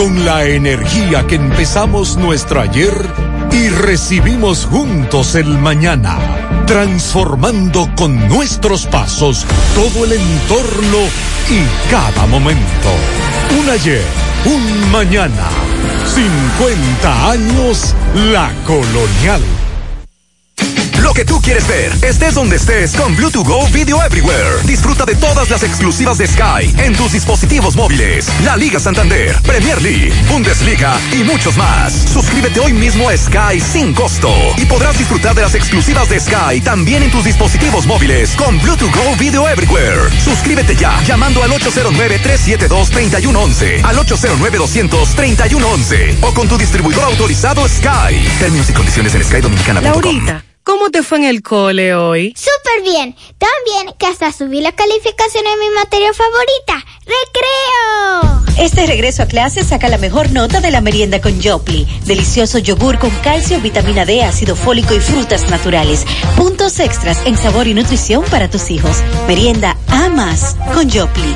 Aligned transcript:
con 0.00 0.24
la 0.24 0.46
energía 0.46 1.26
que 1.26 1.34
empezamos 1.34 2.16
nuestro 2.16 2.62
ayer 2.62 2.94
y 3.52 3.68
recibimos 3.68 4.64
juntos 4.64 5.34
el 5.34 5.58
mañana, 5.58 6.16
transformando 6.66 7.86
con 7.96 8.26
nuestros 8.26 8.86
pasos 8.86 9.44
todo 9.74 10.06
el 10.06 10.12
entorno 10.12 11.00
y 11.50 11.90
cada 11.90 12.26
momento. 12.28 12.88
Un 13.60 13.68
ayer, 13.68 14.02
un 14.46 14.90
mañana, 14.90 15.48
50 16.06 17.30
años 17.32 17.94
la 18.32 18.50
colonial. 18.66 19.42
Lo 21.10 21.14
que 21.14 21.24
tú 21.24 21.40
quieres 21.42 21.66
ver, 21.66 21.92
estés 22.02 22.34
donde 22.34 22.54
estés 22.54 22.94
con 22.94 23.16
Bluetooth 23.16 23.44
Go 23.44 23.66
Video 23.72 24.00
Everywhere. 24.00 24.62
Disfruta 24.64 25.04
de 25.04 25.16
todas 25.16 25.50
las 25.50 25.64
exclusivas 25.64 26.18
de 26.18 26.28
Sky 26.28 26.72
en 26.78 26.94
tus 26.94 27.10
dispositivos 27.10 27.74
móviles. 27.74 28.28
La 28.44 28.56
Liga 28.56 28.78
Santander, 28.78 29.34
Premier 29.42 29.82
League, 29.82 30.12
Bundesliga 30.28 30.96
y 31.10 31.24
muchos 31.24 31.56
más. 31.56 31.92
Suscríbete 32.12 32.60
hoy 32.60 32.72
mismo 32.72 33.08
a 33.08 33.16
Sky 33.16 33.58
sin 33.58 33.92
costo 33.92 34.32
y 34.56 34.66
podrás 34.66 34.96
disfrutar 34.98 35.34
de 35.34 35.42
las 35.42 35.56
exclusivas 35.56 36.08
de 36.08 36.20
Sky 36.20 36.60
también 36.62 37.02
en 37.02 37.10
tus 37.10 37.24
dispositivos 37.24 37.88
móviles 37.88 38.36
con 38.36 38.60
Bluetooth 38.60 38.94
Go 38.94 39.16
Video 39.18 39.48
Everywhere. 39.48 40.02
Suscríbete 40.22 40.76
ya 40.76 41.02
llamando 41.02 41.42
al 41.42 41.50
809-372-3111, 41.50 43.82
al 43.82 43.96
809-200-3111 43.96 46.18
o 46.20 46.32
con 46.32 46.46
tu 46.46 46.56
distribuidor 46.56 47.02
autorizado 47.02 47.68
Sky. 47.68 48.14
Términos 48.38 48.70
y 48.70 48.72
condiciones 48.72 49.12
en 49.16 49.24
Sky 49.24 49.40
Dominicana. 49.40 49.80
Laurita. 49.80 50.44
¿Cómo 50.70 50.90
te 50.90 51.02
fue 51.02 51.18
en 51.18 51.24
el 51.24 51.42
cole 51.42 51.96
hoy? 51.96 52.32
Súper 52.36 52.84
bien. 52.84 53.16
Tan 53.38 53.50
bien 53.64 53.92
que 53.98 54.06
hasta 54.06 54.32
subí 54.32 54.60
la 54.60 54.70
calificación 54.70 55.44
en 55.44 55.58
mi 55.58 55.68
materia 55.74 56.12
favorita. 56.12 56.86
¡Recreo! 57.00 58.44
Este 58.56 58.86
regreso 58.86 59.24
a 59.24 59.26
clase 59.26 59.64
saca 59.64 59.88
la 59.88 59.98
mejor 59.98 60.30
nota 60.30 60.60
de 60.60 60.70
la 60.70 60.80
merienda 60.80 61.20
con 61.20 61.42
Jopli. 61.42 61.88
Delicioso 62.04 62.58
yogur 62.58 63.00
con 63.00 63.10
calcio, 63.10 63.60
vitamina 63.60 64.06
D, 64.06 64.22
ácido 64.22 64.54
fólico 64.54 64.94
y 64.94 65.00
frutas 65.00 65.50
naturales. 65.50 66.06
Puntos 66.36 66.78
extras 66.78 67.18
en 67.24 67.36
sabor 67.36 67.66
y 67.66 67.74
nutrición 67.74 68.22
para 68.30 68.48
tus 68.48 68.70
hijos. 68.70 68.98
Merienda 69.26 69.76
a 69.88 70.08
más 70.08 70.54
con 70.72 70.88
Jopli. 70.88 71.34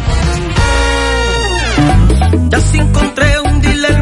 Ya 2.51 2.61
se 2.61 2.77
encontré 2.77 3.41
un 3.41 3.61
dealer 3.61 4.01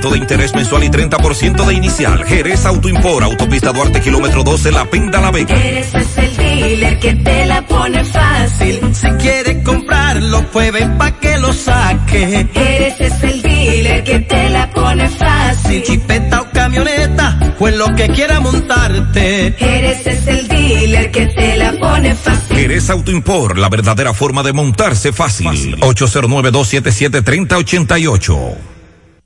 de 0.00 0.18
interés 0.18 0.54
mensual 0.54 0.84
y 0.84 0.88
30% 0.88 1.66
de 1.66 1.74
inicial. 1.74 2.24
Jerez 2.24 2.64
Autoimpor, 2.64 3.22
Autopista 3.24 3.72
Duarte, 3.72 4.00
kilómetro 4.00 4.42
12, 4.42 4.72
La 4.72 4.86
Pinta, 4.86 5.20
La 5.20 5.30
Vega. 5.30 5.54
Jerez 5.54 5.94
es 5.94 6.18
el 6.18 6.36
dealer 6.36 6.98
que 6.98 7.14
te 7.14 7.46
la 7.46 7.66
pone 7.66 8.02
fácil. 8.04 8.80
Si 8.94 9.08
quiere 9.22 9.62
comprarlo, 9.62 10.50
pues 10.50 10.72
pa' 10.98 11.20
que 11.20 11.36
lo 11.38 11.52
saque. 11.52 12.48
Jerez 12.54 13.00
es 13.00 13.22
el 13.22 13.42
dealer 13.42 14.02
que 14.02 14.20
te 14.20 14.48
la 14.48 14.70
pone 14.70 15.08
fácil. 15.10 15.82
Chipeta 15.82 16.40
o 16.40 16.50
camioneta, 16.50 17.54
pues 17.58 17.76
lo 17.76 17.86
que 17.94 18.08
quiera 18.08 18.40
montarte. 18.40 19.54
Jerez 19.58 20.06
es 20.06 20.26
el 20.26 20.48
dealer 20.48 21.10
que 21.10 21.26
te 21.26 21.56
la 21.58 21.72
pone 21.72 22.14
fácil. 22.14 22.56
Jerez 22.56 22.88
Autoimpor, 22.88 23.58
la 23.58 23.68
verdadera 23.68 24.14
forma 24.14 24.42
de 24.42 24.54
montarse 24.54 25.12
fácil. 25.12 25.46
fácil. 25.48 25.76
809 25.82 26.50
277 26.50 27.22
3088 27.22 28.72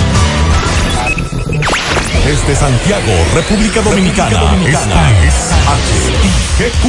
Desde 2.25 2.55
Santiago, 2.55 3.11
República 3.33 3.81
Dominicana, 3.81 4.55
esta 4.67 5.11
es 5.23 5.51
HIGQ 6.59 6.85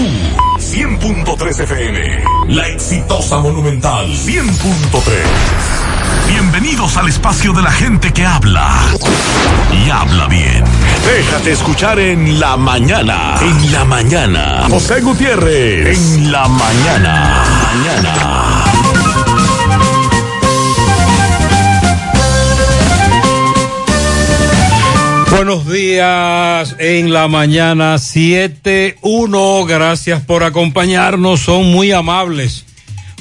100.3 0.59 1.61
FM. 1.61 2.25
La 2.49 2.69
exitosa 2.69 3.39
Monumental 3.39 4.09
100.3. 4.09 4.43
Bienvenidos 6.29 6.99
al 6.99 7.09
espacio 7.09 7.55
de 7.55 7.63
la 7.63 7.73
gente 7.73 8.13
que 8.13 8.27
habla 8.27 8.79
y 9.73 9.89
habla 9.89 10.29
bien. 10.29 10.65
Déjate 11.07 11.53
escuchar 11.53 11.99
en 11.99 12.39
la 12.39 12.59
mañana. 12.59 13.37
En 13.41 13.73
la 13.73 13.87
mañana. 13.87 14.67
José 14.69 15.01
Gutiérrez. 15.01 15.99
En 15.99 16.31
la 16.31 16.47
mañana. 16.47 17.43
Mañana. 17.75 18.52
Buenos 25.35 25.67
días 25.71 26.77
en 26.79 27.13
la 27.13 27.27
mañana 27.27 27.95
7.1. 27.97 29.67
Gracias 29.67 30.21
por 30.23 30.45
acompañarnos. 30.45 31.41
Son 31.41 31.71
muy 31.73 31.91
amables. 31.91 32.65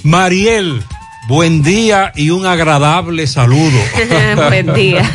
Mariel, 0.03 0.83
buen 1.29 1.63
día 1.63 2.11
y 2.15 2.29
un 2.31 2.45
agradable 2.45 3.27
saludo. 3.27 3.79
Buen 4.35 4.73
día. 4.73 5.09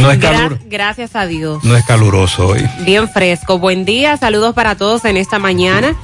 No 0.00 0.10
es, 0.10 0.20
calur- 0.20 0.58
gracias 0.68 1.16
a 1.16 1.26
Dios. 1.26 1.64
no 1.64 1.76
es 1.76 1.84
caluroso 1.86 2.48
hoy. 2.48 2.68
Bien 2.84 3.08
fresco. 3.08 3.58
Buen 3.58 3.84
día. 3.86 4.16
Saludos 4.18 4.54
para 4.54 4.74
todos 4.76 5.04
en 5.06 5.16
esta 5.16 5.38
mañana. 5.38 5.96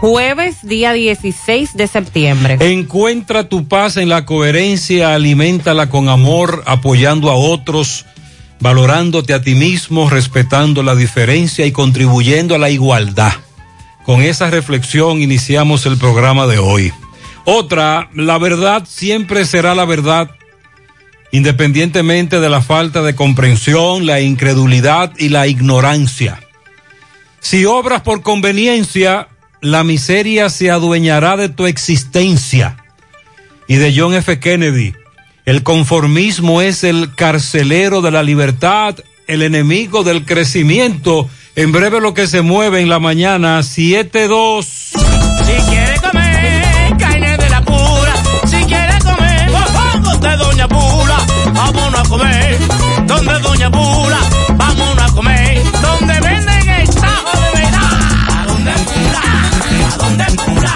Jueves, 0.00 0.56
día 0.62 0.92
16 0.94 1.76
de 1.76 1.86
septiembre. 1.86 2.56
Encuentra 2.60 3.48
tu 3.48 3.68
paz 3.68 3.96
en 3.98 4.08
la 4.08 4.24
coherencia, 4.24 5.14
aliméntala 5.14 5.88
con 5.90 6.08
amor, 6.08 6.62
apoyando 6.66 7.30
a 7.30 7.34
otros, 7.36 8.04
valorándote 8.60 9.34
a 9.34 9.42
ti 9.42 9.54
mismo, 9.54 10.08
respetando 10.08 10.82
la 10.82 10.94
diferencia 10.94 11.66
y 11.66 11.72
contribuyendo 11.72 12.54
a 12.54 12.58
la 12.58 12.70
igualdad. 12.70 13.32
Con 14.04 14.22
esa 14.22 14.50
reflexión 14.50 15.20
iniciamos 15.20 15.86
el 15.86 15.96
programa 15.96 16.46
de 16.46 16.58
hoy. 16.58 16.92
Otra, 17.44 18.08
la 18.14 18.38
verdad 18.38 18.84
siempre 18.88 19.44
será 19.44 19.74
la 19.74 19.84
verdad, 19.84 20.30
independientemente 21.32 22.40
de 22.40 22.48
la 22.48 22.62
falta 22.62 23.02
de 23.02 23.14
comprensión, 23.14 24.06
la 24.06 24.20
incredulidad 24.20 25.12
y 25.18 25.28
la 25.28 25.46
ignorancia. 25.46 26.40
Si 27.40 27.66
obras 27.66 28.00
por 28.00 28.22
conveniencia, 28.22 29.28
la 29.60 29.84
miseria 29.84 30.48
se 30.48 30.70
adueñará 30.70 31.36
de 31.36 31.48
tu 31.48 31.66
existencia. 31.66 32.76
Y 33.66 33.76
de 33.76 33.94
John 33.96 34.14
F. 34.14 34.38
Kennedy, 34.38 34.94
el 35.44 35.62
conformismo 35.62 36.62
es 36.62 36.84
el 36.84 37.14
carcelero 37.14 38.00
de 38.00 38.10
la 38.10 38.22
libertad, 38.22 38.96
el 39.26 39.42
enemigo 39.42 40.02
del 40.02 40.24
crecimiento. 40.24 41.28
En 41.54 41.70
breve 41.70 42.00
lo 42.00 42.14
que 42.14 42.26
se 42.26 42.40
mueve 42.40 42.80
en 42.80 42.88
la 42.88 42.98
mañana, 42.98 43.60
7-2. 43.60 44.64
Si 44.64 45.52
quiere 45.68 46.00
comer 46.00 46.96
carne 46.98 47.36
de 47.36 47.50
la 47.50 47.62
pura, 47.62 48.14
si 48.46 48.56
quiere 48.64 48.98
comer 49.04 49.50
¡Oh, 49.50 49.56
oh! 49.56 49.72
vamos 49.74 50.20
de 50.20 50.36
Doña 50.36 50.66
Pula, 50.68 51.18
vámonos 51.52 52.00
a 52.00 52.08
comer. 52.08 52.58
Donde 53.06 53.38
Doña 53.40 53.70
Pula, 53.70 54.18
vámonos 54.56 55.10
a 55.10 55.14
comer. 55.14 55.62
Donde 55.82 56.20
venden 56.20 56.68
el 56.70 56.88
tajo 56.88 57.38
de 57.38 57.60
verdad. 57.60 58.00
A 58.32 58.46
donde 58.46 58.72
pura, 58.72 59.22
a 59.92 59.96
donde 59.98 60.24
pura, 60.24 60.72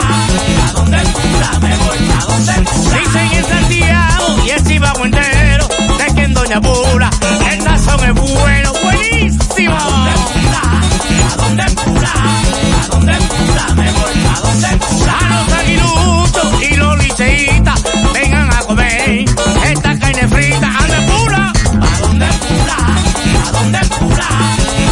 a 0.66 0.72
pura, 1.14 1.58
me 1.60 1.76
voy 1.76 2.10
a 2.12 2.24
donde 2.26 2.52
pura. 2.70 2.98
Dicen 2.98 3.32
en 3.32 3.44
Santiago 3.44 4.36
chivago 4.78 5.04
entero, 5.04 5.66
de 5.98 6.14
quien 6.14 6.34
doña 6.34 6.60
pura, 6.60 7.10
el 7.50 7.62
sazón 7.62 8.00
es 8.04 8.14
bueno, 8.14 8.72
buenísimo. 8.84 9.76
¿A 9.76 11.36
dónde 11.36 11.64
pura? 11.82 12.12
¿A 12.82 12.86
dónde 12.86 13.12
pura? 13.12 13.64
Me 13.74 13.90
voy, 13.90 14.16
¿a 14.24 14.40
dónde 14.40 14.68
pura? 14.86 15.18
A 15.18 15.22
los 15.34 15.52
aguiluchos 15.58 16.62
y 16.62 16.76
los 16.76 16.96
liceitas, 17.02 17.82
vengan 18.14 18.52
a 18.54 18.60
comer 18.60 19.24
esta 19.64 19.98
carne 19.98 20.28
frita, 20.28 20.68
ande 20.78 21.00
pura. 21.10 21.52
¿A 21.82 22.00
dónde 22.00 22.26
pura? 22.46 22.76
¿A 23.46 23.50
dónde 23.50 23.80
pura? 23.98 24.28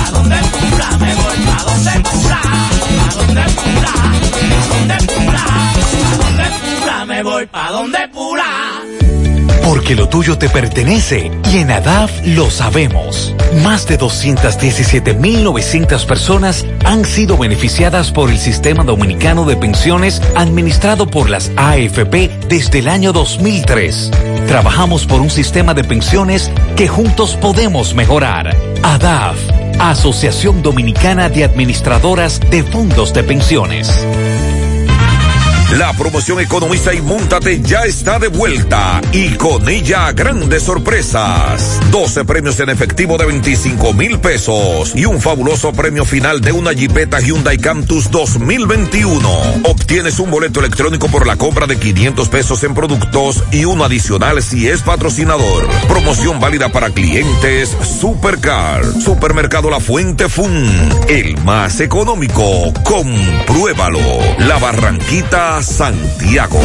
¿A 0.04 0.10
dónde 0.10 0.36
pura? 0.36 0.88
Me 0.98 1.14
voy, 1.14 1.38
¿a 1.46 1.62
dónde 1.62 1.94
pura? 2.10 2.40
¿A 2.42 3.14
dónde 3.14 3.44
pura? 3.54 3.92
¿A 3.92 4.10
dónde 4.74 4.96
pura? 5.14 5.44
¿A 5.46 5.78
dónde 6.18 6.46
pura? 6.64 7.04
Me 7.06 7.22
voy, 7.22 7.48
¿a 7.52 7.70
dónde 7.70 8.08
pura? 8.08 8.46
Porque 9.66 9.94
lo 9.96 10.08
tuyo 10.08 10.38
te 10.38 10.48
pertenece 10.48 11.32
y 11.52 11.58
en 11.58 11.72
ADAF 11.72 12.24
lo 12.24 12.52
sabemos. 12.52 13.34
Más 13.64 13.88
de 13.88 13.98
217.900 13.98 16.06
personas 16.06 16.64
han 16.84 17.04
sido 17.04 17.36
beneficiadas 17.36 18.12
por 18.12 18.30
el 18.30 18.38
Sistema 18.38 18.84
Dominicano 18.84 19.44
de 19.44 19.56
Pensiones 19.56 20.22
administrado 20.36 21.08
por 21.08 21.28
las 21.28 21.50
AFP 21.56 22.30
desde 22.48 22.78
el 22.78 22.86
año 22.86 23.12
2003. 23.12 24.12
Trabajamos 24.46 25.04
por 25.04 25.20
un 25.20 25.30
sistema 25.30 25.74
de 25.74 25.82
pensiones 25.82 26.52
que 26.76 26.86
juntos 26.86 27.34
podemos 27.34 27.92
mejorar. 27.92 28.56
ADAF, 28.84 29.36
Asociación 29.80 30.62
Dominicana 30.62 31.28
de 31.28 31.42
Administradoras 31.42 32.38
de 32.38 32.62
Fondos 32.62 33.12
de 33.12 33.24
Pensiones. 33.24 34.06
La 35.72 35.92
promoción 35.94 36.38
Economiza 36.38 36.94
y 36.94 37.02
Múntate 37.02 37.60
ya 37.60 37.80
está 37.80 38.20
de 38.20 38.28
vuelta 38.28 39.00
y 39.10 39.30
con 39.30 39.68
ella 39.68 40.12
grandes 40.12 40.62
sorpresas. 40.62 41.80
12 41.90 42.24
premios 42.24 42.60
en 42.60 42.68
efectivo 42.70 43.18
de 43.18 43.26
25 43.26 43.92
mil 43.92 44.20
pesos 44.20 44.92
y 44.94 45.06
un 45.06 45.20
fabuloso 45.20 45.72
premio 45.72 46.04
final 46.04 46.40
de 46.40 46.52
una 46.52 46.72
Jeepeta 46.72 47.18
Hyundai 47.18 47.58
Cantus 47.58 48.12
2021. 48.12 49.28
Obtienes 49.64 50.20
un 50.20 50.30
boleto 50.30 50.60
electrónico 50.60 51.08
por 51.08 51.26
la 51.26 51.34
compra 51.34 51.66
de 51.66 51.76
500 51.76 52.28
pesos 52.28 52.62
en 52.62 52.72
productos 52.72 53.42
y 53.50 53.64
uno 53.64 53.84
adicional 53.84 54.44
si 54.44 54.68
es 54.68 54.82
patrocinador. 54.82 55.68
Promoción 55.88 56.38
válida 56.38 56.68
para 56.68 56.90
clientes 56.90 57.76
Supercar. 58.00 58.84
Supermercado 58.84 59.68
La 59.68 59.80
Fuente 59.80 60.28
Fun. 60.28 60.88
El 61.08 61.36
más 61.38 61.80
económico. 61.80 62.72
Compruébalo. 62.84 63.98
La 64.38 64.58
Barranquita 64.58 65.55
Santiago. 65.62 66.60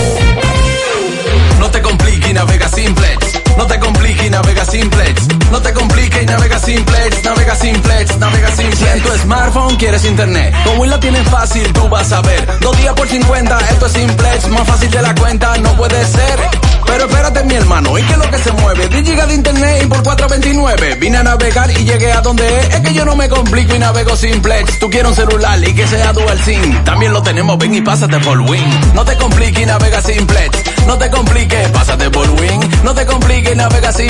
No 1.59 1.71
te 1.71 1.81
compliques 1.81 2.33
navega 2.33 2.67
simplex. 2.67 3.39
No 3.57 3.65
te 3.65 3.79
compliques 3.79 4.10
y 4.19 4.29
navega 4.29 4.65
simplex. 4.65 5.27
No 5.51 5.61
te 5.61 5.73
compliques 5.73 6.23
y 6.23 6.25
navega 6.25 6.59
simplex. 6.59 7.23
Navega 7.23 7.55
simplex, 7.55 8.17
navega 8.17 8.51
simplex. 8.51 8.79
Si 8.79 8.85
en 8.85 9.01
tu 9.01 9.09
smartphone 9.19 9.75
quieres 9.77 10.05
internet, 10.05 10.53
como 10.65 10.85
la 10.85 10.99
tienes 10.99 11.27
fácil, 11.29 11.71
tú 11.73 11.87
vas 11.89 12.11
a 12.11 12.21
ver. 12.21 12.59
Dos 12.59 12.77
días 12.77 12.93
por 12.93 13.07
50, 13.07 13.59
esto 13.71 13.85
es 13.85 13.91
simplex. 13.93 14.47
Más 14.49 14.67
fácil 14.67 14.91
de 14.91 15.01
la 15.01 15.15
cuenta, 15.15 15.57
no 15.57 15.75
puede 15.75 16.05
ser. 16.05 16.39
Pero 16.85 17.05
espérate, 17.05 17.43
mi 17.43 17.53
hermano, 17.55 17.97
¿y 17.97 18.03
qué 18.03 18.11
es 18.11 18.17
lo 18.17 18.29
que 18.29 18.37
se 18.37 18.51
mueve? 18.51 18.87
10 18.89 19.05
gigas 19.05 19.27
de 19.29 19.35
internet 19.35 19.83
y 19.83 19.87
por 19.87 20.03
4.29. 20.03 20.99
Vine 20.99 21.17
a 21.17 21.23
navegar 21.23 21.71
y 21.71 21.85
llegué 21.85 22.11
a 22.11 22.21
donde 22.21 22.45
es. 22.59 22.69
Es 22.75 22.81
que 22.81 22.93
yo 22.93 23.05
no 23.05 23.15
me 23.15 23.29
complico 23.29 23.75
y 23.75 23.79
navego 23.79 24.15
simplex. 24.15 24.77
Tú 24.79 24.89
quieres 24.89 25.09
un 25.09 25.15
celular 25.15 25.57
y 25.63 25.73
que 25.73 25.87
sea 25.87 26.11
dual 26.11 26.39
SIM. 26.39 26.83
También 26.83 27.13
lo 27.13 27.23
tenemos, 27.23 27.57
ven 27.57 27.75
y 27.75 27.81
pásate 27.81 28.19
por 28.19 28.39
Win. 28.41 28.93
No 28.93 29.05
te 29.05 29.15
compliques 29.17 29.63
y 29.63 29.65
navega 29.65 30.01
simplex. 30.01 30.57
No 30.85 30.97
te 30.97 31.09
compliques, 31.09 31.69
pásate 31.69 32.09
por 32.09 32.29
Win. 32.31 32.59
No 32.83 32.93
te 32.93 33.05
compliques, 33.05 33.55
navega 33.55 33.91
simplex. 33.91 34.00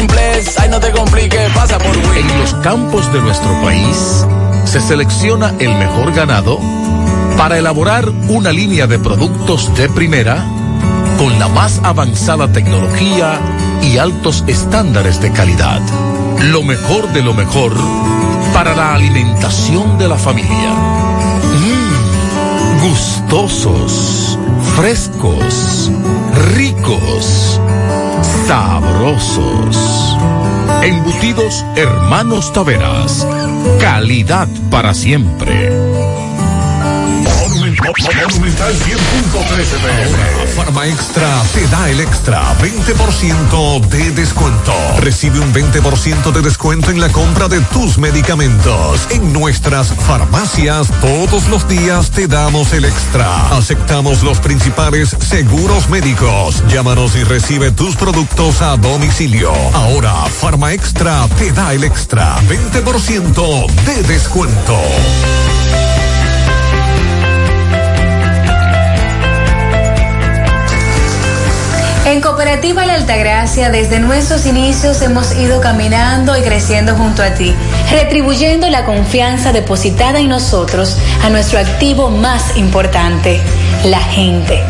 Ay, 0.58 0.70
no 0.70 0.80
te 0.80 0.90
compliques, 0.92 1.52
pasa 1.54 1.78
por 1.78 1.98
Win. 1.98 2.30
En 2.30 2.40
los 2.40 2.54
campos 2.56 3.12
de 3.12 3.20
nuestro 3.20 3.52
país 3.62 4.26
se 4.64 4.80
selecciona 4.80 5.54
el 5.60 5.76
mejor 5.76 6.14
ganado 6.14 6.60
para 7.38 7.58
elaborar 7.58 8.08
una 8.30 8.54
línea 8.54 8.88
de 8.88 9.00
productos 9.00 9.76
de 9.76 9.90
primera 9.90 10.46
con 11.18 11.38
la 11.40 11.50
más 11.50 11.82
avanzada 11.84 12.54
tecnología 12.54 13.38
y 13.82 13.98
altos 13.98 14.46
estándares 14.48 15.20
de 15.20 15.34
calidad. 15.34 15.82
Lo 16.40 16.64
mejor 16.64 17.12
de 17.12 17.22
lo 17.22 17.34
mejor 17.34 17.74
para 18.54 18.74
la 18.74 18.94
alimentación 18.94 19.98
de 19.98 20.08
la 20.08 20.18
familia. 20.18 20.70
Mmm, 21.60 22.88
gustosos, 22.88 24.40
frescos, 24.76 25.92
ricos, 26.56 27.60
sabrosos. 28.48 30.18
Embutidos 30.84 31.66
Hermanos 31.76 32.52
Taveras. 32.54 33.28
Calidad 33.80 34.48
para 34.70 34.94
siempre. 34.94 35.81
Monumental 38.00 38.74
100.13 38.74 39.82
Ahora, 39.84 40.48
Farma 40.56 40.88
Extra 40.88 41.28
te 41.54 41.68
da 41.68 41.90
el 41.90 42.00
extra 42.00 42.42
20% 42.60 43.82
de 43.88 44.12
descuento. 44.12 44.74
Recibe 45.00 45.40
un 45.40 45.54
20% 45.54 46.32
de 46.32 46.42
descuento 46.42 46.92
en 46.92 47.02
la 47.02 47.10
compra 47.10 47.50
de 47.50 47.60
tus 47.62 47.98
medicamentos. 47.98 49.08
En 49.10 49.34
nuestras 49.34 49.94
farmacias 50.08 50.88
todos 51.02 51.50
los 51.50 51.68
días 51.68 52.12
te 52.12 52.28
damos 52.28 52.72
el 52.72 52.86
extra. 52.86 53.50
Aceptamos 53.50 54.24
los 54.24 54.40
principales 54.40 55.16
seguros 55.20 55.90
médicos. 55.90 56.64
Llámanos 56.70 57.16
y 57.16 57.24
recibe 57.24 57.72
tus 57.72 57.98
productos 57.98 58.62
a 58.62 58.78
domicilio. 58.78 59.52
Ahora, 59.74 60.14
Farma 60.28 60.72
Extra 60.72 61.28
te 61.38 61.52
da 61.52 61.74
el 61.74 61.84
extra 61.84 62.38
20% 62.48 63.68
de 63.86 64.04
descuento. 64.04 64.80
En 72.12 72.20
Cooperativa 72.20 72.86
La 72.86 72.96
Altagracia, 72.96 73.70
desde 73.70 74.02
nuestros 74.02 74.46
inicios 74.46 75.02
hemos 75.02 75.34
ido 75.34 75.62
caminando 75.62 76.38
y 76.38 76.42
creciendo 76.42 76.94
junto 76.94 77.24
a 77.24 77.36
ti, 77.36 77.56
retribuyendo 77.90 78.68
la 78.68 78.84
confianza 78.84 79.54
depositada 79.54 80.20
en 80.20 80.28
nosotros 80.28 80.98
a 81.24 81.30
nuestro 81.30 81.60
activo 81.60 82.10
más 82.10 82.58
importante, 82.58 83.40
la 83.86 84.00
gente. 84.00 84.62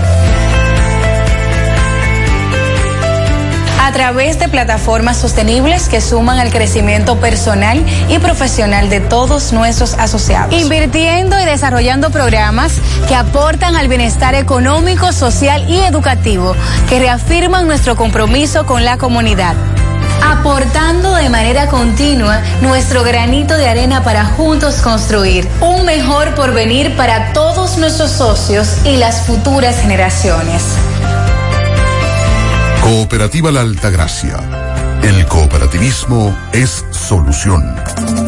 A 3.91 3.93
través 3.93 4.39
de 4.39 4.47
plataformas 4.47 5.17
sostenibles 5.17 5.89
que 5.89 5.99
suman 5.99 6.39
al 6.39 6.49
crecimiento 6.49 7.19
personal 7.19 7.85
y 8.07 8.19
profesional 8.19 8.89
de 8.89 9.01
todos 9.01 9.51
nuestros 9.51 9.95
asociados. 9.95 10.53
Invirtiendo 10.53 11.37
y 11.37 11.43
desarrollando 11.43 12.09
programas 12.09 12.79
que 13.09 13.15
aportan 13.15 13.75
al 13.75 13.89
bienestar 13.89 14.33
económico, 14.33 15.11
social 15.11 15.69
y 15.69 15.79
educativo, 15.79 16.55
que 16.87 16.99
reafirman 16.99 17.67
nuestro 17.67 17.97
compromiso 17.97 18.65
con 18.65 18.85
la 18.85 18.97
comunidad 18.97 19.55
aportando 20.23 21.15
de 21.15 21.29
manera 21.29 21.67
continua 21.67 22.41
nuestro 22.61 23.03
granito 23.03 23.57
de 23.57 23.67
arena 23.67 24.03
para 24.03 24.23
juntos 24.23 24.75
construir 24.75 25.47
un 25.59 25.83
mejor 25.83 26.35
porvenir 26.35 26.95
para 26.95 27.33
todos 27.33 27.77
nuestros 27.77 28.11
socios 28.11 28.77
y 28.85 28.97
las 28.97 29.25
futuras 29.25 29.81
generaciones. 29.81 30.63
Cooperativa 32.81 33.51
La 33.51 33.61
Altagracia. 33.61 34.50
El 35.11 35.25
cooperativismo 35.25 36.37
es 36.53 36.85
solución. 36.89 37.61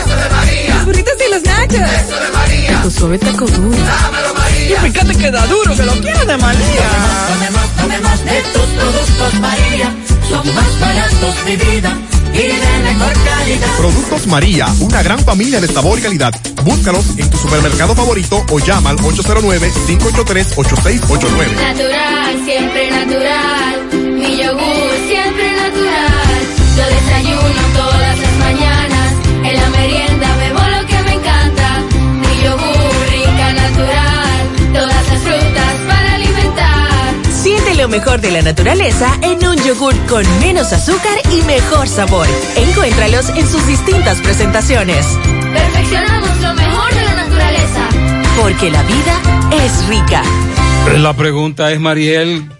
Eso 0.00 0.16
de 0.16 0.28
María. 0.30 0.74
Los 0.74 0.84
burritos 0.86 1.14
y 1.14 1.16
los 1.32 1.42
nachos. 1.42 1.74
Eso 1.74 2.16
de 2.20 2.30
María. 2.32 2.82
Tu 2.82 2.90
suave 2.90 3.18
taco 3.18 3.46
duro. 3.46 3.70
Dámelo, 3.70 4.34
María. 4.34 4.70
Y 4.70 4.74
fíjate 4.90 5.14
que 5.16 5.30
da 5.30 5.46
duro, 5.46 5.74
que 5.76 5.82
lo 5.82 5.92
quiero 5.94 6.24
de 6.24 6.36
María. 6.36 6.88
Tomemos, 7.28 7.68
tomemos 7.76 8.24
de 8.24 8.42
tus 8.52 8.66
productos, 8.66 9.34
María. 9.40 9.94
Son 10.28 10.54
más 10.54 10.80
baratos 10.80 11.44
de 11.44 11.56
vida. 11.56 11.96
Y 12.32 12.36
de 12.36 12.78
mejor 12.84 13.12
calidad. 13.24 13.76
Productos 13.78 14.26
María, 14.26 14.66
una 14.80 15.02
gran 15.02 15.18
familia 15.20 15.60
de 15.60 15.68
sabor 15.68 15.98
y 15.98 16.02
calidad. 16.02 16.34
Búscalos 16.64 17.04
en 17.16 17.30
tu 17.30 17.36
supermercado 17.36 17.94
favorito 17.94 18.44
o 18.50 18.58
llama 18.58 18.90
al 18.90 18.98
809-583-8689. 18.98 21.54
Natural, 21.54 22.44
siempre 22.44 22.90
natural. 22.90 23.86
Mi 23.92 24.36
yogur, 24.42 24.90
siempre 25.06 25.43
mejor 37.88 38.20
de 38.20 38.32
la 38.32 38.42
naturaleza 38.42 39.06
en 39.22 39.46
un 39.46 39.56
yogur 39.64 39.94
con 40.08 40.24
menos 40.40 40.72
azúcar 40.72 41.16
y 41.32 41.42
mejor 41.42 41.86
sabor. 41.86 42.26
Encuéntralos 42.56 43.28
en 43.30 43.46
sus 43.46 43.64
distintas 43.68 44.18
presentaciones. 44.20 45.06
Perfeccionamos 45.52 46.40
lo 46.40 46.54
mejor 46.54 46.92
de 46.92 47.04
la 47.04 47.14
naturaleza. 47.14 47.88
Porque 48.40 48.70
la 48.70 48.82
vida 48.82 49.20
es 49.64 49.86
rica. 49.86 50.22
La 50.98 51.14
pregunta 51.14 51.70
es, 51.70 51.78
Mariel, 51.78 52.50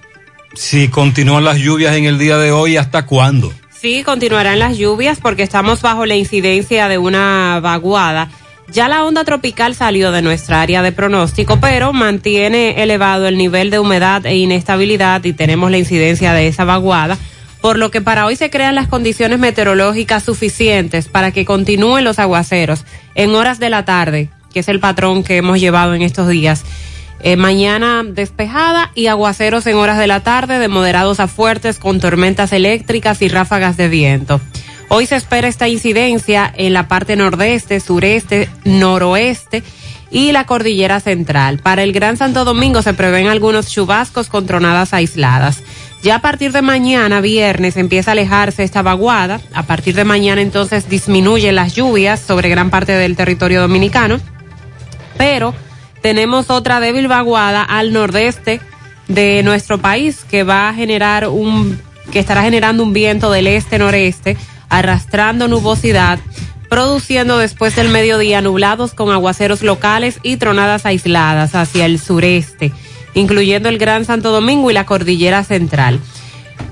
si 0.54 0.86
continúan 0.86 1.44
las 1.44 1.58
lluvias 1.58 1.96
en 1.96 2.04
el 2.04 2.16
día 2.16 2.38
de 2.38 2.52
hoy, 2.52 2.76
¿hasta 2.76 3.04
cuándo? 3.04 3.52
Sí, 3.84 4.02
continuarán 4.02 4.60
las 4.60 4.78
lluvias 4.78 5.20
porque 5.20 5.42
estamos 5.42 5.82
bajo 5.82 6.06
la 6.06 6.14
incidencia 6.14 6.88
de 6.88 6.96
una 6.96 7.60
vaguada. 7.60 8.30
Ya 8.72 8.88
la 8.88 9.04
onda 9.04 9.24
tropical 9.24 9.74
salió 9.74 10.10
de 10.10 10.22
nuestra 10.22 10.62
área 10.62 10.80
de 10.80 10.90
pronóstico, 10.90 11.60
pero 11.60 11.92
mantiene 11.92 12.82
elevado 12.82 13.28
el 13.28 13.36
nivel 13.36 13.68
de 13.68 13.78
humedad 13.78 14.24
e 14.24 14.36
inestabilidad 14.36 15.22
y 15.24 15.34
tenemos 15.34 15.70
la 15.70 15.76
incidencia 15.76 16.32
de 16.32 16.46
esa 16.46 16.64
vaguada, 16.64 17.18
por 17.60 17.76
lo 17.76 17.90
que 17.90 18.00
para 18.00 18.24
hoy 18.24 18.36
se 18.36 18.48
crean 18.48 18.74
las 18.74 18.88
condiciones 18.88 19.38
meteorológicas 19.38 20.22
suficientes 20.22 21.08
para 21.08 21.30
que 21.30 21.44
continúen 21.44 22.04
los 22.04 22.18
aguaceros 22.18 22.86
en 23.14 23.34
horas 23.34 23.58
de 23.58 23.68
la 23.68 23.84
tarde, 23.84 24.30
que 24.54 24.60
es 24.60 24.68
el 24.68 24.80
patrón 24.80 25.22
que 25.24 25.36
hemos 25.36 25.60
llevado 25.60 25.94
en 25.94 26.00
estos 26.00 26.26
días. 26.26 26.64
Eh, 27.26 27.36
mañana 27.36 28.02
despejada 28.06 28.90
y 28.94 29.06
aguaceros 29.06 29.66
en 29.66 29.76
horas 29.76 29.96
de 29.96 30.06
la 30.06 30.20
tarde 30.20 30.58
de 30.58 30.68
moderados 30.68 31.20
a 31.20 31.26
fuertes 31.26 31.78
con 31.78 31.98
tormentas 31.98 32.52
eléctricas 32.52 33.22
y 33.22 33.28
ráfagas 33.28 33.78
de 33.78 33.88
viento. 33.88 34.42
Hoy 34.90 35.06
se 35.06 35.16
espera 35.16 35.48
esta 35.48 35.66
incidencia 35.66 36.52
en 36.54 36.74
la 36.74 36.86
parte 36.86 37.16
nordeste, 37.16 37.80
sureste, 37.80 38.50
noroeste 38.66 39.62
y 40.10 40.32
la 40.32 40.44
cordillera 40.44 41.00
central. 41.00 41.60
Para 41.60 41.82
el 41.82 41.94
Gran 41.94 42.18
Santo 42.18 42.44
Domingo 42.44 42.82
se 42.82 42.92
prevén 42.92 43.28
algunos 43.28 43.70
chubascos 43.70 44.28
con 44.28 44.44
tronadas 44.44 44.92
aisladas. 44.92 45.62
Ya 46.02 46.16
a 46.16 46.20
partir 46.20 46.52
de 46.52 46.60
mañana, 46.60 47.22
viernes, 47.22 47.78
empieza 47.78 48.10
a 48.10 48.12
alejarse 48.12 48.64
esta 48.64 48.82
vaguada. 48.82 49.40
A 49.54 49.62
partir 49.62 49.94
de 49.94 50.04
mañana 50.04 50.42
entonces 50.42 50.90
disminuyen 50.90 51.54
las 51.54 51.74
lluvias 51.74 52.20
sobre 52.20 52.50
gran 52.50 52.68
parte 52.68 52.92
del 52.92 53.16
territorio 53.16 53.62
dominicano. 53.62 54.20
Pero 55.16 55.54
tenemos 56.04 56.50
otra 56.50 56.80
débil 56.80 57.08
vaguada 57.08 57.62
al 57.62 57.94
nordeste 57.94 58.60
de 59.08 59.42
nuestro 59.42 59.78
país 59.78 60.26
que 60.30 60.42
va 60.42 60.68
a 60.68 60.74
generar 60.74 61.28
un, 61.28 61.80
que 62.12 62.18
estará 62.18 62.42
generando 62.42 62.82
un 62.82 62.92
viento 62.92 63.30
del 63.30 63.46
este-noreste, 63.46 64.36
arrastrando 64.68 65.48
nubosidad, 65.48 66.18
produciendo 66.68 67.38
después 67.38 67.74
del 67.74 67.88
mediodía 67.88 68.42
nublados 68.42 68.92
con 68.92 69.12
aguaceros 69.12 69.62
locales 69.62 70.18
y 70.22 70.36
tronadas 70.36 70.84
aisladas 70.84 71.54
hacia 71.54 71.86
el 71.86 71.98
sureste, 71.98 72.70
incluyendo 73.14 73.70
el 73.70 73.78
Gran 73.78 74.04
Santo 74.04 74.30
Domingo 74.30 74.70
y 74.70 74.74
la 74.74 74.84
Cordillera 74.84 75.42
Central. 75.42 76.00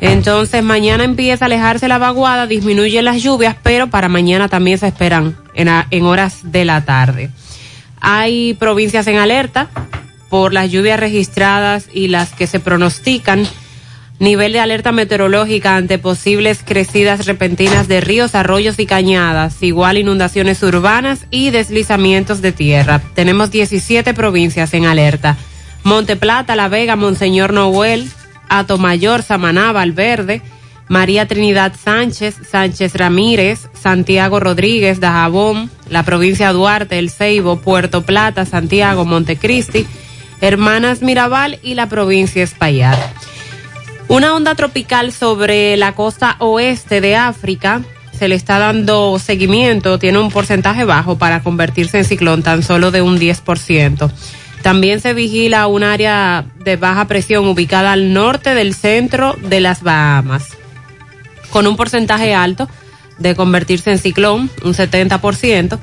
Entonces 0.02 0.62
mañana 0.62 1.04
empieza 1.04 1.46
a 1.46 1.46
alejarse 1.46 1.88
la 1.88 1.96
vaguada, 1.96 2.46
disminuyen 2.46 3.06
las 3.06 3.22
lluvias, 3.22 3.56
pero 3.62 3.86
para 3.86 4.10
mañana 4.10 4.50
también 4.50 4.76
se 4.76 4.88
esperan 4.88 5.38
en 5.54 6.02
horas 6.04 6.40
de 6.42 6.66
la 6.66 6.84
tarde. 6.84 7.30
Hay 8.04 8.54
provincias 8.54 9.06
en 9.06 9.16
alerta 9.16 9.70
por 10.28 10.52
las 10.52 10.70
lluvias 10.72 10.98
registradas 10.98 11.88
y 11.92 12.08
las 12.08 12.32
que 12.32 12.48
se 12.48 12.58
pronostican. 12.58 13.46
Nivel 14.18 14.52
de 14.52 14.60
alerta 14.60 14.90
meteorológica 14.90 15.76
ante 15.76 15.98
posibles 15.98 16.62
crecidas 16.64 17.26
repentinas 17.26 17.86
de 17.86 18.00
ríos, 18.00 18.34
arroyos 18.34 18.78
y 18.80 18.86
cañadas, 18.86 19.62
igual 19.62 19.98
inundaciones 19.98 20.62
urbanas 20.64 21.26
y 21.30 21.50
deslizamientos 21.50 22.42
de 22.42 22.50
tierra. 22.50 23.00
Tenemos 23.14 23.52
17 23.52 24.14
provincias 24.14 24.74
en 24.74 24.86
alerta. 24.86 25.36
Monte 25.84 26.16
Plata, 26.16 26.56
La 26.56 26.68
Vega, 26.68 26.96
Monseñor 26.96 27.52
Noel, 27.52 28.10
Atomayor, 28.48 29.22
Samaná, 29.22 29.70
Valverde, 29.70 30.42
María 30.88 31.26
Trinidad 31.28 31.72
Sánchez, 31.82 32.36
Sánchez 32.50 32.96
Ramírez, 32.96 33.68
Santiago 33.80 34.40
Rodríguez, 34.40 34.98
Dajabón, 34.98 35.70
la 35.92 36.02
provincia 36.02 36.52
Duarte, 36.52 36.98
El 36.98 37.10
Ceibo, 37.10 37.60
Puerto 37.60 38.02
Plata, 38.02 38.46
Santiago, 38.46 39.04
Montecristi, 39.04 39.86
Hermanas 40.40 41.02
Mirabal 41.02 41.58
y 41.62 41.74
la 41.74 41.88
provincia 41.88 42.42
Espaillat. 42.42 42.98
Una 44.08 44.34
onda 44.34 44.54
tropical 44.54 45.12
sobre 45.12 45.76
la 45.76 45.92
costa 45.94 46.36
oeste 46.38 47.00
de 47.00 47.16
África 47.16 47.82
se 48.18 48.28
le 48.28 48.34
está 48.34 48.58
dando 48.58 49.18
seguimiento, 49.18 49.98
tiene 49.98 50.18
un 50.18 50.30
porcentaje 50.30 50.84
bajo 50.84 51.18
para 51.18 51.42
convertirse 51.42 51.98
en 51.98 52.04
ciclón, 52.04 52.42
tan 52.42 52.62
solo 52.62 52.90
de 52.90 53.02
un 53.02 53.18
10%. 53.18 54.10
También 54.62 55.00
se 55.00 55.12
vigila 55.12 55.66
un 55.66 55.82
área 55.82 56.44
de 56.58 56.76
baja 56.76 57.06
presión 57.06 57.46
ubicada 57.46 57.92
al 57.92 58.12
norte 58.12 58.54
del 58.54 58.74
centro 58.74 59.36
de 59.42 59.60
las 59.60 59.82
Bahamas 59.82 60.56
con 61.52 61.66
un 61.66 61.76
porcentaje 61.76 62.34
alto 62.34 62.68
de 63.22 63.34
convertirse 63.34 63.90
en 63.90 63.98
ciclón, 63.98 64.50
un 64.64 64.74
70%, 64.74 65.78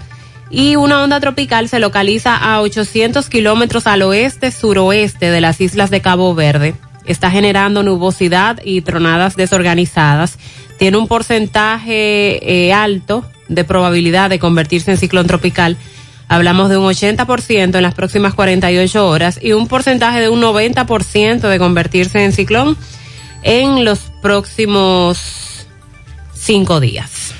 y 0.51 0.75
una 0.75 1.03
onda 1.03 1.19
tropical 1.19 1.69
se 1.69 1.79
localiza 1.79 2.35
a 2.35 2.61
800 2.61 3.29
kilómetros 3.29 3.87
al 3.87 4.01
oeste-suroeste 4.01 5.29
de 5.29 5.41
las 5.41 5.61
islas 5.61 5.89
de 5.89 6.01
Cabo 6.01 6.33
Verde. 6.33 6.75
Está 7.05 7.31
generando 7.31 7.83
nubosidad 7.83 8.59
y 8.63 8.81
tronadas 8.81 9.35
desorganizadas. 9.35 10.37
Tiene 10.77 10.97
un 10.97 11.07
porcentaje 11.07 12.67
eh, 12.67 12.73
alto 12.73 13.25
de 13.47 13.63
probabilidad 13.63 14.29
de 14.29 14.39
convertirse 14.39 14.91
en 14.91 14.97
ciclón 14.97 15.27
tropical. 15.27 15.77
Hablamos 16.27 16.69
de 16.69 16.77
un 16.77 16.85
80% 16.85 17.75
en 17.75 17.81
las 17.81 17.95
próximas 17.95 18.35
48 18.35 19.07
horas 19.07 19.39
y 19.41 19.53
un 19.53 19.67
porcentaje 19.67 20.19
de 20.19 20.29
un 20.29 20.41
90% 20.41 21.39
de 21.39 21.59
convertirse 21.59 22.23
en 22.23 22.31
ciclón 22.31 22.77
en 23.41 23.85
los 23.85 23.99
próximos 24.21 25.48
cinco 26.49 26.79
días. 26.79 27.35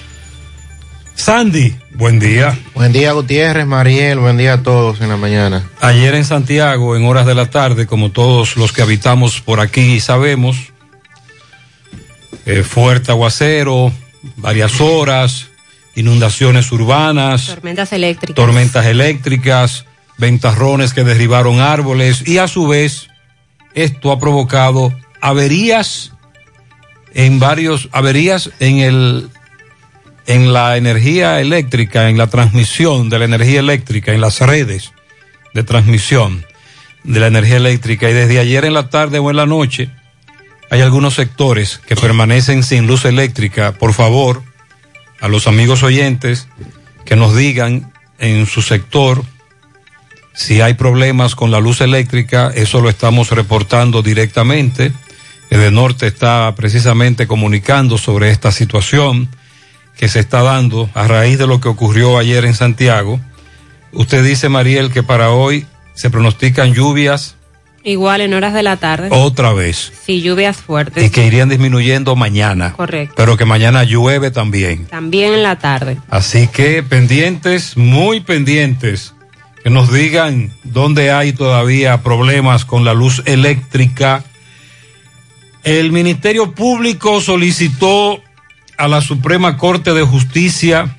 Sandy, 1.16 1.74
buen 1.96 2.20
día. 2.20 2.56
Buen 2.76 2.94
día 2.94 3.14
Gutiérrez, 3.14 3.66
Mariel, 3.66 4.20
buen 4.20 4.38
día 4.38 4.54
a 4.54 4.62
todos 4.62 5.02
en 5.02 5.10
la 5.10 5.18
mañana. 5.18 5.68
Ayer 5.82 6.14
en 6.14 6.26
Santiago, 6.26 6.96
en 6.96 7.06
horas 7.06 7.26
de 7.26 7.34
la 7.34 7.50
tarde, 7.50 7.88
como 7.88 8.12
todos 8.12 8.56
los 8.56 8.72
que 8.72 8.84
habitamos 8.84 9.42
por 9.42 9.62
aquí 9.62 10.00
sabemos, 10.00 10.58
eh, 12.46 12.62
fuerte 12.62 13.12
aguacero, 13.12 13.92
varias 14.36 14.80
horas, 14.80 15.48
inundaciones 15.96 16.72
urbanas, 16.72 17.48
tormentas 17.48 17.92
eléctricas, 17.92 18.36
tormentas 18.36 18.86
eléctricas, 18.86 19.86
ventarrones 20.20 20.94
que 20.94 21.04
derribaron 21.04 21.62
árboles 21.62 22.28
y 22.28 22.38
a 22.38 22.48
su 22.48 22.68
vez 22.68 23.08
esto 23.74 24.12
ha 24.12 24.20
provocado 24.20 24.94
averías 25.20 26.12
en 27.14 27.40
varios 27.40 27.90
averías 27.92 28.52
en 28.60 28.78
el 28.78 29.30
en 30.28 30.54
la 30.54 30.78
energía 30.78 31.42
eléctrica, 31.42 32.08
en 32.08 32.18
la 32.18 32.28
transmisión 32.28 33.10
de 33.10 33.18
la 33.18 33.26
energía 33.26 33.62
eléctrica, 33.62 34.14
en 34.14 34.22
las 34.22 34.40
redes 34.42 34.94
de 35.56 35.64
transmisión 35.64 36.46
de 37.04 37.20
la 37.20 37.28
energía 37.28 37.58
eléctrica. 37.58 38.08
Y 38.10 38.14
desde 38.14 38.38
ayer 38.38 38.64
en 38.66 38.76
la 38.76 38.90
tarde 38.90 39.18
o 39.18 39.32
en 39.32 39.38
la 39.38 39.48
noche 39.48 39.90
hay 40.70 40.82
algunos 40.82 41.16
sectores 41.16 41.80
que 41.80 41.96
permanecen 41.96 42.62
sin 42.62 42.86
luz 42.86 43.06
eléctrica. 43.06 43.72
Por 43.72 43.94
favor, 43.94 44.44
a 45.20 45.28
los 45.28 45.48
amigos 45.48 45.82
oyentes 45.82 46.48
que 47.06 47.16
nos 47.16 47.36
digan 47.36 47.92
en 48.20 48.46
su 48.46 48.62
sector 48.62 49.24
si 50.36 50.62
hay 50.62 50.76
problemas 50.76 51.36
con 51.36 51.52
la 51.52 51.60
luz 51.60 51.82
eléctrica, 51.82 52.52
eso 52.54 52.82
lo 52.82 52.90
estamos 52.90 53.32
reportando 53.32 54.02
directamente 54.02 54.94
el 55.50 55.74
norte 55.74 56.08
está 56.08 56.54
precisamente 56.56 57.28
comunicando 57.28 57.98
sobre 57.98 58.30
esta 58.30 58.52
situación 58.52 59.30
que 59.98 60.08
se 60.08 60.20
está 60.20 60.44
dando 60.44 60.90
a 60.94 61.08
raíz 61.08 61.38
de 61.38 61.48
lo 61.48 61.60
que 61.60 61.68
ocurrió 61.68 62.18
ayer 62.18 62.46
en 62.46 62.54
Santiago. 62.54 63.20
Usted 63.92 64.24
dice, 64.24 64.48
Mariel, 64.48 64.92
que 64.92 65.04
para 65.04 65.32
hoy 65.32 65.66
se 65.94 66.10
pronostican 66.10 66.74
lluvias. 66.74 67.36
Igual 67.84 68.22
en 68.22 68.34
horas 68.34 68.54
de 68.54 68.64
la 68.64 68.78
tarde. 68.78 69.10
Otra 69.12 69.52
vez. 69.54 69.92
Sí, 70.06 70.22
lluvias 70.22 70.58
fuertes. 70.58 71.04
Y 71.04 71.10
que 71.10 71.26
irían 71.26 71.50
disminuyendo 71.50 72.16
mañana. 72.16 72.74
Correcto. 72.74 73.16
Pero 73.18 73.36
que 73.36 73.46
mañana 73.46 73.84
llueve 73.84 74.32
también. 74.32 74.86
También 74.86 75.34
en 75.34 75.44
la 75.44 75.58
tarde. 75.58 75.98
Así 76.10 76.48
que 76.48 76.84
pendientes, 76.84 77.76
muy 77.76 78.20
pendientes, 78.20 79.14
que 79.64 79.70
nos 79.70 79.92
digan 79.92 80.54
dónde 80.64 81.12
hay 81.12 81.34
todavía 81.34 82.04
problemas 82.04 82.64
con 82.64 82.86
la 82.86 82.94
luz 82.94 83.24
eléctrica 83.26 84.24
el 85.64 85.92
Ministerio 85.92 86.54
Público 86.54 87.22
solicitó 87.22 88.22
a 88.78 88.88
la 88.88 89.02
Suprema 89.02 89.58
Corte 89.58 89.94
de 89.94 90.04
Justicia 90.04 90.98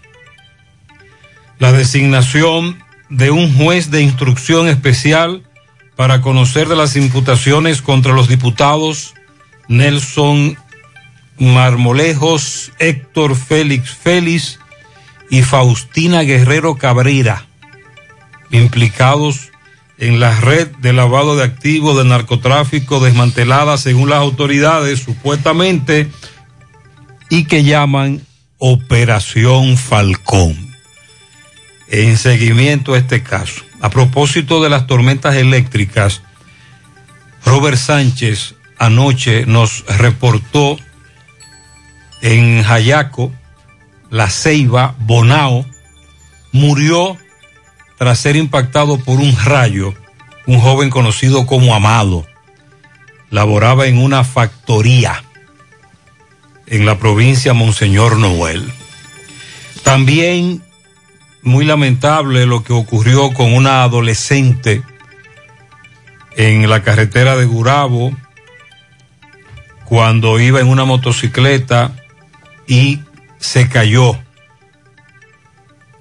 la 1.58 1.72
designación 1.72 2.82
de 3.08 3.30
un 3.30 3.54
juez 3.56 3.90
de 3.90 4.02
instrucción 4.02 4.68
especial 4.68 5.42
para 5.96 6.20
conocer 6.20 6.68
de 6.68 6.76
las 6.76 6.96
imputaciones 6.96 7.82
contra 7.82 8.12
los 8.12 8.28
diputados 8.28 9.14
Nelson 9.68 10.56
Marmolejos, 11.38 12.72
Héctor 12.78 13.36
Félix 13.36 13.90
Félix 13.90 14.58
y 15.30 15.42
Faustina 15.42 16.22
Guerrero 16.22 16.76
Cabrera, 16.76 17.46
implicados 18.50 19.50
en 20.00 20.18
la 20.18 20.40
red 20.40 20.68
de 20.78 20.94
lavado 20.94 21.36
de 21.36 21.44
activos 21.44 21.96
de 21.96 22.04
narcotráfico 22.04 23.00
desmantelada 23.00 23.76
según 23.76 24.08
las 24.08 24.18
autoridades 24.18 25.00
supuestamente 25.00 26.08
y 27.28 27.44
que 27.44 27.62
llaman 27.62 28.22
Operación 28.58 29.76
Falcón. 29.76 30.56
En 31.88 32.16
seguimiento 32.16 32.94
a 32.94 32.98
este 32.98 33.22
caso, 33.22 33.62
a 33.80 33.90
propósito 33.90 34.62
de 34.62 34.70
las 34.70 34.86
tormentas 34.86 35.36
eléctricas, 35.36 36.22
Robert 37.44 37.76
Sánchez 37.76 38.54
anoche 38.78 39.44
nos 39.44 39.84
reportó 39.86 40.78
en 42.22 42.62
Jayaco, 42.62 43.32
La 44.08 44.30
Ceiba, 44.30 44.94
Bonao, 45.00 45.66
murió 46.52 47.18
tras 48.00 48.18
ser 48.18 48.36
impactado 48.36 48.98
por 48.98 49.20
un 49.20 49.36
rayo, 49.44 49.92
un 50.46 50.58
joven 50.58 50.88
conocido 50.88 51.44
como 51.44 51.74
Amado. 51.74 52.26
Laboraba 53.28 53.88
en 53.88 53.98
una 53.98 54.24
factoría 54.24 55.22
en 56.66 56.86
la 56.86 56.98
provincia 56.98 57.52
Monseñor 57.52 58.16
Noel. 58.16 58.72
También 59.82 60.62
muy 61.42 61.66
lamentable 61.66 62.46
lo 62.46 62.64
que 62.64 62.72
ocurrió 62.72 63.34
con 63.34 63.52
una 63.52 63.82
adolescente 63.82 64.82
en 66.38 66.70
la 66.70 66.82
carretera 66.82 67.36
de 67.36 67.44
Gurabo 67.44 68.16
cuando 69.84 70.40
iba 70.40 70.58
en 70.58 70.68
una 70.68 70.86
motocicleta 70.86 71.92
y 72.66 73.00
se 73.38 73.68
cayó. 73.68 74.18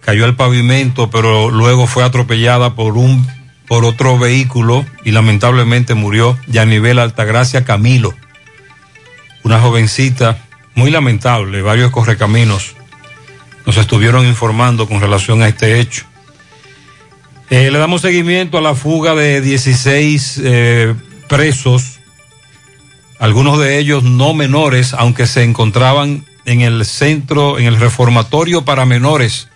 Cayó 0.10 0.26
al 0.26 0.36
pavimento, 0.36 1.12
pero 1.12 1.52
luego 1.52 1.86
fue 1.86 2.04
atropellada 2.04 2.74
por 2.74 2.98
un 2.98 3.28
por 3.68 3.86
otro 3.86 4.18
vehículo 4.18 4.84
y 5.06 5.12
lamentablemente 5.12 5.94
murió 5.94 6.36
Yanivel 6.48 6.98
Altagracia 6.98 7.64
Camilo, 7.64 8.16
una 9.44 9.60
jovencita 9.60 10.40
muy 10.74 10.90
lamentable, 10.90 11.62
varios 11.62 11.92
correcaminos 11.92 12.74
nos 13.68 13.78
estuvieron 13.78 14.26
informando 14.26 14.88
con 14.88 15.00
relación 15.00 15.44
a 15.44 15.48
este 15.48 15.80
hecho. 15.80 16.06
Eh, 17.52 17.70
le 17.70 17.78
damos 17.78 18.02
seguimiento 18.02 18.58
a 18.58 18.62
la 18.62 18.74
fuga 18.74 19.14
de 19.14 19.42
16 19.42 20.42
eh, 20.44 20.96
presos, 21.28 22.00
algunos 23.20 23.60
de 23.60 23.78
ellos 23.78 24.02
no 24.02 24.34
menores, 24.34 24.96
aunque 24.96 25.28
se 25.28 25.44
encontraban 25.44 26.26
en 26.46 26.62
el 26.62 26.84
centro, 26.86 27.60
en 27.60 27.68
el 27.68 27.80
reformatorio 27.80 28.66
para 28.66 28.88
menores. 28.88 29.50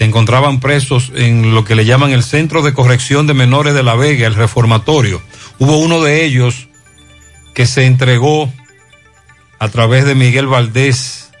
Se 0.00 0.06
encontraban 0.06 0.60
presos 0.60 1.12
en 1.14 1.54
lo 1.54 1.66
que 1.66 1.74
le 1.74 1.84
llaman 1.84 2.12
el 2.12 2.22
Centro 2.22 2.62
de 2.62 2.72
Corrección 2.72 3.26
de 3.26 3.34
Menores 3.34 3.74
de 3.74 3.82
La 3.82 3.96
Vega, 3.96 4.26
el 4.26 4.34
reformatorio. 4.34 5.20
Hubo 5.58 5.76
uno 5.76 6.00
de 6.00 6.24
ellos 6.24 6.68
que 7.52 7.66
se 7.66 7.84
entregó 7.84 8.50
a 9.58 9.68
través 9.68 10.06
de 10.06 10.14
Miguel 10.14 10.46
Valdés, 10.46 11.32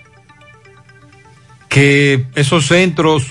que 1.70 2.26
esos 2.34 2.66
centros, 2.66 3.24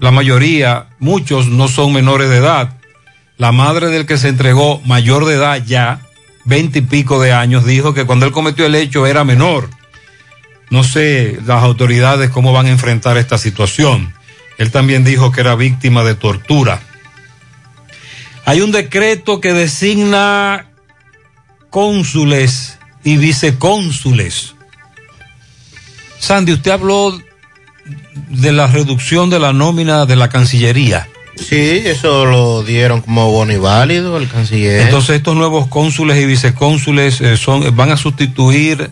la 0.00 0.10
mayoría, 0.10 0.88
muchos 0.98 1.46
no 1.46 1.68
son 1.68 1.92
menores 1.92 2.28
de 2.28 2.38
edad. 2.38 2.80
La 3.36 3.52
madre 3.52 3.90
del 3.90 4.06
que 4.06 4.18
se 4.18 4.26
entregó, 4.26 4.80
mayor 4.84 5.24
de 5.24 5.34
edad 5.34 5.62
ya, 5.64 6.00
veinte 6.44 6.80
y 6.80 6.82
pico 6.82 7.22
de 7.22 7.32
años, 7.32 7.64
dijo 7.64 7.94
que 7.94 8.06
cuando 8.06 8.26
él 8.26 8.32
cometió 8.32 8.66
el 8.66 8.74
hecho 8.74 9.06
era 9.06 9.22
menor. 9.22 9.70
No 10.68 10.82
sé 10.82 11.38
las 11.46 11.62
autoridades 11.62 12.30
cómo 12.30 12.52
van 12.52 12.66
a 12.66 12.70
enfrentar 12.70 13.16
esta 13.18 13.38
situación. 13.38 14.12
Él 14.58 14.70
también 14.70 15.04
dijo 15.04 15.32
que 15.32 15.40
era 15.40 15.54
víctima 15.54 16.04
de 16.04 16.14
tortura. 16.14 16.80
Hay 18.44 18.60
un 18.60 18.72
decreto 18.72 19.40
que 19.40 19.52
designa 19.52 20.66
cónsules 21.70 22.78
y 23.04 23.16
vicecónsules. 23.16 24.54
Sandy, 26.18 26.52
usted 26.52 26.70
habló 26.70 27.18
de 28.28 28.52
la 28.52 28.66
reducción 28.66 29.30
de 29.30 29.40
la 29.40 29.52
nómina 29.52 30.06
de 30.06 30.16
la 30.16 30.28
Cancillería. 30.28 31.08
Sí, 31.36 31.82
eso 31.84 32.26
lo 32.26 32.62
dieron 32.62 33.00
como 33.00 33.30
bono 33.30 33.52
y 33.52 33.56
válido 33.56 34.16
el 34.18 34.28
canciller. 34.28 34.82
Entonces 34.82 35.16
estos 35.16 35.34
nuevos 35.34 35.66
cónsules 35.68 36.18
y 36.18 36.26
vicecónsules 36.26 37.20
eh, 37.20 37.36
son, 37.36 37.74
van 37.74 37.90
a 37.90 37.96
sustituir, 37.96 38.90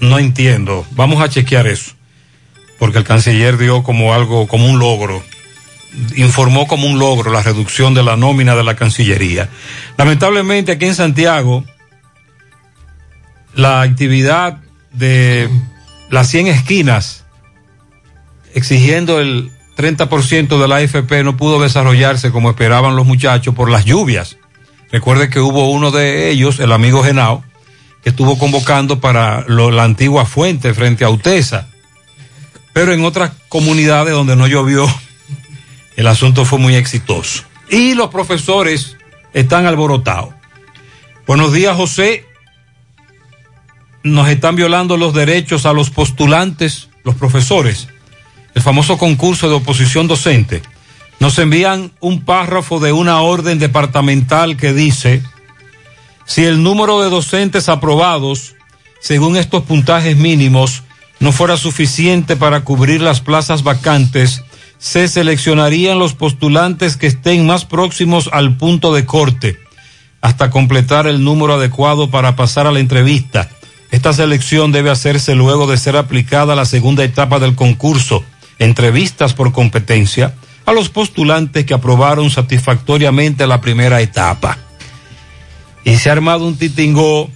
no 0.00 0.18
entiendo, 0.18 0.86
vamos 0.92 1.22
a 1.22 1.28
chequear 1.28 1.66
eso, 1.66 1.92
porque 2.80 2.98
el 2.98 3.04
canciller 3.04 3.56
dio 3.58 3.84
como 3.84 4.12
algo, 4.14 4.48
como 4.48 4.66
un 4.68 4.80
logro, 4.80 5.22
informó 6.16 6.66
como 6.66 6.88
un 6.88 6.98
logro 6.98 7.30
la 7.30 7.42
reducción 7.42 7.94
de 7.94 8.02
la 8.02 8.16
nómina 8.16 8.56
de 8.56 8.64
la 8.64 8.74
Cancillería. 8.74 9.48
Lamentablemente 9.96 10.72
aquí 10.72 10.86
en 10.86 10.94
Santiago, 10.96 11.64
la 13.54 13.82
actividad 13.82 14.58
de 14.92 15.48
las 16.10 16.28
100 16.28 16.48
esquinas 16.48 17.24
exigiendo 18.54 19.20
el 19.20 19.50
30% 19.76 20.60
de 20.60 20.68
la 20.68 20.76
AFP 20.76 21.22
no 21.24 21.36
pudo 21.36 21.60
desarrollarse 21.62 22.30
como 22.30 22.50
esperaban 22.50 22.96
los 22.96 23.06
muchachos 23.06 23.54
por 23.54 23.70
las 23.70 23.84
lluvias. 23.84 24.36
Recuerde 24.90 25.30
que 25.30 25.38
hubo 25.40 25.70
uno 25.70 25.90
de 25.90 26.30
ellos, 26.30 26.58
el 26.58 26.72
amigo 26.72 27.02
Genao, 27.04 27.44
que 28.02 28.10
estuvo 28.10 28.38
convocando 28.38 29.00
para 29.00 29.44
lo- 29.46 29.70
la 29.70 29.84
antigua 29.84 30.24
fuente 30.26 30.74
frente 30.74 31.04
a 31.04 31.10
Utesa. 31.10 31.68
Pero 32.72 32.92
en 32.92 33.04
otras 33.04 33.32
comunidades 33.48 34.14
donde 34.14 34.36
no 34.36 34.46
llovió, 34.46 34.86
el 35.96 36.06
asunto 36.06 36.44
fue 36.44 36.58
muy 36.58 36.74
exitoso. 36.76 37.44
Y 37.68 37.94
los 37.94 38.10
profesores 38.10 38.96
están 39.32 39.66
alborotados. 39.66 40.34
Buenos 41.26 41.52
días, 41.52 41.76
José. 41.76 42.26
Nos 44.02 44.28
están 44.28 44.56
violando 44.56 44.96
los 44.96 45.14
derechos 45.14 45.66
a 45.66 45.72
los 45.72 45.90
postulantes, 45.90 46.88
los 47.04 47.14
profesores 47.14 47.88
el 48.54 48.62
famoso 48.62 48.98
concurso 48.98 49.48
de 49.48 49.54
oposición 49.54 50.08
docente, 50.08 50.62
nos 51.18 51.38
envían 51.38 51.92
un 52.00 52.24
párrafo 52.24 52.80
de 52.80 52.92
una 52.92 53.20
orden 53.20 53.58
departamental 53.58 54.56
que 54.56 54.72
dice, 54.72 55.22
si 56.24 56.44
el 56.44 56.62
número 56.62 57.02
de 57.02 57.10
docentes 57.10 57.68
aprobados, 57.68 58.54
según 59.00 59.36
estos 59.36 59.64
puntajes 59.64 60.16
mínimos, 60.16 60.82
no 61.20 61.32
fuera 61.32 61.56
suficiente 61.56 62.34
para 62.36 62.62
cubrir 62.62 63.00
las 63.02 63.20
plazas 63.20 63.62
vacantes, 63.62 64.42
se 64.78 65.06
seleccionarían 65.06 65.98
los 65.98 66.14
postulantes 66.14 66.96
que 66.96 67.06
estén 67.06 67.46
más 67.46 67.66
próximos 67.66 68.30
al 68.32 68.56
punto 68.56 68.94
de 68.94 69.04
corte, 69.04 69.58
hasta 70.22 70.50
completar 70.50 71.06
el 71.06 71.22
número 71.22 71.54
adecuado 71.54 72.10
para 72.10 72.34
pasar 72.34 72.66
a 72.66 72.72
la 72.72 72.80
entrevista. 72.80 73.50
Esta 73.90 74.12
selección 74.14 74.72
debe 74.72 74.90
hacerse 74.90 75.34
luego 75.34 75.66
de 75.66 75.76
ser 75.76 75.96
aplicada 75.96 76.56
la 76.56 76.64
segunda 76.64 77.04
etapa 77.04 77.38
del 77.38 77.54
concurso, 77.54 78.24
entrevistas 78.58 79.34
por 79.34 79.52
competencia, 79.52 80.34
a 80.64 80.72
los 80.72 80.88
postulantes 80.88 81.66
que 81.66 81.74
aprobaron 81.74 82.30
satisfactoriamente 82.30 83.46
la 83.46 83.60
primera 83.60 84.00
etapa. 84.00 84.56
Y 85.84 85.96
se 85.96 86.08
ha 86.08 86.12
armado 86.12 86.46
un 86.46 86.56
titingó 86.56 87.30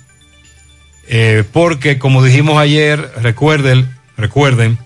eh, 1.08 1.44
porque, 1.52 1.98
como 1.98 2.22
dijimos 2.22 2.58
ayer, 2.58 3.12
recuerden, 3.20 3.88
recuerden, 4.16 4.78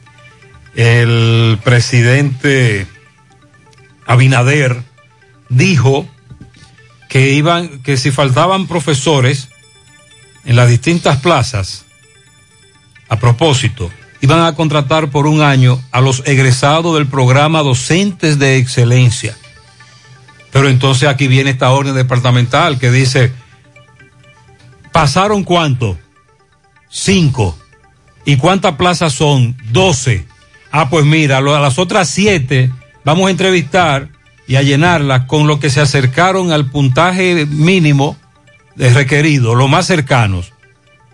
el 0.74 1.58
presidente 1.62 2.86
Abinader 4.06 4.82
dijo 5.48 6.08
que 7.08 7.30
iban, 7.30 7.82
que 7.82 7.96
si 7.96 8.10
faltaban 8.10 8.66
profesores 8.66 9.48
en 10.44 10.56
las 10.56 10.68
distintas 10.68 11.18
plazas, 11.18 11.84
a 13.08 13.18
propósito, 13.18 13.90
iban 14.20 14.44
a 14.44 14.54
contratar 14.54 15.10
por 15.10 15.26
un 15.26 15.40
año 15.42 15.82
a 15.90 16.00
los 16.00 16.22
egresados 16.26 16.94
del 16.96 17.06
programa 17.06 17.62
Docentes 17.62 18.38
de 18.38 18.56
Excelencia. 18.56 19.36
Pero 20.50 20.68
entonces 20.68 21.08
aquí 21.08 21.28
viene 21.28 21.50
esta 21.50 21.70
orden 21.70 21.94
departamental 21.94 22.78
que 22.78 22.90
dice, 22.90 23.32
¿pasaron 24.92 25.44
cuánto? 25.44 25.98
Cinco. 26.88 27.56
¿Y 28.24 28.36
cuántas 28.36 28.74
plazas 28.76 29.12
son? 29.12 29.56
Doce. 29.70 30.26
Ah, 30.70 30.90
pues 30.90 31.04
mira, 31.04 31.38
a 31.38 31.40
las 31.40 31.78
otras 31.78 32.08
siete 32.08 32.70
vamos 33.04 33.28
a 33.28 33.30
entrevistar 33.30 34.08
y 34.46 34.56
a 34.56 34.62
llenarlas 34.62 35.24
con 35.26 35.46
lo 35.46 35.60
que 35.60 35.70
se 35.70 35.80
acercaron 35.80 36.52
al 36.52 36.66
puntaje 36.70 37.46
mínimo 37.46 38.16
de 38.76 38.90
requerido, 38.92 39.54
los 39.54 39.68
más 39.68 39.86
cercanos, 39.86 40.52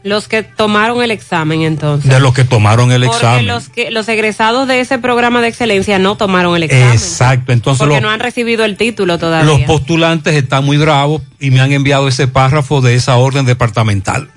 Los 0.03 0.29
que 0.29 0.43
tomaron 0.43 1.03
el 1.03 1.11
examen 1.11 1.63
entonces. 1.63 2.11
de 2.11 2.21
los 2.21 2.35
que 2.35 2.45
tomaron 2.45 2.93
el 2.93 3.03
Porque 3.05 3.17
examen. 3.17 3.47
los, 3.47 3.69
que, 3.71 3.91
los 3.91 4.07
egresados 4.09 4.69
de 4.69 4.81
ese 4.81 4.99
programa 4.99 5.41
de 5.41 5.49
excelencia 5.49 5.99
no 5.99 6.17
tomaron 6.17 6.55
el 6.57 6.65
examen. 6.65 6.93
Exacto, 6.93 7.53
entonces 7.53 7.79
porque 7.79 7.95
los, 7.95 8.03
no 8.03 8.11
han 8.11 8.21
recibido 8.21 8.65
el 8.65 8.77
título 8.77 9.19
todavía. 9.19 9.51
los 9.51 9.61
postulantes 9.63 10.35
están 10.35 10.65
muy 10.65 10.77
bravos 10.77 11.23
y 11.41 11.51
me 11.51 11.61
han 11.61 11.73
enviado 11.73 12.07
ese 12.07 12.29
párrafo 12.29 12.81
de 12.83 12.95
esa 12.97 13.17
orden 13.17 13.47
departamental. 13.47 14.29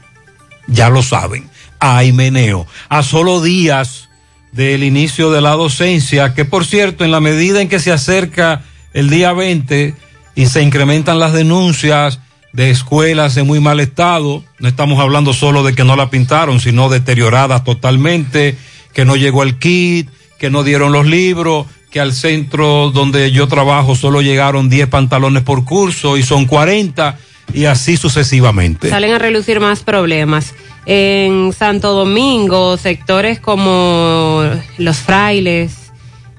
Ya 0.67 0.89
lo 0.89 1.01
saben. 1.01 1.49
Hay 1.79 2.11
meneo. 2.11 2.67
A 2.89 3.03
solo 3.03 3.41
días 3.41 4.09
del 4.51 4.83
inicio 4.83 5.31
de 5.31 5.41
la 5.41 5.51
docencia, 5.51 6.33
que 6.33 6.45
por 6.45 6.65
cierto, 6.65 7.05
en 7.05 7.11
la 7.11 7.19
medida 7.19 7.61
en 7.61 7.69
que 7.69 7.79
se 7.79 7.91
acerca 7.91 8.63
el 8.93 9.09
día 9.09 9.33
20 9.33 9.93
y 10.35 10.45
se 10.47 10.61
incrementan 10.63 11.19
las 11.19 11.33
denuncias 11.33 12.19
de 12.53 12.71
escuelas 12.71 13.37
en 13.37 13.45
muy 13.45 13.59
mal 13.59 13.79
estado, 13.79 14.43
no 14.59 14.67
estamos 14.67 14.99
hablando 14.99 15.33
solo 15.33 15.63
de 15.63 15.75
que 15.75 15.83
no 15.83 15.95
la 15.95 16.09
pintaron, 16.09 16.59
sino 16.59 16.89
deterioradas 16.89 17.63
totalmente, 17.63 18.57
que 18.93 19.05
no 19.05 19.15
llegó 19.15 19.43
el 19.43 19.59
kit, 19.59 20.09
que 20.39 20.49
no 20.49 20.63
dieron 20.63 20.91
los 20.91 21.05
libros, 21.05 21.67
que 21.91 21.99
al 21.99 22.13
centro 22.13 22.89
donde 22.91 23.31
yo 23.31 23.47
trabajo 23.47 23.95
solo 23.95 24.21
llegaron 24.21 24.69
10 24.69 24.87
pantalones 24.87 25.43
por 25.43 25.65
curso 25.65 26.17
y 26.17 26.23
son 26.23 26.45
40. 26.45 27.17
Y 27.53 27.65
así 27.65 27.97
sucesivamente. 27.97 28.89
Salen 28.89 29.13
a 29.13 29.19
relucir 29.19 29.59
más 29.59 29.81
problemas. 29.81 30.53
En 30.85 31.51
Santo 31.53 31.93
Domingo, 31.93 32.77
sectores 32.77 33.39
como 33.39 34.43
Los 34.77 34.97
Frailes, 34.97 35.91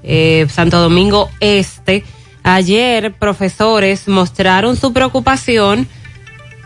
eh, 0.02 0.46
Santo 0.48 0.80
Domingo 0.80 1.30
Este, 1.40 2.04
ayer 2.42 3.12
profesores 3.12 4.08
mostraron 4.08 4.76
su 4.76 4.92
preocupación 4.92 5.86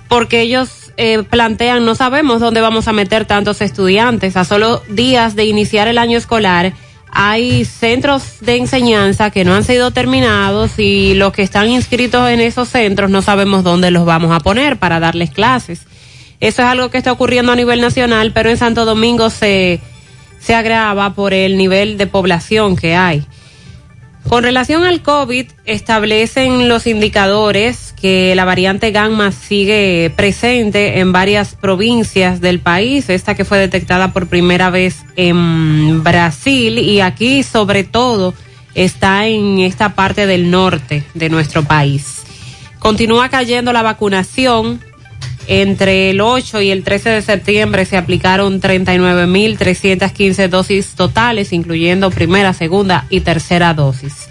porque 0.08 0.42
ellos 0.42 0.92
eh, 0.96 1.22
plantean, 1.22 1.84
no 1.84 1.94
sabemos 1.94 2.40
dónde 2.40 2.60
vamos 2.60 2.86
a 2.86 2.92
meter 2.92 3.24
tantos 3.24 3.60
estudiantes. 3.62 4.36
A 4.36 4.44
solo 4.44 4.82
días 4.88 5.34
de 5.34 5.46
iniciar 5.46 5.88
el 5.88 5.98
año 5.98 6.18
escolar, 6.18 6.74
hay 7.14 7.66
centros 7.66 8.40
de 8.40 8.56
enseñanza 8.56 9.30
que 9.30 9.44
no 9.44 9.54
han 9.54 9.64
sido 9.64 9.90
terminados 9.90 10.78
y 10.78 11.12
los 11.12 11.34
que 11.34 11.42
están 11.42 11.68
inscritos 11.68 12.30
en 12.30 12.40
esos 12.40 12.70
centros 12.70 13.10
no 13.10 13.20
sabemos 13.20 13.62
dónde 13.62 13.90
los 13.90 14.06
vamos 14.06 14.34
a 14.34 14.40
poner 14.40 14.78
para 14.78 14.98
darles 14.98 15.30
clases. 15.30 15.82
Eso 16.40 16.62
es 16.62 16.68
algo 16.68 16.90
que 16.90 16.96
está 16.96 17.12
ocurriendo 17.12 17.52
a 17.52 17.56
nivel 17.56 17.82
nacional, 17.82 18.32
pero 18.32 18.48
en 18.48 18.56
Santo 18.56 18.86
Domingo 18.86 19.28
se, 19.28 19.78
se 20.40 20.54
agrava 20.54 21.14
por 21.14 21.34
el 21.34 21.58
nivel 21.58 21.98
de 21.98 22.06
población 22.06 22.76
que 22.76 22.96
hay. 22.96 23.22
Con 24.28 24.44
relación 24.44 24.84
al 24.84 25.02
COVID, 25.02 25.46
establecen 25.64 26.68
los 26.68 26.86
indicadores 26.86 27.92
que 28.00 28.34
la 28.34 28.44
variante 28.44 28.90
gamma 28.90 29.30
sigue 29.30 30.12
presente 30.16 31.00
en 31.00 31.12
varias 31.12 31.54
provincias 31.54 32.40
del 32.40 32.60
país, 32.60 33.10
esta 33.10 33.34
que 33.34 33.44
fue 33.44 33.58
detectada 33.58 34.12
por 34.12 34.28
primera 34.28 34.70
vez 34.70 35.04
en 35.16 36.02
Brasil 36.02 36.78
y 36.78 37.00
aquí 37.00 37.42
sobre 37.42 37.84
todo 37.84 38.32
está 38.74 39.26
en 39.26 39.58
esta 39.58 39.94
parte 39.94 40.26
del 40.26 40.50
norte 40.50 41.04
de 41.14 41.28
nuestro 41.28 41.64
país. 41.64 42.22
Continúa 42.78 43.28
cayendo 43.28 43.72
la 43.72 43.82
vacunación. 43.82 44.80
Entre 45.46 46.10
el 46.10 46.20
8 46.20 46.60
y 46.60 46.70
el 46.70 46.84
13 46.84 47.10
de 47.10 47.22
septiembre 47.22 47.84
se 47.84 47.96
aplicaron 47.96 48.60
39.315 48.60 50.48
dosis 50.48 50.94
totales, 50.94 51.52
incluyendo 51.52 52.10
primera, 52.10 52.52
segunda 52.54 53.06
y 53.10 53.20
tercera 53.20 53.74
dosis. 53.74 54.28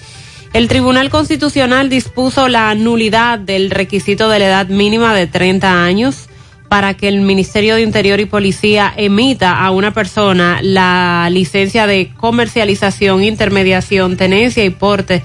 El 0.53 0.67
Tribunal 0.67 1.09
Constitucional 1.09 1.89
dispuso 1.89 2.47
la 2.47 2.75
nulidad 2.75 3.39
del 3.39 3.71
requisito 3.71 4.29
de 4.29 4.39
la 4.39 4.47
edad 4.47 4.67
mínima 4.67 5.13
de 5.15 5.27
30 5.27 5.83
años 5.83 6.27
para 6.67 6.93
que 6.93 7.07
el 7.07 7.21
Ministerio 7.21 7.75
de 7.75 7.81
Interior 7.81 8.19
y 8.19 8.25
Policía 8.25 8.93
emita 8.95 9.59
a 9.59 9.71
una 9.71 9.93
persona 9.93 10.59
la 10.61 11.27
licencia 11.29 11.85
de 11.87 12.13
comercialización, 12.15 13.23
intermediación, 13.23 14.15
tenencia 14.15 14.63
y 14.63 14.69
porte 14.69 15.21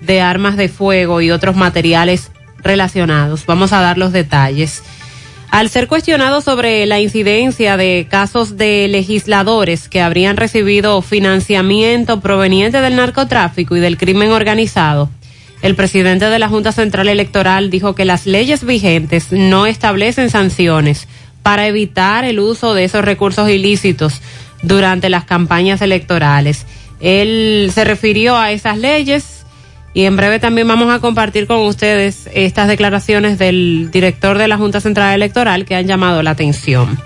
de 0.00 0.20
armas 0.20 0.56
de 0.56 0.68
fuego 0.68 1.20
y 1.20 1.30
otros 1.30 1.54
materiales 1.54 2.32
relacionados. 2.62 3.46
Vamos 3.46 3.72
a 3.72 3.80
dar 3.80 3.98
los 3.98 4.12
detalles. 4.12 4.82
Al 5.50 5.70
ser 5.70 5.88
cuestionado 5.88 6.42
sobre 6.42 6.84
la 6.84 7.00
incidencia 7.00 7.78
de 7.78 8.06
casos 8.10 8.58
de 8.58 8.86
legisladores 8.88 9.88
que 9.88 10.02
habrían 10.02 10.36
recibido 10.36 11.00
financiamiento 11.00 12.20
proveniente 12.20 12.82
del 12.82 12.96
narcotráfico 12.96 13.74
y 13.74 13.80
del 13.80 13.96
crimen 13.96 14.30
organizado, 14.30 15.08
el 15.62 15.74
presidente 15.74 16.26
de 16.26 16.38
la 16.38 16.48
Junta 16.48 16.70
Central 16.70 17.08
Electoral 17.08 17.70
dijo 17.70 17.94
que 17.94 18.04
las 18.04 18.26
leyes 18.26 18.64
vigentes 18.64 19.32
no 19.32 19.66
establecen 19.66 20.28
sanciones 20.28 21.08
para 21.42 21.66
evitar 21.66 22.24
el 22.24 22.40
uso 22.40 22.74
de 22.74 22.84
esos 22.84 23.04
recursos 23.04 23.48
ilícitos 23.48 24.20
durante 24.62 25.08
las 25.08 25.24
campañas 25.24 25.80
electorales. 25.80 26.66
Él 27.00 27.70
se 27.74 27.84
refirió 27.84 28.36
a 28.36 28.52
esas 28.52 28.76
leyes 28.76 29.37
y 29.98 30.04
en 30.04 30.14
breve 30.14 30.38
también 30.38 30.68
vamos 30.68 30.94
a 30.94 31.00
compartir 31.00 31.48
con 31.48 31.58
ustedes 31.62 32.30
estas 32.32 32.68
declaraciones 32.68 33.36
del 33.36 33.90
director 33.90 34.38
de 34.38 34.46
la 34.46 34.56
Junta 34.56 34.80
Central 34.80 35.12
Electoral 35.12 35.64
que 35.64 35.74
han 35.74 35.88
llamado 35.88 36.22
la 36.22 36.30
atención. 36.30 37.00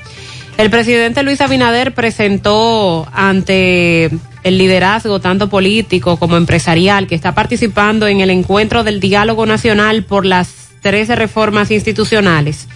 El 0.58 0.68
presidente 0.68 1.22
Luis 1.22 1.40
Abinader 1.40 1.94
presentó 1.94 3.08
ante 3.14 4.10
el 4.42 4.58
liderazgo 4.58 5.20
tanto 5.20 5.48
político 5.48 6.18
como 6.18 6.36
empresarial 6.36 7.06
que 7.06 7.14
está 7.14 7.34
participando 7.34 8.08
en 8.08 8.20
el 8.20 8.28
encuentro 8.28 8.84
del 8.84 9.00
diálogo 9.00 9.46
nacional 9.46 10.04
por 10.04 10.26
las 10.26 10.50
13 10.82 11.16
reformas 11.16 11.70
institucionales. 11.70 12.68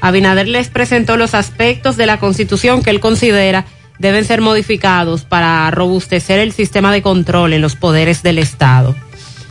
Abinader 0.00 0.46
les 0.46 0.68
presentó 0.68 1.16
los 1.16 1.34
aspectos 1.34 1.96
de 1.96 2.06
la 2.06 2.20
constitución 2.20 2.80
que 2.80 2.90
él 2.90 3.00
considera 3.00 3.64
deben 3.98 4.24
ser 4.24 4.40
modificados 4.40 5.24
para 5.24 5.68
robustecer 5.72 6.38
el 6.38 6.52
sistema 6.52 6.92
de 6.92 7.02
control 7.02 7.54
en 7.54 7.60
los 7.60 7.74
poderes 7.74 8.22
del 8.22 8.38
Estado. 8.38 8.94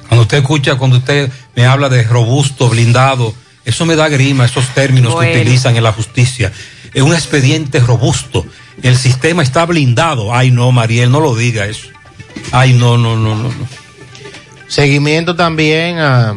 Cuando 0.08 0.24
usted 0.24 0.38
escucha, 0.38 0.76
cuando 0.76 0.98
usted 0.98 1.32
me 1.56 1.66
habla 1.66 1.90
de 1.90 2.04
robusto, 2.04 2.70
blindado, 2.70 3.34
eso 3.66 3.86
me 3.86 3.96
da 3.96 4.10
grima, 4.10 4.46
esos 4.46 4.68
términos 4.70 5.14
Bueno. 5.14 5.32
que 5.32 5.42
utilizan 5.42 5.76
en 5.76 5.84
la 5.84 5.94
justicia. 5.94 6.52
Es 6.94 7.02
un 7.02 7.14
expediente 7.14 7.80
robusto. 7.80 8.46
El 8.82 8.98
sistema 8.98 9.42
está 9.44 9.66
blindado. 9.66 10.34
Ay, 10.36 10.52
no, 10.52 10.72
Mariel, 10.72 11.12
no 11.12 11.20
lo 11.20 11.36
diga 11.36 11.66
eso. 11.66 11.88
Ay, 12.52 12.74
no, 12.74 12.98
no, 12.98 13.16
no, 13.16 13.36
no. 13.36 13.44
no. 13.50 13.68
Seguimiento 14.68 15.36
también 15.36 16.00
a 16.00 16.36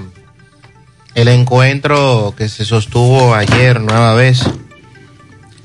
el 1.14 1.28
encuentro 1.28 2.34
que 2.36 2.48
se 2.48 2.64
sostuvo 2.66 3.34
ayer 3.34 3.80
nueva 3.80 4.14
vez 4.14 4.42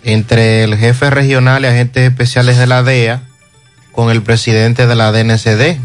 entre 0.03 0.63
el 0.63 0.77
jefe 0.77 1.09
regional 1.09 1.63
y 1.63 1.67
agentes 1.67 2.09
especiales 2.09 2.57
de 2.57 2.67
la 2.67 2.83
DEA 2.83 3.23
con 3.91 4.09
el 4.09 4.21
presidente 4.21 4.87
de 4.87 4.95
la 4.95 5.11
DNCD. 5.11 5.77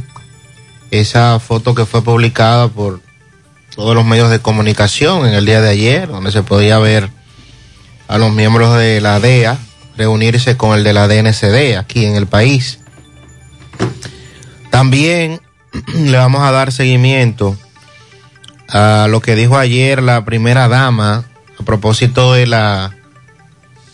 Esa 0.91 1.39
foto 1.41 1.75
que 1.75 1.87
fue 1.87 2.03
publicada 2.03 2.69
por 2.69 3.01
todos 3.75 3.95
los 3.95 4.05
medios 4.05 4.31
de 4.31 4.41
comunicación 4.41 5.27
en 5.27 5.35
el 5.35 5.45
día 5.45 5.61
de 5.61 5.71
ayer, 5.71 6.09
donde 6.09 6.33
se 6.33 6.43
podía 6.43 6.79
ver 6.79 7.11
a 8.09 8.19
los 8.19 8.33
miembros 8.33 8.77
de 8.79 9.01
la 9.01 9.21
DEA 9.21 9.59
reunirse 9.97 10.57
con 10.57 10.77
el 10.77 10.85
de 10.85 10.93
la 10.93 11.09
DNCD 11.09 11.77
aquí 11.77 12.05
en 12.05 12.17
el 12.17 12.27
país. 12.27 12.81
También 14.71 15.41
le 15.95 16.17
vamos 16.17 16.43
a 16.43 16.51
dar 16.51 16.73
seguimiento 16.73 17.57
a 18.69 19.07
lo 19.09 19.21
que 19.21 19.37
dijo 19.37 19.57
ayer 19.57 20.03
la 20.03 20.25
primera 20.25 20.69
dama 20.69 21.25
a 21.59 21.63
propósito 21.65 22.33
de 22.33 22.47
la 22.47 22.95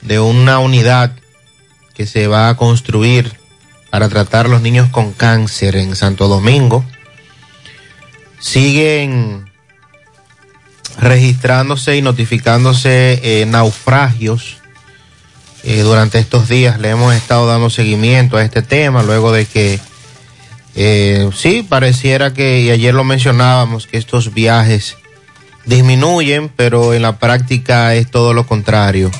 de 0.00 0.18
una 0.18 0.58
unidad 0.58 1.12
que 1.94 2.06
se 2.06 2.26
va 2.26 2.48
a 2.48 2.56
construir 2.56 3.41
para 3.92 4.08
tratar 4.08 4.48
los 4.48 4.62
niños 4.62 4.88
con 4.88 5.12
cáncer 5.12 5.76
en 5.76 5.94
Santo 5.94 6.26
Domingo. 6.26 6.82
Siguen 8.40 9.50
registrándose 10.98 11.98
y 11.98 12.00
notificándose 12.00 13.20
eh, 13.22 13.44
naufragios. 13.44 14.56
Eh, 15.62 15.82
durante 15.82 16.18
estos 16.18 16.48
días 16.48 16.80
le 16.80 16.88
hemos 16.88 17.14
estado 17.14 17.46
dando 17.46 17.68
seguimiento 17.68 18.38
a 18.38 18.42
este 18.42 18.62
tema 18.62 19.02
luego 19.02 19.30
de 19.30 19.44
que 19.44 19.78
eh, 20.74 21.28
sí, 21.36 21.62
pareciera 21.62 22.32
que, 22.32 22.62
y 22.62 22.70
ayer 22.70 22.94
lo 22.94 23.04
mencionábamos, 23.04 23.86
que 23.86 23.98
estos 23.98 24.32
viajes 24.32 24.96
disminuyen, 25.66 26.48
pero 26.48 26.94
en 26.94 27.02
la 27.02 27.18
práctica 27.18 27.94
es 27.94 28.10
todo 28.10 28.32
lo 28.32 28.46
contrario. 28.46 29.10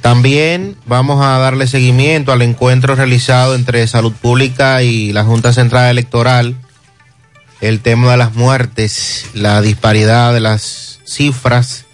También 0.00 0.76
vamos 0.86 1.22
a 1.22 1.38
darle 1.38 1.66
seguimiento 1.66 2.32
al 2.32 2.42
encuentro 2.42 2.94
realizado 2.94 3.54
entre 3.54 3.86
Salud 3.86 4.12
Pública 4.12 4.82
y 4.82 5.12
la 5.12 5.24
Junta 5.24 5.52
Central 5.52 5.90
Electoral. 5.90 6.56
El 7.60 7.80
tema 7.80 8.12
de 8.12 8.16
las 8.16 8.34
muertes, 8.34 9.26
la 9.34 9.60
disparidad 9.60 10.32
de 10.32 10.40
las 10.40 11.00
cifras. 11.04 11.84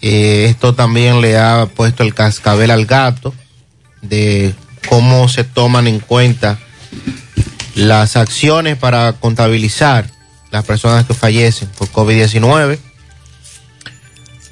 Eh, 0.00 0.46
esto 0.48 0.74
también 0.74 1.20
le 1.20 1.38
ha 1.38 1.66
puesto 1.66 2.02
el 2.02 2.14
cascabel 2.14 2.72
al 2.72 2.86
gato 2.86 3.32
de 4.02 4.54
cómo 4.88 5.28
se 5.28 5.44
toman 5.44 5.86
en 5.86 6.00
cuenta 6.00 6.58
las 7.74 8.16
acciones 8.16 8.76
para 8.76 9.12
contabilizar 9.12 10.10
las 10.50 10.64
personas 10.64 11.06
que 11.06 11.14
fallecen 11.14 11.68
por 11.78 11.88
COVID-19. 11.90 12.78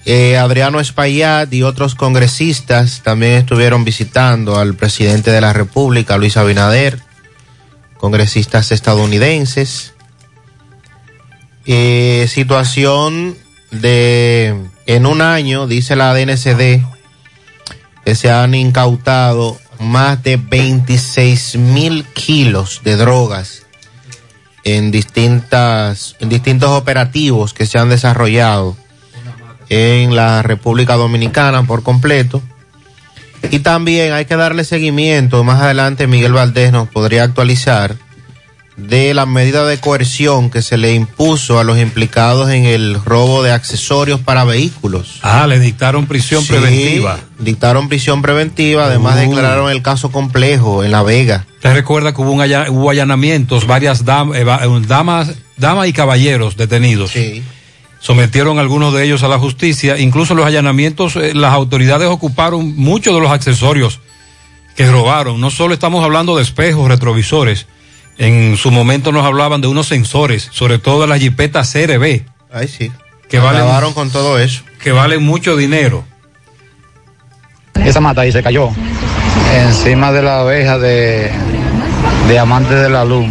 Eh, 0.08 0.36
Adriano 0.38 0.78
Espaillat 0.78 1.52
y 1.52 1.64
otros 1.64 1.96
congresistas 1.96 3.02
también 3.02 3.32
estuvieron 3.32 3.84
visitando 3.84 4.56
al 4.56 4.74
presidente 4.74 5.32
de 5.32 5.40
la 5.40 5.52
República, 5.52 6.16
Luis 6.16 6.36
Abinader, 6.36 7.00
congresistas 7.98 8.70
estadounidenses. 8.70 9.94
Eh, 11.64 12.26
situación 12.28 13.36
de, 13.72 14.54
en 14.86 15.06
un 15.06 15.22
año, 15.22 15.66
dice 15.66 15.96
la 15.96 16.14
DNCD, 16.14 16.84
que 18.04 18.14
se 18.14 18.30
han 18.30 18.54
incautado 18.54 19.58
más 19.80 20.22
de 20.22 20.36
26 20.36 21.56
mil 21.56 22.04
kilos 22.04 22.82
de 22.84 22.94
drogas 22.94 23.66
en 24.62 24.92
distintas, 24.92 26.14
en 26.20 26.28
distintos 26.28 26.70
operativos 26.70 27.52
que 27.52 27.66
se 27.66 27.80
han 27.80 27.88
desarrollado 27.88 28.76
en 29.68 30.14
la 30.16 30.42
República 30.42 30.94
Dominicana 30.94 31.62
por 31.64 31.82
completo. 31.82 32.42
Y 33.50 33.60
también 33.60 34.12
hay 34.12 34.24
que 34.24 34.36
darle 34.36 34.64
seguimiento, 34.64 35.44
más 35.44 35.60
adelante 35.60 36.06
Miguel 36.06 36.32
Valdés 36.32 36.72
nos 36.72 36.88
podría 36.88 37.22
actualizar 37.24 37.94
de 38.76 39.14
la 39.14 39.24
medida 39.24 39.64
de 39.64 39.78
coerción 39.78 40.50
que 40.50 40.60
se 40.60 40.76
le 40.76 40.92
impuso 40.94 41.58
a 41.58 41.64
los 41.64 41.78
implicados 41.78 42.50
en 42.50 42.66
el 42.66 43.02
robo 43.02 43.42
de 43.42 43.50
accesorios 43.52 44.20
para 44.20 44.44
vehículos. 44.44 45.18
Ah, 45.22 45.46
le 45.46 45.58
dictaron 45.58 46.06
prisión 46.06 46.42
Sí, 46.42 46.48
preventiva. 46.48 47.18
Dictaron 47.38 47.88
prisión 47.88 48.20
preventiva, 48.20 48.84
además 48.86 49.16
Uh. 49.16 49.20
declararon 49.20 49.70
el 49.70 49.80
caso 49.80 50.10
complejo 50.10 50.84
en 50.84 50.90
La 50.90 51.02
Vega. 51.02 51.46
Usted 51.54 51.72
recuerda 51.72 52.12
que 52.14 52.20
hubo, 52.20 52.32
un 52.32 52.40
hubo 52.70 52.90
allanamientos, 52.90 53.66
varias 53.66 54.04
dam- 54.04 54.34
eh, 54.34 54.42
eh, 54.42 54.84
damas, 54.86 55.32
damas 55.56 55.88
y 55.88 55.92
caballeros 55.94 56.56
detenidos. 56.58 57.12
Sometieron 58.06 58.60
algunos 58.60 58.94
de 58.94 59.02
ellos 59.02 59.24
a 59.24 59.28
la 59.28 59.36
justicia. 59.36 59.98
Incluso 59.98 60.36
los 60.36 60.46
allanamientos, 60.46 61.16
eh, 61.16 61.34
las 61.34 61.52
autoridades 61.52 62.06
ocuparon 62.06 62.76
muchos 62.76 63.12
de 63.12 63.20
los 63.20 63.32
accesorios 63.32 63.98
que 64.76 64.88
robaron. 64.88 65.40
No 65.40 65.50
solo 65.50 65.74
estamos 65.74 66.04
hablando 66.04 66.36
de 66.36 66.44
espejos, 66.44 66.86
retrovisores. 66.86 67.66
En 68.16 68.56
su 68.56 68.70
momento 68.70 69.10
nos 69.10 69.26
hablaban 69.26 69.60
de 69.60 69.66
unos 69.66 69.88
sensores, 69.88 70.48
sobre 70.52 70.78
todo 70.78 71.00
de 71.00 71.08
las 71.08 71.18
jipetas 71.18 71.72
CRB. 71.72 72.22
Ay, 72.52 72.68
sí. 72.68 72.92
Que 73.28 73.40
valen, 73.40 73.92
con 73.92 74.08
todo 74.12 74.38
eso. 74.38 74.62
que 74.80 74.92
valen 74.92 75.24
mucho 75.24 75.56
dinero. 75.56 76.04
Esa 77.74 77.98
mata 77.98 78.20
ahí 78.20 78.30
se 78.30 78.40
cayó 78.40 78.70
encima 79.52 80.12
de 80.12 80.22
la 80.22 80.42
abeja 80.42 80.78
de, 80.78 81.28
de 82.28 82.38
Amante 82.38 82.74
de 82.74 82.88
la 82.88 83.04
Luz. 83.04 83.26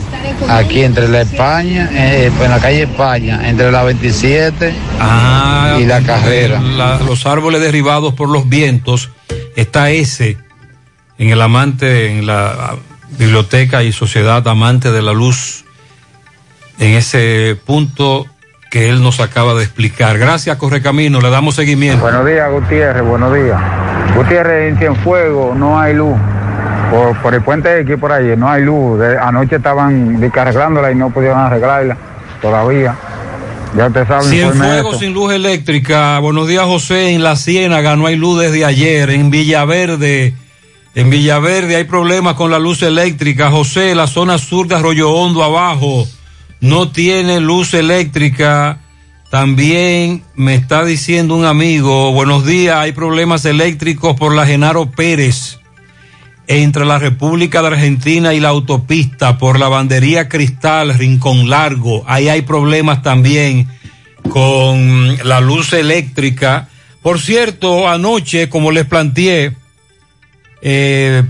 Aquí 0.49 0.83
entre 0.83 1.07
la 1.07 1.21
España, 1.21 1.89
eh, 1.93 2.29
pues 2.35 2.45
en 2.45 2.51
la 2.55 2.59
calle 2.61 2.83
España, 2.83 3.41
entre 3.47 3.71
la 3.71 3.83
27 3.83 4.73
Ah, 4.99 5.77
y 5.79 5.85
la 5.85 6.01
carrera. 6.01 6.59
la- 6.59 6.99
los 6.99 7.25
árboles 7.25 7.61
derribados 7.61 8.13
por 8.13 8.29
los 8.29 8.47
vientos. 8.49 9.09
Está 9.55 9.89
ese 9.91 10.37
en 11.17 11.29
el 11.29 11.41
amante, 11.41 12.11
en 12.17 12.25
la 12.27 12.47
ah, 12.51 12.75
biblioteca 13.17 13.83
y 13.83 13.91
sociedad 13.93 14.45
amante 14.47 14.91
de 14.91 15.01
la 15.01 15.13
luz, 15.13 15.63
en 16.79 16.91
ese 16.95 17.57
punto 17.65 18.25
que 18.69 18.89
él 18.89 19.01
nos 19.01 19.21
acaba 19.21 19.53
de 19.53 19.63
explicar. 19.63 20.17
Gracias, 20.17 20.57
Correcamino, 20.57 21.21
le 21.21 21.29
damos 21.29 21.55
seguimiento. 21.55 22.01
Buenos 22.01 22.25
días, 22.25 22.51
Gutiérrez, 22.51 23.03
buenos 23.03 23.33
días. 23.33 23.57
Gutiérrez, 24.15 24.73
en 24.73 24.77
Cienfuegos 24.77 25.55
no 25.55 25.79
hay 25.79 25.93
luz. 25.93 26.17
Por, 26.91 27.17
por 27.21 27.33
el 27.33 27.41
puente 27.41 27.69
de 27.69 27.81
aquí 27.81 27.99
por 27.99 28.11
ahí 28.11 28.35
no 28.37 28.49
hay 28.49 28.63
luz. 28.63 28.99
De- 28.99 29.17
anoche 29.17 29.57
estaban 29.57 30.19
descargándola 30.19 30.91
y 30.91 30.95
no 30.95 31.09
pudieron 31.09 31.39
arreglarla 31.39 31.97
todavía. 32.41 32.95
Ya 33.75 33.87
usted 33.87 34.07
sabe, 34.07 34.23
informe 34.23 34.53
Cienfuegos 34.65 34.91
eso. 34.93 34.99
sin 34.99 35.13
luz 35.13 35.33
eléctrica. 35.33 36.19
Buenos 36.19 36.47
días, 36.47 36.63
José. 36.63 37.11
En 37.13 37.23
la 37.23 37.35
Ciénaga 37.35 37.95
no 37.95 38.05
hay 38.05 38.15
luz 38.15 38.39
desde 38.41 38.63
ayer. 38.63 39.09
En 39.09 39.29
Villaverde, 39.31 40.33
en 40.93 41.09
Villaverde 41.09 41.75
hay 41.75 41.83
problemas 41.83 42.35
con 42.35 42.51
la 42.51 42.59
luz 42.59 42.81
eléctrica. 42.83 43.51
José, 43.51 43.93
la 43.95 44.07
zona 44.07 44.37
sur 44.37 44.67
de 44.67 44.75
Arroyo 44.75 45.11
Hondo 45.11 45.43
abajo 45.43 46.07
no 46.61 46.89
tiene 46.89 47.41
luz 47.41 47.73
eléctrica. 47.73 48.77
También 49.29 50.23
me 50.35 50.55
está 50.55 50.85
diciendo 50.85 51.35
un 51.35 51.43
amigo, 51.45 52.13
buenos 52.13 52.45
días, 52.45 52.77
hay 52.77 52.93
problemas 52.93 53.43
eléctricos 53.43 54.15
por 54.15 54.33
la 54.33 54.45
Genaro 54.45 54.89
Pérez 54.91 55.59
entre 56.47 56.85
la 56.85 56.99
República 56.99 57.61
de 57.61 57.67
Argentina 57.67 58.33
y 58.33 58.39
la 58.39 58.49
autopista 58.49 59.37
por 59.37 59.59
la 59.59 59.67
bandería 59.67 60.29
Cristal, 60.29 60.93
Rincón 60.93 61.49
Largo. 61.49 62.03
Ahí 62.07 62.29
hay 62.29 62.43
problemas 62.43 63.01
también 63.01 63.67
con 64.29 65.17
la 65.27 65.41
luz 65.41 65.73
eléctrica. 65.73 66.69
Por 67.01 67.19
cierto, 67.19 67.87
anoche, 67.87 68.49
como 68.49 68.71
les 68.71 68.85
planteé, 68.85 69.55
eh, 70.61 71.23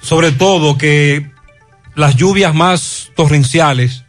sobre 0.00 0.32
todo 0.32 0.78
que 0.78 1.26
las 1.94 2.16
lluvias 2.16 2.54
más 2.54 3.10
torrenciales 3.16 4.04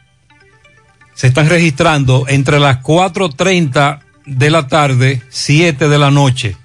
se 1.13 1.27
están 1.27 1.49
registrando 1.49 2.25
entre 2.27 2.59
las 2.59 2.81
4.30 2.81 3.99
de 4.25 4.49
la 4.49 4.67
tarde, 4.67 5.21
7 5.29 5.89
de 5.89 5.97
la 5.97 6.11
noche 6.11 6.55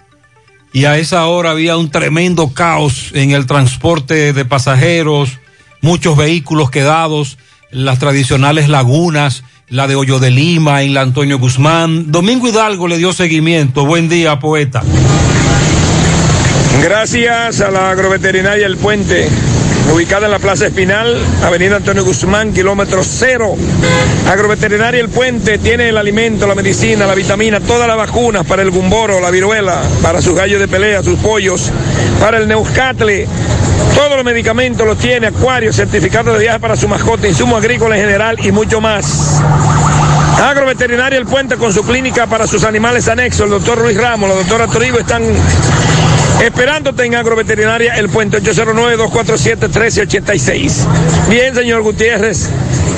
y 0.74 0.86
a 0.86 0.98
esa 0.98 1.24
hora 1.26 1.52
había 1.52 1.76
un 1.76 1.88
tremendo 1.88 2.52
caos 2.52 3.12
en 3.14 3.30
el 3.30 3.46
transporte 3.46 4.32
de 4.32 4.44
pasajeros, 4.44 5.38
muchos 5.80 6.16
vehículos 6.16 6.68
quedados, 6.68 7.38
las 7.70 8.00
tradicionales 8.00 8.68
lagunas, 8.68 9.44
la 9.68 9.86
de 9.86 9.94
Hoyo 9.94 10.18
de 10.18 10.32
Lima, 10.32 10.82
en 10.82 10.92
la 10.92 11.02
Antonio 11.02 11.38
Guzmán. 11.38 12.10
Domingo 12.10 12.48
Hidalgo 12.48 12.88
le 12.88 12.98
dio 12.98 13.12
seguimiento. 13.12 13.86
Buen 13.86 14.08
día, 14.08 14.40
poeta. 14.40 14.82
Gracias 16.82 17.60
a 17.60 17.70
la 17.70 17.90
agroveterinaria 17.90 18.66
El 18.66 18.76
Puente, 18.76 19.28
ubicada 19.92 20.26
en 20.26 20.32
la 20.32 20.38
Plaza 20.38 20.66
Espinal, 20.66 21.16
Avenida 21.42 21.76
Antonio 21.76 22.04
Guzmán, 22.04 22.52
kilómetro 22.52 23.02
cero. 23.02 23.54
Agroveterinaria 24.28 25.00
El 25.00 25.08
Puente 25.08 25.58
tiene 25.58 25.88
el 25.88 25.96
alimento, 25.96 26.46
la 26.46 26.54
medicina, 26.54 27.06
la 27.06 27.14
vitamina, 27.14 27.60
todas 27.60 27.86
las 27.86 27.96
vacunas 27.96 28.46
para 28.46 28.62
el 28.62 28.70
gumboro, 28.70 29.20
la 29.20 29.30
viruela, 29.30 29.82
para 30.02 30.22
sus 30.22 30.34
gallos 30.34 30.60
de 30.60 30.68
pelea, 30.68 31.02
sus 31.02 31.18
pollos, 31.18 31.70
para 32.20 32.38
el 32.38 32.48
neuscatle. 32.48 33.26
Todos 33.94 34.16
los 34.16 34.24
medicamentos 34.24 34.86
los 34.86 34.98
tiene, 34.98 35.28
acuarios, 35.28 35.76
certificados 35.76 36.34
de 36.34 36.40
viaje 36.40 36.58
para 36.58 36.76
su 36.76 36.88
mascota, 36.88 37.28
insumo 37.28 37.56
agrícola 37.56 37.96
en 37.96 38.02
general 38.02 38.36
y 38.44 38.50
mucho 38.50 38.80
más. 38.80 39.40
Agroveterinaria 40.42 41.18
El 41.18 41.26
Puente 41.26 41.56
con 41.56 41.72
su 41.72 41.84
clínica 41.84 42.26
para 42.26 42.46
sus 42.46 42.64
animales 42.64 43.08
anexos, 43.08 43.42
el 43.42 43.50
doctor 43.50 43.80
Luis 43.80 43.96
Ramos, 43.96 44.28
la 44.28 44.34
doctora 44.34 44.66
Torigo 44.66 44.98
están 44.98 45.22
esperándote 46.42 47.04
en 47.04 47.14
Agroveterinaria 47.14 47.94
El 47.96 48.08
Puente 48.08 48.42
809-247-1386. 48.42 50.86
Bien, 51.28 51.54
señor 51.54 51.82
Gutiérrez, 51.82 52.48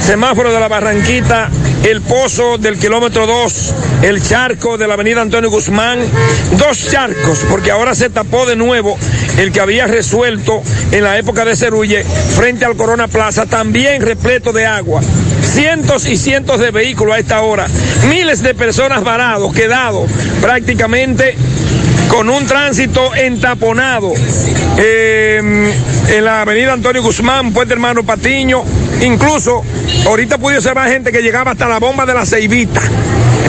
semáforo 0.00 0.52
de 0.52 0.60
la 0.60 0.68
Barranquita, 0.68 1.50
el 1.84 2.00
pozo 2.02 2.58
del 2.58 2.78
kilómetro 2.78 3.26
2, 3.26 3.74
el 4.02 4.22
charco 4.22 4.78
de 4.78 4.86
la 4.86 4.94
avenida 4.94 5.22
Antonio 5.22 5.50
Guzmán, 5.50 5.98
dos 6.58 6.88
charcos, 6.90 7.44
porque 7.48 7.70
ahora 7.70 7.94
se 7.94 8.10
tapó 8.10 8.44
de 8.46 8.56
nuevo 8.56 8.98
el 9.38 9.52
que 9.52 9.60
había 9.60 9.86
resuelto 9.86 10.62
en 10.90 11.04
la 11.04 11.18
época 11.18 11.44
de 11.44 11.56
Cerulle 11.56 12.04
frente 12.04 12.64
al 12.64 12.76
Corona 12.76 13.08
Plaza, 13.08 13.46
también 13.46 14.02
repleto 14.02 14.52
de 14.52 14.66
agua. 14.66 15.00
Cientos 15.42 16.06
y 16.06 16.16
cientos 16.16 16.60
de 16.60 16.70
vehículos 16.70 17.14
a 17.14 17.18
esta 17.18 17.42
hora, 17.42 17.66
miles 18.08 18.42
de 18.42 18.54
personas 18.54 19.04
varados, 19.04 19.54
quedados 19.54 20.10
prácticamente 20.40 21.36
con 22.16 22.30
un 22.30 22.46
tránsito 22.46 23.14
entaponado 23.14 24.14
eh, 24.78 25.70
en 26.08 26.24
la 26.24 26.40
avenida 26.40 26.72
Antonio 26.72 27.02
Guzmán, 27.02 27.52
Puente 27.52 27.74
Hermano 27.74 28.04
Patiño, 28.04 28.64
incluso 29.02 29.62
ahorita 30.06 30.38
pude 30.38 30.56
observar 30.56 30.88
gente 30.88 31.12
que 31.12 31.20
llegaba 31.20 31.50
hasta 31.50 31.68
la 31.68 31.78
bomba 31.78 32.06
de 32.06 32.14
la 32.14 32.24
Ceibita. 32.24 32.80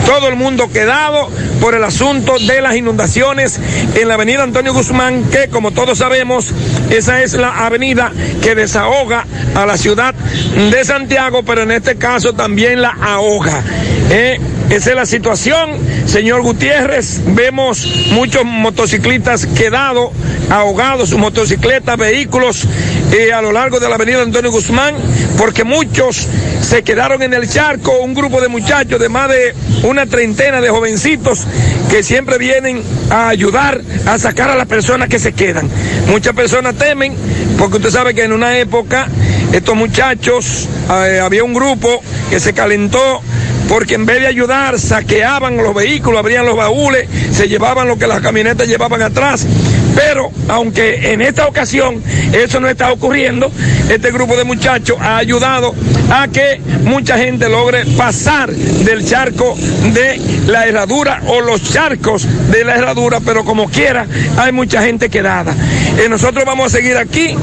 Todo 0.04 0.28
el 0.28 0.36
mundo 0.36 0.70
quedado 0.70 1.30
por 1.62 1.74
el 1.74 1.82
asunto 1.82 2.38
de 2.38 2.60
las 2.60 2.76
inundaciones 2.76 3.58
en 3.94 4.06
la 4.06 4.14
avenida 4.14 4.42
Antonio 4.42 4.74
Guzmán, 4.74 5.24
que 5.30 5.48
como 5.48 5.70
todos 5.70 5.96
sabemos, 5.96 6.52
esa 6.90 7.22
es 7.22 7.32
la 7.32 7.64
avenida 7.64 8.12
que 8.42 8.54
desahoga 8.54 9.24
a 9.54 9.64
la 9.64 9.78
ciudad 9.78 10.14
de 10.14 10.84
Santiago, 10.84 11.42
pero 11.42 11.62
en 11.62 11.70
este 11.70 11.96
caso 11.96 12.34
también 12.34 12.82
la 12.82 12.90
ahoga. 12.90 13.62
Eh, 14.10 14.38
esa 14.70 14.90
es 14.90 14.96
la 14.96 15.06
situación, 15.06 15.70
señor 16.06 16.42
Gutiérrez. 16.42 17.20
Vemos 17.34 17.86
muchos 18.10 18.44
motociclistas 18.44 19.46
quedados, 19.46 20.10
ahogados, 20.50 21.08
sus 21.08 21.18
motocicletas, 21.18 21.96
vehículos 21.96 22.66
eh, 23.12 23.32
a 23.32 23.40
lo 23.40 23.50
largo 23.50 23.80
de 23.80 23.88
la 23.88 23.94
avenida 23.94 24.20
Antonio 24.20 24.50
Guzmán, 24.50 24.94
porque 25.38 25.64
muchos 25.64 26.26
se 26.60 26.82
quedaron 26.82 27.22
en 27.22 27.32
el 27.32 27.48
charco, 27.48 27.98
un 28.00 28.12
grupo 28.12 28.42
de 28.42 28.48
muchachos 28.48 29.00
de 29.00 29.08
más 29.08 29.30
de 29.30 29.54
una 29.84 30.04
treintena 30.04 30.60
de 30.60 30.68
jovencitos 30.68 31.46
que 31.90 32.02
siempre 32.02 32.36
vienen 32.36 32.82
a 33.08 33.28
ayudar 33.28 33.80
a 34.04 34.18
sacar 34.18 34.50
a 34.50 34.56
las 34.56 34.66
personas 34.66 35.08
que 35.08 35.18
se 35.18 35.32
quedan. 35.32 35.68
Muchas 36.08 36.34
personas 36.34 36.74
temen, 36.74 37.14
porque 37.58 37.78
usted 37.78 37.90
sabe 37.90 38.14
que 38.14 38.24
en 38.24 38.32
una 38.32 38.58
época 38.58 39.08
estos 39.52 39.74
muchachos, 39.76 40.68
eh, 40.90 41.20
había 41.20 41.42
un 41.42 41.54
grupo 41.54 42.02
que 42.28 42.38
se 42.38 42.52
calentó 42.52 43.22
porque 43.68 43.94
en 43.94 44.06
vez 44.06 44.20
de 44.20 44.26
ayudar 44.26 44.78
saqueaban 44.78 45.56
los 45.56 45.74
vehículos, 45.74 46.18
abrían 46.18 46.46
los 46.46 46.56
baúles, 46.56 47.08
se 47.32 47.48
llevaban 47.48 47.86
lo 47.86 47.98
que 47.98 48.06
las 48.06 48.20
camionetas 48.20 48.66
llevaban 48.66 49.02
atrás. 49.02 49.46
Pero 49.94 50.30
aunque 50.48 51.12
en 51.12 51.20
esta 51.20 51.46
ocasión 51.46 52.02
eso 52.32 52.60
no 52.60 52.68
está 52.68 52.92
ocurriendo, 52.92 53.50
este 53.88 54.10
grupo 54.10 54.36
de 54.36 54.44
muchachos 54.44 54.96
ha 55.00 55.16
ayudado 55.16 55.74
a 56.10 56.28
que 56.28 56.60
mucha 56.84 57.18
gente 57.18 57.48
logre 57.48 57.84
pasar 57.96 58.50
del 58.50 59.04
charco 59.06 59.56
de 59.92 60.20
la 60.46 60.66
herradura 60.66 61.22
o 61.26 61.40
los 61.40 61.62
charcos 61.72 62.26
de 62.50 62.64
la 62.64 62.76
herradura, 62.76 63.20
pero 63.20 63.44
como 63.44 63.68
quiera 63.68 64.06
hay 64.36 64.52
mucha 64.52 64.82
gente 64.82 65.08
quedada. 65.10 65.54
Eh, 65.98 66.08
nosotros 66.08 66.44
vamos 66.44 66.72
a 66.72 66.76
seguir 66.76 66.96
aquí, 66.96 67.34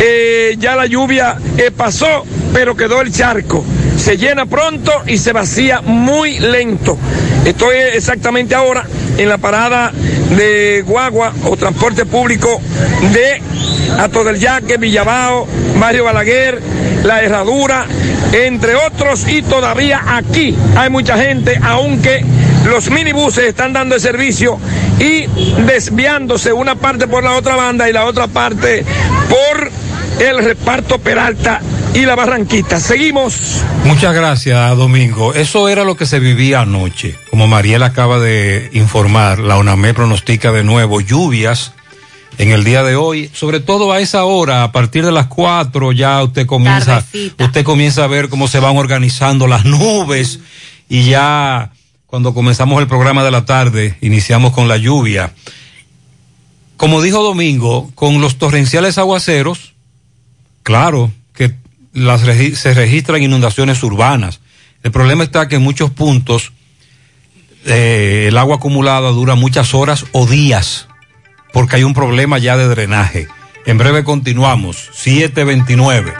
eh, 0.00 0.56
ya 0.58 0.76
la 0.76 0.86
lluvia 0.86 1.36
eh, 1.56 1.70
pasó, 1.70 2.24
pero 2.52 2.76
quedó 2.76 3.00
el 3.00 3.12
charco 3.12 3.64
se 4.00 4.16
llena 4.16 4.46
pronto 4.46 4.92
y 5.06 5.18
se 5.18 5.32
vacía 5.32 5.82
muy 5.82 6.38
lento. 6.38 6.96
Estoy 7.44 7.76
exactamente 7.92 8.54
ahora 8.54 8.86
en 9.18 9.28
la 9.28 9.36
parada 9.36 9.92
de 10.36 10.82
guagua 10.86 11.34
o 11.44 11.56
transporte 11.56 12.06
público 12.06 12.60
de 13.12 13.42
Ato 13.98 14.24
del 14.24 14.38
Yaque, 14.38 14.78
Villabao, 14.78 15.46
Barrio 15.78 16.04
Balaguer, 16.04 16.60
La 17.04 17.22
Herradura, 17.22 17.84
entre 18.32 18.74
otros, 18.74 19.28
y 19.28 19.42
todavía 19.42 20.02
aquí 20.06 20.56
hay 20.76 20.88
mucha 20.88 21.18
gente, 21.18 21.60
aunque 21.62 22.24
los 22.64 22.90
minibuses 22.90 23.44
están 23.44 23.74
dando 23.74 23.96
el 23.96 24.00
servicio 24.00 24.58
y 24.98 25.26
desviándose 25.66 26.54
una 26.54 26.74
parte 26.74 27.06
por 27.06 27.22
la 27.22 27.32
otra 27.32 27.54
banda 27.54 27.88
y 27.88 27.92
la 27.92 28.06
otra 28.06 28.28
parte 28.28 28.82
por 29.28 29.70
el 30.20 30.42
reparto 30.42 30.98
Peralta 30.98 31.60
y 31.94 32.04
la 32.04 32.14
Barranquita. 32.14 32.78
Seguimos. 32.78 33.62
Muchas 33.84 34.14
gracias, 34.14 34.76
Domingo. 34.76 35.34
Eso 35.34 35.68
era 35.68 35.84
lo 35.84 35.96
que 35.96 36.06
se 36.06 36.20
vivía 36.20 36.60
anoche. 36.60 37.16
Como 37.30 37.46
Mariela 37.46 37.86
acaba 37.86 38.18
de 38.18 38.70
informar, 38.72 39.38
la 39.38 39.56
ONAME 39.56 39.94
pronostica 39.94 40.52
de 40.52 40.64
nuevo 40.64 41.00
lluvias 41.00 41.72
en 42.38 42.52
el 42.52 42.64
día 42.64 42.82
de 42.82 42.96
hoy, 42.96 43.30
sobre 43.34 43.60
todo 43.60 43.92
a 43.92 44.00
esa 44.00 44.24
hora, 44.24 44.62
a 44.62 44.72
partir 44.72 45.04
de 45.04 45.12
las 45.12 45.26
4 45.26 45.92
ya 45.92 46.22
usted 46.22 46.46
comienza, 46.46 47.04
usted 47.38 47.64
comienza 47.64 48.04
a 48.04 48.06
ver 48.06 48.28
cómo 48.28 48.48
se 48.48 48.60
van 48.60 48.76
organizando 48.76 49.46
las 49.46 49.64
nubes 49.64 50.40
y 50.88 51.04
ya 51.04 51.72
cuando 52.06 52.32
comenzamos 52.32 52.80
el 52.80 52.88
programa 52.88 53.24
de 53.24 53.30
la 53.30 53.44
tarde, 53.44 53.96
iniciamos 54.00 54.52
con 54.52 54.68
la 54.68 54.76
lluvia. 54.76 55.32
Como 56.76 57.02
dijo 57.02 57.22
Domingo, 57.22 57.90
con 57.94 58.20
los 58.20 58.36
torrenciales 58.36 58.96
aguaceros, 58.96 59.74
claro 60.62 61.12
las, 61.92 62.22
se 62.22 62.74
registran 62.74 63.22
inundaciones 63.22 63.82
urbanas. 63.82 64.40
El 64.82 64.92
problema 64.92 65.24
está 65.24 65.48
que 65.48 65.56
en 65.56 65.62
muchos 65.62 65.90
puntos 65.90 66.52
eh, 67.66 68.26
el 68.28 68.38
agua 68.38 68.56
acumulada 68.56 69.10
dura 69.10 69.34
muchas 69.34 69.74
horas 69.74 70.06
o 70.12 70.26
días 70.26 70.88
porque 71.52 71.76
hay 71.76 71.84
un 71.84 71.94
problema 71.94 72.38
ya 72.38 72.56
de 72.56 72.68
drenaje. 72.68 73.28
En 73.70 73.78
breve 73.78 74.02
continuamos, 74.02 74.90
729. 74.94 76.12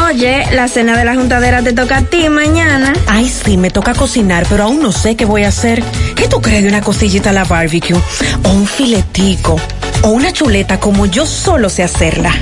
Oye, 0.08 0.46
la 0.54 0.68
cena 0.68 0.96
de 0.98 1.06
la 1.06 1.16
juntadera 1.16 1.62
te 1.64 1.74
toca 1.74 1.98
a 1.98 2.02
ti 2.04 2.30
mañana. 2.30 2.94
Ay, 3.08 3.28
sí, 3.28 3.58
me 3.58 3.70
toca 3.72 3.94
cocinar, 3.94 4.46
pero 4.50 4.64
aún 4.66 4.82
no 4.82 4.92
sé 4.92 5.16
qué 5.16 5.26
voy 5.26 5.44
a 5.44 5.50
hacer. 5.50 5.84
¿Qué 6.16 6.28
tú 6.28 6.42
crees 6.42 6.64
de 6.64 6.70
una 6.70 6.82
costillita 6.82 7.30
a 7.32 7.34
la 7.34 7.44
barbecue? 7.44 7.96
O 8.44 8.50
un 8.50 8.68
filetico. 8.68 9.60
O 10.04 10.10
una 10.10 10.32
chuleta 10.32 10.80
como 10.80 10.99
yo 11.06 11.26
solo 11.26 11.70
sé 11.70 11.84
hacerla. 11.84 12.34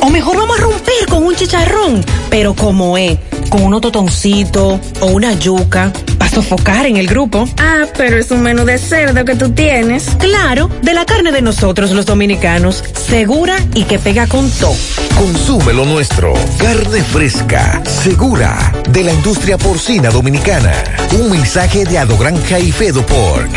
O 0.00 0.10
mejor 0.10 0.36
vamos 0.36 0.58
a 0.58 0.62
romper 0.62 1.06
con 1.08 1.24
un 1.24 1.34
chicharrón, 1.34 2.04
pero 2.30 2.54
como 2.54 2.98
es, 2.98 3.18
con 3.48 3.62
unos 3.62 3.80
totoncitos 3.80 4.80
o 5.00 5.06
una 5.06 5.32
yuca, 5.34 5.92
para 6.18 6.30
sofocar 6.30 6.86
en 6.86 6.96
el 6.96 7.06
grupo. 7.06 7.48
Ah, 7.58 7.84
pero 7.96 8.18
es 8.18 8.30
un 8.30 8.42
menú 8.42 8.64
de 8.64 8.78
cerdo 8.78 9.24
que 9.24 9.34
tú 9.34 9.50
tienes. 9.50 10.06
Claro, 10.18 10.70
de 10.82 10.94
la 10.94 11.04
carne 11.04 11.32
de 11.32 11.42
nosotros 11.42 11.90
los 11.92 12.06
dominicanos, 12.06 12.82
segura 12.94 13.56
y 13.74 13.84
que 13.84 13.98
pega 13.98 14.26
con 14.26 14.50
todo. 14.50 14.74
Consume 15.16 15.72
lo 15.72 15.84
nuestro. 15.84 16.34
Carne 16.58 17.02
fresca, 17.02 17.82
segura, 17.84 18.72
de 18.88 19.04
la 19.04 19.12
industria 19.12 19.58
porcina 19.58 20.10
dominicana. 20.10 20.72
Un 21.12 21.30
mensaje 21.30 21.84
de 21.84 21.98
Adogranja 21.98 22.58
y 22.58 22.72
Fedo 22.72 23.04
Pork. 23.06 23.50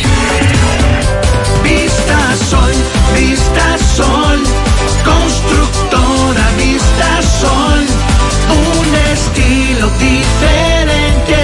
Vista 1.64 2.36
Sol, 2.50 2.74
Vista 3.18 3.78
Sol, 3.96 4.44
constructora 5.06 6.52
Vista 6.58 7.22
Sol, 7.22 7.86
un 8.50 8.96
estilo 9.14 9.90
diferente, 10.00 11.38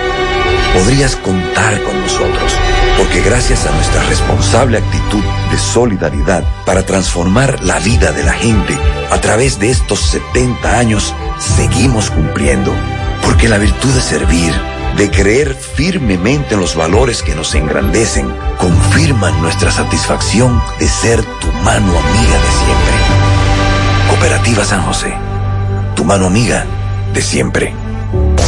podrías 0.73 1.15
contar 1.15 1.81
con 1.83 2.01
nosotros, 2.01 2.53
porque 2.97 3.21
gracias 3.21 3.65
a 3.65 3.71
nuestra 3.71 4.03
responsable 4.03 4.77
actitud 4.77 5.23
de 5.49 5.57
solidaridad 5.57 6.43
para 6.65 6.85
transformar 6.85 7.63
la 7.63 7.79
vida 7.79 8.11
de 8.11 8.23
la 8.23 8.33
gente 8.33 8.77
a 9.09 9.21
través 9.21 9.57
de 9.59 9.69
estos 9.69 9.99
70 9.99 10.77
años, 10.77 11.13
seguimos 11.39 12.09
cumpliendo, 12.09 12.73
porque 13.25 13.49
la 13.49 13.57
virtud 13.57 13.89
de 13.89 14.01
servir, 14.01 14.53
de 14.97 15.09
creer 15.09 15.55
firmemente 15.55 16.53
en 16.53 16.61
los 16.61 16.75
valores 16.75 17.23
que 17.23 17.35
nos 17.35 17.53
engrandecen, 17.55 18.27
confirman 18.57 19.41
nuestra 19.41 19.71
satisfacción 19.71 20.61
de 20.79 20.87
ser 20.87 21.21
tu 21.41 21.47
mano 21.63 21.91
amiga 21.91 22.37
de 22.39 22.51
siempre. 22.63 22.95
Cooperativa 24.09 24.63
San 24.63 24.83
José, 24.83 25.13
tu 25.95 26.05
mano 26.05 26.27
amiga 26.27 26.65
de 27.13 27.21
siempre. 27.21 27.84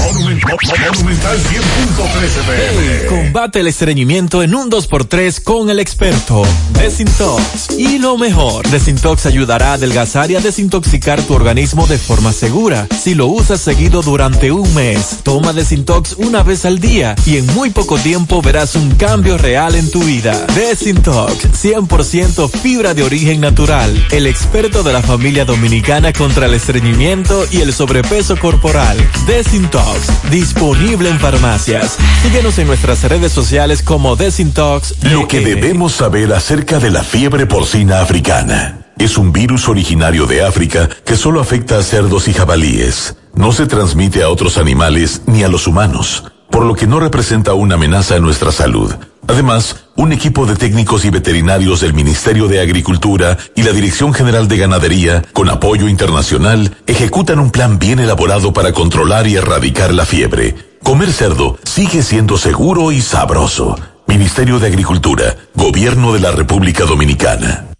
Monumental 0.07 1.37
100.13 1.37 2.39
FM. 2.39 3.05
Combate 3.07 3.59
el 3.59 3.67
estreñimiento 3.67 4.41
en 4.41 4.55
un 4.55 4.71
2x3 4.71 5.43
con 5.43 5.69
el 5.69 5.79
experto 5.79 6.43
Desintox. 6.71 7.77
Y 7.77 7.97
lo 7.97 8.17
mejor, 8.17 8.65
Desintox 8.69 9.25
ayudará 9.25 9.71
a 9.71 9.73
adelgazar 9.73 10.31
y 10.31 10.35
a 10.35 10.39
desintoxicar 10.39 11.21
tu 11.23 11.33
organismo 11.33 11.87
de 11.87 11.97
forma 11.97 12.31
segura. 12.31 12.87
Si 12.97 13.15
lo 13.15 13.27
usas 13.27 13.59
seguido 13.59 14.01
durante 14.01 14.51
un 14.51 14.73
mes, 14.73 15.17
toma 15.23 15.51
Desintox 15.51 16.13
una 16.17 16.41
vez 16.41 16.63
al 16.63 16.79
día 16.79 17.15
y 17.25 17.35
en 17.37 17.45
muy 17.47 17.71
poco 17.71 17.97
tiempo 17.97 18.41
verás 18.41 18.75
un 18.75 18.95
cambio 18.95 19.37
real 19.37 19.75
en 19.75 19.91
tu 19.91 20.01
vida. 20.03 20.45
Desintox, 20.55 21.63
100% 21.63 22.49
fibra 22.49 22.93
de 22.93 23.03
origen 23.03 23.41
natural. 23.41 24.07
El 24.11 24.25
experto 24.25 24.83
de 24.83 24.93
la 24.93 25.01
familia 25.01 25.43
dominicana 25.43 26.13
contra 26.13 26.45
el 26.45 26.53
estreñimiento 26.53 27.45
y 27.51 27.59
el 27.59 27.73
sobrepeso 27.73 28.37
corporal. 28.37 28.97
Desintox, 29.25 29.96
disponible 30.29 31.09
en 31.09 31.19
farmacias. 31.19 31.97
Síguenos 32.21 32.57
en 32.57 32.67
nuestras 32.67 33.03
redes 33.03 33.31
sociales 33.31 33.81
como 33.81 34.15
Desintox. 34.15 35.03
Lo 35.03 35.27
que 35.27 35.41
debemos 35.41 35.93
saber 35.93 36.33
acerca 36.33 36.79
de 36.79 36.91
la 36.91 37.03
fiebre 37.03 37.45
porcina 37.45 38.01
africana. 38.01 38.87
Es 38.97 39.17
un 39.17 39.31
virus 39.31 39.69
originario 39.69 40.25
de 40.25 40.43
África 40.43 40.89
que 41.05 41.15
solo 41.15 41.39
afecta 41.39 41.77
a 41.77 41.83
cerdos 41.83 42.27
y 42.27 42.33
jabalíes. 42.33 43.15
No 43.35 43.51
se 43.51 43.67
transmite 43.67 44.23
a 44.23 44.29
otros 44.29 44.57
animales 44.57 45.21
ni 45.27 45.43
a 45.43 45.47
los 45.47 45.67
humanos, 45.67 46.23
por 46.49 46.65
lo 46.65 46.73
que 46.73 46.87
no 46.87 46.99
representa 46.99 47.53
una 47.53 47.75
amenaza 47.75 48.15
a 48.15 48.19
nuestra 48.19 48.51
salud. 48.51 48.95
Además, 49.27 49.87
un 49.95 50.13
equipo 50.13 50.45
de 50.45 50.55
técnicos 50.55 51.03
y 51.05 51.09
veterinarios 51.09 51.81
del 51.81 51.93
Ministerio 51.93 52.47
de 52.47 52.61
Agricultura 52.61 53.37
y 53.55 53.63
la 53.63 53.73
Dirección 53.73 54.13
General 54.13 54.47
de 54.47 54.57
Ganadería, 54.57 55.23
con 55.33 55.49
apoyo 55.49 55.89
internacional, 55.89 56.77
ejecutan 56.87 57.39
un 57.39 57.51
plan 57.51 57.77
bien 57.77 57.99
elaborado 57.99 58.53
para 58.53 58.71
controlar 58.71 59.27
y 59.27 59.35
erradicar 59.35 59.93
la 59.93 60.05
fiebre. 60.05 60.55
Comer 60.81 61.11
cerdo 61.11 61.57
sigue 61.63 62.03
siendo 62.03 62.37
seguro 62.37 62.91
y 62.91 63.01
sabroso. 63.01 63.77
Ministerio 64.07 64.59
de 64.59 64.67
Agricultura, 64.67 65.35
Gobierno 65.53 66.13
de 66.13 66.21
la 66.21 66.31
República 66.31 66.85
Dominicana. 66.85 67.76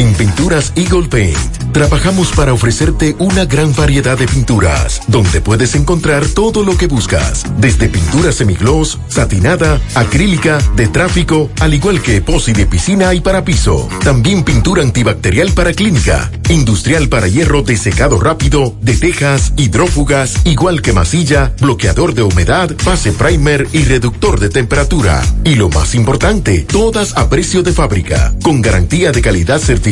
En 0.00 0.14
Pinturas 0.14 0.72
Eagle 0.76 1.08
Paint 1.08 1.72
trabajamos 1.72 2.32
para 2.32 2.54
ofrecerte 2.54 3.14
una 3.18 3.44
gran 3.44 3.74
variedad 3.74 4.16
de 4.16 4.26
pinturas, 4.26 5.02
donde 5.08 5.42
puedes 5.42 5.74
encontrar 5.74 6.26
todo 6.26 6.64
lo 6.64 6.78
que 6.78 6.86
buscas, 6.86 7.44
desde 7.58 7.90
pintura 7.90 8.32
semigloss, 8.32 8.98
satinada, 9.08 9.78
acrílica, 9.94 10.58
de 10.74 10.88
tráfico, 10.88 11.50
al 11.60 11.74
igual 11.74 12.00
que 12.00 12.16
epoxi 12.16 12.54
de 12.54 12.64
piscina 12.64 13.12
y 13.12 13.20
para 13.20 13.44
piso. 13.44 13.90
También 14.02 14.42
pintura 14.42 14.82
antibacterial 14.82 15.52
para 15.52 15.74
clínica, 15.74 16.30
industrial 16.48 17.10
para 17.10 17.28
hierro 17.28 17.60
de 17.60 17.76
secado 17.76 18.18
rápido, 18.18 18.74
de 18.80 18.94
tejas, 18.94 19.52
hidrófugas, 19.58 20.34
igual 20.44 20.80
que 20.80 20.94
masilla, 20.94 21.52
bloqueador 21.60 22.14
de 22.14 22.22
humedad, 22.22 22.74
base 22.86 23.12
primer 23.12 23.68
y 23.72 23.84
reductor 23.84 24.40
de 24.40 24.48
temperatura. 24.48 25.22
Y 25.44 25.56
lo 25.56 25.68
más 25.68 25.94
importante, 25.94 26.60
todas 26.60 27.16
a 27.18 27.28
precio 27.28 27.62
de 27.62 27.72
fábrica, 27.72 28.34
con 28.42 28.62
garantía 28.62 29.12
de 29.12 29.20
calidad 29.20 29.60
certificada 29.60 29.89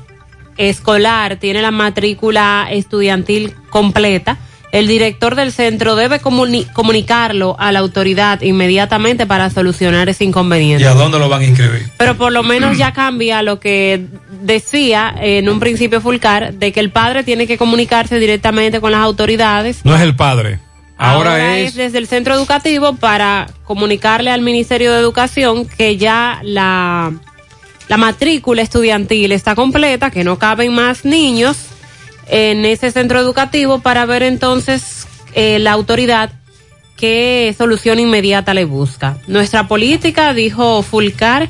escolar 0.56 1.36
tiene 1.36 1.62
la 1.62 1.70
matrícula 1.70 2.66
estudiantil 2.70 3.54
completa, 3.70 4.38
el 4.72 4.86
director 4.86 5.34
del 5.34 5.52
centro 5.52 5.96
debe 5.96 6.18
comuni 6.20 6.64
comunicarlo 6.64 7.56
a 7.58 7.72
la 7.72 7.80
autoridad 7.80 8.40
inmediatamente 8.40 9.26
para 9.26 9.50
solucionar 9.50 10.08
ese 10.08 10.24
inconveniente. 10.24 10.82
¿Y 10.82 10.86
a 10.86 10.94
dónde 10.94 11.18
lo 11.18 11.28
van 11.28 11.42
a 11.42 11.44
inscribir? 11.44 11.90
Pero 11.98 12.16
por 12.16 12.32
lo 12.32 12.42
menos 12.42 12.78
ya 12.78 12.92
cambia 12.94 13.42
lo 13.42 13.60
que 13.60 14.06
decía 14.40 15.14
en 15.20 15.50
un 15.50 15.60
principio 15.60 16.00
Fulcar, 16.00 16.54
de 16.54 16.72
que 16.72 16.80
el 16.80 16.90
padre 16.90 17.22
tiene 17.22 17.46
que 17.46 17.58
comunicarse 17.58 18.18
directamente 18.18 18.80
con 18.80 18.92
las 18.92 19.02
autoridades. 19.02 19.84
No 19.84 19.94
es 19.94 20.00
el 20.00 20.16
padre. 20.16 20.58
Ahora, 20.96 21.32
Ahora 21.32 21.58
es... 21.58 21.68
es 21.68 21.74
desde 21.74 21.98
el 21.98 22.06
centro 22.06 22.34
educativo 22.34 22.94
para 22.94 23.48
comunicarle 23.64 24.30
al 24.30 24.40
Ministerio 24.40 24.92
de 24.92 25.00
Educación 25.00 25.66
que 25.66 25.98
ya 25.98 26.40
la, 26.42 27.12
la 27.88 27.96
matrícula 27.98 28.62
estudiantil 28.62 29.32
está 29.32 29.54
completa, 29.54 30.10
que 30.10 30.24
no 30.24 30.38
caben 30.38 30.72
más 30.72 31.04
niños 31.04 31.71
en 32.26 32.64
ese 32.64 32.90
centro 32.90 33.18
educativo 33.18 33.80
para 33.80 34.06
ver 34.06 34.22
entonces 34.22 35.06
eh, 35.34 35.58
la 35.58 35.72
autoridad 35.72 36.30
qué 36.96 37.54
solución 37.56 37.98
inmediata 37.98 38.54
le 38.54 38.64
busca. 38.64 39.18
Nuestra 39.26 39.66
política, 39.66 40.34
dijo 40.34 40.82
Fulcar, 40.82 41.48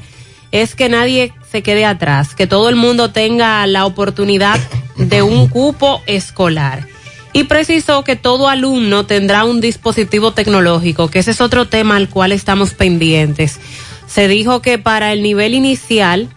es 0.51 0.75
que 0.75 0.89
nadie 0.89 1.33
se 1.51 1.63
quede 1.63 1.85
atrás, 1.85 2.35
que 2.35 2.47
todo 2.47 2.69
el 2.69 2.77
mundo 2.77 3.11
tenga 3.11 3.67
la 3.67 3.85
oportunidad 3.85 4.59
de 4.97 5.23
un 5.23 5.49
cupo 5.49 6.03
escolar. 6.07 6.87
Y 7.35 7.45
precisó 7.45 8.05
que 8.05 8.17
todo 8.17 8.49
alumno 8.49 9.07
tendrá 9.07 9.45
un 9.45 9.61
dispositivo 9.61 10.33
tecnológico, 10.33 11.09
que 11.09 11.19
ese 11.19 11.31
es 11.31 11.41
otro 11.41 11.67
tema 11.67 11.97
al 11.97 12.11
cual 12.11 12.33
estamos 12.33 12.75
pendientes. 12.75 13.59
Se 14.07 14.29
dijo 14.29 14.61
que 14.61 14.79
para 14.79 15.13
el 15.13 15.23
nivel 15.23 15.55
inicial 15.55 16.29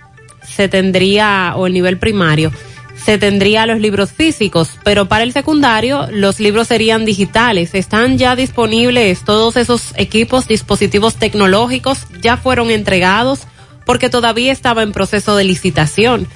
se 0.45 0.69
tendría, 0.69 1.53
o 1.55 1.67
el 1.67 1.73
nivel 1.73 1.97
primario, 1.97 2.51
se 2.95 3.17
tendría 3.17 3.65
los 3.65 3.79
libros 3.79 4.11
físicos, 4.11 4.71
pero 4.83 5.07
para 5.07 5.23
el 5.23 5.33
secundario 5.33 6.07
los 6.11 6.39
libros 6.39 6.67
serían 6.67 7.05
digitales. 7.05 7.75
Están 7.75 8.17
ya 8.17 8.35
disponibles 8.35 9.23
todos 9.23 9.57
esos 9.57 9.93
equipos, 9.97 10.47
dispositivos 10.47 11.15
tecnológicos, 11.15 12.07
ya 12.21 12.37
fueron 12.37 12.71
entregados 12.71 13.41
porque 13.85 14.09
todavía 14.09 14.51
estaba 14.51 14.81
en 14.81 14.91
proceso 14.91 15.35
de 15.35 15.43
licitación. 15.43 16.27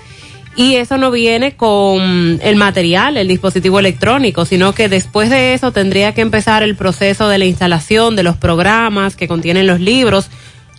Y 0.55 0.75
eso 0.75 0.97
no 0.97 1.09
viene 1.09 1.55
con 1.55 2.39
el 2.43 2.55
material, 2.55 3.17
el 3.17 3.27
dispositivo 3.27 3.79
electrónico, 3.79 4.45
sino 4.45 4.73
que 4.73 4.89
después 4.89 5.29
de 5.29 5.53
eso 5.53 5.71
tendría 5.71 6.13
que 6.13 6.21
empezar 6.21 6.63
el 6.63 6.75
proceso 6.75 7.29
de 7.29 7.37
la 7.37 7.45
instalación 7.45 8.15
de 8.15 8.23
los 8.23 8.35
programas 8.35 9.15
que 9.15 9.27
contienen 9.27 9.67
los 9.67 9.79
libros. 9.79 10.29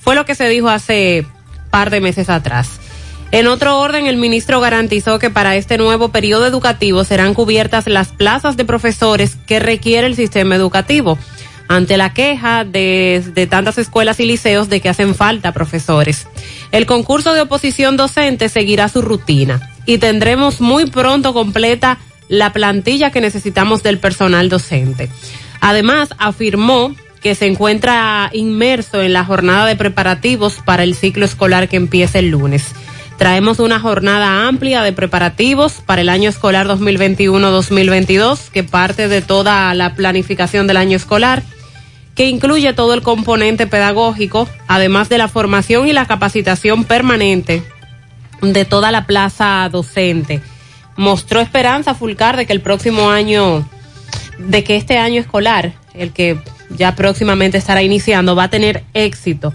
Fue 0.02 0.14
lo 0.14 0.26
que 0.26 0.34
se 0.34 0.48
dijo 0.48 0.68
hace 0.68 1.26
par 1.70 1.90
de 1.90 2.00
meses 2.00 2.28
atrás. 2.28 2.80
En 3.32 3.46
otro 3.46 3.78
orden, 3.78 4.06
el 4.06 4.16
ministro 4.16 4.60
garantizó 4.60 5.18
que 5.20 5.30
para 5.30 5.54
este 5.54 5.78
nuevo 5.78 6.08
periodo 6.08 6.46
educativo 6.46 7.04
serán 7.04 7.34
cubiertas 7.34 7.86
las 7.86 8.08
plazas 8.08 8.56
de 8.56 8.64
profesores 8.64 9.36
que 9.46 9.60
requiere 9.60 10.08
el 10.08 10.16
sistema 10.16 10.56
educativo, 10.56 11.16
ante 11.68 11.96
la 11.96 12.12
queja 12.12 12.64
de, 12.64 13.22
de, 13.32 13.46
tantas 13.46 13.78
escuelas 13.78 14.18
y 14.18 14.26
liceos 14.26 14.68
de 14.68 14.80
que 14.80 14.88
hacen 14.88 15.14
falta 15.14 15.52
profesores. 15.52 16.26
El 16.72 16.84
concurso 16.84 17.32
de 17.32 17.42
oposición 17.42 17.96
docente 17.96 18.48
seguirá 18.48 18.88
su 18.88 19.02
rutina 19.02 19.70
y 19.86 19.98
tendremos 19.98 20.60
muy 20.60 20.86
pronto 20.86 21.32
completa 21.32 21.98
la 22.28 22.52
plantilla 22.52 23.12
que 23.12 23.20
necesitamos 23.20 23.84
del 23.84 23.98
personal 23.98 24.48
docente. 24.48 25.08
Además, 25.60 26.08
afirmó 26.18 26.96
que 27.22 27.36
se 27.36 27.46
encuentra 27.46 28.30
inmerso 28.32 29.02
en 29.02 29.12
la 29.12 29.24
jornada 29.24 29.66
de 29.66 29.76
preparativos 29.76 30.54
para 30.64 30.82
el 30.82 30.96
ciclo 30.96 31.24
escolar 31.24 31.68
que 31.68 31.76
empieza 31.76 32.18
el 32.18 32.30
lunes. 32.30 32.64
Traemos 33.20 33.58
una 33.58 33.78
jornada 33.78 34.48
amplia 34.48 34.82
de 34.82 34.94
preparativos 34.94 35.82
para 35.84 36.00
el 36.00 36.08
año 36.08 36.30
escolar 36.30 36.66
2021-2022, 36.68 38.48
que 38.48 38.64
parte 38.64 39.08
de 39.08 39.20
toda 39.20 39.74
la 39.74 39.94
planificación 39.94 40.66
del 40.66 40.78
año 40.78 40.96
escolar. 40.96 41.42
que 42.14 42.28
incluye 42.28 42.72
todo 42.72 42.94
el 42.94 43.02
componente 43.02 43.66
pedagógico, 43.66 44.48
además 44.68 45.10
de 45.10 45.18
la 45.18 45.28
formación 45.28 45.86
y 45.86 45.92
la 45.92 46.06
capacitación 46.06 46.84
permanente 46.84 47.62
de 48.40 48.64
toda 48.64 48.90
la 48.90 49.04
plaza 49.04 49.68
docente. 49.70 50.40
Mostró 50.96 51.40
esperanza 51.40 51.94
Fulcar 51.94 52.38
de 52.38 52.46
que 52.46 52.54
el 52.54 52.62
próximo 52.62 53.10
año, 53.10 53.68
de 54.38 54.64
que 54.64 54.76
este 54.76 54.96
año 54.96 55.20
escolar, 55.20 55.74
el 55.92 56.12
que 56.12 56.38
ya 56.70 56.96
próximamente 56.96 57.58
estará 57.58 57.82
iniciando, 57.82 58.34
va 58.34 58.44
a 58.44 58.50
tener 58.50 58.82
éxito. 58.94 59.52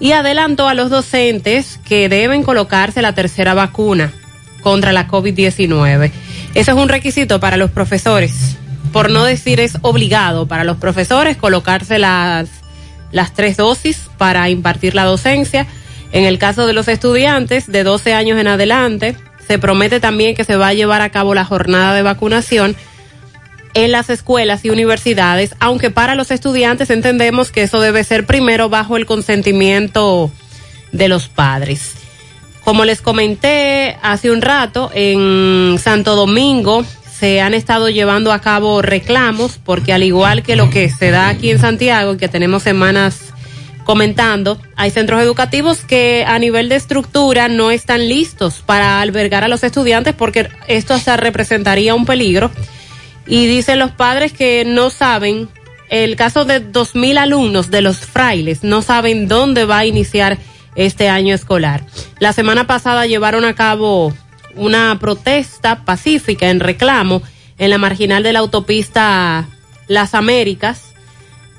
Y 0.00 0.12
adelantó 0.12 0.66
a 0.66 0.74
los 0.74 0.90
docentes 0.90 1.78
que 1.84 2.08
deben 2.08 2.42
colocarse 2.42 3.02
la 3.02 3.14
tercera 3.14 3.54
vacuna 3.54 4.12
contra 4.62 4.92
la 4.92 5.06
COVID-19. 5.06 6.10
Ese 6.54 6.70
es 6.70 6.76
un 6.76 6.88
requisito 6.88 7.38
para 7.38 7.56
los 7.56 7.70
profesores, 7.70 8.56
por 8.92 9.10
no 9.10 9.24
decir 9.24 9.60
es 9.60 9.78
obligado 9.82 10.46
para 10.46 10.64
los 10.64 10.78
profesores 10.78 11.36
colocarse 11.36 11.98
las, 11.98 12.48
las 13.12 13.32
tres 13.34 13.56
dosis 13.56 14.08
para 14.18 14.48
impartir 14.48 14.94
la 14.94 15.04
docencia. 15.04 15.66
En 16.12 16.24
el 16.24 16.38
caso 16.38 16.66
de 16.66 16.72
los 16.72 16.88
estudiantes 16.88 17.70
de 17.70 17.84
12 17.84 18.14
años 18.14 18.38
en 18.40 18.48
adelante, 18.48 19.14
se 19.46 19.58
promete 19.58 20.00
también 20.00 20.34
que 20.34 20.44
se 20.44 20.56
va 20.56 20.68
a 20.68 20.74
llevar 20.74 21.02
a 21.02 21.10
cabo 21.10 21.34
la 21.34 21.44
jornada 21.44 21.94
de 21.94 22.02
vacunación 22.02 22.74
en 23.74 23.92
las 23.92 24.10
escuelas 24.10 24.64
y 24.64 24.70
universidades, 24.70 25.54
aunque 25.60 25.90
para 25.90 26.14
los 26.14 26.30
estudiantes 26.30 26.90
entendemos 26.90 27.50
que 27.50 27.62
eso 27.62 27.80
debe 27.80 28.04
ser 28.04 28.26
primero 28.26 28.68
bajo 28.68 28.96
el 28.96 29.06
consentimiento 29.06 30.30
de 30.92 31.08
los 31.08 31.28
padres. 31.28 31.94
Como 32.64 32.84
les 32.84 33.00
comenté 33.00 33.96
hace 34.02 34.30
un 34.30 34.42
rato, 34.42 34.90
en 34.94 35.78
Santo 35.78 36.14
Domingo 36.14 36.84
se 37.18 37.40
han 37.40 37.54
estado 37.54 37.88
llevando 37.88 38.32
a 38.32 38.40
cabo 38.40 38.80
reclamos 38.80 39.58
porque 39.62 39.92
al 39.92 40.02
igual 40.02 40.42
que 40.42 40.56
lo 40.56 40.70
que 40.70 40.88
se 40.88 41.10
da 41.10 41.28
aquí 41.28 41.50
en 41.50 41.58
Santiago 41.58 42.16
que 42.16 42.28
tenemos 42.28 42.62
semanas 42.62 43.18
comentando, 43.84 44.58
hay 44.76 44.90
centros 44.90 45.20
educativos 45.20 45.80
que 45.80 46.24
a 46.26 46.38
nivel 46.38 46.68
de 46.68 46.76
estructura 46.76 47.48
no 47.48 47.70
están 47.70 48.08
listos 48.08 48.62
para 48.64 49.00
albergar 49.00 49.42
a 49.42 49.48
los 49.48 49.64
estudiantes 49.64 50.14
porque 50.14 50.48
esto 50.68 50.94
hasta 50.94 51.16
representaría 51.16 51.94
un 51.94 52.06
peligro. 52.06 52.50
Y 53.26 53.46
dicen 53.46 53.78
los 53.78 53.90
padres 53.92 54.32
que 54.32 54.64
no 54.64 54.90
saben, 54.90 55.48
el 55.88 56.16
caso 56.16 56.44
de 56.44 56.60
dos 56.60 56.94
mil 56.94 57.18
alumnos 57.18 57.70
de 57.70 57.82
los 57.82 57.98
frailes, 57.98 58.62
no 58.62 58.82
saben 58.82 59.28
dónde 59.28 59.64
va 59.64 59.78
a 59.78 59.86
iniciar 59.86 60.38
este 60.74 61.08
año 61.08 61.34
escolar. 61.34 61.84
La 62.18 62.32
semana 62.32 62.66
pasada 62.66 63.06
llevaron 63.06 63.44
a 63.44 63.54
cabo 63.54 64.12
una 64.54 64.98
protesta 65.00 65.84
pacífica 65.84 66.50
en 66.50 66.60
reclamo 66.60 67.22
en 67.58 67.70
la 67.70 67.78
marginal 67.78 68.22
de 68.22 68.32
la 68.32 68.38
autopista 68.38 69.48
Las 69.86 70.14
Américas, 70.14 70.92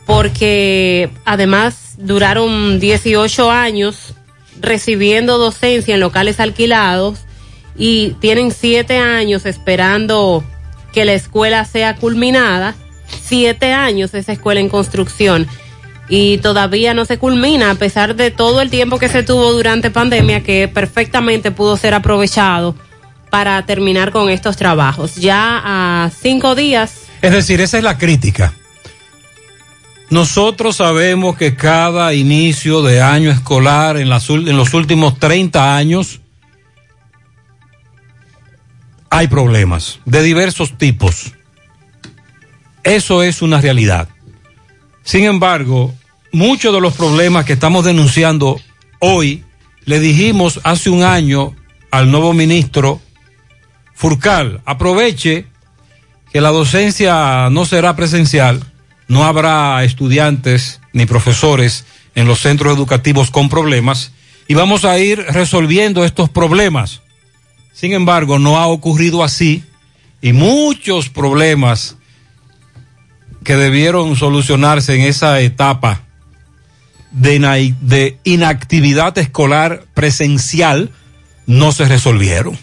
porque 0.05 1.09
además 1.25 1.95
duraron 1.97 2.79
18 2.79 3.51
años 3.51 4.13
recibiendo 4.59 5.37
docencia 5.37 5.93
en 5.93 5.99
locales 5.99 6.39
alquilados 6.39 7.19
y 7.77 8.11
tienen 8.19 8.51
siete 8.51 8.97
años 8.97 9.45
esperando 9.45 10.43
que 10.93 11.05
la 11.05 11.13
escuela 11.13 11.65
sea 11.65 11.95
culminada, 11.95 12.75
siete 13.23 13.73
años 13.73 14.13
esa 14.13 14.31
escuela 14.31 14.59
en 14.59 14.69
construcción 14.69 15.47
y 16.09 16.39
todavía 16.39 16.93
no 16.93 17.05
se 17.05 17.17
culmina 17.17 17.71
a 17.71 17.75
pesar 17.75 18.15
de 18.15 18.31
todo 18.31 18.61
el 18.61 18.69
tiempo 18.69 18.99
que 18.99 19.07
se 19.07 19.23
tuvo 19.23 19.53
durante 19.53 19.91
pandemia 19.91 20.43
que 20.43 20.67
perfectamente 20.67 21.51
pudo 21.51 21.77
ser 21.77 21.93
aprovechado 21.93 22.75
para 23.29 23.65
terminar 23.65 24.11
con 24.11 24.29
estos 24.29 24.57
trabajos. 24.57 25.15
Ya 25.15 25.61
a 25.63 26.09
cinco 26.09 26.53
días. 26.53 27.03
Es 27.21 27.31
decir, 27.31 27.61
esa 27.61 27.77
es 27.77 27.83
la 27.83 27.97
crítica. 27.97 28.53
Nosotros 30.09 30.75
sabemos 30.75 31.37
que 31.37 31.55
cada 31.55 32.13
inicio 32.13 32.81
de 32.81 33.01
año 33.01 33.31
escolar 33.31 33.95
en, 33.95 34.09
las, 34.09 34.29
en 34.29 34.57
los 34.57 34.73
últimos 34.73 35.17
30 35.17 35.77
años 35.77 36.19
hay 39.11 39.27
problemas 39.27 39.99
de 40.05 40.23
diversos 40.23 40.77
tipos. 40.77 41.33
Eso 42.83 43.21
es 43.21 43.43
una 43.43 43.61
realidad. 43.61 44.07
Sin 45.03 45.25
embargo, 45.25 45.93
muchos 46.31 46.73
de 46.73 46.81
los 46.81 46.95
problemas 46.95 47.45
que 47.45 47.53
estamos 47.53 47.85
denunciando 47.85 48.59
hoy, 48.99 49.43
le 49.85 49.99
dijimos 49.99 50.61
hace 50.63 50.89
un 50.89 51.03
año 51.03 51.55
al 51.91 52.09
nuevo 52.09 52.33
ministro 52.33 53.01
Furcal, 53.93 54.61
aproveche 54.65 55.45
que 56.31 56.41
la 56.41 56.49
docencia 56.49 57.49
no 57.51 57.65
será 57.65 57.95
presencial, 57.95 58.63
no 59.07 59.25
habrá 59.25 59.83
estudiantes 59.83 60.79
ni 60.93 61.05
profesores 61.05 61.85
en 62.15 62.27
los 62.27 62.39
centros 62.39 62.75
educativos 62.75 63.29
con 63.29 63.49
problemas 63.49 64.13
y 64.47 64.53
vamos 64.53 64.85
a 64.85 64.97
ir 64.97 65.19
resolviendo 65.19 66.05
estos 66.05 66.29
problemas. 66.29 67.00
Sin 67.81 67.93
embargo, 67.93 68.37
no 68.37 68.59
ha 68.59 68.67
ocurrido 68.67 69.23
así 69.23 69.63
y 70.21 70.33
muchos 70.33 71.09
problemas 71.09 71.97
que 73.43 73.55
debieron 73.55 74.15
solucionarse 74.15 74.93
en 74.93 75.01
esa 75.01 75.39
etapa 75.39 76.03
de, 77.09 78.19
inactividad 78.23 79.17
escolar 79.17 79.83
presencial 79.95 80.91
no 81.47 81.71
se 81.71 81.85
resolvieron. 81.85 82.55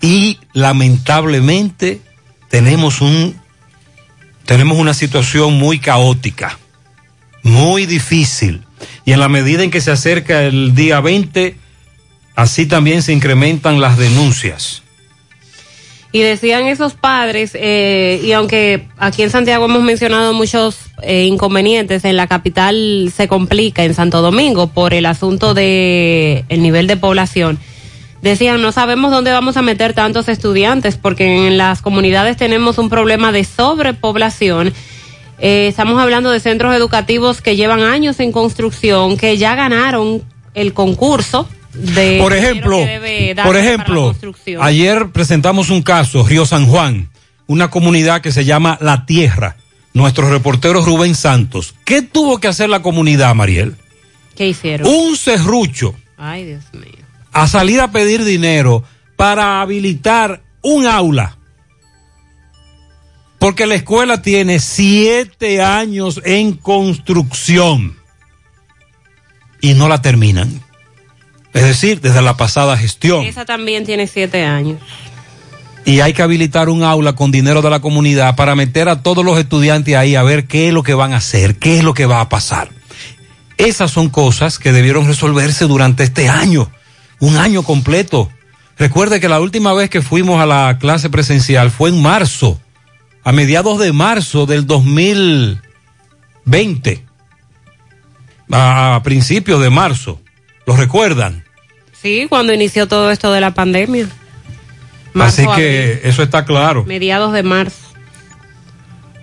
Y 0.00 0.40
lamentablemente 0.52 2.00
tenemos 2.48 3.02
un 3.02 3.40
tenemos 4.46 4.78
una 4.78 4.94
situación 4.94 5.60
muy 5.60 5.78
caótica, 5.78 6.58
muy 7.44 7.86
difícil. 7.86 8.64
Y 9.04 9.12
en 9.12 9.20
la 9.20 9.28
medida 9.28 9.62
en 9.62 9.70
que 9.70 9.80
se 9.80 9.92
acerca 9.92 10.42
el 10.42 10.74
día 10.74 11.00
20, 11.00 11.56
así 12.40 12.64
también 12.64 13.02
se 13.02 13.12
incrementan 13.12 13.80
las 13.80 13.98
denuncias. 13.98 14.82
Y 16.12 16.20
decían 16.20 16.66
esos 16.66 16.94
padres, 16.94 17.52
eh, 17.54 18.20
y 18.24 18.32
aunque 18.32 18.88
aquí 18.98 19.22
en 19.22 19.30
Santiago 19.30 19.66
hemos 19.66 19.82
mencionado 19.82 20.32
muchos 20.32 20.78
eh, 21.02 21.24
inconvenientes, 21.24 22.04
en 22.04 22.16
la 22.16 22.26
capital 22.26 23.12
se 23.14 23.28
complica, 23.28 23.84
en 23.84 23.94
Santo 23.94 24.22
Domingo, 24.22 24.68
por 24.68 24.92
el 24.92 25.06
asunto 25.06 25.54
de 25.54 26.44
el 26.48 26.62
nivel 26.62 26.86
de 26.88 26.96
población. 26.96 27.58
Decían, 28.22 28.60
no 28.60 28.72
sabemos 28.72 29.12
dónde 29.12 29.30
vamos 29.30 29.56
a 29.56 29.62
meter 29.62 29.92
tantos 29.92 30.28
estudiantes, 30.28 30.96
porque 30.96 31.46
en 31.46 31.58
las 31.58 31.80
comunidades 31.80 32.36
tenemos 32.38 32.78
un 32.78 32.88
problema 32.88 33.32
de 33.32 33.44
sobrepoblación. 33.44 34.72
Eh, 35.38 35.68
estamos 35.68 36.00
hablando 36.00 36.30
de 36.30 36.40
centros 36.40 36.74
educativos 36.74 37.40
que 37.40 37.54
llevan 37.54 37.82
años 37.82 38.18
en 38.18 38.32
construcción, 38.32 39.16
que 39.16 39.36
ya 39.36 39.54
ganaron 39.54 40.22
el 40.54 40.72
concurso 40.72 41.46
por 42.18 42.32
ejemplo, 42.32 42.78
por 43.44 43.56
ejemplo, 43.56 44.14
ayer 44.60 45.10
presentamos 45.10 45.70
un 45.70 45.82
caso, 45.82 46.26
Río 46.26 46.44
San 46.44 46.66
Juan, 46.66 47.10
una 47.46 47.70
comunidad 47.70 48.20
que 48.20 48.32
se 48.32 48.44
llama 48.44 48.78
La 48.80 49.06
Tierra. 49.06 49.56
Nuestro 49.92 50.30
reportero 50.30 50.84
Rubén 50.84 51.16
Santos. 51.16 51.74
¿Qué 51.84 52.00
tuvo 52.00 52.38
que 52.38 52.46
hacer 52.46 52.68
la 52.68 52.80
comunidad, 52.80 53.34
Mariel? 53.34 53.74
¿Qué 54.36 54.46
hicieron? 54.48 54.86
Un 54.86 55.16
serrucho. 55.16 55.96
Ay, 56.16 56.44
Dios 56.44 56.62
mío. 56.72 57.04
A 57.32 57.48
salir 57.48 57.80
a 57.80 57.90
pedir 57.90 58.24
dinero 58.24 58.84
para 59.16 59.60
habilitar 59.60 60.42
un 60.62 60.86
aula. 60.86 61.38
Porque 63.40 63.66
la 63.66 63.74
escuela 63.74 64.22
tiene 64.22 64.60
siete 64.60 65.60
años 65.60 66.20
en 66.24 66.52
construcción 66.52 67.96
y 69.60 69.74
no 69.74 69.88
la 69.88 70.02
terminan. 70.02 70.62
Es 71.52 71.62
decir, 71.62 72.00
desde 72.00 72.22
la 72.22 72.36
pasada 72.36 72.76
gestión. 72.76 73.24
Esa 73.24 73.44
también 73.44 73.84
tiene 73.84 74.06
siete 74.06 74.44
años. 74.44 74.78
Y 75.84 76.00
hay 76.00 76.12
que 76.12 76.22
habilitar 76.22 76.68
un 76.68 76.84
aula 76.84 77.14
con 77.14 77.32
dinero 77.32 77.62
de 77.62 77.70
la 77.70 77.80
comunidad 77.80 78.36
para 78.36 78.54
meter 78.54 78.88
a 78.88 79.02
todos 79.02 79.24
los 79.24 79.38
estudiantes 79.38 79.96
ahí 79.96 80.14
a 80.14 80.22
ver 80.22 80.46
qué 80.46 80.68
es 80.68 80.74
lo 80.74 80.82
que 80.82 80.94
van 80.94 81.12
a 81.12 81.16
hacer, 81.16 81.56
qué 81.56 81.78
es 81.78 81.84
lo 81.84 81.94
que 81.94 82.06
va 82.06 82.20
a 82.20 82.28
pasar. 82.28 82.70
Esas 83.56 83.90
son 83.90 84.08
cosas 84.08 84.58
que 84.58 84.72
debieron 84.72 85.06
resolverse 85.06 85.66
durante 85.66 86.04
este 86.04 86.28
año, 86.28 86.70
un 87.18 87.36
año 87.36 87.62
completo. 87.62 88.30
Recuerde 88.78 89.20
que 89.20 89.28
la 89.28 89.40
última 89.40 89.74
vez 89.74 89.90
que 89.90 90.00
fuimos 90.00 90.40
a 90.40 90.46
la 90.46 90.78
clase 90.78 91.10
presencial 91.10 91.70
fue 91.70 91.90
en 91.90 92.00
marzo, 92.00 92.60
a 93.24 93.32
mediados 93.32 93.78
de 93.78 93.92
marzo 93.92 94.46
del 94.46 94.66
2020, 94.66 97.04
a 98.50 99.00
principios 99.02 99.60
de 99.60 99.70
marzo. 99.70 100.20
¿Lo 100.66 100.76
recuerdan? 100.76 101.44
Sí, 102.00 102.26
cuando 102.28 102.52
inició 102.52 102.88
todo 102.88 103.10
esto 103.10 103.32
de 103.32 103.40
la 103.40 103.52
pandemia. 103.52 104.08
Así 105.14 105.44
que 105.56 106.00
eso 106.04 106.22
está 106.22 106.44
claro. 106.44 106.84
Mediados 106.84 107.32
de 107.32 107.42
marzo. 107.42 107.76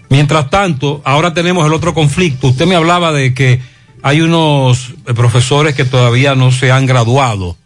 Mientras 0.10 0.50
tanto, 0.50 1.02
ahora 1.04 1.34
tenemos 1.34 1.66
el 1.66 1.74
otro 1.74 1.94
conflicto. 1.94 2.48
Usted 2.48 2.66
me 2.66 2.76
hablaba 2.76 3.12
de 3.12 3.34
que 3.34 3.60
hay 4.02 4.22
unos 4.22 4.94
eh, 5.06 5.14
profesores 5.14 5.76
que 5.76 5.86
todavía 5.86 6.36
no 6.36 6.52
se 6.52 6.72
han 6.72 6.86
graduado. 6.86 7.58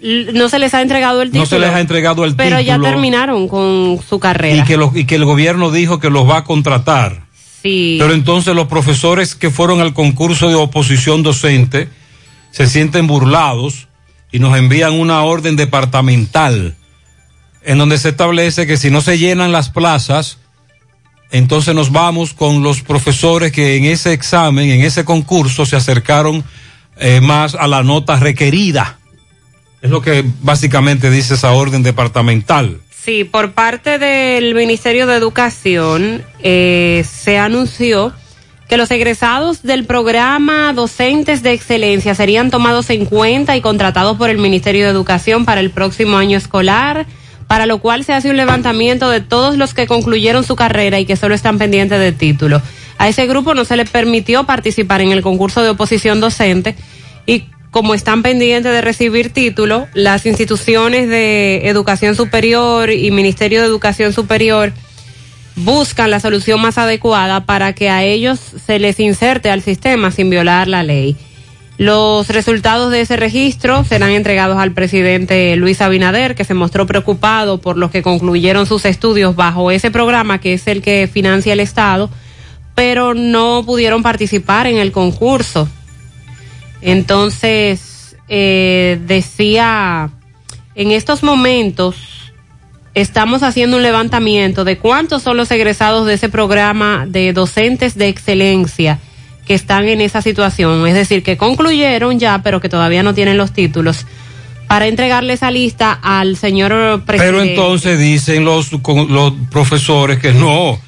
No 0.00 0.48
se 0.48 0.58
les 0.58 0.74
ha 0.74 0.82
entregado 0.82 1.22
el 1.22 1.28
título. 1.28 1.42
No 1.42 1.46
se 1.46 1.58
les 1.58 1.70
ha 1.70 1.80
entregado 1.80 2.24
el 2.24 2.34
pero 2.36 2.58
título. 2.58 2.76
Pero 2.76 2.84
ya 2.84 2.90
terminaron 2.90 3.48
con 3.48 4.00
su 4.08 4.20
carrera. 4.20 4.56
Y 4.56 4.62
que, 4.64 4.78
y 4.94 5.04
que 5.04 5.16
el 5.16 5.24
gobierno 5.24 5.70
dijo 5.70 5.98
que 5.98 6.08
los 6.08 6.28
va 6.28 6.38
a 6.38 6.44
contratar. 6.44 7.22
Sí. 7.62 7.96
Pero 8.00 8.14
entonces 8.14 8.54
los 8.54 8.68
profesores 8.68 9.34
que 9.34 9.50
fueron 9.50 9.80
al 9.80 9.94
concurso 9.94 10.48
de 10.48 10.54
oposición 10.54 11.24
docente 11.24 11.88
se 12.50 12.66
sienten 12.66 13.06
burlados 13.06 13.88
y 14.30 14.38
nos 14.38 14.56
envían 14.56 14.92
una 14.94 15.22
orden 15.22 15.56
departamental 15.56 16.76
en 17.68 17.78
donde 17.78 17.98
se 17.98 18.10
establece 18.10 18.66
que 18.66 18.76
si 18.76 18.90
no 18.90 19.00
se 19.00 19.18
llenan 19.18 19.52
las 19.52 19.68
plazas, 19.68 20.38
entonces 21.30 21.74
nos 21.74 21.92
vamos 21.92 22.32
con 22.32 22.62
los 22.62 22.80
profesores 22.80 23.52
que 23.52 23.76
en 23.76 23.84
ese 23.84 24.12
examen, 24.12 24.70
en 24.70 24.80
ese 24.80 25.04
concurso, 25.04 25.66
se 25.66 25.76
acercaron 25.76 26.44
eh, 26.96 27.20
más 27.20 27.54
a 27.54 27.66
la 27.66 27.82
nota 27.82 28.16
requerida. 28.16 28.98
Es 29.82 29.90
lo 29.90 30.00
que 30.00 30.24
básicamente 30.40 31.10
dice 31.10 31.34
esa 31.34 31.52
orden 31.52 31.82
departamental. 31.82 32.80
Sí, 32.90 33.24
por 33.24 33.52
parte 33.52 33.98
del 33.98 34.54
Ministerio 34.54 35.06
de 35.06 35.16
Educación 35.16 36.24
eh, 36.42 37.04
se 37.08 37.38
anunció 37.38 38.12
que 38.68 38.76
los 38.76 38.90
egresados 38.90 39.62
del 39.62 39.84
programa 39.84 40.72
Docentes 40.74 41.42
de 41.42 41.52
Excelencia 41.52 42.14
serían 42.14 42.50
tomados 42.50 42.90
en 42.90 43.06
cuenta 43.06 43.56
y 43.56 43.62
contratados 43.62 44.18
por 44.18 44.28
el 44.28 44.38
Ministerio 44.38 44.84
de 44.84 44.90
Educación 44.90 45.46
para 45.46 45.60
el 45.60 45.70
próximo 45.70 46.18
año 46.18 46.36
escolar, 46.36 47.06
para 47.46 47.64
lo 47.64 47.78
cual 47.78 48.04
se 48.04 48.12
hace 48.12 48.28
un 48.28 48.36
levantamiento 48.36 49.08
de 49.08 49.22
todos 49.22 49.56
los 49.56 49.72
que 49.72 49.86
concluyeron 49.86 50.44
su 50.44 50.54
carrera 50.54 51.00
y 51.00 51.06
que 51.06 51.16
solo 51.16 51.34
están 51.34 51.56
pendientes 51.56 51.98
de 51.98 52.12
título. 52.12 52.60
A 52.98 53.08
ese 53.08 53.26
grupo 53.26 53.54
no 53.54 53.64
se 53.64 53.76
les 53.76 53.88
permitió 53.88 54.44
participar 54.44 55.00
en 55.00 55.12
el 55.12 55.22
concurso 55.22 55.62
de 55.62 55.70
oposición 55.70 56.20
docente 56.20 56.76
y 57.24 57.44
como 57.70 57.94
están 57.94 58.22
pendientes 58.22 58.72
de 58.72 58.80
recibir 58.80 59.30
título, 59.30 59.88
las 59.94 60.26
instituciones 60.26 61.08
de 61.08 61.68
educación 61.68 62.16
superior 62.16 62.90
y 62.90 63.10
Ministerio 63.10 63.60
de 63.60 63.66
Educación 63.66 64.12
Superior 64.12 64.72
buscan 65.64 66.10
la 66.10 66.20
solución 66.20 66.60
más 66.60 66.78
adecuada 66.78 67.44
para 67.44 67.72
que 67.72 67.90
a 67.90 68.02
ellos 68.02 68.38
se 68.38 68.78
les 68.78 69.00
inserte 69.00 69.50
al 69.50 69.62
sistema 69.62 70.10
sin 70.10 70.30
violar 70.30 70.68
la 70.68 70.82
ley. 70.82 71.16
Los 71.78 72.28
resultados 72.28 72.90
de 72.90 73.02
ese 73.02 73.16
registro 73.16 73.84
serán 73.84 74.10
entregados 74.10 74.58
al 74.58 74.72
presidente 74.72 75.54
Luis 75.54 75.80
Abinader, 75.80 76.34
que 76.34 76.42
se 76.42 76.54
mostró 76.54 76.86
preocupado 76.86 77.58
por 77.58 77.76
los 77.76 77.92
que 77.92 78.02
concluyeron 78.02 78.66
sus 78.66 78.84
estudios 78.84 79.36
bajo 79.36 79.70
ese 79.70 79.92
programa, 79.92 80.40
que 80.40 80.54
es 80.54 80.66
el 80.66 80.82
que 80.82 81.08
financia 81.12 81.52
el 81.52 81.60
Estado, 81.60 82.10
pero 82.74 83.14
no 83.14 83.62
pudieron 83.64 84.02
participar 84.02 84.66
en 84.66 84.78
el 84.78 84.90
concurso. 84.90 85.68
Entonces, 86.82 88.16
eh, 88.28 88.98
decía, 89.06 90.10
en 90.74 90.90
estos 90.90 91.22
momentos 91.22 92.17
estamos 93.00 93.42
haciendo 93.42 93.76
un 93.76 93.82
levantamiento 93.82 94.64
de 94.64 94.78
cuántos 94.78 95.22
son 95.22 95.36
los 95.36 95.50
egresados 95.50 96.06
de 96.06 96.14
ese 96.14 96.28
programa 96.28 97.04
de 97.06 97.32
docentes 97.32 97.96
de 97.96 98.08
excelencia 98.08 98.98
que 99.46 99.54
están 99.54 99.88
en 99.88 100.00
esa 100.00 100.20
situación, 100.20 100.86
es 100.86 100.94
decir, 100.94 101.22
que 101.22 101.36
concluyeron 101.36 102.18
ya, 102.18 102.42
pero 102.42 102.60
que 102.60 102.68
todavía 102.68 103.02
no 103.02 103.14
tienen 103.14 103.38
los 103.38 103.52
títulos, 103.52 104.04
para 104.66 104.86
entregarle 104.86 105.32
esa 105.32 105.50
lista 105.50 105.92
al 105.92 106.36
señor 106.36 107.04
presidente. 107.04 107.38
Pero 107.38 107.42
entonces 107.42 107.98
dicen 107.98 108.44
los, 108.44 108.70
los 108.72 109.32
profesores 109.50 110.18
que 110.18 110.32
no, 110.32 110.78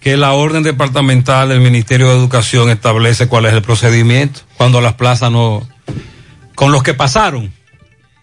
que 0.00 0.16
la 0.16 0.32
orden 0.32 0.64
departamental 0.64 1.50
del 1.50 1.60
Ministerio 1.60 2.08
de 2.08 2.16
Educación 2.16 2.70
establece 2.70 3.28
cuál 3.28 3.46
es 3.46 3.52
el 3.52 3.62
procedimiento 3.62 4.40
cuando 4.56 4.80
las 4.80 4.94
plazas 4.94 5.30
no, 5.30 5.68
con 6.56 6.72
los 6.72 6.82
que 6.82 6.94
pasaron, 6.94 7.52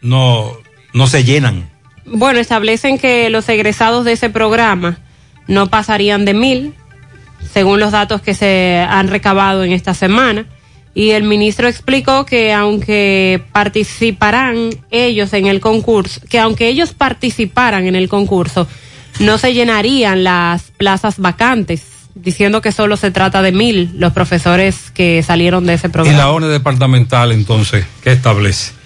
no, 0.01 0.51
no 0.93 1.07
se 1.07 1.23
llenan. 1.23 1.69
Bueno, 2.11 2.39
establecen 2.39 2.97
que 2.97 3.29
los 3.29 3.47
egresados 3.49 4.05
de 4.05 4.13
ese 4.13 4.29
programa 4.29 4.99
no 5.47 5.67
pasarían 5.67 6.25
de 6.25 6.33
mil, 6.33 6.73
según 7.51 7.79
los 7.79 7.91
datos 7.91 8.21
que 8.21 8.33
se 8.33 8.85
han 8.87 9.07
recabado 9.07 9.63
en 9.63 9.71
esta 9.71 9.93
semana. 9.93 10.45
Y 10.93 11.11
el 11.11 11.23
ministro 11.23 11.67
explicó 11.67 12.25
que 12.25 12.51
aunque 12.51 13.41
participarán 13.51 14.69
ellos 14.91 15.33
en 15.33 15.45
el 15.47 15.59
concurso, 15.59 16.21
que 16.29 16.39
aunque 16.39 16.67
ellos 16.67 16.93
participaran 16.93 17.85
en 17.85 17.95
el 17.95 18.09
concurso, 18.09 18.67
no 19.19 19.37
se 19.37 19.53
llenarían 19.53 20.23
las 20.23 20.71
plazas 20.77 21.19
vacantes, 21.19 21.83
diciendo 22.15 22.61
que 22.61 22.71
solo 22.71 22.97
se 22.97 23.11
trata 23.11 23.41
de 23.41 23.51
mil 23.51 23.91
los 23.95 24.13
profesores 24.13 24.91
que 24.93 25.23
salieron 25.23 25.65
de 25.65 25.75
ese 25.75 25.87
Y 25.87 25.91
programa. 25.91 26.17
la 26.17 26.29
orden 26.31 26.49
departamental 26.49 27.31
entonces, 27.31 27.85
¿qué 28.03 28.11
establece? 28.11 28.78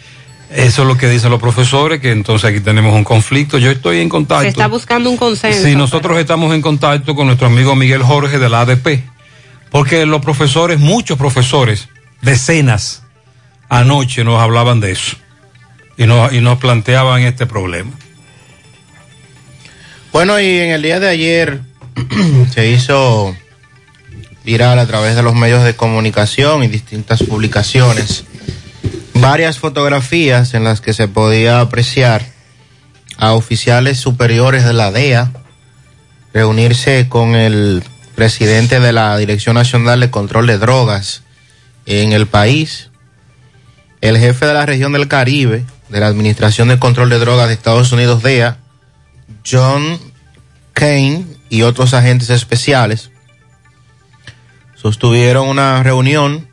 Eso 0.55 0.83
es 0.83 0.87
lo 0.87 0.97
que 0.97 1.09
dicen 1.09 1.31
los 1.31 1.39
profesores, 1.39 1.99
que 1.99 2.11
entonces 2.11 2.47
aquí 2.47 2.59
tenemos 2.59 2.93
un 2.93 3.03
conflicto. 3.03 3.57
Yo 3.57 3.71
estoy 3.71 3.99
en 3.99 4.09
contacto. 4.09 4.43
Se 4.43 4.49
está 4.49 4.67
buscando 4.67 5.09
un 5.09 5.17
consenso. 5.17 5.63
Sí, 5.63 5.75
nosotros 5.75 6.19
estamos 6.19 6.53
en 6.53 6.61
contacto 6.61 7.15
con 7.15 7.25
nuestro 7.25 7.47
amigo 7.47 7.75
Miguel 7.75 8.03
Jorge 8.03 8.37
de 8.37 8.49
la 8.49 8.61
ADP, 8.61 9.01
porque 9.71 10.05
los 10.05 10.21
profesores, 10.21 10.79
muchos 10.79 11.17
profesores, 11.17 11.89
decenas, 12.21 13.01
anoche 13.67 14.23
nos 14.23 14.39
hablaban 14.39 14.79
de 14.79 14.91
eso 14.91 15.17
y 15.97 16.05
nos, 16.05 16.31
y 16.31 16.39
nos 16.39 16.59
planteaban 16.59 17.23
este 17.23 17.47
problema. 17.47 17.91
Bueno, 20.11 20.39
y 20.39 20.45
en 20.45 20.69
el 20.69 20.83
día 20.83 20.99
de 20.99 21.09
ayer 21.09 21.61
se 22.53 22.69
hizo 22.69 23.35
viral 24.45 24.77
a 24.77 24.85
través 24.85 25.15
de 25.15 25.23
los 25.23 25.33
medios 25.33 25.63
de 25.63 25.75
comunicación 25.75 26.63
y 26.63 26.67
distintas 26.67 27.23
publicaciones 27.23 28.25
varias 29.23 29.57
fotografías 29.57 30.53
en 30.53 30.65
las 30.65 30.81
que 30.81 30.93
se 30.93 31.07
podía 31.07 31.61
apreciar 31.61 32.25
a 33.15 33.31
oficiales 33.31 33.97
superiores 33.97 34.65
de 34.65 34.73
la 34.73 34.91
DEA 34.91 35.31
reunirse 36.33 37.07
con 37.07 37.33
el 37.33 37.85
presidente 38.15 38.81
de 38.81 38.91
la 38.91 39.15
Dirección 39.17 39.55
Nacional 39.55 40.01
de 40.01 40.11
Control 40.11 40.45
de 40.45 40.57
Drogas 40.57 41.23
en 41.85 42.11
el 42.11 42.27
país, 42.27 42.89
el 44.01 44.17
jefe 44.17 44.45
de 44.45 44.55
la 44.55 44.65
región 44.65 44.91
del 44.91 45.07
Caribe 45.07 45.63
de 45.87 45.99
la 46.01 46.07
Administración 46.07 46.67
de 46.67 46.77
Control 46.77 47.09
de 47.09 47.19
Drogas 47.19 47.47
de 47.47 47.53
Estados 47.53 47.93
Unidos, 47.93 48.23
DEA, 48.23 48.57
John 49.49 50.01
Kane 50.73 51.25
y 51.49 51.61
otros 51.61 51.93
agentes 51.93 52.29
especiales 52.29 53.09
sostuvieron 54.75 55.47
una 55.47 55.81
reunión 55.81 56.49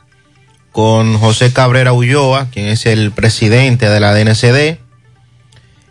con 0.72 1.18
José 1.18 1.52
Cabrera 1.52 1.92
Ulloa, 1.92 2.48
quien 2.50 2.66
es 2.66 2.86
el 2.86 3.12
presidente 3.12 3.88
de 3.88 4.00
la 4.00 4.14
DNCD, 4.14 4.78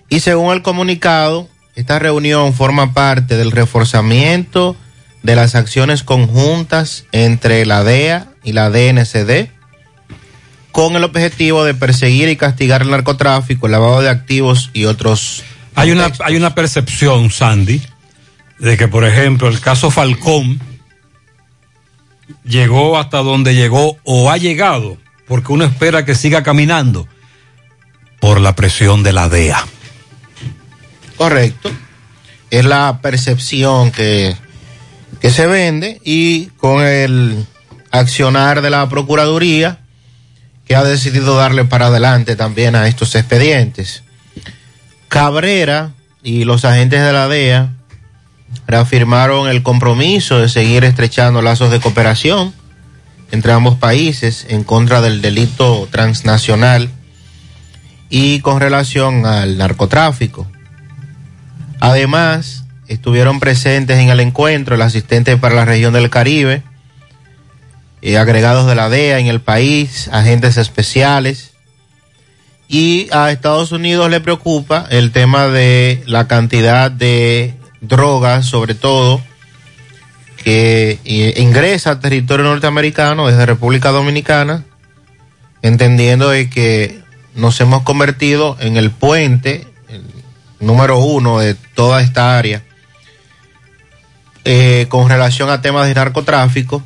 y 0.10 0.22
según 0.22 0.54
el 0.54 0.62
comunicado, 0.62 1.48
esta 1.76 2.00
reunión 2.00 2.54
forma 2.54 2.94
parte 2.94 3.38
del 3.38 3.52
reforzamiento 3.52 4.76
de 5.22 5.36
las 5.36 5.56
acciones 5.56 6.04
conjuntas 6.04 7.06
entre 7.12 7.66
la 7.66 7.84
DEA 7.84 8.28
y 8.44 8.54
la 8.54 8.70
DNCD, 8.70 9.50
con 10.72 10.96
el 10.96 11.04
objetivo 11.04 11.64
de 11.64 11.74
perseguir 11.74 12.30
y 12.30 12.38
castigar 12.38 12.82
el 12.82 12.90
narcotráfico, 12.90 13.66
el 13.66 13.74
lavado 13.74 14.02
de 14.02 14.10
activos 14.10 14.70
y 14.74 14.86
otros 14.86 15.44
Hay 15.76 15.92
una, 15.92 16.12
hay 16.24 16.36
una 16.36 16.56
percepción, 16.56 17.32
Sandy, 17.32 17.82
de 18.60 18.78
que, 18.78 18.88
por 18.88 19.06
ejemplo, 19.06 19.48
el 19.48 19.60
caso 19.60 19.92
Falcón 19.92 20.60
llegó 22.50 22.98
hasta 22.98 23.20
donde 23.20 23.56
llegó 23.56 23.98
o 24.04 24.32
ha 24.32 24.38
llegado, 24.38 24.98
porque 25.28 25.54
uno 25.54 25.64
espera 25.64 26.04
que 26.04 26.16
siga 26.16 26.44
caminando 26.44 27.08
por 28.20 28.42
la 28.42 28.56
presión 28.56 29.04
de 29.04 29.14
la 29.14 29.30
DEA. 29.30 29.66
Correcto. 31.16 31.72
Es 32.50 32.66
la 32.66 33.00
percepción 33.02 33.92
que, 33.92 34.36
que 35.22 35.30
se 35.30 35.46
vende 35.46 36.02
y 36.04 36.48
con 36.58 36.84
el 36.84 37.46
accionar 37.92 38.62
de 38.62 38.72
la 38.72 38.90
Procuraduría 38.90 39.80
que 40.66 40.76
ha 40.76 40.84
decidido 40.84 41.36
darle 41.36 41.66
para 41.66 41.88
adelante 41.88 42.36
también 42.36 42.76
a 42.76 42.88
estos 42.88 43.16
expedientes. 43.16 44.04
Cabrera 45.08 45.94
y 46.24 46.44
los 46.44 46.66
agentes 46.66 47.02
de 47.02 47.14
la 47.14 47.28
DEA 47.28 47.74
reafirmaron 48.70 49.50
el 49.50 49.64
compromiso 49.64 50.40
de 50.40 50.48
seguir 50.48 50.84
estrechando 50.84 51.42
lazos 51.42 51.72
de 51.72 51.80
cooperación 51.80 52.54
entre 53.32 53.52
ambos 53.52 53.80
países 53.80 54.46
en 54.48 54.64
contra 54.64 55.02
del 55.02 55.24
delito 55.24 55.88
transnacional 55.90 56.92
y 58.12 58.42
con 58.42 58.60
relación 58.60 59.26
al 59.26 59.58
narcotráfico. 59.58 60.46
Además, 61.80 62.66
estuvieron 62.88 63.40
presentes 63.40 63.98
en 63.98 64.10
el 64.10 64.20
encuentro 64.20 64.76
el 64.76 64.84
asistente 64.84 65.36
para 65.36 65.56
la 65.56 65.66
región 65.66 65.92
del 65.92 66.12
Caribe, 66.12 66.62
eh, 68.04 68.20
agregados 68.20 68.68
de 68.68 68.76
la 68.76 68.88
DEA 68.88 69.18
en 69.18 69.26
el 69.26 69.42
país, 69.42 70.10
agentes 70.12 70.58
especiales. 70.58 71.54
Y 72.68 73.08
a 73.12 73.32
Estados 73.32 73.72
Unidos 73.72 74.12
le 74.12 74.22
preocupa 74.22 74.86
el 74.92 75.12
tema 75.12 75.48
de 75.48 76.04
la 76.06 76.28
cantidad 76.28 76.92
de 76.92 77.59
drogas, 77.82 78.46
sobre 78.46 78.76
todo, 78.76 79.22
que 80.44 81.00
ingresa 81.38 81.92
al 81.92 82.00
territorio 82.00 82.46
norteamericano 82.46 83.28
desde 83.28 83.46
República 83.46 83.90
Dominicana, 83.90 84.64
entendiendo 85.62 86.30
de 86.30 86.50
que 86.50 87.02
nos 87.36 87.60
hemos 87.62 87.84
convertido 87.84 88.58
en 88.60 88.78
el 88.78 88.92
puente 88.92 89.68
número 90.60 91.00
uno 91.00 91.40
de 91.40 91.56
toda 91.56 92.02
esta 92.02 92.38
área 92.38 92.64
eh, 94.46 94.88
con 94.90 95.10
relación 95.10 95.50
a 95.50 95.62
temas 95.62 95.88
de 95.88 95.96
narcotráfico. 95.96 96.84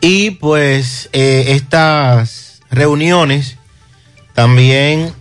Y 0.00 0.32
pues 0.32 1.08
eh, 1.12 1.44
estas 1.48 2.60
reuniones 2.70 3.56
también 4.34 5.12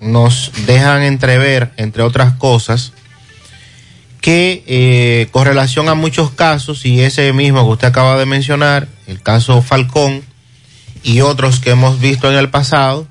nos 0.00 0.52
dejan 0.66 1.02
entrever, 1.02 1.72
entre 1.76 2.02
otras 2.02 2.34
cosas, 2.34 2.92
que 4.20 4.62
eh, 4.66 5.28
con 5.30 5.44
relación 5.44 5.88
a 5.88 5.94
muchos 5.94 6.30
casos, 6.30 6.84
y 6.84 7.00
ese 7.00 7.32
mismo 7.32 7.64
que 7.64 7.72
usted 7.72 7.88
acaba 7.88 8.18
de 8.18 8.26
mencionar, 8.26 8.88
el 9.06 9.22
caso 9.22 9.62
Falcón 9.62 10.22
y 11.02 11.20
otros 11.20 11.60
que 11.60 11.70
hemos 11.70 12.00
visto 12.00 12.30
en 12.30 12.36
el 12.36 12.50
pasado, 12.50 13.06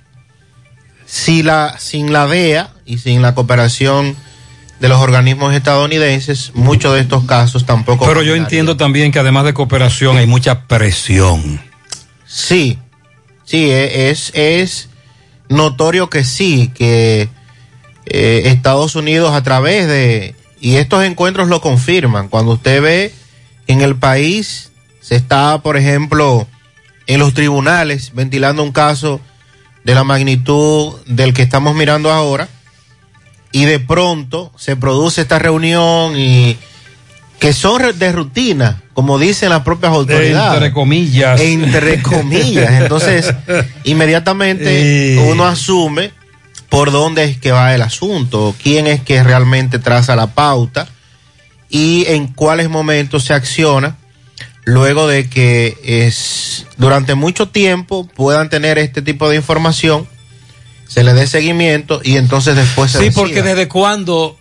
si 1.05 1.41
la, 1.41 1.77
sin 1.79 2.11
la 2.11 2.27
DEA 2.27 2.71
y 2.85 2.97
sin 2.97 3.21
la 3.21 3.33
cooperación 3.33 4.15
de 4.79 4.89
los 4.89 4.99
organismos 4.99 5.55
estadounidenses, 5.55 6.51
muchos 6.53 6.93
de 6.93 7.01
estos 7.01 7.23
casos 7.23 7.65
tampoco. 7.65 8.05
Pero 8.05 8.21
yo 8.21 8.35
entiendo 8.35 8.77
también 8.77 9.11
que 9.11 9.19
además 9.19 9.45
de 9.45 9.53
cooperación 9.53 10.17
hay 10.17 10.27
mucha 10.27 10.67
presión. 10.67 11.61
Sí, 12.25 12.77
sí, 13.45 13.71
e, 13.71 14.09
es, 14.09 14.31
es 14.35 14.89
notorio 15.49 16.09
que 16.09 16.23
sí, 16.23 16.71
que 16.75 17.29
eh, 18.05 18.41
Estados 18.45 18.95
Unidos 18.95 19.33
a 19.33 19.41
través 19.43 19.87
de, 19.87 20.35
y 20.67 20.75
estos 20.75 21.05
encuentros 21.05 21.47
lo 21.47 21.61
confirman, 21.61 22.27
cuando 22.27 22.51
usted 22.51 22.81
ve 22.81 23.13
en 23.67 23.79
el 23.79 23.95
país, 23.95 24.73
se 24.99 25.15
está, 25.15 25.59
por 25.59 25.77
ejemplo, 25.77 26.45
en 27.05 27.21
los 27.21 27.33
tribunales 27.33 28.11
ventilando 28.13 28.63
un 28.63 28.73
caso 28.73 29.21
de 29.85 29.95
la 29.95 30.03
magnitud 30.03 30.95
del 31.05 31.33
que 31.33 31.41
estamos 31.41 31.73
mirando 31.73 32.11
ahora, 32.11 32.49
y 33.53 33.63
de 33.63 33.79
pronto 33.79 34.51
se 34.57 34.75
produce 34.75 35.21
esta 35.21 35.39
reunión 35.39 36.19
y 36.19 36.57
que 37.39 37.53
son 37.53 37.97
de 37.97 38.11
rutina, 38.11 38.83
como 38.93 39.19
dicen 39.19 39.51
las 39.51 39.61
propias 39.61 39.93
autoridades. 39.93 40.55
Entre 40.55 40.73
comillas. 40.73 41.39
Entre 41.39 42.01
comillas. 42.01 42.81
Entonces, 42.81 43.33
inmediatamente 43.85 45.17
uno 45.29 45.45
asume 45.45 46.11
por 46.69 46.91
dónde 46.91 47.23
es 47.23 47.37
que 47.37 47.51
va 47.51 47.73
el 47.73 47.81
asunto, 47.81 48.55
quién 48.61 48.87
es 48.87 49.01
que 49.01 49.23
realmente 49.23 49.79
traza 49.79 50.15
la 50.15 50.27
pauta 50.27 50.87
y 51.69 52.05
en 52.07 52.27
cuáles 52.27 52.69
momentos 52.69 53.23
se 53.25 53.33
acciona 53.33 53.95
luego 54.65 55.07
de 55.07 55.29
que 55.29 55.77
es, 55.83 56.65
durante 56.77 57.15
mucho 57.15 57.47
tiempo 57.49 58.05
puedan 58.07 58.49
tener 58.49 58.77
este 58.77 59.01
tipo 59.01 59.29
de 59.29 59.37
información, 59.37 60.07
se 60.87 61.03
le 61.05 61.13
dé 61.13 61.25
seguimiento 61.27 62.01
y 62.03 62.17
entonces 62.17 62.55
después 62.55 62.91
se 62.91 62.97
Sí, 62.99 63.05
decida. 63.05 63.21
porque 63.21 63.41
desde 63.43 63.67
cuándo 63.69 64.37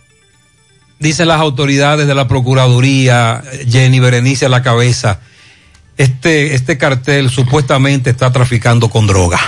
dicen 0.99 1.27
las 1.29 1.39
autoridades 1.39 2.07
de 2.07 2.15
la 2.15 2.27
Procuraduría, 2.27 3.41
Jenny 3.69 3.99
Berenice 3.99 4.47
a 4.47 4.49
la 4.49 4.63
cabeza, 4.63 5.19
este, 5.97 6.55
este 6.55 6.77
cartel 6.77 7.29
supuestamente 7.29 8.09
está 8.09 8.31
traficando 8.31 8.89
con 8.89 9.07
droga. 9.07 9.39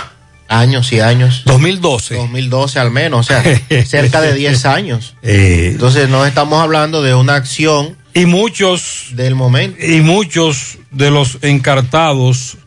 Años 0.49 0.91
y 0.91 0.99
años. 0.99 1.43
2012. 1.45 2.15
2012 2.15 2.79
al 2.79 2.91
menos, 2.91 3.19
o 3.19 3.23
sea, 3.23 3.43
cerca 3.85 4.19
de 4.19 4.33
10 4.33 4.65
años. 4.65 5.15
Eh, 5.21 5.69
Entonces 5.73 6.09
no 6.09 6.25
estamos 6.25 6.61
hablando 6.61 7.01
de 7.01 7.13
una 7.13 7.35
acción 7.35 7.95
y 8.13 8.25
muchos 8.25 9.09
del 9.11 9.35
momento. 9.35 9.77
Y 9.85 10.01
muchos 10.01 10.79
de 10.91 11.11
los 11.11 11.37
encartados 11.43 12.57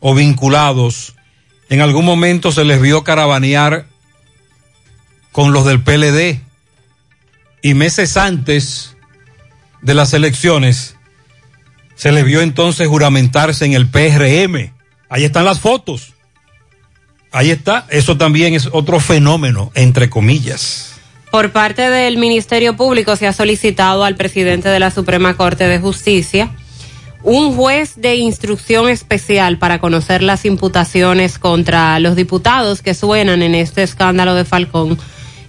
o 0.00 0.14
vinculados 0.14 1.14
en 1.70 1.80
algún 1.80 2.04
momento 2.04 2.52
se 2.52 2.64
les 2.64 2.80
vio 2.80 3.04
caravanear 3.04 3.86
con 5.32 5.52
los 5.52 5.64
del 5.64 5.80
PLD 5.80 6.40
y 7.62 7.74
meses 7.74 8.16
antes 8.16 8.96
de 9.82 9.94
las 9.94 10.12
elecciones 10.12 10.96
se 11.94 12.12
les 12.12 12.24
vio 12.24 12.40
entonces 12.40 12.86
juramentarse 12.86 13.64
en 13.64 13.72
el 13.72 13.88
PRM. 13.88 14.72
Ahí 15.08 15.24
están 15.24 15.44
las 15.44 15.58
fotos. 15.58 16.14
Ahí 17.30 17.50
está. 17.50 17.86
Eso 17.90 18.16
también 18.16 18.54
es 18.54 18.68
otro 18.72 19.00
fenómeno, 19.00 19.70
entre 19.74 20.08
comillas. 20.08 20.94
Por 21.30 21.52
parte 21.52 21.82
del 21.82 22.16
Ministerio 22.16 22.76
Público 22.76 23.14
se 23.16 23.26
ha 23.26 23.32
solicitado 23.32 24.04
al 24.04 24.16
presidente 24.16 24.68
de 24.68 24.80
la 24.80 24.90
Suprema 24.90 25.36
Corte 25.36 25.68
de 25.68 25.78
Justicia 25.78 26.50
un 27.22 27.56
juez 27.56 27.96
de 27.96 28.16
instrucción 28.16 28.88
especial 28.88 29.58
para 29.58 29.80
conocer 29.80 30.22
las 30.22 30.44
imputaciones 30.44 31.38
contra 31.38 31.98
los 31.98 32.16
diputados 32.16 32.80
que 32.80 32.94
suenan 32.94 33.42
en 33.42 33.54
este 33.54 33.82
escándalo 33.82 34.34
de 34.34 34.44
Falcón, 34.44 34.98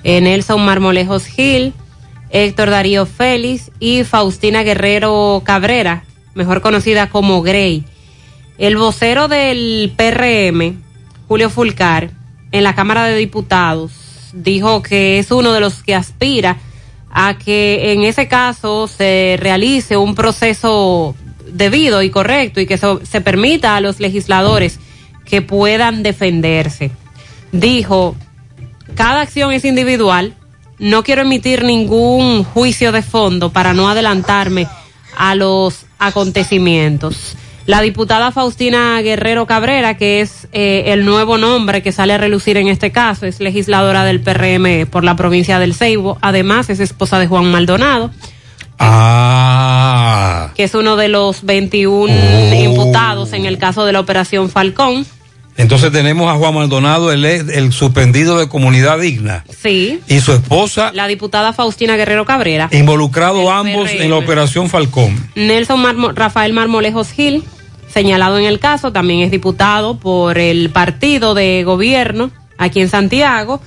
Nelson 0.03 0.65
Marmolejos 0.65 1.25
Gil, 1.25 1.73
Héctor 2.31 2.69
Darío 2.71 3.05
Félix 3.05 3.71
y 3.79 4.03
Faustina 4.03 4.63
Guerrero 4.63 5.41
Cabrera, 5.45 6.03
mejor 6.33 6.61
conocida 6.61 7.09
como 7.09 7.41
Grey. 7.41 7.85
El 8.57 8.75
vocero 8.75 9.27
del 9.27 9.93
PRM, 9.95 10.81
Julio 11.29 11.51
Fulcar, 11.51 12.09
en 12.51 12.63
la 12.63 12.73
Cámara 12.73 13.05
de 13.05 13.15
Diputados, 13.15 13.91
dijo 14.33 14.81
que 14.81 15.19
es 15.19 15.29
uno 15.29 15.53
de 15.53 15.59
los 15.59 15.83
que 15.83 15.93
aspira 15.93 16.57
a 17.11 17.37
que 17.37 17.93
en 17.93 18.01
ese 18.01 18.27
caso 18.27 18.87
se 18.87 19.37
realice 19.39 19.95
un 19.95 20.15
proceso 20.15 21.15
debido 21.45 22.01
y 22.01 22.09
correcto 22.09 22.59
y 22.59 22.65
que 22.65 22.79
se 22.79 23.21
permita 23.21 23.75
a 23.75 23.79
los 23.79 23.99
legisladores 23.99 24.79
que 25.23 25.43
puedan 25.43 26.01
defenderse. 26.01 26.89
Dijo, 27.51 28.15
cada 28.95 29.21
acción 29.21 29.51
es 29.53 29.65
individual, 29.65 30.35
no 30.79 31.03
quiero 31.03 31.21
emitir 31.21 31.63
ningún 31.63 32.43
juicio 32.43 32.91
de 32.91 33.03
fondo 33.03 33.51
para 33.51 33.75
no 33.75 33.87
adelantarme 33.87 34.67
a 35.15 35.35
los 35.35 35.85
acontecimientos. 35.99 37.35
La 37.69 37.81
diputada 37.81 38.31
Faustina 38.31 38.99
Guerrero 39.03 39.45
Cabrera, 39.45 39.95
que 39.95 40.21
es 40.21 40.47
eh, 40.53 40.85
el 40.87 41.05
nuevo 41.05 41.37
nombre 41.37 41.83
que 41.83 41.91
sale 41.91 42.13
a 42.13 42.17
relucir 42.17 42.57
en 42.57 42.67
este 42.67 42.91
caso, 42.91 43.27
es 43.27 43.39
legisladora 43.39 44.03
del 44.05 44.21
PRM 44.21 44.87
por 44.89 45.03
la 45.03 45.15
provincia 45.15 45.59
del 45.59 45.75
Ceibo. 45.75 46.17
Además, 46.21 46.71
es 46.71 46.79
esposa 46.79 47.19
de 47.19 47.27
Juan 47.27 47.45
Maldonado, 47.51 48.09
Ah. 48.79 50.51
que 50.55 50.63
es 50.63 50.73
uno 50.73 50.95
de 50.95 51.09
los 51.09 51.43
21 51.43 52.11
imputados 52.55 53.33
en 53.33 53.45
el 53.45 53.59
caso 53.59 53.85
de 53.85 53.91
la 53.93 53.99
Operación 53.99 54.49
Falcón. 54.49 55.05
Entonces 55.55 55.91
tenemos 55.91 56.27
a 56.33 56.37
Juan 56.37 56.55
Maldonado, 56.55 57.11
el, 57.11 57.23
el 57.23 57.71
suspendido 57.71 58.39
de 58.39 58.47
Comunidad 58.49 58.97
Digna, 58.99 59.43
Sí. 59.61 59.99
y 60.07 60.21
su 60.21 60.31
esposa, 60.31 60.91
La 60.95 61.05
diputada 61.05 61.53
Faustina 61.53 61.97
Guerrero 61.97 62.25
Cabrera. 62.25 62.67
involucrados 62.71 63.47
ambos 63.51 63.89
PRM. 63.91 64.01
en 64.05 64.09
la 64.09 64.15
Operación 64.15 64.69
Falcón. 64.69 65.29
Nelson 65.35 65.79
Marmo- 65.83 66.13
Rafael 66.15 66.53
Marmolejos 66.53 67.11
Gil, 67.11 67.43
señalado 67.91 68.37
en 68.37 68.45
el 68.45 68.59
caso, 68.59 68.91
también 68.91 69.21
es 69.21 69.31
diputado 69.31 69.97
por 69.97 70.37
el 70.37 70.69
partido 70.69 71.33
de 71.33 71.63
gobierno 71.63 72.31
aquí 72.57 72.81
en 72.81 72.89
Santiago 72.89 73.61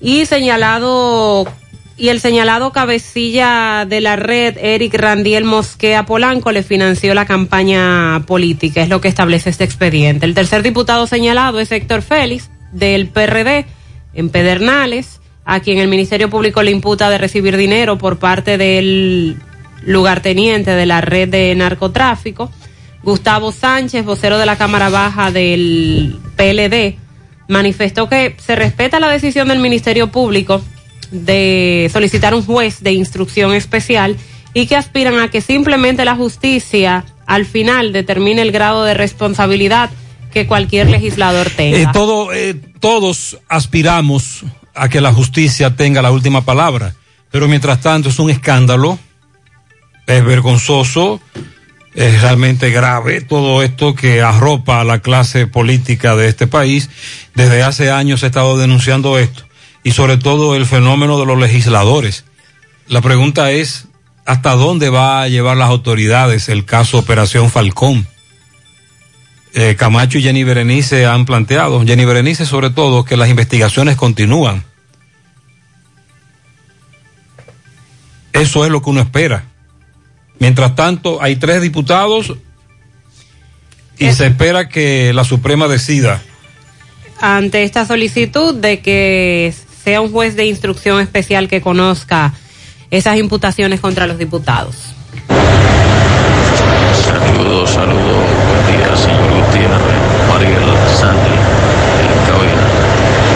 y 0.00 0.26
señalado 0.26 1.46
y 1.96 2.10
el 2.10 2.20
señalado 2.20 2.70
cabecilla 2.70 3.84
de 3.84 4.00
la 4.00 4.14
red 4.14 4.56
Eric 4.56 4.94
Randiel 4.94 5.44
Mosquea 5.44 6.06
Polanco 6.06 6.52
le 6.52 6.62
financió 6.62 7.12
la 7.12 7.26
campaña 7.26 8.22
política, 8.24 8.82
es 8.82 8.88
lo 8.88 9.00
que 9.00 9.08
establece 9.08 9.50
este 9.50 9.64
expediente. 9.64 10.24
El 10.24 10.34
tercer 10.34 10.62
diputado 10.62 11.08
señalado 11.08 11.58
es 11.58 11.72
Héctor 11.72 12.02
Félix 12.02 12.50
del 12.70 13.08
PRD 13.08 13.66
en 14.14 14.30
Pedernales, 14.30 15.20
a 15.44 15.58
quien 15.58 15.78
el 15.78 15.88
Ministerio 15.88 16.30
Público 16.30 16.62
le 16.62 16.70
imputa 16.70 17.10
de 17.10 17.18
recibir 17.18 17.56
dinero 17.56 17.98
por 17.98 18.18
parte 18.18 18.58
del 18.58 19.36
lugarteniente 19.82 20.72
de 20.72 20.86
la 20.86 21.00
red 21.00 21.28
de 21.28 21.54
narcotráfico. 21.56 22.50
Gustavo 23.02 23.52
Sánchez, 23.52 24.04
vocero 24.04 24.38
de 24.38 24.46
la 24.46 24.56
Cámara 24.56 24.88
Baja 24.88 25.30
del 25.30 26.18
PLD, 26.36 26.98
manifestó 27.48 28.08
que 28.08 28.36
se 28.38 28.56
respeta 28.56 29.00
la 29.00 29.08
decisión 29.08 29.48
del 29.48 29.58
Ministerio 29.58 30.08
Público 30.08 30.62
de 31.10 31.88
solicitar 31.92 32.34
un 32.34 32.44
juez 32.44 32.82
de 32.82 32.92
instrucción 32.92 33.54
especial 33.54 34.16
y 34.52 34.66
que 34.66 34.76
aspiran 34.76 35.18
a 35.20 35.30
que 35.30 35.40
simplemente 35.40 36.04
la 36.04 36.16
justicia 36.16 37.04
al 37.26 37.46
final 37.46 37.92
determine 37.92 38.42
el 38.42 38.52
grado 38.52 38.84
de 38.84 38.94
responsabilidad 38.94 39.90
que 40.32 40.46
cualquier 40.46 40.90
legislador 40.90 41.50
tenga. 41.50 41.78
Eh, 41.78 41.92
eh, 42.34 42.54
todos 42.80 43.38
aspiramos 43.48 44.44
a 44.74 44.88
que 44.88 45.00
la 45.00 45.12
justicia 45.12 45.74
tenga 45.74 46.02
la 46.02 46.10
última 46.10 46.44
palabra, 46.44 46.94
pero 47.30 47.48
mientras 47.48 47.80
tanto 47.80 48.08
es 48.08 48.18
un 48.18 48.30
escándalo, 48.30 48.98
es 50.06 50.24
vergonzoso, 50.24 51.20
es 51.94 52.22
realmente 52.22 52.70
grave 52.70 53.20
todo 53.20 53.62
esto 53.62 53.94
que 53.94 54.22
arropa 54.22 54.80
a 54.80 54.84
la 54.84 55.00
clase 55.00 55.46
política 55.46 56.16
de 56.16 56.28
este 56.28 56.46
país. 56.46 56.90
Desde 57.34 57.62
hace 57.62 57.90
años 57.90 58.22
he 58.22 58.26
estado 58.26 58.56
denunciando 58.58 59.18
esto 59.18 59.44
y 59.82 59.92
sobre 59.92 60.16
todo 60.16 60.54
el 60.54 60.66
fenómeno 60.66 61.18
de 61.18 61.26
los 61.26 61.38
legisladores. 61.38 62.24
La 62.86 63.00
pregunta 63.00 63.50
es, 63.50 63.86
¿hasta 64.24 64.52
dónde 64.52 64.90
va 64.90 65.22
a 65.22 65.28
llevar 65.28 65.56
las 65.56 65.70
autoridades 65.70 66.48
el 66.48 66.64
caso 66.64 66.98
Operación 66.98 67.50
Falcón? 67.50 68.06
eh, 69.54 69.76
Camacho 69.76 70.18
y 70.18 70.22
Jenny 70.22 70.44
Berenice 70.44 71.06
han 71.06 71.24
planteado, 71.24 71.84
Jenny 71.84 72.04
Berenice 72.04 72.46
sobre 72.46 72.70
todo, 72.70 73.04
que 73.04 73.16
las 73.16 73.28
investigaciones 73.28 73.96
continúan. 73.96 74.64
Eso 78.32 78.64
es 78.64 78.70
lo 78.70 78.82
que 78.82 78.90
uno 78.90 79.00
espera. 79.00 79.44
Mientras 80.38 80.74
tanto, 80.74 81.22
hay 81.22 81.36
tres 81.36 81.62
diputados 81.62 82.34
y 83.98 84.12
se 84.12 84.26
espera 84.26 84.68
que 84.68 85.12
la 85.12 85.24
Suprema 85.24 85.66
decida. 85.68 86.22
ante 87.20 87.64
esta 87.64 87.84
solicitud 87.84 88.54
de 88.54 88.80
que 88.80 89.52
sea 89.82 90.00
un 90.00 90.12
juez 90.12 90.36
de 90.36 90.46
instrucción 90.46 91.00
especial 91.00 91.48
que 91.48 91.60
conozca 91.60 92.32
esas 92.90 93.16
imputaciones 93.18 93.80
contra 93.80 94.06
los 94.06 94.18
diputados. 94.18 94.94
Saludos, 97.04 97.70
saludos, 97.70 98.24
buen 98.48 98.78
día, 98.78 98.96
señor 98.96 99.30
Gutiérrez, 99.32 100.00
Mariel 100.28 100.62
Sandy, 100.98 101.36
en 102.04 102.18
cabina. 102.28 102.64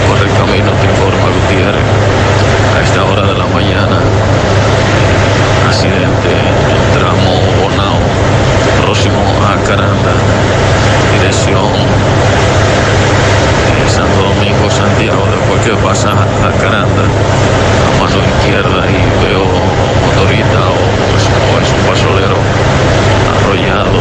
Por 0.09 0.19
el 0.19 0.33
camino 0.37 0.71
te 0.81 0.87
informa 0.87 1.29
Gutiérrez. 1.41 1.89
A 2.77 2.83
esta 2.83 3.05
hora 3.05 3.27
de 3.27 3.35
la 3.39 3.47
mañana, 3.47 3.99
accidente 5.69 6.31
en 6.31 6.71
el 6.77 6.99
tramo 6.99 7.33
Bonao, 7.61 7.99
próximo 8.83 9.21
a 9.47 9.63
Caranda, 9.65 10.15
dirección 11.19 11.73
eh, 13.73 13.89
Santo 13.89 14.23
Domingo, 14.23 14.71
Santiago. 14.71 15.27
Después 15.31 15.61
que 15.65 15.72
pasa 15.83 16.11
a 16.13 16.51
Caranda, 16.61 17.05
a 17.05 18.01
mano 18.01 18.17
izquierda 18.39 18.87
y 18.91 19.25
veo 19.25 19.45
motorista 20.07 20.61
o, 20.71 20.77
pues, 21.11 21.25
o 21.27 21.61
es 21.61 21.71
un 21.73 21.87
pasolero 21.91 22.37
arrollado. 23.35 23.93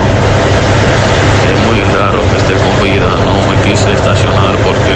Es 1.51 1.59
muy 1.67 1.81
raro 1.95 2.21
que 2.29 2.37
esté 2.37 2.53
con 2.53 2.83
vida, 2.83 3.07
no 3.25 3.33
me 3.49 3.61
quise 3.69 3.91
estacionar 3.93 4.55
porque 4.63 4.93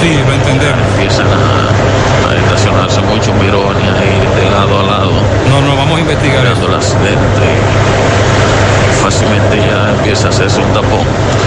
sí, 0.00 0.18
lo 0.26 0.32
entendemos. 0.34 0.80
empiezan 0.94 1.26
a, 1.26 2.30
a 2.30 2.36
estacionarse 2.36 3.00
mucho 3.02 3.32
mirones 3.34 3.84
ahí 4.00 4.42
de 4.44 4.50
lado 4.50 4.80
a 4.80 4.82
lado. 4.84 5.12
No, 5.48 5.60
no, 5.60 5.76
vamos 5.76 5.98
a 5.98 6.00
investigar 6.00 6.46
eso. 6.46 6.66
el 6.68 6.74
accidente 6.74 7.46
y 7.50 9.02
fácilmente 9.02 9.56
ya 9.58 9.90
empieza 9.90 10.26
a 10.26 10.30
hacerse 10.30 10.60
un 10.60 10.72
tapón. 10.72 11.00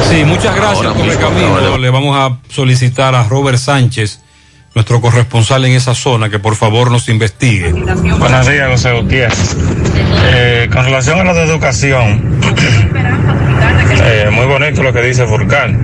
Sí, 0.09 0.23
muchas 0.25 0.55
gracias, 0.55 0.93
Correcamino. 0.93 1.55
acaba 1.55 1.71
de- 1.71 1.77
Le 1.79 1.89
vamos 1.89 2.15
a 2.17 2.37
solicitar 2.53 3.15
a 3.15 3.23
Robert 3.23 3.57
Sánchez, 3.57 4.19
nuestro 4.75 5.01
corresponsal 5.01 5.65
en 5.65 5.73
esa 5.73 5.93
zona, 5.93 6.29
que 6.29 6.39
por 6.39 6.55
favor 6.55 6.91
nos 6.91 7.09
investigue. 7.09 7.71
Buenos 7.71 8.47
días, 8.47 8.69
José 8.69 8.91
Gutiérrez. 8.93 9.55
Eh, 10.33 10.69
con 10.71 10.85
relación 10.85 11.19
a 11.19 11.23
la 11.23 11.33
de 11.33 11.43
educación, 11.43 12.39
eh, 14.03 14.29
muy 14.31 14.45
bonito 14.45 14.81
lo 14.81 14.91
que 14.91 15.01
dice 15.01 15.25
Furcal. 15.27 15.77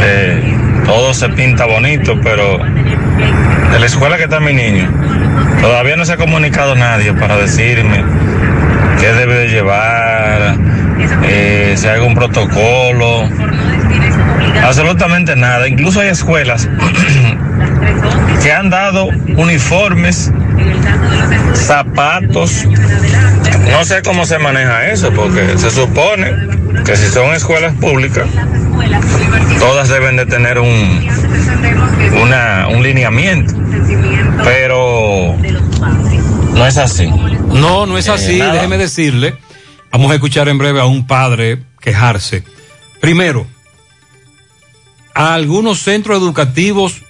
Eh, 0.00 0.56
todo 0.84 1.14
se 1.14 1.28
pinta 1.30 1.64
bonito, 1.66 2.18
pero 2.22 2.58
de 2.58 3.80
la 3.80 3.86
escuela 3.86 4.16
que 4.16 4.24
está 4.24 4.38
mi 4.38 4.52
niño, 4.52 4.90
todavía 5.60 5.96
no 5.96 6.04
se 6.04 6.12
ha 6.12 6.16
comunicado 6.16 6.74
nadie 6.74 7.12
para 7.14 7.36
decirme 7.36 8.04
qué 9.00 9.12
debe 9.12 9.34
de 9.34 9.48
llevar, 9.48 10.56
eh, 11.24 11.74
si 11.76 11.86
hay 11.86 11.94
algún 11.94 12.14
protocolo, 12.14 13.28
absolutamente 14.62 15.36
nada. 15.36 15.68
Incluso 15.68 16.00
hay 16.00 16.08
escuelas 16.08 16.68
que 18.42 18.52
han 18.52 18.70
dado 18.70 19.06
uniformes, 19.36 20.30
zapatos. 21.54 22.64
No 23.70 23.84
sé 23.84 24.02
cómo 24.02 24.26
se 24.26 24.38
maneja 24.38 24.86
eso, 24.88 25.12
porque 25.12 25.58
se 25.58 25.70
supone 25.70 26.32
que 26.84 26.96
si 26.96 27.08
son 27.08 27.34
escuelas 27.34 27.74
públicas, 27.74 28.26
todas 29.58 29.88
deben 29.88 30.16
de 30.16 30.26
tener 30.26 30.58
un, 30.58 31.08
una, 32.22 32.68
un 32.68 32.82
lineamiento. 32.82 33.54
Pero 34.44 35.34
no 36.54 36.66
es 36.66 36.76
así. 36.76 37.08
No, 37.48 37.86
no 37.86 37.98
es 37.98 38.08
Eh, 38.08 38.12
así, 38.12 38.38
déjeme 38.38 38.78
decirle. 38.78 39.34
Vamos 39.90 40.10
a 40.10 40.14
escuchar 40.14 40.48
en 40.48 40.58
breve 40.58 40.80
a 40.80 40.84
un 40.84 41.06
padre 41.06 41.58
quejarse. 41.80 42.42
Primero, 43.00 43.46
a 45.16 45.32
algunos 45.32 45.78
centros 45.78 46.18
educativos, 46.18 47.00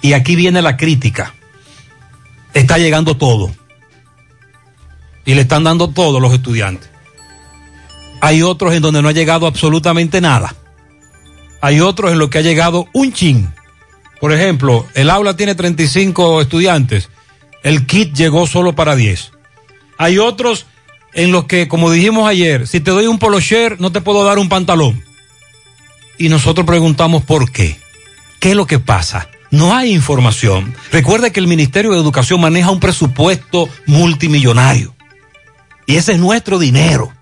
y 0.00 0.14
aquí 0.14 0.34
viene 0.34 0.62
la 0.62 0.78
crítica, 0.78 1.34
está 2.54 2.78
llegando 2.78 3.18
todo. 3.18 3.54
Y 5.26 5.34
le 5.34 5.42
están 5.42 5.62
dando 5.62 5.88
todo 5.88 6.20
los 6.20 6.32
estudiantes. 6.32 6.88
Hay 8.22 8.42
otros 8.42 8.72
en 8.72 8.80
donde 8.80 9.02
no 9.02 9.10
ha 9.10 9.12
llegado 9.12 9.46
absolutamente 9.46 10.22
nada. 10.22 10.54
Hay 11.60 11.80
otros 11.80 12.12
en 12.12 12.18
los 12.18 12.30
que 12.30 12.38
ha 12.38 12.42
llegado 12.42 12.86
un 12.94 13.12
chin. 13.12 13.52
Por 14.22 14.32
ejemplo, 14.32 14.86
el 14.94 15.10
aula 15.10 15.36
tiene 15.36 15.54
35 15.54 16.40
estudiantes. 16.40 17.10
El 17.62 17.84
kit 17.84 18.14
llegó 18.14 18.46
solo 18.46 18.74
para 18.74 18.96
10. 18.96 19.32
Hay 19.98 20.16
otros 20.16 20.64
en 21.12 21.30
los 21.30 21.44
que, 21.44 21.68
como 21.68 21.90
dijimos 21.90 22.26
ayer, 22.26 22.66
si 22.66 22.80
te 22.80 22.90
doy 22.90 23.06
un 23.06 23.18
polo 23.18 23.38
share, 23.38 23.78
no 23.78 23.92
te 23.92 24.00
puedo 24.00 24.24
dar 24.24 24.38
un 24.38 24.48
pantalón. 24.48 25.04
Y 26.18 26.28
nosotros 26.28 26.66
preguntamos 26.66 27.22
por 27.22 27.50
qué. 27.52 27.78
¿Qué 28.40 28.50
es 28.50 28.56
lo 28.56 28.66
que 28.66 28.80
pasa? 28.80 29.28
No 29.50 29.74
hay 29.74 29.92
información. 29.92 30.74
Recuerda 30.92 31.30
que 31.30 31.40
el 31.40 31.46
Ministerio 31.46 31.92
de 31.92 31.98
Educación 31.98 32.40
maneja 32.40 32.70
un 32.70 32.80
presupuesto 32.80 33.68
multimillonario. 33.86 34.94
Y 35.86 35.96
ese 35.96 36.12
es 36.12 36.18
nuestro 36.18 36.58
dinero. 36.58 37.12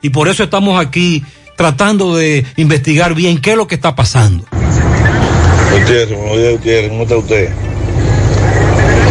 Y 0.00 0.10
por 0.10 0.28
eso 0.28 0.44
estamos 0.44 0.80
aquí 0.80 1.24
tratando 1.56 2.16
de 2.16 2.46
investigar 2.56 3.14
bien 3.14 3.40
qué 3.40 3.50
es 3.50 3.56
lo 3.56 3.66
que 3.66 3.74
está 3.74 3.96
pasando. 3.96 4.44
Gutiérrez, 5.72 6.16
buenos 6.16 6.36
días, 6.38 6.52
Gutiérrez, 6.52 6.88
¿cómo 6.90 7.02
está 7.02 7.16
usted? 7.16 7.50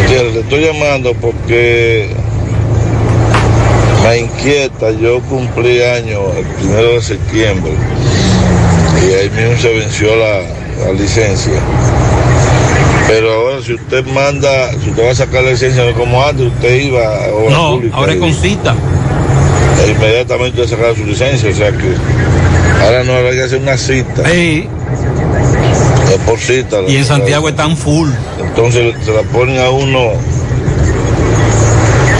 Gutiérrez, 0.00 0.34
le 0.34 0.40
estoy 0.40 0.64
llamando 0.64 1.14
porque 1.14 2.16
me 4.02 4.18
inquieta, 4.18 4.90
yo 4.92 5.20
cumplí 5.22 5.82
año 5.82 6.32
el 6.34 6.46
primero 6.46 6.94
de 6.94 7.02
septiembre 7.02 7.72
y 9.02 9.14
ahí 9.14 9.30
mismo 9.30 9.60
se 9.60 9.72
venció 9.72 10.08
la, 10.16 10.40
la 10.86 10.92
licencia. 10.92 11.52
Pero 13.06 13.32
ahora 13.32 13.62
si 13.64 13.74
usted 13.74 14.04
manda, 14.06 14.70
si 14.82 14.90
usted 14.90 15.06
va 15.06 15.10
a 15.10 15.14
sacar 15.14 15.42
la 15.42 15.50
licencia, 15.52 15.84
no 15.84 15.94
como 15.94 16.22
antes, 16.24 16.46
usted 16.46 16.74
iba 16.80 17.00
a 17.02 17.28
obra 17.32 17.50
No, 17.50 17.70
pública 17.76 17.96
ahora 17.96 18.12
es 18.12 18.18
con 18.18 18.34
cita. 18.34 18.74
e 19.86 19.90
inmediatamente 19.90 20.60
usted 20.60 20.76
sacaba 20.76 20.94
su 20.94 21.04
licencia, 21.06 21.48
o 21.50 21.54
sea 21.54 21.70
que 21.72 21.94
ahora 22.84 23.04
no 23.04 23.14
hay 23.16 23.36
que 23.36 23.42
hacer 23.42 23.60
una 23.60 23.76
cita. 23.78 24.28
Sí. 24.28 24.68
Es 26.12 26.18
por 26.26 26.38
cita. 26.38 26.76
Y 26.86 26.96
en 26.96 27.04
Santiago 27.04 27.48
están 27.48 27.76
full. 27.76 28.10
Entonces 28.42 28.94
se 29.04 29.12
la 29.12 29.22
ponen 29.22 29.58
a 29.58 29.70
uno. 29.70 30.12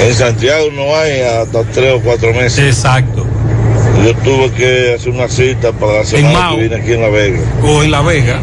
En 0.07 0.15
Santiago 0.15 0.67
no 0.75 0.95
hay 0.97 1.21
hasta 1.21 1.65
tres 1.65 1.95
o 1.95 2.01
cuatro 2.01 2.33
meses. 2.33 2.59
Exacto. 2.61 3.27
Yo 4.05 4.15
tuve 4.17 4.51
que 4.53 4.95
hacer 4.95 5.11
una 5.11 5.29
cita 5.29 5.73
para 5.73 5.99
la 5.99 6.05
semana 6.05 6.51
que 6.51 6.61
viene 6.61 6.77
aquí 6.77 6.93
en 6.93 7.01
La 7.01 7.09
Vega. 7.09 7.41
O 7.65 7.83
en 7.83 7.91
La 7.91 8.01
Vega. 8.03 8.41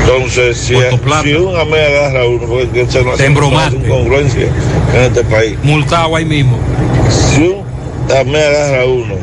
Entonces, 0.00 0.56
si, 0.58 0.74
si 0.74 1.34
una 1.34 1.64
me 1.64 1.78
agarra 1.80 2.26
uno, 2.26 2.46
porque 2.46 2.86
se 2.88 3.02
no 3.02 3.12
hace 3.12 3.26
incongruencia 3.26 4.46
en 4.94 5.02
este 5.02 5.24
país. 5.24 5.56
Multado 5.62 6.16
ahí 6.16 6.24
mismo. 6.24 6.58
Si 7.08 7.42
un 7.42 8.30
me 8.30 8.42
agarra 8.42 8.84
uno 8.86 9.14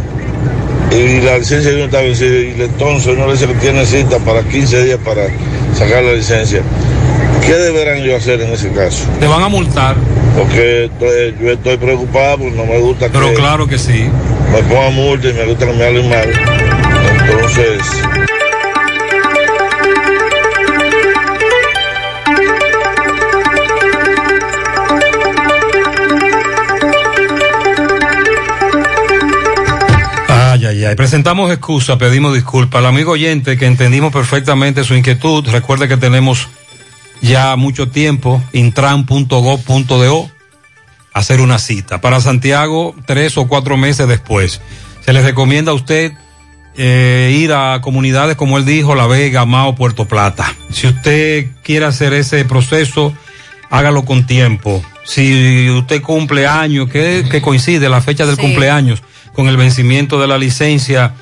y 0.92 1.22
la 1.22 1.38
licencia 1.38 1.72
de 1.72 1.76
uno 1.78 1.86
está 1.86 2.02
vencida 2.02 2.30
y 2.40 2.62
entonces 2.62 3.14
uno 3.16 3.28
le 3.28 3.34
dice 3.34 3.48
que 3.48 3.54
tiene 3.56 3.86
cita 3.86 4.18
para 4.20 4.42
15 4.44 4.86
días 4.86 5.00
para 5.04 5.24
sacar 5.78 6.04
la 6.04 6.14
licencia, 6.14 6.62
¿qué 7.46 7.54
deberán 7.54 8.02
yo 8.04 8.16
hacer 8.16 8.42
en 8.42 8.52
ese 8.54 8.70
caso? 8.72 9.04
Te 9.20 9.28
van 9.28 9.42
a 9.44 9.50
multar. 9.50 9.96
Porque 10.38 10.86
estoy- 10.86 11.36
yo 11.42 11.52
estoy 11.54 11.78
preocupado 11.78 12.38
porque 12.38 12.56
no 12.56 12.66
me 12.66 12.80
gusta 12.80 13.10
Pero 13.12 13.30
que 13.30 13.34
claro 13.36 13.68
que 13.68 13.78
sí. 13.78 14.06
Me 14.52 14.64
pongan 14.64 14.94
multa 14.94 15.30
y 15.30 15.34
me 15.34 15.46
gusta 15.46 15.66
que 15.66 15.74
me 15.74 15.86
hablen 15.86 16.10
mal. 16.10 16.30
Entonces, 17.22 17.82
Ay, 30.30 30.66
ay, 30.66 30.86
ay. 30.86 30.96
Presentamos 30.96 31.52
excusa, 31.52 31.98
pedimos 31.98 32.34
disculpas. 32.34 32.80
Al 32.80 32.88
amigo 32.88 33.12
oyente 33.12 33.58
que 33.58 33.66
entendimos 33.66 34.12
perfectamente 34.12 34.84
su 34.84 34.96
inquietud, 34.96 35.48
recuerde 35.50 35.88
que 35.88 35.98
tenemos 35.98 36.48
ya 37.22 37.56
mucho 37.56 37.90
tiempo, 37.90 38.42
intran.gov.do, 38.54 40.32
hacer 41.18 41.42
una 41.42 41.60
cita. 41.60 42.00
Para 42.02 42.22
Santiago, 42.22 42.96
tres 43.06 43.38
o 43.38 43.48
cuatro 43.48 43.78
meses 43.78 44.08
después. 44.08 44.62
Se 45.06 45.14
les 45.14 45.24
recomienda 45.24 45.72
a 45.72 45.76
usted 45.76 46.14
eh, 46.76 47.36
ir 47.40 47.54
a 47.54 47.80
comunidades 47.82 48.36
como 48.36 48.58
él 48.58 48.66
dijo, 48.66 48.94
La 48.96 49.08
Vega, 49.08 49.46
Mao, 49.46 49.76
Puerto 49.76 50.06
Plata. 50.06 50.54
Si 50.72 50.88
usted 50.88 51.48
quiere 51.64 51.86
hacer 51.86 52.14
ese 52.14 52.46
proceso, 52.46 53.14
hágalo 53.70 54.06
con 54.06 54.26
tiempo. 54.28 54.84
Si 55.04 55.70
usted 55.70 56.02
cumple 56.02 56.46
años, 56.48 56.90
que, 56.90 57.26
que 57.32 57.42
coincide 57.42 57.90
la 57.90 58.02
fecha 58.02 58.26
del 58.26 58.36
Sí. 58.36 58.42
cumpleaños 58.42 59.02
con 59.34 59.48
el 59.48 59.58
vencimiento 59.58 60.20
de 60.20 60.28
la 60.28 60.38
licencia 60.38 61.14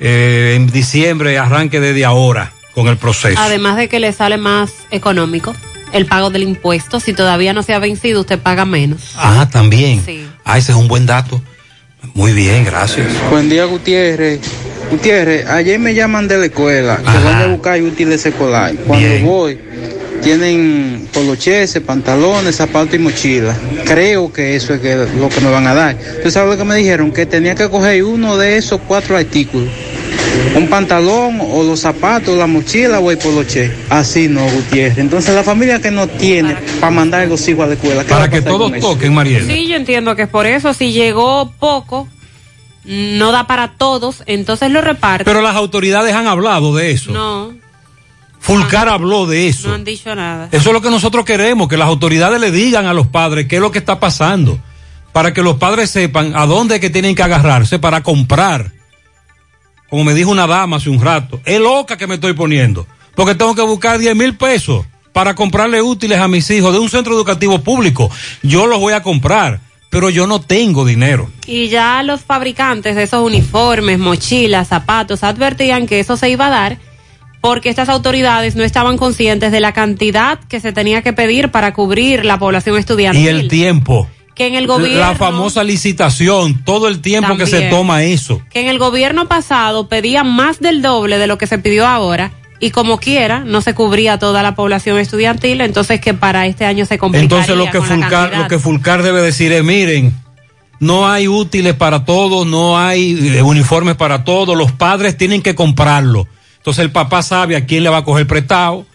eh, 0.00 0.54
en 0.56 0.66
diciembre, 0.68 1.38
arranque 1.38 1.80
desde 1.80 2.04
ahora 2.04 2.52
con 2.74 2.88
el 2.88 2.96
proceso. 2.96 3.38
Además 3.40 3.76
de 3.76 3.88
que 3.88 3.98
le 4.00 4.12
sale 4.12 4.38
más 4.38 4.72
económico 4.90 5.54
el 5.92 6.06
pago 6.06 6.30
del 6.30 6.42
impuesto, 6.42 7.00
si 7.00 7.12
todavía 7.12 7.52
no 7.52 7.62
se 7.62 7.74
ha 7.74 7.78
vencido, 7.78 8.20
usted 8.20 8.38
paga 8.38 8.64
menos. 8.64 9.12
Ah, 9.16 9.48
también. 9.50 10.02
Sí. 10.04 10.26
Ah, 10.44 10.58
ese 10.58 10.72
es 10.72 10.78
un 10.78 10.88
buen 10.88 11.06
dato. 11.06 11.40
Muy 12.14 12.32
bien, 12.32 12.64
gracias. 12.64 13.06
Buen 13.30 13.48
día, 13.48 13.64
Gutiérrez. 13.64 14.40
Gutiérrez, 14.90 15.46
ayer 15.46 15.78
me 15.78 15.94
llaman 15.94 16.28
de 16.28 16.38
la 16.38 16.46
escuela 16.46 16.96
que 16.96 17.18
voy 17.18 17.32
a 17.32 17.46
buscar 17.46 17.80
útiles 17.82 18.26
escolares. 18.26 18.76
Cuando 18.86 19.08
voy, 19.24 19.58
tienen 20.22 21.08
poloches, 21.12 21.78
pantalones, 21.86 22.56
zapatos 22.56 22.94
y 22.94 22.98
mochila. 22.98 23.56
Creo 23.86 24.32
que 24.32 24.54
eso 24.56 24.74
es 24.74 24.80
que- 24.80 25.06
lo 25.18 25.28
que 25.28 25.40
me 25.40 25.50
van 25.50 25.66
a 25.66 25.74
dar. 25.74 25.96
¿Tú 26.22 26.30
sabes 26.30 26.50
lo 26.52 26.58
que 26.58 26.64
me 26.64 26.76
dijeron? 26.76 27.10
Que 27.12 27.26
tenía 27.26 27.54
que 27.54 27.68
coger 27.70 28.04
uno 28.04 28.36
de 28.36 28.56
esos 28.56 28.80
cuatro 28.86 29.16
artículos. 29.16 29.68
Un 30.54 30.68
pantalón 30.68 31.38
o 31.40 31.62
los 31.62 31.80
zapatos, 31.80 32.36
la 32.36 32.46
mochila 32.46 33.00
o 33.00 33.10
el 33.10 33.18
poloche. 33.18 33.70
Así 33.90 34.28
no, 34.28 34.44
Gutiérrez. 34.44 34.98
Entonces 34.98 35.34
la 35.34 35.42
familia 35.42 35.80
que 35.80 35.90
no 35.90 36.06
tiene 36.06 36.56
para 36.80 36.90
mandar 36.90 37.22
a 37.22 37.26
los 37.26 37.46
hijos 37.48 37.64
a 37.64 37.68
la 37.68 37.74
escuela. 37.74 38.04
¿qué 38.04 38.10
va 38.10 38.16
Para 38.16 38.24
a 38.24 38.30
que 38.30 38.42
todos 38.42 38.72
toquen, 38.80 39.14
Mariela. 39.14 39.46
Sí, 39.52 39.66
yo 39.68 39.76
entiendo 39.76 40.14
que 40.16 40.22
es 40.22 40.28
por 40.28 40.46
eso. 40.46 40.74
Si 40.74 40.92
llegó 40.92 41.52
poco, 41.58 42.08
no 42.84 43.32
da 43.32 43.46
para 43.46 43.72
todos, 43.76 44.22
entonces 44.26 44.70
lo 44.70 44.80
reparten. 44.80 45.24
Pero 45.24 45.42
las 45.42 45.56
autoridades 45.56 46.14
han 46.14 46.26
hablado 46.26 46.74
de 46.74 46.90
eso. 46.90 47.12
No, 47.12 47.52
Fulcar 48.40 48.88
habló 48.88 49.26
de 49.26 49.46
eso. 49.48 49.68
no 49.68 49.74
han 49.74 49.84
dicho 49.84 50.12
nada. 50.14 50.48
Eso 50.50 50.70
es 50.70 50.74
lo 50.74 50.82
que 50.82 50.90
nosotros 50.90 51.24
queremos, 51.24 51.68
que 51.68 51.76
las 51.76 51.86
autoridades 51.86 52.40
le 52.40 52.50
digan 52.50 52.86
a 52.86 52.92
los 52.92 53.06
padres 53.06 53.46
qué 53.46 53.56
es 53.56 53.62
lo 53.62 53.70
que 53.70 53.78
está 53.78 54.00
pasando, 54.00 54.58
para 55.12 55.32
que 55.32 55.42
los 55.42 55.56
padres 55.58 55.90
sepan 55.90 56.32
a 56.34 56.44
dónde 56.46 56.74
es 56.76 56.80
que 56.80 56.90
tienen 56.90 57.14
que 57.14 57.22
agarrarse 57.22 57.78
para 57.78 58.02
comprar. 58.02 58.72
Como 59.92 60.04
me 60.04 60.14
dijo 60.14 60.30
una 60.30 60.46
dama 60.46 60.78
hace 60.78 60.88
un 60.88 61.02
rato, 61.02 61.38
es 61.44 61.60
loca 61.60 61.98
que 61.98 62.06
me 62.06 62.14
estoy 62.14 62.32
poniendo, 62.32 62.86
porque 63.14 63.34
tengo 63.34 63.54
que 63.54 63.60
buscar 63.60 63.98
10 63.98 64.16
mil 64.16 64.34
pesos 64.34 64.86
para 65.12 65.34
comprarle 65.34 65.82
útiles 65.82 66.18
a 66.18 66.28
mis 66.28 66.48
hijos 66.48 66.72
de 66.72 66.78
un 66.78 66.88
centro 66.88 67.12
educativo 67.12 67.58
público. 67.58 68.10
Yo 68.42 68.66
los 68.66 68.80
voy 68.80 68.94
a 68.94 69.02
comprar, 69.02 69.60
pero 69.90 70.08
yo 70.08 70.26
no 70.26 70.40
tengo 70.40 70.86
dinero. 70.86 71.30
Y 71.46 71.68
ya 71.68 72.02
los 72.02 72.22
fabricantes 72.22 72.96
de 72.96 73.02
esos 73.02 73.22
uniformes, 73.22 73.98
mochilas, 73.98 74.68
zapatos 74.68 75.22
advertían 75.22 75.86
que 75.86 76.00
eso 76.00 76.16
se 76.16 76.30
iba 76.30 76.46
a 76.46 76.50
dar 76.50 76.78
porque 77.42 77.68
estas 77.68 77.90
autoridades 77.90 78.56
no 78.56 78.64
estaban 78.64 78.96
conscientes 78.96 79.52
de 79.52 79.60
la 79.60 79.74
cantidad 79.74 80.40
que 80.48 80.58
se 80.60 80.72
tenía 80.72 81.02
que 81.02 81.12
pedir 81.12 81.50
para 81.50 81.74
cubrir 81.74 82.24
la 82.24 82.38
población 82.38 82.78
estudiantil. 82.78 83.24
Y 83.24 83.28
el 83.28 83.48
tiempo. 83.48 84.08
Que 84.42 84.48
en 84.48 84.54
el 84.56 84.66
gobierno 84.66 84.98
La 84.98 85.14
famosa 85.14 85.62
licitación, 85.62 86.64
todo 86.64 86.88
el 86.88 87.00
tiempo 87.00 87.36
que 87.36 87.46
se 87.46 87.62
toma 87.62 88.02
eso. 88.02 88.42
que 88.50 88.60
en 88.60 88.66
el 88.66 88.78
gobierno 88.78 89.28
pasado 89.28 89.88
pedían 89.88 90.34
más 90.34 90.58
del 90.58 90.82
doble 90.82 91.18
de 91.18 91.28
lo 91.28 91.38
que 91.38 91.46
se 91.46 91.58
pidió 91.58 91.86
ahora 91.86 92.32
y 92.58 92.70
como 92.70 92.98
quiera 92.98 93.40
no 93.40 93.60
se 93.60 93.74
cubría 93.74 94.18
toda 94.18 94.42
la 94.42 94.56
población 94.56 94.98
estudiantil, 94.98 95.60
entonces 95.60 96.00
que 96.00 96.12
para 96.12 96.46
este 96.46 96.64
año 96.64 96.86
se 96.86 96.98
complicaría 96.98 97.36
Entonces 97.38 97.56
lo 97.56 97.70
que 97.70 97.78
con 97.78 98.00
Fulcar, 98.00 98.36
lo 98.36 98.48
que 98.48 98.58
Fulcar 98.58 99.02
debe 99.04 99.22
decir 99.22 99.52
es, 99.52 99.62
miren, 99.62 100.12
no 100.80 101.08
hay 101.08 101.28
útiles 101.28 101.74
para 101.74 102.04
todos, 102.04 102.44
no 102.44 102.78
hay 102.78 103.36
eh, 103.36 103.42
uniformes 103.42 103.94
para 103.94 104.24
todos, 104.24 104.56
los 104.56 104.72
padres 104.72 105.16
tienen 105.16 105.40
que 105.40 105.54
comprarlo. 105.54 106.26
Entonces 106.56 106.84
el 106.84 106.90
papá 106.90 107.22
sabe 107.22 107.54
a 107.54 107.64
quién 107.64 107.84
le 107.84 107.90
va 107.90 107.98
a 107.98 108.04
coger 108.04 108.26
prestado, 108.26 108.86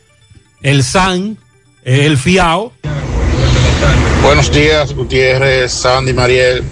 el 0.61 0.83
SAN, 0.83 1.37
el 1.85 2.17
FIAO. 2.17 2.73
Buenos 4.23 4.51
días, 4.51 4.93
Gutiérrez, 4.93 5.71
Sandy, 5.71 6.13
Mariel. 6.13 6.63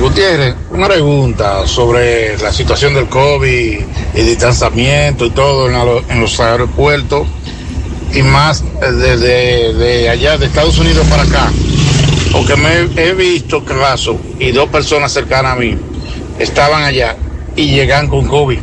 Gutiérrez, 0.00 0.54
una 0.70 0.86
pregunta 0.86 1.66
sobre 1.66 2.38
la 2.38 2.52
situación 2.52 2.94
del 2.94 3.08
COVID 3.08 3.80
y 4.14 4.20
distanciamiento 4.22 5.26
y 5.26 5.30
todo 5.30 5.68
en, 5.68 6.20
los 6.20 6.40
aeropuertos 6.40 7.26
y 8.14 8.22
más 8.22 8.62
eh, 8.62 8.92
desde 8.92 9.74
de 9.74 10.08
allá 10.08 10.38
de 10.38 10.46
Estados 10.46 10.78
Unidos 10.78 11.06
para 11.08 11.24
acá. 11.24 11.52
Porque 12.32 12.56
me 12.56 12.88
he 12.96 13.12
visto 13.14 13.64
casos 13.64 14.16
y 14.38 14.52
dos 14.52 14.68
personas 14.68 15.12
cercanas 15.12 15.52
a 15.52 15.56
mí 15.56 15.76
estaban 16.38 16.84
allá 16.84 17.16
y 17.56 17.70
llegan 17.70 18.08
con 18.08 18.26
COVID. 18.28 18.60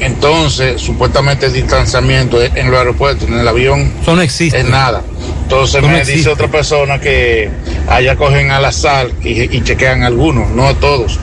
Entonces, 0.00 0.80
supuestamente 0.80 1.46
el 1.46 1.52
distanciamiento 1.52 2.42
en 2.42 2.70
los 2.70 2.78
aeropuertos, 2.78 3.28
en 3.28 3.38
el 3.38 3.46
avión, 3.46 3.92
Eso 4.02 4.16
no 4.16 4.22
existe. 4.22 4.58
es 4.58 4.68
nada. 4.68 5.02
Entonces 5.42 5.82
no 5.82 5.88
me 5.88 5.98
existe. 5.98 6.18
dice 6.18 6.30
otra 6.30 6.48
persona 6.48 7.00
que 7.00 7.50
allá 7.88 8.16
cogen 8.16 8.50
al 8.50 8.64
azar 8.64 9.08
y, 9.22 9.42
y 9.56 9.62
chequean 9.62 10.02
algunos, 10.02 10.48
no 10.50 10.68
a 10.68 10.74
todos. 10.74 11.18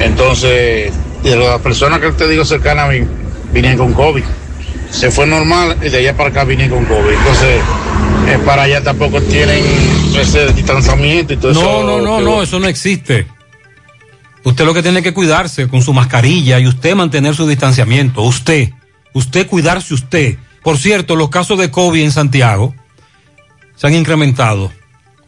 Entonces, 0.00 0.92
de 1.22 1.36
las 1.36 1.60
personas 1.60 2.00
que 2.00 2.10
te 2.12 2.28
digo 2.28 2.44
cercanas 2.44 2.86
a 2.86 2.92
mí, 2.92 3.06
vinieron 3.52 3.78
con 3.78 3.94
COVID. 3.94 4.24
Se 4.90 5.10
fue 5.10 5.26
normal 5.26 5.76
y 5.82 5.88
de 5.90 5.98
allá 5.98 6.16
para 6.16 6.30
acá 6.30 6.44
vinieron 6.44 6.84
con 6.84 6.96
COVID. 6.96 7.12
Entonces, 7.12 7.60
eh, 8.28 8.38
para 8.44 8.62
allá 8.62 8.82
tampoco 8.82 9.20
tienen 9.20 9.62
ese 10.18 10.52
distanciamiento 10.52 11.34
y 11.34 11.36
todo 11.36 11.50
eso. 11.52 11.62
No, 11.62 11.82
no, 11.84 12.00
no, 12.00 12.20
no, 12.20 12.42
eso 12.42 12.58
no 12.58 12.68
existe. 12.68 13.26
Usted 14.48 14.64
lo 14.64 14.72
que 14.72 14.82
tiene 14.82 15.02
que 15.02 15.12
cuidarse 15.12 15.68
con 15.68 15.82
su 15.82 15.92
mascarilla 15.92 16.58
y 16.58 16.66
usted 16.66 16.94
mantener 16.94 17.34
su 17.34 17.46
distanciamiento. 17.46 18.22
Usted, 18.22 18.70
usted 19.12 19.46
cuidarse 19.46 19.92
usted. 19.92 20.38
Por 20.62 20.78
cierto, 20.78 21.16
los 21.16 21.28
casos 21.28 21.58
de 21.58 21.70
COVID 21.70 22.02
en 22.02 22.12
Santiago 22.12 22.74
se 23.76 23.86
han 23.86 23.94
incrementado 23.94 24.72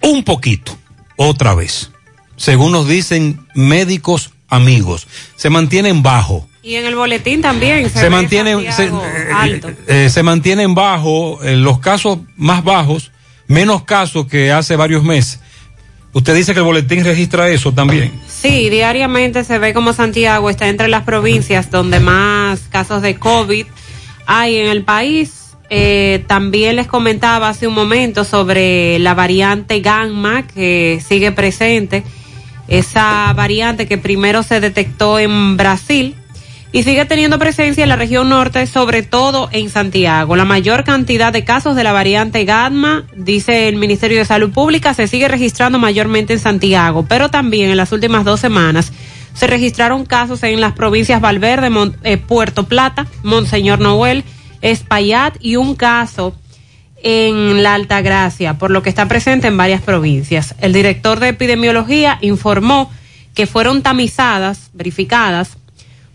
un 0.01 0.25
poquito, 0.25 0.75
otra 1.17 1.55
vez. 1.55 1.91
Según 2.37 2.73
nos 2.73 2.89
dicen 2.89 3.47
médicos 3.55 4.31
amigos, 4.49 5.07
se 5.37 5.51
mantienen 5.51 6.03
bajo. 6.03 6.49
Y 6.63 6.77
en 6.77 6.87
el 6.87 6.95
boletín 6.95 7.43
también 7.43 7.91
se, 7.91 8.09
mantienen, 8.09 8.73
se, 8.73 8.91
alto. 9.35 9.71
eh, 9.87 10.09
se 10.09 10.23
mantienen 10.23 10.75
bajo, 10.75 11.45
eh, 11.45 11.57
los 11.57 11.79
casos 11.79 12.21
más 12.39 12.65
bajos, 12.65 13.13
menos 13.49 13.85
casos 13.85 14.27
que 14.29 14.51
hace 14.51 14.77
varios 14.77 15.05
meses. 15.05 15.41
Usted 16.15 16.35
dice 16.35 16.55
que 16.55 16.61
el 16.61 16.65
boletín 16.65 17.05
registra 17.05 17.51
eso 17.51 17.73
también. 17.73 18.19
Sí, 18.41 18.71
diariamente 18.71 19.45
se 19.45 19.59
ve 19.59 19.75
como 19.75 19.93
Santiago 19.93 20.49
está 20.49 20.67
entre 20.69 20.89
las 20.89 21.03
provincias 21.03 21.71
donde 21.71 22.01
más 22.01 22.61
casos 22.71 23.03
de 23.03 23.17
COVID 23.17 23.67
hay 24.25 24.57
en 24.57 24.69
el 24.69 24.83
país. 24.83 25.57
Eh, 25.69 26.25
también 26.27 26.77
les 26.77 26.87
comentaba 26.87 27.51
hace 27.51 27.67
un 27.67 27.75
momento 27.75 28.25
sobre 28.25 28.99
la 28.99 29.13
variante 29.13 29.81
Gamma 29.81 30.47
que 30.47 31.03
sigue 31.07 31.33
presente. 31.33 32.03
Esa 32.67 33.31
variante 33.35 33.87
que 33.87 33.99
primero 33.99 34.43
se 34.43 34.59
detectó 34.59 35.19
en 35.19 35.59
Brasil 35.59 36.17
y 36.73 36.83
sigue 36.85 37.05
teniendo 37.05 37.39
presencia 37.39 37.83
en 37.83 37.89
la 37.89 37.97
región 37.97 38.29
norte, 38.29 38.67
sobre 38.67 39.03
todo 39.03 39.49
en 39.53 39.71
Santiago. 39.71 40.37
La 40.37 40.45
mayor 40.45 40.85
cantidad 40.85 41.33
de 41.33 41.45
casos 41.45 41.75
de 41.75 41.83
la 41.85 41.93
variante 41.93 42.45
Gamma, 42.45 43.05
dice 43.17 43.69
el 43.69 43.77
Ministerio 43.77 44.19
de 44.19 44.25
Salud 44.25 44.51
Pública, 44.53 44.95
se 44.95 45.09
sigue 45.09 45.27
registrando 45.29 45.79
mayormente 45.79 46.33
en 46.33 46.39
Santiago, 46.39 47.05
pero 47.09 47.29
también 47.29 47.71
en 47.71 47.77
las 47.77 47.91
últimas 47.93 48.25
dos 48.25 48.39
semanas 48.41 48.93
se 49.35 49.47
registraron 49.47 50.05
casos 50.05 50.43
en 50.43 50.61
las 50.61 50.73
provincias 50.73 51.21
Valverde, 51.21 51.71
Mon- 51.71 51.97
eh, 52.05 52.17
Puerto 52.19 52.65
Plata, 52.67 53.07
Monseñor 53.23 53.81
Noel, 53.81 54.25
Espaillat 54.61 55.37
y 55.41 55.57
un 55.57 55.75
caso 55.75 56.35
en 57.03 57.63
la 57.63 57.75
Altagracia, 57.75 58.59
por 58.59 58.71
lo 58.71 58.83
que 58.83 58.91
está 58.91 59.09
presente 59.09 59.49
en 59.49 59.57
varias 59.57 59.81
provincias. 59.83 60.55
El 60.61 60.73
director 60.73 61.19
de 61.19 61.29
epidemiología 61.29 62.19
informó 62.21 62.91
que 63.35 63.47
fueron 63.47 63.81
tamizadas, 63.83 64.71
verificadas, 64.75 65.57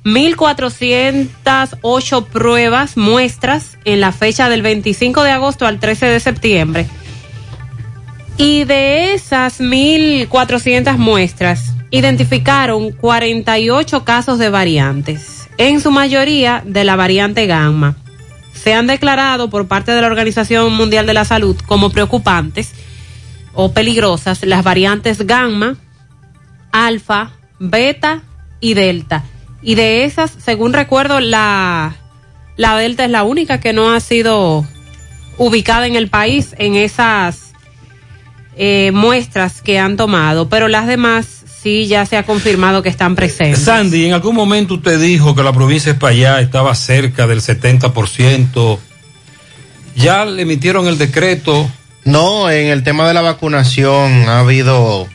1.408 0.06 2.26
pruebas, 2.28 2.96
muestras, 2.96 3.78
en 3.86 4.00
la 4.00 4.12
fecha 4.12 4.50
del 4.50 4.62
25 4.62 5.24
de 5.24 5.32
agosto 5.32 5.66
al 5.66 5.80
13 5.80 6.06
de 6.06 6.20
septiembre. 6.20 6.86
Y 8.38 8.66
de 8.66 9.16
esas 9.16 9.60
1.400 9.60 10.98
muestras, 10.98 11.74
identificaron 11.90 12.92
48 12.92 14.06
casos 14.06 14.38
de 14.38 14.50
variantes, 14.50 15.50
en 15.58 15.82
su 15.82 15.90
mayoría 15.90 16.62
de 16.64 16.84
la 16.84 16.96
variante 16.96 17.48
gamma. 17.48 17.96
Se 18.54 18.76
han 18.76 18.86
declarado 18.86 19.50
por 19.50 19.68
parte 19.68 19.92
de 19.92 20.02
la 20.02 20.08
Organización 20.08 20.72
Mundial 20.74 21.08
de 21.08 21.14
la 21.14 21.26
Salud 21.26 21.58
como 21.66 21.90
preocupantes 21.90 22.74
o 23.54 23.74
peligrosas 23.74 24.44
las 24.44 24.64
variantes 24.64 25.26
gamma, 25.26 25.78
alfa, 26.72 27.32
beta 27.60 28.22
y 28.60 28.76
delta. 28.76 29.24
Y 29.62 29.76
de 29.76 30.06
esas, 30.06 30.32
según 30.38 30.74
recuerdo, 30.74 31.20
la, 31.20 31.96
la 32.58 32.78
delta 32.78 33.06
es 33.06 33.12
la 33.12 33.24
única 33.24 33.60
que 33.60 33.74
no 33.74 33.92
ha 33.92 34.00
sido 34.00 34.66
ubicada 35.38 35.88
en 35.88 35.96
el 35.96 36.10
país 36.10 36.56
en 36.58 36.76
esas 36.76 37.54
eh, 38.58 38.92
muestras 38.94 39.62
que 39.62 39.80
han 39.80 39.98
tomado, 39.98 40.48
pero 40.48 40.68
las 40.68 40.88
demás 40.88 41.44
sí 41.62 41.88
ya 41.88 42.06
se 42.06 42.16
ha 42.16 42.24
confirmado 42.24 42.84
que 42.84 42.90
están 42.90 43.16
presentes. 43.16 43.64
Sandy, 43.64 44.06
en 44.06 44.14
algún 44.14 44.36
momento 44.36 44.76
usted 44.76 45.00
dijo 45.00 45.36
que 45.36 45.44
la 45.44 45.52
provincia 45.52 45.92
de 45.92 45.98
España 45.98 46.40
estaba 46.40 46.76
cerca 46.76 47.28
del 47.28 47.42
70%. 47.42 48.80
Ya 49.96 50.26
le 50.26 50.44
emitieron 50.44 50.88
el 50.88 50.98
decreto. 50.98 51.70
No, 52.04 52.52
en 52.52 52.68
el 52.68 52.84
tema 52.84 53.08
de 53.08 53.16
la 53.16 53.22
vacunación 53.22 54.30
ha 54.30 54.42
habido 54.42 55.08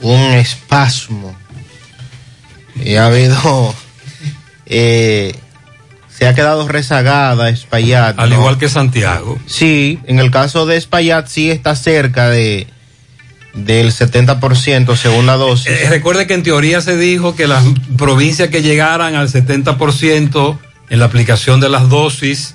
un 0.00 0.20
espasmo. 0.32 1.36
Y 2.84 2.96
ha 2.96 3.06
habido. 3.06 3.74
eh, 4.66 5.34
se 6.20 6.26
ha 6.26 6.34
quedado 6.34 6.68
rezagada 6.68 7.48
Espaillat. 7.48 8.18
Al 8.18 8.30
¿no? 8.30 8.36
igual 8.36 8.58
que 8.58 8.68
Santiago. 8.68 9.38
Sí, 9.46 9.98
en 10.06 10.18
el 10.18 10.30
caso 10.30 10.66
de 10.66 10.76
Espaillat 10.76 11.26
sí 11.28 11.50
está 11.50 11.74
cerca 11.74 12.28
de, 12.28 12.66
del 13.54 13.90
70% 13.90 14.96
segunda 14.96 15.36
dosis. 15.36 15.72
Eh, 15.72 15.86
recuerde 15.88 16.26
que 16.26 16.34
en 16.34 16.42
teoría 16.42 16.80
se 16.82 16.96
dijo 16.96 17.34
que 17.34 17.46
las 17.46 17.64
provincias 17.96 18.50
que 18.50 18.62
llegaran 18.62 19.14
al 19.14 19.28
70% 19.28 20.58
en 20.90 20.98
la 20.98 21.04
aplicación 21.06 21.60
de 21.60 21.68
las 21.68 21.88
dosis 21.88 22.54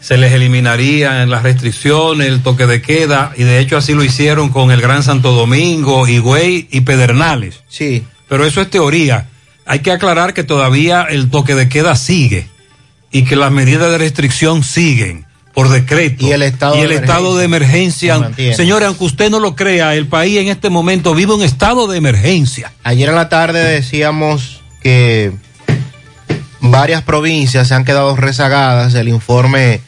se 0.00 0.16
les 0.16 0.32
eliminarían 0.32 1.28
las 1.30 1.42
restricciones, 1.42 2.28
el 2.28 2.42
toque 2.42 2.66
de 2.66 2.80
queda, 2.80 3.32
y 3.36 3.44
de 3.44 3.58
hecho 3.60 3.76
así 3.76 3.92
lo 3.94 4.02
hicieron 4.02 4.48
con 4.48 4.70
el 4.70 4.80
Gran 4.80 5.02
Santo 5.02 5.32
Domingo, 5.32 6.06
Higüey 6.06 6.68
y 6.70 6.80
Pedernales. 6.82 7.62
Sí. 7.68 8.04
Pero 8.28 8.46
eso 8.46 8.60
es 8.60 8.70
teoría. 8.70 9.28
Hay 9.70 9.78
que 9.80 9.92
aclarar 9.92 10.34
que 10.34 10.42
todavía 10.42 11.06
el 11.08 11.30
toque 11.30 11.54
de 11.54 11.68
queda 11.68 11.94
sigue 11.94 12.48
y 13.12 13.22
que 13.24 13.36
las 13.36 13.52
medidas 13.52 13.90
de 13.90 13.98
restricción 13.98 14.64
siguen 14.64 15.26
por 15.54 15.68
decreto. 15.68 16.26
Y 16.26 16.32
el 16.32 16.42
estado, 16.42 16.76
y 16.76 16.80
el 16.80 16.88
de, 16.88 16.94
estado 16.96 17.36
de 17.36 17.44
emergencia. 17.44 18.18
mantiene. 18.18 18.54
Señores, 18.54 18.88
aunque 18.88 19.04
usted 19.04 19.30
no 19.30 19.38
lo 19.38 19.54
crea, 19.54 19.94
el 19.94 20.06
país 20.08 20.38
en 20.38 20.48
este 20.48 20.70
momento 20.70 21.14
vive 21.14 21.34
un 21.34 21.42
estado 21.42 21.86
de 21.86 21.98
emergencia. 21.98 22.72
Ayer 22.82 23.08
en 23.10 23.14
la 23.14 23.28
tarde 23.28 23.62
decíamos 23.62 24.60
que 24.82 25.32
varias 26.60 27.02
provincias 27.02 27.68
se 27.68 27.74
han 27.74 27.84
quedado 27.84 28.16
rezagadas. 28.16 28.94
El 28.94 29.08
informe 29.08 29.80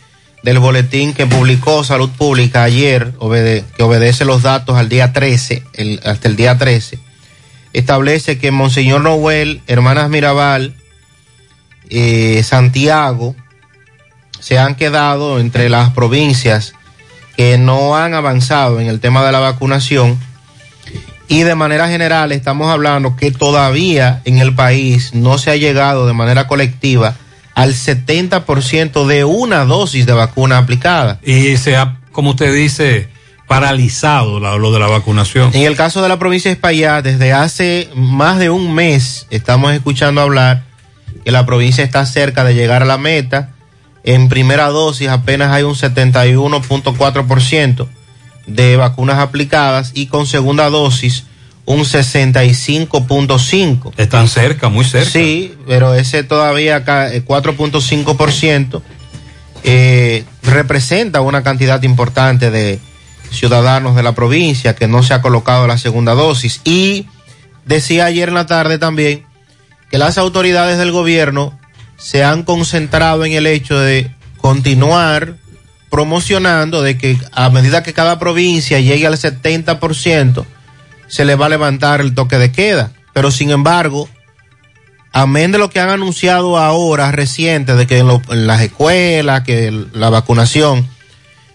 del 0.42 0.58
boletín 0.58 1.12
que 1.12 1.26
publicó 1.26 1.84
Salud 1.84 2.10
Pública 2.10 2.64
ayer, 2.64 3.12
obede- 3.18 3.64
que 3.76 3.82
obedece 3.82 4.24
los 4.24 4.42
datos 4.42 4.76
al 4.76 4.88
día 4.88 5.12
13, 5.12 5.62
el- 5.74 6.00
hasta 6.04 6.28
el 6.28 6.36
día 6.36 6.58
13, 6.58 6.98
establece 7.72 8.38
que 8.38 8.50
Monseñor 8.50 9.00
Noel, 9.00 9.62
Hermanas 9.66 10.10
Mirabal, 10.10 10.74
eh, 11.88 12.42
Santiago, 12.44 13.34
se 14.40 14.58
han 14.58 14.74
quedado 14.74 15.38
entre 15.38 15.68
las 15.68 15.90
provincias 15.90 16.74
que 17.36 17.58
no 17.58 17.96
han 17.96 18.14
avanzado 18.14 18.80
en 18.80 18.88
el 18.88 19.00
tema 19.00 19.24
de 19.24 19.32
la 19.32 19.40
vacunación 19.40 20.18
y 21.32 21.44
de 21.44 21.54
manera 21.54 21.88
general 21.88 22.30
estamos 22.30 22.70
hablando 22.70 23.16
que 23.16 23.30
todavía 23.30 24.20
en 24.26 24.38
el 24.38 24.54
país 24.54 25.14
no 25.14 25.38
se 25.38 25.50
ha 25.50 25.56
llegado 25.56 26.06
de 26.06 26.12
manera 26.12 26.46
colectiva 26.46 27.14
al 27.54 27.72
70% 27.72 29.06
de 29.06 29.24
una 29.24 29.64
dosis 29.64 30.04
de 30.04 30.12
vacuna 30.12 30.58
aplicada. 30.58 31.20
Y 31.22 31.56
se 31.56 31.76
ha, 31.76 32.00
como 32.12 32.30
usted 32.30 32.52
dice, 32.52 33.08
paralizado 33.52 34.40
lo 34.40 34.72
de 34.72 34.78
la 34.78 34.86
vacunación. 34.86 35.50
En 35.52 35.66
el 35.66 35.76
caso 35.76 36.00
de 36.00 36.08
la 36.08 36.18
provincia 36.18 36.48
de 36.48 36.54
España, 36.54 37.02
desde 37.02 37.34
hace 37.34 37.90
más 37.94 38.38
de 38.38 38.48
un 38.48 38.74
mes 38.74 39.26
estamos 39.28 39.74
escuchando 39.74 40.22
hablar 40.22 40.62
que 41.22 41.32
la 41.32 41.44
provincia 41.44 41.84
está 41.84 42.06
cerca 42.06 42.44
de 42.44 42.54
llegar 42.54 42.80
a 42.80 42.86
la 42.86 42.96
meta. 42.96 43.50
En 44.04 44.30
primera 44.30 44.68
dosis 44.68 45.08
apenas 45.08 45.52
hay 45.52 45.64
un 45.64 45.74
71.4% 45.74 47.88
de 48.46 48.76
vacunas 48.76 49.18
aplicadas 49.18 49.92
y 49.94 50.06
con 50.06 50.26
segunda 50.26 50.70
dosis 50.70 51.24
un 51.66 51.80
65.5%. 51.80 53.92
Están 53.98 54.28
cerca, 54.28 54.70
muy 54.70 54.86
cerca. 54.86 55.10
Sí, 55.10 55.54
pero 55.66 55.94
ese 55.94 56.24
todavía 56.24 56.76
acá, 56.76 57.12
eh, 57.12 57.22
4.5% 57.22 58.80
eh, 59.62 60.24
representa 60.42 61.20
una 61.20 61.42
cantidad 61.42 61.82
importante 61.82 62.50
de 62.50 62.80
ciudadanos 63.32 63.96
de 63.96 64.02
la 64.02 64.14
provincia 64.14 64.74
que 64.74 64.88
no 64.88 65.02
se 65.02 65.14
ha 65.14 65.22
colocado 65.22 65.66
la 65.66 65.78
segunda 65.78 66.14
dosis. 66.14 66.60
Y 66.64 67.06
decía 67.64 68.06
ayer 68.06 68.28
en 68.28 68.34
la 68.34 68.46
tarde 68.46 68.78
también 68.78 69.24
que 69.90 69.98
las 69.98 70.18
autoridades 70.18 70.78
del 70.78 70.92
gobierno 70.92 71.58
se 71.96 72.24
han 72.24 72.42
concentrado 72.42 73.24
en 73.24 73.32
el 73.32 73.46
hecho 73.46 73.78
de 73.78 74.10
continuar 74.38 75.36
promocionando 75.90 76.80
de 76.80 76.96
que 76.96 77.18
a 77.32 77.50
medida 77.50 77.82
que 77.82 77.92
cada 77.92 78.18
provincia 78.18 78.80
llegue 78.80 79.06
al 79.06 79.18
70%, 79.18 80.46
se 81.06 81.26
le 81.26 81.34
va 81.34 81.46
a 81.46 81.50
levantar 81.50 82.00
el 82.00 82.14
toque 82.14 82.38
de 82.38 82.50
queda. 82.50 82.92
Pero 83.12 83.30
sin 83.30 83.50
embargo, 83.50 84.08
amén 85.12 85.52
de 85.52 85.58
lo 85.58 85.68
que 85.68 85.80
han 85.80 85.90
anunciado 85.90 86.56
ahora 86.56 87.12
reciente, 87.12 87.76
de 87.76 87.86
que 87.86 87.98
en, 87.98 88.08
las 88.30 88.62
escuelas, 88.62 89.42
que 89.42 89.70
la 89.92 90.08
vacunación, 90.08 90.88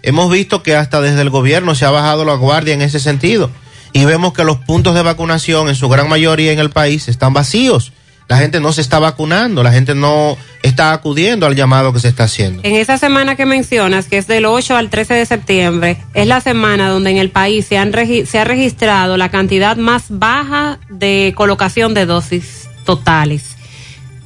hemos 0.03 0.31
visto 0.31 0.63
que 0.63 0.75
hasta 0.75 1.01
desde 1.01 1.21
el 1.21 1.29
gobierno 1.29 1.75
se 1.75 1.85
ha 1.85 1.91
bajado 1.91 2.25
la 2.25 2.35
guardia 2.35 2.73
en 2.73 2.81
ese 2.81 2.99
sentido. 2.99 3.49
Y 3.93 4.05
vemos 4.05 4.33
que 4.33 4.43
los 4.43 4.57
puntos 4.57 4.95
de 4.95 5.01
vacunación 5.01 5.69
en 5.69 5.75
su 5.75 5.89
gran 5.89 6.09
mayoría 6.09 6.51
en 6.51 6.59
el 6.59 6.69
país 6.69 7.07
están 7.07 7.33
vacíos. 7.33 7.93
La 8.27 8.37
gente 8.37 8.59
no 8.59 8.73
se 8.73 8.81
está 8.81 8.99
vacunando, 8.99 9.63
la 9.63 9.71
gente 9.71 9.95
no 9.95 10.37
está 10.61 10.91
acudiendo 10.91 11.45
al 11.45 11.55
llamado 11.55 11.93
que 11.93 11.99
se 11.99 12.09
está 12.09 12.25
haciendo. 12.25 12.61
En 12.63 12.75
esa 12.75 12.97
semana 12.97 13.37
que 13.37 13.45
mencionas, 13.45 14.07
que 14.07 14.17
es 14.17 14.27
del 14.27 14.45
8 14.45 14.75
al 14.75 14.89
13 14.89 15.13
de 15.13 15.25
septiembre, 15.25 15.97
es 16.13 16.27
la 16.27 16.41
semana 16.41 16.89
donde 16.89 17.11
en 17.11 17.17
el 17.17 17.29
país 17.29 17.65
se, 17.65 17.77
han 17.77 17.93
se 17.93 18.39
ha 18.39 18.43
registrado 18.43 19.15
la 19.15 19.29
cantidad 19.29 19.77
más 19.77 20.05
baja 20.09 20.77
de 20.89 21.33
colocación 21.37 21.93
de 21.93 22.05
dosis 22.05 22.67
totales. 22.85 23.57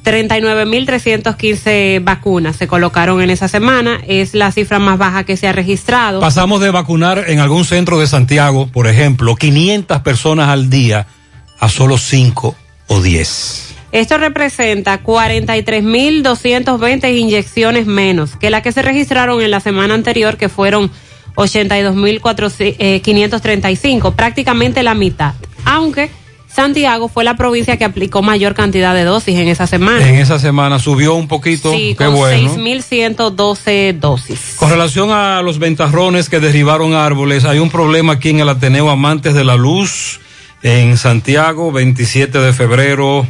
39.315 0.04 2.02
vacunas 2.02 2.56
se 2.56 2.66
colocaron 2.66 3.22
en 3.22 3.30
esa 3.30 3.46
semana, 3.48 4.00
es 4.06 4.34
la 4.34 4.52
cifra 4.52 4.78
más 4.78 4.98
baja 4.98 5.24
que 5.24 5.36
se 5.36 5.48
ha 5.48 5.52
registrado. 5.52 6.20
Pasamos 6.20 6.60
de 6.60 6.70
vacunar 6.70 7.24
en 7.28 7.38
algún 7.38 7.64
centro 7.64 7.98
de 7.98 8.06
Santiago, 8.06 8.66
por 8.66 8.86
ejemplo, 8.86 9.36
500 9.36 10.00
personas 10.00 10.48
al 10.48 10.70
día 10.70 11.06
a 11.60 11.68
solo 11.68 11.98
5 11.98 12.56
o 12.88 13.00
10. 13.00 13.74
Esto 13.92 14.18
representa 14.18 15.02
43.220 15.02 17.16
inyecciones 17.16 17.86
menos 17.86 18.36
que 18.36 18.50
la 18.50 18.62
que 18.62 18.72
se 18.72 18.82
registraron 18.82 19.40
en 19.42 19.50
la 19.50 19.60
semana 19.60 19.94
anterior, 19.94 20.38
que 20.38 20.48
fueron 20.48 20.90
82.535, 21.36 24.14
prácticamente 24.14 24.82
la 24.82 24.94
mitad. 24.94 25.34
Aunque 25.64 26.10
Santiago 26.54 27.08
fue 27.08 27.24
la 27.24 27.36
provincia 27.36 27.78
que 27.78 27.84
aplicó 27.84 28.22
mayor 28.22 28.54
cantidad 28.54 28.94
de 28.94 29.04
dosis 29.04 29.38
en 29.38 29.48
esa 29.48 29.66
semana. 29.66 30.06
En 30.06 30.16
esa 30.16 30.38
semana 30.38 30.78
subió 30.78 31.14
un 31.14 31.26
poquito, 31.26 31.72
Sí, 31.72 31.94
qué 31.96 32.04
con 32.04 32.14
bueno. 32.14 32.54
6.112 32.54 33.98
dosis. 33.98 34.56
Con 34.58 34.70
relación 34.70 35.10
a 35.10 35.40
los 35.42 35.58
ventarrones 35.58 36.28
que 36.28 36.40
derribaron 36.40 36.94
árboles, 36.94 37.44
hay 37.44 37.58
un 37.58 37.70
problema 37.70 38.14
aquí 38.14 38.30
en 38.30 38.40
el 38.40 38.48
Ateneo 38.48 38.90
Amantes 38.90 39.34
de 39.34 39.44
la 39.44 39.56
Luz, 39.56 40.20
en 40.62 40.96
Santiago, 40.98 41.72
27 41.72 42.38
de 42.38 42.52
febrero, 42.52 43.26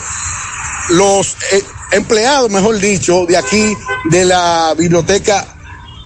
los 0.90 1.36
eh, 1.53 1.62
empleados, 1.93 2.51
mejor 2.51 2.78
dicho, 2.78 3.24
de 3.27 3.36
aquí, 3.36 3.77
de 4.11 4.24
la 4.24 4.74
biblioteca 4.77 5.47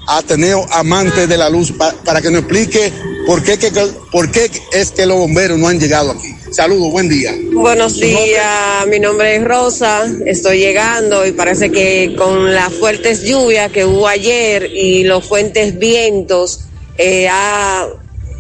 Ateneo 0.07 0.65
Amante 0.73 1.27
de 1.27 1.37
la 1.37 1.49
Luz, 1.51 1.73
pa- 1.73 1.95
para 2.05 2.21
que 2.23 2.31
nos 2.31 2.41
explique 2.41 2.93
por 3.27 3.43
qué, 3.43 3.59
que- 3.59 3.71
por 4.13 4.31
qué 4.31 4.51
es 4.73 4.91
que 4.93 5.07
los 5.07 5.19
bomberos 5.19 5.59
no 5.59 5.69
han 5.69 5.79
llegado 5.81 6.13
aquí. 6.13 6.35
Saludos, 6.53 6.93
buen 6.93 7.09
día. 7.09 7.35
Buenos 7.53 7.97
días, 7.99 8.87
mi 8.89 9.01
nombre 9.01 9.37
es 9.37 9.45
Rosa, 9.45 10.07
estoy 10.27 10.59
llegando 10.61 11.27
y 11.27 11.33
parece 11.33 11.71
que 11.73 12.15
con 12.17 12.55
las 12.55 12.73
fuertes 12.73 13.23
lluvias 13.23 13.73
que 13.73 13.85
hubo 13.85 14.07
ayer 14.07 14.71
y 14.73 15.03
los 15.05 15.25
fuertes 15.27 15.79
vientos 15.79 16.61
eh, 16.99 17.29
ha, 17.29 17.87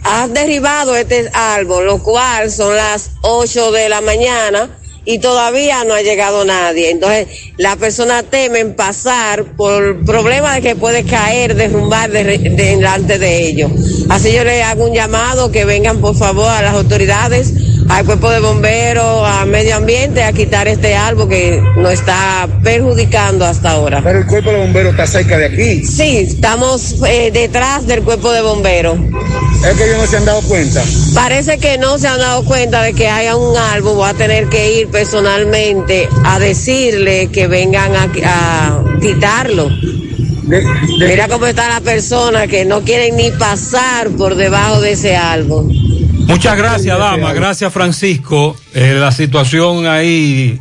ha 0.04 0.28
derribado 0.28 0.94
este 0.96 1.28
árbol, 1.34 1.84
lo 1.86 2.02
cual 2.02 2.50
son 2.50 2.76
las 2.76 3.10
8 3.22 3.72
de 3.72 3.88
la 3.88 4.00
mañana 4.00 4.70
y 5.06 5.18
todavía 5.20 5.84
no 5.84 5.94
ha 5.94 6.02
llegado 6.02 6.44
nadie. 6.44 6.90
Entonces, 6.90 7.28
las 7.56 7.76
personas 7.76 8.24
temen 8.28 8.74
pasar 8.74 9.44
por 9.56 10.04
problema 10.04 10.56
de 10.56 10.60
que 10.62 10.76
puede 10.76 11.04
caer, 11.04 11.54
derrumbar 11.54 12.10
de, 12.10 12.24
de- 12.24 12.50
delante 12.50 13.18
de 13.18 13.46
ellos. 13.48 13.70
Así 14.10 14.32
yo 14.32 14.44
le 14.44 14.62
hago 14.62 14.84
un 14.84 14.92
llamado 14.94 15.50
que 15.52 15.64
vengan 15.64 16.00
por 16.00 16.14
favor 16.16 16.50
a 16.50 16.60
las 16.60 16.74
autoridades, 16.74 17.52
al 17.88 18.04
cuerpo 18.04 18.30
de 18.30 18.40
bomberos, 18.40 19.28
a 19.28 19.44
medio 19.44 19.76
ambiente, 19.76 20.22
a 20.22 20.32
quitar 20.32 20.68
este 20.68 20.94
árbol 20.94 21.28
que 21.28 21.62
nos 21.76 21.92
está 21.92 22.48
perjudicando 22.62 23.44
hasta 23.44 23.70
ahora. 23.70 24.00
Pero 24.02 24.20
el 24.20 24.26
cuerpo 24.26 24.50
de 24.50 24.58
bomberos 24.58 24.92
está 24.92 25.06
cerca 25.06 25.38
de 25.38 25.46
aquí. 25.46 25.84
Sí, 25.84 26.18
estamos 26.18 26.96
eh, 27.06 27.30
detrás 27.32 27.86
del 27.86 28.02
cuerpo 28.02 28.32
de 28.32 28.42
bomberos. 28.42 28.98
Es 29.64 29.74
que 29.76 29.84
ellos 29.84 29.98
no 29.98 30.06
se 30.06 30.16
han 30.16 30.24
dado 30.24 30.42
cuenta. 30.42 30.82
Parece 31.14 31.58
que 31.58 31.78
no 31.78 31.98
se 31.98 32.08
han 32.08 32.18
dado 32.18 32.44
cuenta 32.44 32.82
de 32.82 32.92
que 32.92 33.08
haya 33.08 33.36
un 33.36 33.56
árbol. 33.56 33.96
Voy 33.96 34.08
a 34.08 34.14
tener 34.14 34.48
que 34.48 34.80
ir 34.80 34.88
personalmente 34.88 36.08
a 36.24 36.38
decirle 36.38 37.28
que 37.28 37.46
vengan 37.46 37.94
a, 37.96 38.08
a 38.24 38.84
quitarlo. 39.00 39.70
Mira 40.98 41.26
cómo 41.28 41.46
está 41.46 41.68
la 41.68 41.80
persona 41.80 42.46
que 42.46 42.64
no 42.64 42.82
quieren 42.82 43.16
ni 43.16 43.32
pasar 43.32 44.10
por 44.10 44.36
debajo 44.36 44.80
de 44.80 44.92
ese 44.92 45.16
árbol. 45.16 45.72
Muchas 46.26 46.56
gracias, 46.56 46.98
dama. 46.98 47.32
Gracias, 47.32 47.72
Francisco. 47.72 48.56
Eh, 48.74 48.96
la 48.98 49.12
situación 49.12 49.86
ahí, 49.86 50.60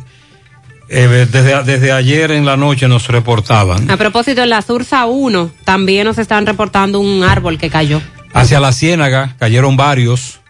eh, 0.88 1.26
desde, 1.30 1.62
desde 1.64 1.92
ayer 1.92 2.30
en 2.30 2.44
la 2.46 2.56
noche 2.56 2.86
nos 2.88 3.08
reportaban. 3.08 3.90
A 3.90 3.96
propósito, 3.96 4.42
en 4.42 4.50
la 4.50 4.62
Sursa 4.62 5.06
1 5.06 5.50
también 5.64 6.06
nos 6.06 6.18
están 6.18 6.46
reportando 6.46 7.00
un 7.00 7.24
árbol 7.24 7.58
que 7.58 7.68
cayó. 7.68 8.00
Hacia 8.32 8.60
la 8.60 8.72
ciénaga 8.72 9.34
cayeron 9.38 9.76
varios. 9.76 10.40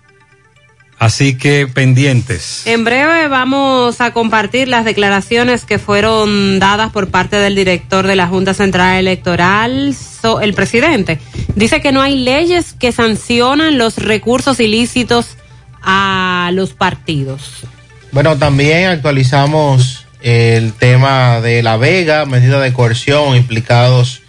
Así 0.98 1.36
que 1.36 1.66
pendientes. 1.66 2.66
En 2.66 2.82
breve 2.85 3.28
vamos 3.28 4.01
a 4.01 4.12
compartir 4.12 4.66
las 4.68 4.86
declaraciones 4.86 5.64
que 5.66 5.78
fueron 5.78 6.59
dadas 6.59 6.90
por 6.90 7.09
parte 7.09 7.36
del 7.36 7.55
director 7.55 8.06
de 8.06 8.16
la 8.16 8.27
Junta 8.28 8.55
Central 8.55 8.97
Electoral, 8.97 9.94
so- 9.94 10.40
el 10.40 10.55
presidente. 10.55 11.18
Dice 11.55 11.82
que 11.82 11.93
no 11.93 12.01
hay 12.01 12.16
leyes 12.18 12.73
que 12.73 12.93
sancionan 12.93 13.77
los 13.77 13.98
recursos 13.98 14.59
ilícitos 14.59 15.36
a 15.82 16.51
los 16.55 16.73
partidos. 16.73 17.64
Bueno, 18.12 18.39
también 18.39 18.89
actualizamos 18.89 20.06
el 20.23 20.73
tema 20.73 21.43
de 21.43 21.62
La 21.62 21.77
Vega, 21.77 22.24
medida 22.24 22.59
de 22.60 22.73
coerción 22.73 23.36
implicados 23.36 24.23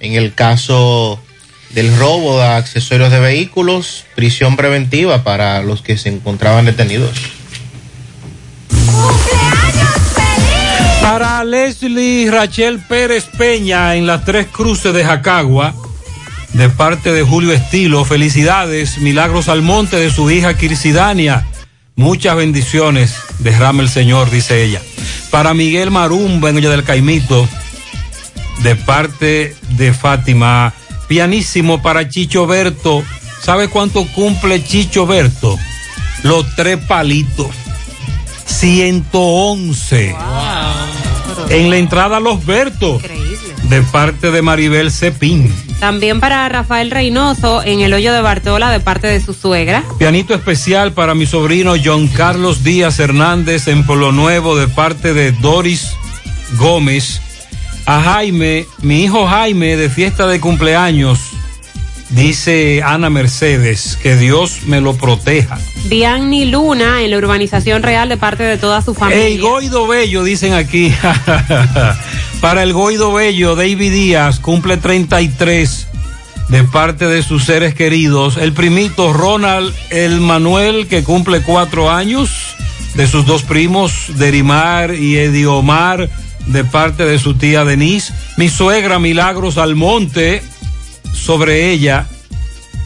en 0.00 0.14
el 0.14 0.34
caso 0.34 1.20
del 1.70 1.96
robo 1.98 2.38
de 2.38 2.46
accesorios 2.46 3.10
de 3.10 3.20
vehículos, 3.20 4.04
prisión 4.14 4.56
preventiva 4.56 5.22
para 5.22 5.62
los 5.62 5.82
que 5.82 5.96
se 5.96 6.08
encontraban 6.08 6.64
detenidos. 6.64 7.10
Para 11.02 11.44
Leslie 11.44 12.30
Rachel 12.30 12.80
Pérez 12.80 13.24
Peña 13.36 13.96
en 13.96 14.06
las 14.06 14.24
tres 14.24 14.46
cruces 14.46 14.92
de 14.92 15.04
Jacagua, 15.04 15.74
de 16.52 16.68
parte 16.68 17.12
de 17.12 17.22
Julio 17.22 17.52
Estilo, 17.52 18.04
felicidades, 18.04 18.98
milagros 18.98 19.48
al 19.48 19.62
monte 19.62 19.96
de 19.96 20.10
su 20.10 20.30
hija 20.30 20.56
Kirsidania. 20.56 21.46
Muchas 21.96 22.36
bendiciones, 22.36 23.16
derrama 23.38 23.82
el 23.82 23.88
Señor, 23.88 24.30
dice 24.30 24.62
ella. 24.62 24.80
Para 25.30 25.54
Miguel 25.54 25.90
Marumba 25.90 26.48
en 26.48 26.56
Villa 26.56 26.70
del 26.70 26.84
Caimito, 26.84 27.48
de 28.62 28.76
parte 28.76 29.56
de 29.70 29.92
Fátima. 29.92 30.74
Pianísimo 31.08 31.82
para 31.82 32.08
Chicho 32.08 32.46
Berto. 32.46 33.02
¿Sabe 33.42 33.68
cuánto 33.68 34.06
cumple 34.14 34.62
Chicho 34.62 35.06
Berto? 35.06 35.58
Los 36.22 36.54
tres 36.54 36.78
palitos. 36.86 37.48
111. 38.44 40.14
En 41.48 41.70
la 41.70 41.76
entrada 41.76 42.20
Los 42.20 42.44
Bertos. 42.44 43.02
De 43.64 43.82
parte 43.82 44.30
de 44.30 44.42
Maribel 44.42 44.90
Cepín. 44.90 45.52
También 45.80 46.20
para 46.20 46.48
Rafael 46.48 46.90
Reynoso 46.90 47.62
en 47.62 47.80
el 47.80 47.94
hoyo 47.94 48.12
de 48.12 48.20
Bartola 48.20 48.70
de 48.70 48.80
parte 48.80 49.06
de 49.06 49.20
su 49.20 49.32
suegra. 49.32 49.84
Pianito 49.98 50.34
especial 50.34 50.92
para 50.92 51.14
mi 51.14 51.24
sobrino 51.24 51.74
John 51.82 52.08
Carlos 52.08 52.64
Díaz 52.64 52.98
Hernández 52.98 53.68
en 53.68 53.86
Polo 53.86 54.10
Nuevo 54.10 54.56
de 54.56 54.66
parte 54.68 55.14
de 55.14 55.32
Doris 55.32 55.92
Gómez. 56.58 57.20
A 57.88 58.02
Jaime, 58.02 58.66
mi 58.82 59.04
hijo 59.04 59.26
Jaime 59.26 59.78
de 59.78 59.88
fiesta 59.88 60.26
de 60.26 60.42
cumpleaños, 60.42 61.30
dice 62.10 62.82
Ana 62.84 63.08
Mercedes, 63.08 63.98
que 64.02 64.14
Dios 64.14 64.64
me 64.66 64.82
lo 64.82 64.94
proteja. 64.94 65.58
Dianni 65.88 66.44
Luna 66.44 67.00
en 67.00 67.10
la 67.10 67.16
urbanización 67.16 67.82
real 67.82 68.10
de 68.10 68.18
parte 68.18 68.42
de 68.42 68.58
toda 68.58 68.82
su 68.82 68.92
familia. 68.92 69.28
El 69.28 69.40
Goido 69.40 69.86
Bello, 69.86 70.22
dicen 70.22 70.52
aquí. 70.52 70.92
Para 72.42 72.62
el 72.62 72.74
Goido 72.74 73.14
Bello, 73.14 73.56
David 73.56 73.90
Díaz 73.90 74.38
cumple 74.38 74.76
33 74.76 75.88
de 76.50 76.64
parte 76.64 77.06
de 77.06 77.22
sus 77.22 77.44
seres 77.44 77.74
queridos. 77.74 78.36
El 78.36 78.52
primito 78.52 79.14
Ronald 79.14 79.74
El 79.88 80.20
Manuel, 80.20 80.88
que 80.88 81.04
cumple 81.04 81.40
cuatro 81.40 81.90
años, 81.90 82.54
de 82.94 83.06
sus 83.06 83.26
dos 83.26 83.42
primos, 83.42 84.06
Derimar 84.16 84.94
y 84.94 85.16
Ediomar, 85.16 86.08
de 86.46 86.64
parte 86.64 87.04
de 87.04 87.18
su 87.18 87.34
tía 87.34 87.64
Denise. 87.64 88.12
Mi 88.36 88.48
suegra 88.48 88.98
Milagros 88.98 89.58
Almonte, 89.58 90.42
sobre 91.12 91.70
ella, 91.70 92.06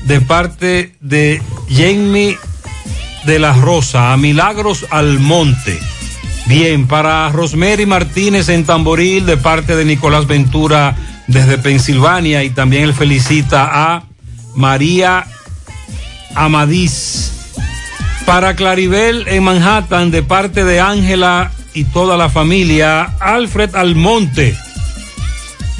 de 0.06 0.20
parte 0.20 0.94
de 1.00 1.40
Jamie 1.70 2.38
de 3.24 3.38
la 3.38 3.52
Rosa, 3.52 4.12
a 4.12 4.16
Milagros 4.16 4.86
Almonte. 4.90 5.78
Bien, 6.46 6.88
para 6.88 7.28
Rosemary 7.28 7.86
Martínez 7.86 8.48
en 8.48 8.64
Tamboril, 8.64 9.26
de 9.26 9.36
parte 9.36 9.76
de 9.76 9.84
Nicolás 9.84 10.26
Ventura 10.26 10.96
desde 11.28 11.56
Pensilvania, 11.56 12.42
y 12.42 12.50
también 12.50 12.82
él 12.82 12.94
felicita 12.94 13.70
a 13.72 14.04
María 14.54 15.24
Amadís. 16.34 17.31
Para 18.26 18.54
Claribel 18.54 19.26
en 19.26 19.42
Manhattan, 19.42 20.10
de 20.10 20.22
parte 20.22 20.64
de 20.64 20.80
Ángela 20.80 21.52
y 21.74 21.84
toda 21.84 22.16
la 22.16 22.28
familia, 22.28 23.14
Alfred 23.20 23.74
Almonte, 23.74 24.56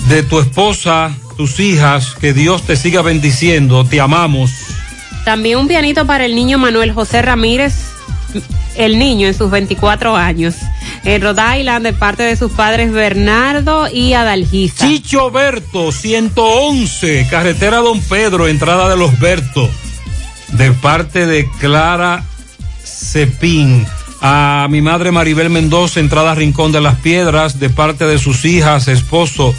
de 0.08 0.22
tu 0.22 0.40
esposa, 0.40 1.14
tus 1.36 1.60
hijas, 1.60 2.14
que 2.20 2.32
Dios 2.32 2.62
te 2.62 2.76
siga 2.76 3.00
bendiciendo, 3.02 3.84
te 3.84 4.00
amamos. 4.00 4.50
También 5.24 5.58
un 5.58 5.68
pianito 5.68 6.04
para 6.04 6.26
el 6.26 6.34
niño 6.34 6.58
Manuel 6.58 6.92
José 6.92 7.22
Ramírez, 7.22 7.74
el 8.76 8.98
niño 8.98 9.28
en 9.28 9.34
sus 9.34 9.50
24 9.50 10.16
años. 10.16 10.56
En 11.04 11.22
Rhode 11.22 11.60
Island, 11.60 11.84
de 11.84 11.92
parte 11.92 12.24
de 12.24 12.36
sus 12.36 12.52
padres 12.52 12.92
Bernardo 12.92 13.88
y 13.88 14.14
Adalgisa. 14.14 14.86
Chicho 14.86 15.30
Berto, 15.30 15.92
111, 15.92 17.26
carretera 17.30 17.78
Don 17.78 18.00
Pedro, 18.00 18.48
entrada 18.48 18.88
de 18.88 18.96
los 18.96 19.18
Berto, 19.18 19.70
de 20.52 20.72
parte 20.72 21.26
de 21.26 21.48
Clara 21.60 22.24
Cepín. 23.12 23.86
A 24.20 24.68
mi 24.70 24.80
madre 24.80 25.10
Maribel 25.10 25.50
Mendoza, 25.50 25.98
entrada 26.00 26.34
Rincón 26.34 26.70
de 26.72 26.80
las 26.80 26.96
Piedras, 26.96 27.58
de 27.58 27.70
parte 27.70 28.06
de 28.06 28.18
sus 28.18 28.44
hijas, 28.44 28.86
esposo 28.88 29.54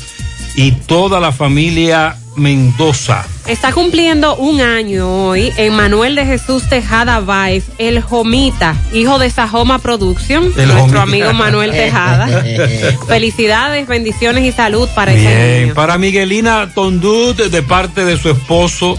y 0.56 0.72
toda 0.72 1.20
la 1.20 1.32
familia 1.34 2.16
Mendoza. 2.38 3.26
Está 3.46 3.74
cumpliendo 3.74 4.38
un 4.38 4.62
año 4.62 5.28
hoy 5.28 5.52
en 5.58 5.76
Manuel 5.76 6.16
de 6.16 6.26
Jesús 6.26 6.64
Tejada 6.70 7.20
Baez, 7.20 7.66
el 7.78 8.02
Jomita, 8.02 8.74
hijo 8.94 9.20
de 9.20 9.30
Sajoma 9.30 9.80
Production, 9.80 10.46
El 10.58 10.70
nuestro 10.70 10.78
Jomita. 11.02 11.02
amigo 11.04 11.34
Manuel 11.34 11.72
Tejada. 11.72 12.44
Felicidades, 13.08 13.88
bendiciones 13.88 14.46
y 14.46 14.52
salud 14.54 14.88
para 14.96 15.14
ese 15.14 15.22
Bien, 15.28 15.62
niño. 15.64 15.74
para 15.76 15.98
Miguelina 15.98 16.72
Tondut, 16.74 17.38
de 17.38 17.62
parte 17.64 18.06
de 18.06 18.18
su 18.18 18.30
esposo, 18.30 18.98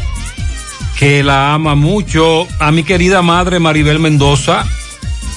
que 0.98 1.22
la 1.22 1.54
ama 1.54 1.74
mucho. 1.74 2.46
A 2.58 2.70
mi 2.70 2.82
querida 2.84 3.22
madre 3.22 3.58
Maribel 3.58 3.98
Mendoza, 3.98 4.64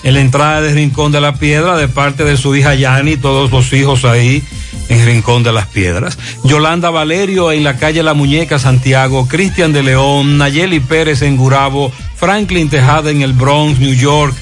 en 0.03 0.13
la 0.13 0.21
entrada 0.21 0.61
de 0.61 0.73
Rincón 0.73 1.11
de 1.11 1.21
la 1.21 1.35
Piedra, 1.35 1.75
de 1.75 1.87
parte 1.87 2.23
de 2.23 2.37
su 2.37 2.55
hija 2.55 2.75
Yani, 2.75 3.17
todos 3.17 3.51
los 3.51 3.73
hijos 3.73 4.05
ahí. 4.05 4.43
en 4.89 5.05
Rincón 5.05 5.43
de 5.43 5.51
las 5.51 5.67
Piedras. 5.67 6.17
Yolanda 6.45 6.89
Valerio 6.89 7.51
en 7.51 7.63
la 7.65 7.77
calle 7.77 8.03
La 8.03 8.13
Muñeca, 8.13 8.57
Santiago. 8.57 9.27
Cristian 9.27 9.73
de 9.73 9.83
León, 9.83 10.37
Nayeli 10.37 10.79
Pérez 10.79 11.21
en 11.23 11.35
Gurabo. 11.35 11.91
Franklin 12.15 12.69
Tejada 12.69 13.11
en 13.11 13.21
el 13.21 13.33
Bronx, 13.33 13.79
New 13.79 13.93
York. 13.93 14.33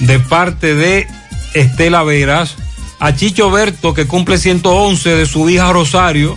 De 0.00 0.18
parte 0.18 0.74
de 0.74 1.06
Estela 1.54 2.02
Veras. 2.02 2.56
A 2.98 3.14
Chicho 3.14 3.50
Berto, 3.50 3.94
que 3.94 4.06
cumple 4.06 4.36
111 4.36 5.10
de 5.10 5.24
su 5.26 5.48
hija 5.48 5.72
Rosario. 5.72 6.36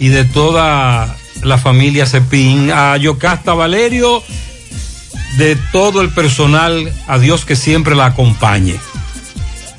Y 0.00 0.08
de 0.08 0.24
toda 0.24 1.16
la 1.42 1.58
familia 1.58 2.06
Cepín. 2.06 2.70
A 2.70 2.96
Yocasta 2.96 3.54
Valerio. 3.54 4.22
De 5.38 5.56
todo 5.72 6.00
el 6.00 6.10
personal. 6.10 6.92
A 7.06 7.18
Dios 7.18 7.44
que 7.44 7.56
siempre 7.56 7.94
la 7.94 8.06
acompañe. 8.06 8.78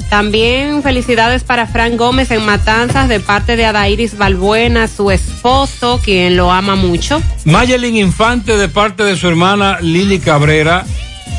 También 0.09 0.83
felicidades 0.83 1.43
para 1.43 1.65
Fran 1.65 1.97
Gómez 1.97 2.29
en 2.29 2.45
Matanzas 2.45 3.09
de 3.09 3.19
parte 3.19 3.55
de 3.55 3.65
Adairis 3.65 4.15
Balbuena, 4.15 4.87
su 4.87 5.09
esposo, 5.09 5.99
quien 6.03 6.37
lo 6.37 6.51
ama 6.51 6.75
mucho. 6.75 7.19
Mayelin 7.45 7.97
Infante 7.97 8.55
de 8.55 8.69
parte 8.69 9.03
de 9.03 9.17
su 9.17 9.27
hermana 9.27 9.79
Lili 9.81 10.19
Cabrera 10.19 10.85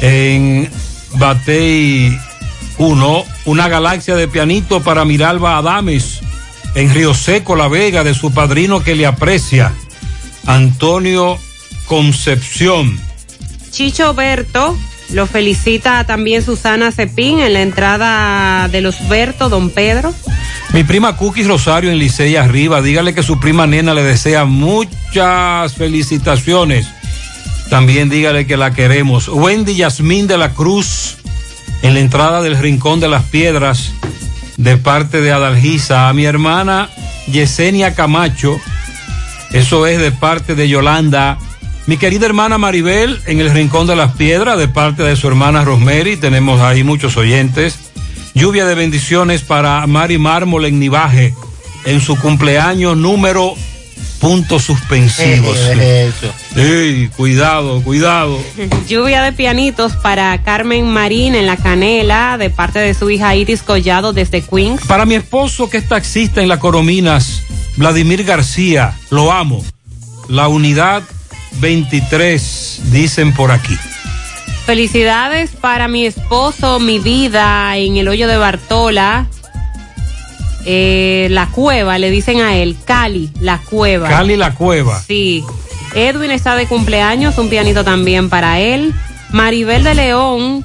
en 0.00 0.68
Batey 1.12 2.18
1, 2.78 3.24
una 3.44 3.68
galaxia 3.68 4.16
de 4.16 4.26
pianito 4.26 4.80
para 4.80 5.04
Miralba 5.04 5.56
Adames 5.56 6.20
en 6.74 6.92
Río 6.92 7.14
Seco, 7.14 7.54
La 7.54 7.68
Vega, 7.68 8.02
de 8.02 8.14
su 8.14 8.32
padrino 8.32 8.82
que 8.82 8.96
le 8.96 9.06
aprecia, 9.06 9.72
Antonio 10.46 11.38
Concepción. 11.86 12.98
Chicho 13.70 14.14
Berto 14.14 14.76
lo 15.10 15.26
felicita 15.26 16.04
también 16.04 16.42
Susana 16.42 16.90
Cepín 16.90 17.40
en 17.40 17.52
la 17.52 17.62
entrada 17.62 18.68
de 18.68 18.80
los 18.80 19.08
Berto, 19.08 19.48
don 19.48 19.70
Pedro. 19.70 20.14
Mi 20.72 20.82
prima 20.82 21.16
Cookies 21.16 21.46
Rosario 21.46 21.90
en 21.90 21.98
Licey 21.98 22.36
arriba, 22.36 22.82
dígale 22.82 23.14
que 23.14 23.22
su 23.22 23.38
prima 23.38 23.66
nena 23.66 23.94
le 23.94 24.02
desea 24.02 24.44
muchas 24.44 25.74
felicitaciones. 25.74 26.86
También 27.70 28.08
dígale 28.08 28.46
que 28.46 28.56
la 28.56 28.72
queremos. 28.72 29.28
Wendy 29.28 29.74
Yasmín 29.74 30.26
de 30.26 30.38
la 30.38 30.52
Cruz 30.52 31.16
en 31.82 31.94
la 31.94 32.00
entrada 32.00 32.42
del 32.42 32.58
Rincón 32.58 33.00
de 33.00 33.08
las 33.08 33.24
Piedras 33.24 33.92
de 34.56 34.76
parte 34.76 35.20
de 35.20 35.32
Adalgisa. 35.32 36.08
A 36.08 36.12
mi 36.12 36.24
hermana 36.24 36.88
Yesenia 37.30 37.94
Camacho, 37.94 38.60
eso 39.54 39.86
es 39.86 40.00
de 40.00 40.10
parte 40.10 40.56
de 40.56 40.68
Yolanda. 40.68 41.38
Mi 41.86 41.96
querida 41.96 42.26
hermana 42.26 42.58
Maribel 42.58 43.20
en 43.26 43.38
el 43.38 43.52
Rincón 43.52 43.86
de 43.86 43.94
las 43.94 44.12
Piedras 44.16 44.58
de 44.58 44.66
parte 44.66 45.04
de 45.04 45.14
su 45.14 45.28
hermana 45.28 45.64
Rosemary. 45.64 46.16
Tenemos 46.16 46.60
ahí 46.60 46.82
muchos 46.82 47.16
oyentes. 47.16 47.78
Lluvia 48.34 48.66
de 48.66 48.74
bendiciones 48.74 49.42
para 49.42 49.86
Mari 49.86 50.18
Mármol 50.18 50.64
en 50.64 50.80
Nivaje 50.80 51.34
en 51.84 52.00
su 52.00 52.18
cumpleaños 52.18 52.96
número 52.96 53.54
puntos 54.18 54.64
suspensivos. 54.64 55.56
Ey, 56.56 57.08
cuidado, 57.16 57.80
cuidado. 57.82 58.42
Lluvia 58.88 59.22
de 59.22 59.32
pianitos 59.32 59.92
para 59.92 60.36
Carmen 60.42 60.88
Marín 60.88 61.36
en 61.36 61.46
La 61.46 61.56
Canela 61.56 62.38
de 62.38 62.50
parte 62.50 62.80
de 62.80 62.92
su 62.94 63.08
hija 63.08 63.36
Iris 63.36 63.62
Collado 63.62 64.12
desde 64.12 64.42
Queens. 64.42 64.80
Para 64.86 65.04
mi 65.04 65.14
esposo 65.14 65.70
que 65.70 65.76
es 65.76 65.86
taxista 65.86 66.42
en 66.42 66.48
La 66.48 66.58
Corominas, 66.58 67.44
Vladimir 67.76 68.24
García, 68.24 68.96
lo 69.10 69.32
amo. 69.32 69.64
La 70.28 70.48
unidad 70.48 71.02
23, 71.60 72.82
dicen 72.90 73.34
por 73.34 73.50
aquí. 73.50 73.76
Felicidades 74.64 75.50
para 75.50 75.88
mi 75.88 76.06
esposo, 76.06 76.80
mi 76.80 76.98
vida 76.98 77.76
en 77.76 77.96
el 77.96 78.08
hoyo 78.08 78.28
de 78.28 78.36
Bartola. 78.36 79.26
Eh, 80.64 81.28
la 81.30 81.48
cueva, 81.48 81.98
le 81.98 82.10
dicen 82.10 82.40
a 82.40 82.56
él, 82.56 82.76
Cali, 82.84 83.30
la 83.40 83.58
cueva. 83.58 84.08
Cali 84.08 84.36
la 84.36 84.54
cueva. 84.54 85.02
Sí. 85.02 85.44
Edwin 85.94 86.30
está 86.30 86.56
de 86.56 86.66
cumpleaños, 86.66 87.36
un 87.38 87.48
pianito 87.50 87.84
también 87.84 88.30
para 88.30 88.60
él. 88.60 88.94
Maribel 89.30 89.84
de 89.84 89.94
León, 89.94 90.64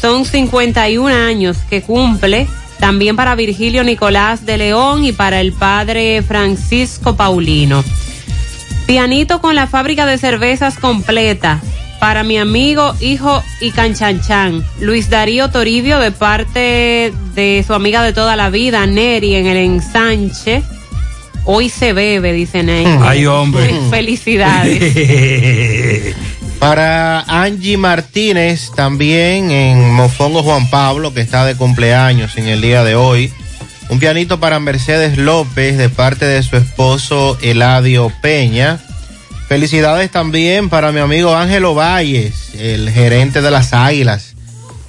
son 0.00 0.24
51 0.24 1.08
años 1.08 1.56
que 1.70 1.82
cumple. 1.82 2.46
También 2.80 3.16
para 3.16 3.34
Virgilio 3.34 3.84
Nicolás 3.84 4.46
de 4.46 4.58
León 4.58 5.04
y 5.04 5.12
para 5.12 5.40
el 5.40 5.52
padre 5.52 6.22
Francisco 6.22 7.16
Paulino. 7.16 7.84
Pianito 8.86 9.40
con 9.40 9.54
la 9.54 9.66
fábrica 9.66 10.06
de 10.06 10.18
cervezas 10.18 10.78
completa. 10.78 11.60
Para 12.00 12.22
mi 12.22 12.38
amigo, 12.38 12.94
hijo 13.00 13.42
y 13.60 13.72
canchanchan. 13.72 14.64
Luis 14.80 15.10
Darío 15.10 15.50
Toribio 15.50 15.98
de 15.98 16.12
parte 16.12 17.12
de 17.34 17.64
su 17.66 17.74
amiga 17.74 18.02
de 18.02 18.12
toda 18.12 18.36
la 18.36 18.50
vida, 18.50 18.86
Neri, 18.86 19.34
en 19.34 19.46
el 19.46 19.56
ensanche. 19.56 20.62
Hoy 21.44 21.68
se 21.68 21.92
bebe, 21.92 22.32
dice 22.32 22.62
Ney. 22.62 22.86
Ay, 23.00 23.26
hombre. 23.26 23.74
Felicidades. 23.90 26.14
Para 26.58 27.20
Angie 27.20 27.76
Martínez, 27.76 28.72
también 28.74 29.50
en 29.52 29.92
Mofongo 29.92 30.42
Juan 30.42 30.68
Pablo, 30.68 31.14
que 31.14 31.20
está 31.20 31.44
de 31.44 31.56
cumpleaños 31.56 32.36
en 32.36 32.48
el 32.48 32.60
día 32.60 32.82
de 32.82 32.96
hoy. 32.96 33.32
Un 33.90 34.00
pianito 34.00 34.40
para 34.40 34.58
Mercedes 34.58 35.16
López 35.16 35.78
de 35.78 35.88
parte 35.88 36.26
de 36.26 36.42
su 36.42 36.56
esposo 36.56 37.38
Eladio 37.42 38.12
Peña. 38.20 38.80
Felicidades 39.48 40.10
también 40.10 40.68
para 40.68 40.90
mi 40.92 40.98
amigo 40.98 41.34
Ángelo 41.34 41.74
Valles, 41.74 42.54
el 42.54 42.90
gerente 42.90 43.40
de 43.40 43.50
las 43.50 43.72
Águilas. 43.72 44.34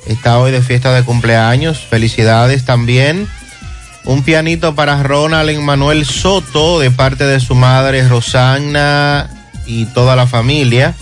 Está 0.07 0.39
hoy 0.39 0.51
de 0.51 0.63
fiesta 0.63 0.91
de 0.93 1.03
cumpleaños. 1.03 1.85
Felicidades 1.87 2.65
también. 2.65 3.27
Un 4.05 4.23
pianito 4.23 4.73
para 4.73 5.03
Ronald 5.03 5.55
Manuel 5.59 6.03
Soto 6.05 6.79
de 6.79 6.89
parte 6.89 7.25
de 7.25 7.39
su 7.39 7.53
madre 7.53 8.07
Rosanna 8.07 9.29
y 9.67 9.85
toda 9.85 10.15
la 10.15 10.25
familia. 10.25 10.95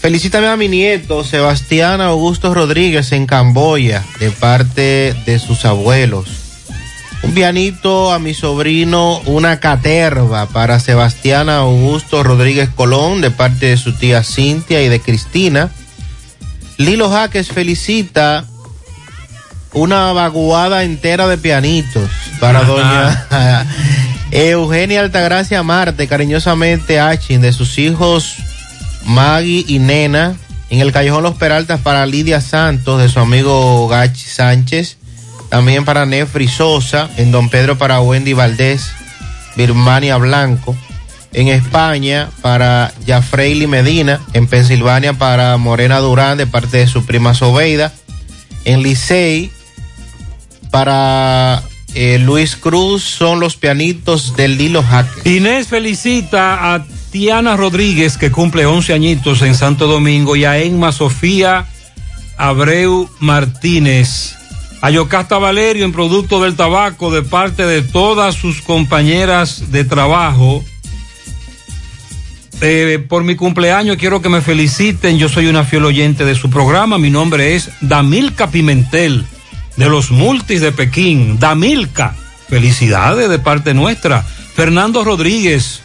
Felicítame 0.00 0.46
a 0.46 0.56
mi 0.56 0.68
nieto 0.68 1.24
Sebastián 1.24 2.00
Augusto 2.00 2.54
Rodríguez 2.54 3.10
en 3.10 3.26
Camboya 3.26 4.04
de 4.20 4.30
parte 4.30 5.14
de 5.26 5.38
sus 5.40 5.64
abuelos. 5.64 6.28
Un 7.24 7.34
pianito 7.34 8.12
a 8.12 8.20
mi 8.20 8.32
sobrino, 8.32 9.20
una 9.26 9.58
caterva 9.58 10.46
para 10.46 10.78
Sebastián 10.78 11.48
Augusto 11.48 12.22
Rodríguez 12.22 12.68
Colón 12.68 13.20
de 13.20 13.32
parte 13.32 13.66
de 13.66 13.76
su 13.76 13.92
tía 13.92 14.22
Cintia 14.22 14.82
y 14.82 14.88
de 14.88 15.00
Cristina. 15.00 15.70
Lilo 16.76 17.10
Jaques 17.10 17.48
felicita 17.48 18.44
una 19.72 20.12
vaguada 20.12 20.84
entera 20.84 21.26
de 21.26 21.38
pianitos 21.38 22.08
para 22.38 22.62
doña 22.62 23.66
Eugenia 24.30 25.00
Altagracia 25.00 25.64
Marte, 25.64 26.06
cariñosamente 26.06 27.00
Achin, 27.00 27.40
de 27.40 27.52
sus 27.52 27.78
hijos 27.78 28.36
Maggie 29.04 29.64
y 29.66 29.78
Nena. 29.78 30.36
En 30.70 30.80
el 30.80 30.92
Callejón 30.92 31.22
Los 31.22 31.36
Peraltas 31.36 31.80
para 31.80 32.04
Lidia 32.04 32.40
Santos, 32.40 33.00
de 33.00 33.08
su 33.08 33.20
amigo 33.20 33.88
Gachi 33.88 34.28
Sánchez. 34.28 34.98
También 35.48 35.84
para 35.84 36.04
Nefri 36.04 36.46
Sosa, 36.46 37.08
en 37.16 37.32
Don 37.32 37.48
Pedro 37.48 37.78
para 37.78 38.00
Wendy 38.00 38.34
Valdés, 38.34 38.90
Birmania 39.56 40.16
Blanco. 40.18 40.76
En 41.32 41.48
España 41.48 42.30
para 42.42 42.92
Jafreili 43.06 43.66
Medina, 43.66 44.20
en 44.32 44.46
Pensilvania 44.46 45.12
para 45.12 45.56
Morena 45.58 45.98
Durán 45.98 46.38
de 46.38 46.46
parte 46.46 46.78
de 46.78 46.86
su 46.86 47.04
prima 47.04 47.34
Sobeida. 47.34 47.92
En 48.64 48.82
Licey 48.82 49.50
para 50.70 51.62
eh, 51.94 52.18
Luis 52.18 52.56
Cruz 52.56 53.02
son 53.02 53.40
los 53.40 53.56
pianitos 53.56 54.36
del 54.36 54.58
Lilo 54.58 54.82
Jaque. 54.82 55.36
Inés 55.36 55.68
felicita 55.68 56.74
a 56.74 56.84
Tiana 57.10 57.56
Rodríguez 57.56 58.18
que 58.18 58.30
cumple 58.30 58.66
11 58.66 58.92
añitos 58.92 59.42
en 59.42 59.54
Santo 59.54 59.86
Domingo 59.86 60.36
y 60.36 60.44
a 60.44 60.58
Emma 60.58 60.92
Sofía 60.92 61.66
Abreu 62.36 63.08
Martínez. 63.20 64.36
A 64.80 64.90
Yocasta 64.90 65.38
Valerio 65.38 65.84
en 65.84 65.92
Producto 65.92 66.40
del 66.40 66.54
Tabaco 66.54 67.10
de 67.10 67.22
parte 67.22 67.66
de 67.66 67.82
todas 67.82 68.36
sus 68.36 68.62
compañeras 68.62 69.72
de 69.72 69.84
trabajo. 69.84 70.64
Eh, 72.60 73.04
por 73.08 73.24
mi 73.24 73.36
cumpleaños 73.36 73.96
quiero 73.96 74.22
que 74.22 74.28
me 74.28 74.40
feliciten. 74.40 75.18
Yo 75.18 75.28
soy 75.28 75.46
una 75.46 75.64
fiel 75.64 75.84
oyente 75.84 76.24
de 76.24 76.34
su 76.34 76.48
programa. 76.48 76.98
Mi 76.98 77.10
nombre 77.10 77.56
es 77.56 77.70
Damilca 77.80 78.50
Pimentel 78.50 79.26
de 79.76 79.88
los 79.88 80.10
Multis 80.10 80.60
de 80.60 80.72
Pekín. 80.72 81.38
Damilca, 81.40 82.14
felicidades 82.48 83.28
de 83.28 83.38
parte 83.38 83.74
nuestra. 83.74 84.22
Fernando 84.22 85.02
Rodríguez 85.02 85.82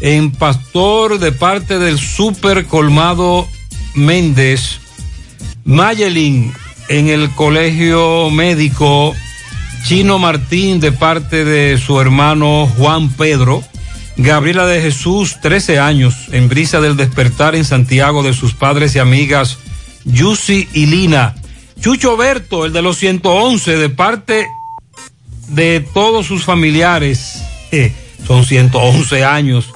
en 0.00 0.30
Pastor 0.30 1.18
de 1.18 1.32
parte 1.32 1.78
del 1.78 1.98
Super 1.98 2.66
Colmado 2.66 3.48
Méndez. 3.94 4.80
Mayelin 5.64 6.52
en 6.88 7.08
el 7.08 7.30
Colegio 7.30 8.30
Médico 8.30 9.14
Chino 9.84 10.18
Martín 10.18 10.80
de 10.80 10.92
parte 10.92 11.44
de 11.44 11.78
su 11.78 12.00
hermano 12.00 12.66
Juan 12.76 13.10
Pedro. 13.10 13.62
Gabriela 14.16 14.66
de 14.66 14.82
Jesús, 14.82 15.36
13 15.40 15.78
años, 15.78 16.14
en 16.32 16.48
Brisa 16.48 16.80
del 16.80 16.96
Despertar 16.96 17.54
en 17.54 17.64
Santiago 17.64 18.22
de 18.22 18.34
sus 18.34 18.52
padres 18.52 18.96
y 18.96 18.98
amigas 18.98 19.58
Yusi 20.04 20.68
y 20.72 20.86
Lina. 20.86 21.36
Chucho 21.80 22.16
Berto, 22.16 22.66
el 22.66 22.72
de 22.72 22.82
los 22.82 22.98
111, 22.98 23.76
de 23.76 23.88
parte 23.88 24.48
de 25.48 25.86
todos 25.94 26.26
sus 26.26 26.44
familiares, 26.44 27.42
son 28.26 28.44
111 28.44 29.24
años, 29.24 29.72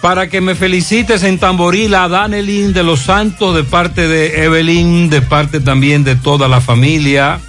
para 0.00 0.28
que 0.28 0.40
me 0.40 0.54
felicites 0.54 1.22
en 1.24 1.38
Tamboril 1.38 1.94
a 1.94 2.08
Danelín 2.08 2.72
de 2.72 2.82
los 2.82 3.00
Santos 3.00 3.54
de 3.54 3.64
parte 3.64 4.06
de 4.06 4.44
Evelyn, 4.44 5.10
de 5.10 5.22
parte 5.22 5.60
también 5.60 6.04
de 6.04 6.16
toda 6.16 6.48
la 6.48 6.60
familia. 6.60 7.40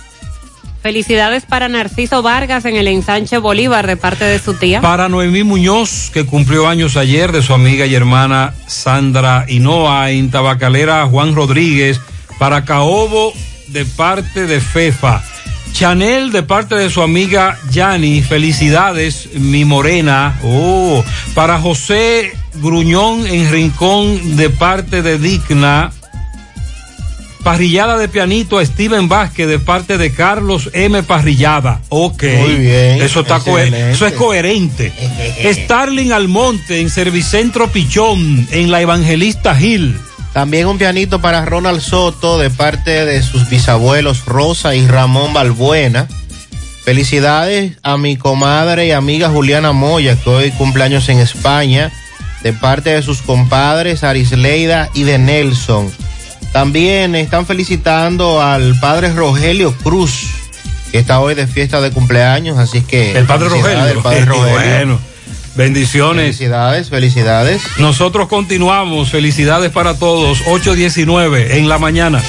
Felicidades 0.81 1.45
para 1.45 1.67
Narciso 1.67 2.21
Vargas 2.21 2.63
en 2.63 2.77
el 2.77 2.87
ensanche 2.87 3.37
Bolívar 3.37 3.85
de 3.85 3.97
parte 3.97 4.23
de 4.23 4.39
su 4.39 4.53
tía. 4.53 4.79
Para 4.79 5.09
Noemí 5.09 5.43
Muñoz, 5.43 6.09
que 6.13 6.25
cumplió 6.25 6.69
años 6.69 6.95
ayer, 6.95 7.33
de 7.33 7.41
su 7.41 7.53
amiga 7.53 7.85
y 7.85 7.95
hermana 7.95 8.53
Sandra 8.65 9.45
Hinoa, 9.47 10.11
en 10.11 10.31
Tabacalera 10.31 11.05
Juan 11.05 11.35
Rodríguez. 11.35 11.99
Para 12.39 12.63
Caobo, 12.63 13.33
de 13.67 13.83
parte 13.83 14.47
de 14.47 14.61
Fefa. 14.61 15.21
Chanel, 15.73 16.31
de 16.31 16.43
parte 16.43 16.75
de 16.75 16.89
su 16.89 17.01
amiga 17.01 17.57
Yani. 17.71 18.21
Felicidades, 18.21 19.29
mi 19.33 19.65
morena. 19.65 20.39
Oh. 20.43 21.03
Para 21.33 21.59
José 21.59 22.33
Gruñón 22.55 23.25
en 23.27 23.51
Rincón, 23.51 24.35
de 24.35 24.49
parte 24.49 25.01
de 25.01 25.17
Digna. 25.17 25.91
Parrillada 27.43 27.97
de 27.97 28.09
pianito 28.09 28.59
a 28.59 28.65
Steven 28.65 29.07
Vázquez 29.07 29.47
de 29.47 29.59
parte 29.59 29.97
de 29.97 30.11
Carlos 30.11 30.69
M. 30.73 31.01
Parrillada. 31.03 31.81
Ok. 31.87 32.23
Muy 32.23 32.55
bien, 32.55 33.01
Eso, 33.01 33.21
está 33.21 33.37
eso 33.37 34.05
es 34.05 34.13
coherente. 34.13 34.91
Starling 35.63 36.11
Almonte 36.11 36.81
en 36.81 36.89
Servicentro 36.89 37.71
Pichón, 37.71 38.45
en 38.51 38.69
la 38.69 38.81
Evangelista 38.81 39.55
Gil. 39.55 39.95
También 40.33 40.67
un 40.67 40.77
pianito 40.77 41.19
para 41.19 41.45
Ronald 41.45 41.81
Soto 41.81 42.37
de 42.37 42.49
parte 42.49 43.05
de 43.05 43.21
sus 43.23 43.49
bisabuelos 43.49 44.25
Rosa 44.25 44.75
y 44.75 44.87
Ramón 44.87 45.33
Balbuena. 45.33 46.07
Felicidades 46.83 47.77
a 47.83 47.97
mi 47.97 48.15
comadre 48.15 48.87
y 48.87 48.91
amiga 48.91 49.29
Juliana 49.29 49.71
Moya, 49.71 50.15
que 50.15 50.29
hoy 50.29 50.51
cumpleaños 50.51 51.09
en 51.09 51.19
España, 51.19 51.91
de 52.43 52.53
parte 52.53 52.91
de 52.91 53.01
sus 53.01 53.21
compadres 53.21 54.03
Arisleida 54.03 54.89
y 54.93 55.03
de 55.03 55.17
Nelson. 55.17 55.91
También 56.53 57.15
están 57.15 57.45
felicitando 57.45 58.41
al 58.41 58.79
padre 58.79 59.13
Rogelio 59.13 59.75
Cruz, 59.77 60.27
que 60.91 60.99
está 60.99 61.19
hoy 61.19 61.35
de 61.35 61.47
fiesta 61.47 61.81
de 61.81 61.91
cumpleaños, 61.91 62.57
así 62.57 62.81
que... 62.81 63.11
El 63.11 63.25
padre 63.25 63.49
Rogelio. 63.49 63.85
El 63.85 63.99
padre 63.99 64.25
Rogelio. 64.25 64.53
Bueno, 64.53 64.99
bendiciones. 65.59 66.37
Felicidades, 66.37 66.89
felicidades. 66.89 67.61
Nosotros 67.79 68.29
continuamos. 68.29 69.09
Felicidades 69.09 69.71
para 69.71 69.99
todos. 69.99 70.41
8.19 70.45 71.57
en 71.57 71.67
la 71.67 71.77
mañana. 71.77 72.23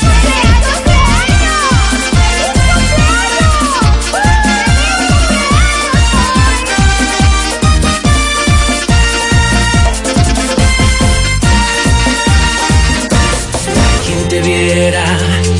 quien 14.05 14.28
te 14.28 14.40
viera, 14.40 15.05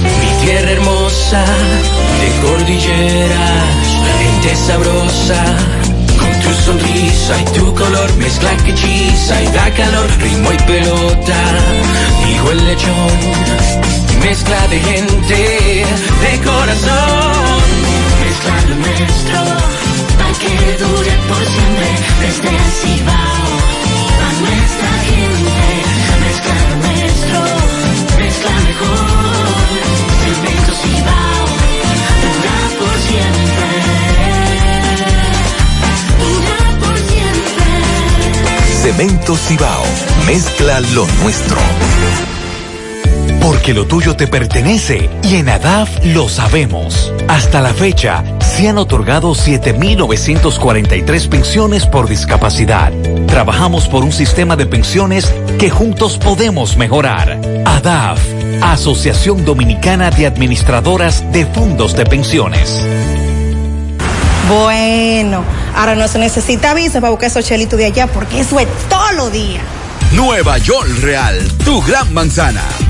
mi 0.03 0.45
tierra 0.45 0.73
hermosa, 0.73 1.45
de 2.21 2.49
cordilleras, 2.49 3.87
gente 4.19 4.57
sabrosa, 4.57 5.45
y 7.39 7.44
tu 7.57 7.74
color, 7.74 8.16
mezcla 8.16 8.57
que 8.65 8.70
hechiza 8.70 9.43
y 9.43 9.47
da 9.48 9.70
calor, 9.73 10.11
ritmo 10.20 10.52
y 10.52 10.57
pelota, 10.59 11.40
hijo 12.31 12.51
el 12.51 12.66
lechón, 12.66 13.19
mezcla 14.23 14.69
de 14.69 14.81
gente, 14.81 15.86
de 16.23 16.40
corazón, 16.44 17.62
mezcla 18.23 18.55
lo 18.69 18.77
Cemento 39.01 39.35
Cibao, 39.35 39.83
mezcla 40.27 40.79
lo 40.93 41.07
nuestro. 41.23 41.57
Porque 43.41 43.73
lo 43.73 43.87
tuyo 43.87 44.15
te 44.15 44.27
pertenece 44.27 45.09
y 45.23 45.37
en 45.37 45.49
ADAF 45.49 46.05
lo 46.05 46.29
sabemos. 46.29 47.11
Hasta 47.27 47.63
la 47.63 47.73
fecha, 47.73 48.23
se 48.41 48.69
han 48.69 48.77
otorgado 48.77 49.31
7.943 49.31 51.31
pensiones 51.31 51.87
por 51.87 52.11
discapacidad. 52.11 52.93
Trabajamos 53.27 53.89
por 53.89 54.05
un 54.05 54.13
sistema 54.13 54.55
de 54.55 54.67
pensiones 54.67 55.33
que 55.59 55.71
juntos 55.71 56.19
podemos 56.19 56.77
mejorar. 56.77 57.41
ADAF, 57.65 58.21
Asociación 58.61 59.47
Dominicana 59.47 60.11
de 60.11 60.27
Administradoras 60.27 61.25
de 61.33 61.47
Fondos 61.47 61.97
de 61.97 62.05
Pensiones. 62.05 62.85
Bueno, 64.47 65.43
ahora 65.75 65.95
no 65.95 66.09
se 66.09 66.19
necesita 66.19 66.75
visa 66.75 67.01
para 67.01 67.11
buscar 67.11 67.31
esos 67.31 67.45
chelitos 67.45 67.79
de 67.79 67.87
allá 67.87 68.07
porque 68.07 68.41
eso 68.41 68.59
es 68.59 68.69
todo 68.89 69.13
lo 69.13 69.31
día. 69.31 69.61
Nueva 70.13 70.59
York 70.59 70.89
Real, 71.01 71.39
tu 71.65 71.81
gran 71.83 72.13
manzana. 72.13 72.63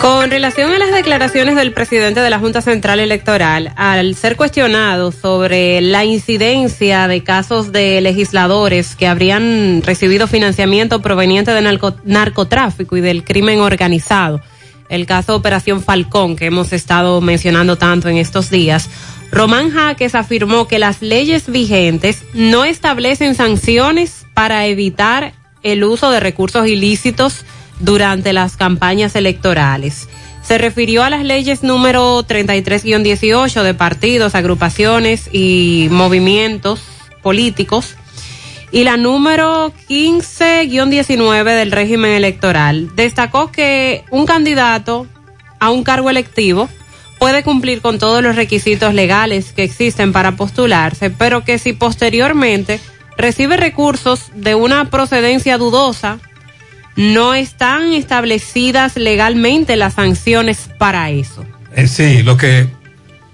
Con 0.00 0.30
relación 0.30 0.72
a 0.72 0.78
las 0.78 0.92
declaraciones 0.92 1.56
del 1.56 1.72
presidente 1.72 2.20
de 2.20 2.30
la 2.30 2.38
Junta 2.38 2.60
Central 2.62 3.00
Electoral, 3.00 3.72
al 3.76 4.14
ser 4.14 4.36
cuestionado 4.36 5.10
sobre 5.10 5.80
la 5.80 6.04
incidencia 6.04 7.08
de 7.08 7.24
casos 7.24 7.72
de 7.72 8.00
legisladores 8.00 8.94
que 8.94 9.08
habrían 9.08 9.82
recibido 9.82 10.26
financiamiento 10.28 11.02
proveniente 11.02 11.50
de 11.52 11.60
narco- 11.62 11.96
narcotráfico 12.04 12.96
y 12.96 13.00
del 13.00 13.24
crimen 13.24 13.60
organizado, 13.60 14.40
el 14.88 15.06
caso 15.06 15.34
Operación 15.34 15.82
Falcón 15.82 16.36
que 16.36 16.46
hemos 16.46 16.72
estado 16.72 17.20
mencionando 17.20 17.76
tanto 17.76 18.08
en 18.08 18.18
estos 18.18 18.50
días, 18.50 18.88
Román 19.32 19.70
Jaques 19.70 20.14
afirmó 20.14 20.68
que 20.68 20.78
las 20.78 21.02
leyes 21.02 21.50
vigentes 21.50 22.22
no 22.32 22.64
establecen 22.64 23.34
sanciones 23.34 24.26
para 24.34 24.66
evitar 24.66 25.32
el 25.64 25.82
uso 25.82 26.10
de 26.12 26.20
recursos 26.20 26.68
ilícitos 26.68 27.44
durante 27.80 28.32
las 28.32 28.56
campañas 28.56 29.16
electorales. 29.16 30.08
Se 30.42 30.58
refirió 30.58 31.02
a 31.02 31.10
las 31.10 31.24
leyes 31.24 31.62
número 31.62 32.22
33-18 32.24 33.62
de 33.62 33.74
partidos, 33.74 34.34
agrupaciones 34.34 35.28
y 35.32 35.88
movimientos 35.90 36.80
políticos 37.22 37.96
y 38.70 38.84
la 38.84 38.96
número 38.96 39.72
15-19 39.88 41.44
del 41.56 41.72
régimen 41.72 42.12
electoral. 42.12 42.94
Destacó 42.94 43.50
que 43.50 44.04
un 44.10 44.26
candidato 44.26 45.06
a 45.58 45.70
un 45.70 45.82
cargo 45.82 46.10
electivo 46.10 46.68
puede 47.18 47.42
cumplir 47.42 47.80
con 47.80 47.98
todos 47.98 48.22
los 48.22 48.36
requisitos 48.36 48.94
legales 48.94 49.52
que 49.52 49.64
existen 49.64 50.12
para 50.12 50.36
postularse, 50.36 51.10
pero 51.10 51.44
que 51.44 51.58
si 51.58 51.72
posteriormente 51.72 52.80
recibe 53.16 53.56
recursos 53.56 54.30
de 54.34 54.54
una 54.54 54.90
procedencia 54.90 55.58
dudosa, 55.58 56.18
no 56.96 57.34
están 57.34 57.92
establecidas 57.92 58.96
legalmente 58.96 59.76
las 59.76 59.94
sanciones 59.94 60.68
para 60.78 61.10
eso. 61.10 61.44
Eh, 61.74 61.86
sí, 61.86 62.22
lo 62.22 62.36
que, 62.36 62.66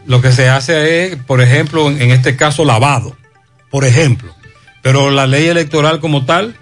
lo 0.07 0.21
que 0.21 0.33
se 0.33 0.49
hace 0.49 1.07
es, 1.07 1.17
por 1.17 1.41
ejemplo, 1.41 1.89
en, 1.89 2.03
en 2.03 2.11
este 2.11 2.37
caso, 2.37 2.65
lavado, 2.65 3.17
por 3.71 3.85
ejemplo. 3.85 4.35
Pero 4.83 5.11
la 5.11 5.27
ley 5.27 5.47
electoral 5.47 6.01
como 6.01 6.25
tal, 6.25 6.57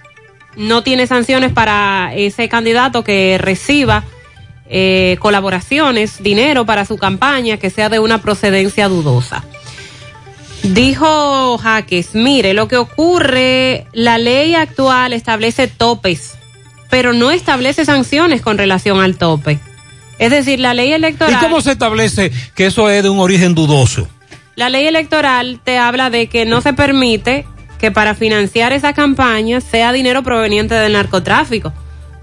No 0.56 0.82
tiene 0.82 1.06
sanciones 1.06 1.52
para 1.52 2.12
ese 2.14 2.48
candidato 2.48 3.02
que 3.04 3.38
reciba 3.38 4.04
eh, 4.68 5.16
colaboraciones, 5.20 6.22
dinero 6.22 6.66
para 6.66 6.84
su 6.84 6.96
campaña, 6.98 7.56
que 7.56 7.70
sea 7.70 7.88
de 7.88 7.98
una 7.98 8.18
procedencia 8.18 8.88
dudosa. 8.88 9.44
Dijo 10.62 11.56
Jaques, 11.58 12.14
mire, 12.14 12.52
lo 12.52 12.68
que 12.68 12.76
ocurre, 12.76 13.86
la 13.92 14.18
ley 14.18 14.54
actual 14.54 15.12
establece 15.12 15.68
topes, 15.68 16.34
pero 16.90 17.12
no 17.12 17.30
establece 17.30 17.84
sanciones 17.84 18.42
con 18.42 18.58
relación 18.58 19.00
al 19.00 19.16
tope. 19.16 19.58
Es 20.18 20.30
decir, 20.30 20.60
la 20.60 20.74
ley 20.74 20.90
¿y 20.90 20.92
electoral... 20.92 21.40
cómo 21.40 21.62
se 21.62 21.72
establece 21.72 22.30
que 22.54 22.66
eso 22.66 22.90
es 22.90 23.02
de 23.02 23.08
un 23.08 23.20
origen 23.20 23.54
dudoso? 23.54 24.08
La 24.56 24.68
ley 24.68 24.86
electoral 24.86 25.60
te 25.64 25.78
habla 25.78 26.10
de 26.10 26.26
que 26.26 26.44
no 26.44 26.60
se 26.60 26.74
permite 26.74 27.46
que 27.78 27.90
para 27.90 28.14
financiar 28.14 28.74
esa 28.74 28.92
campaña 28.92 29.62
sea 29.62 29.92
dinero 29.92 30.22
proveniente 30.22 30.74
del 30.74 30.92
narcotráfico, 30.92 31.72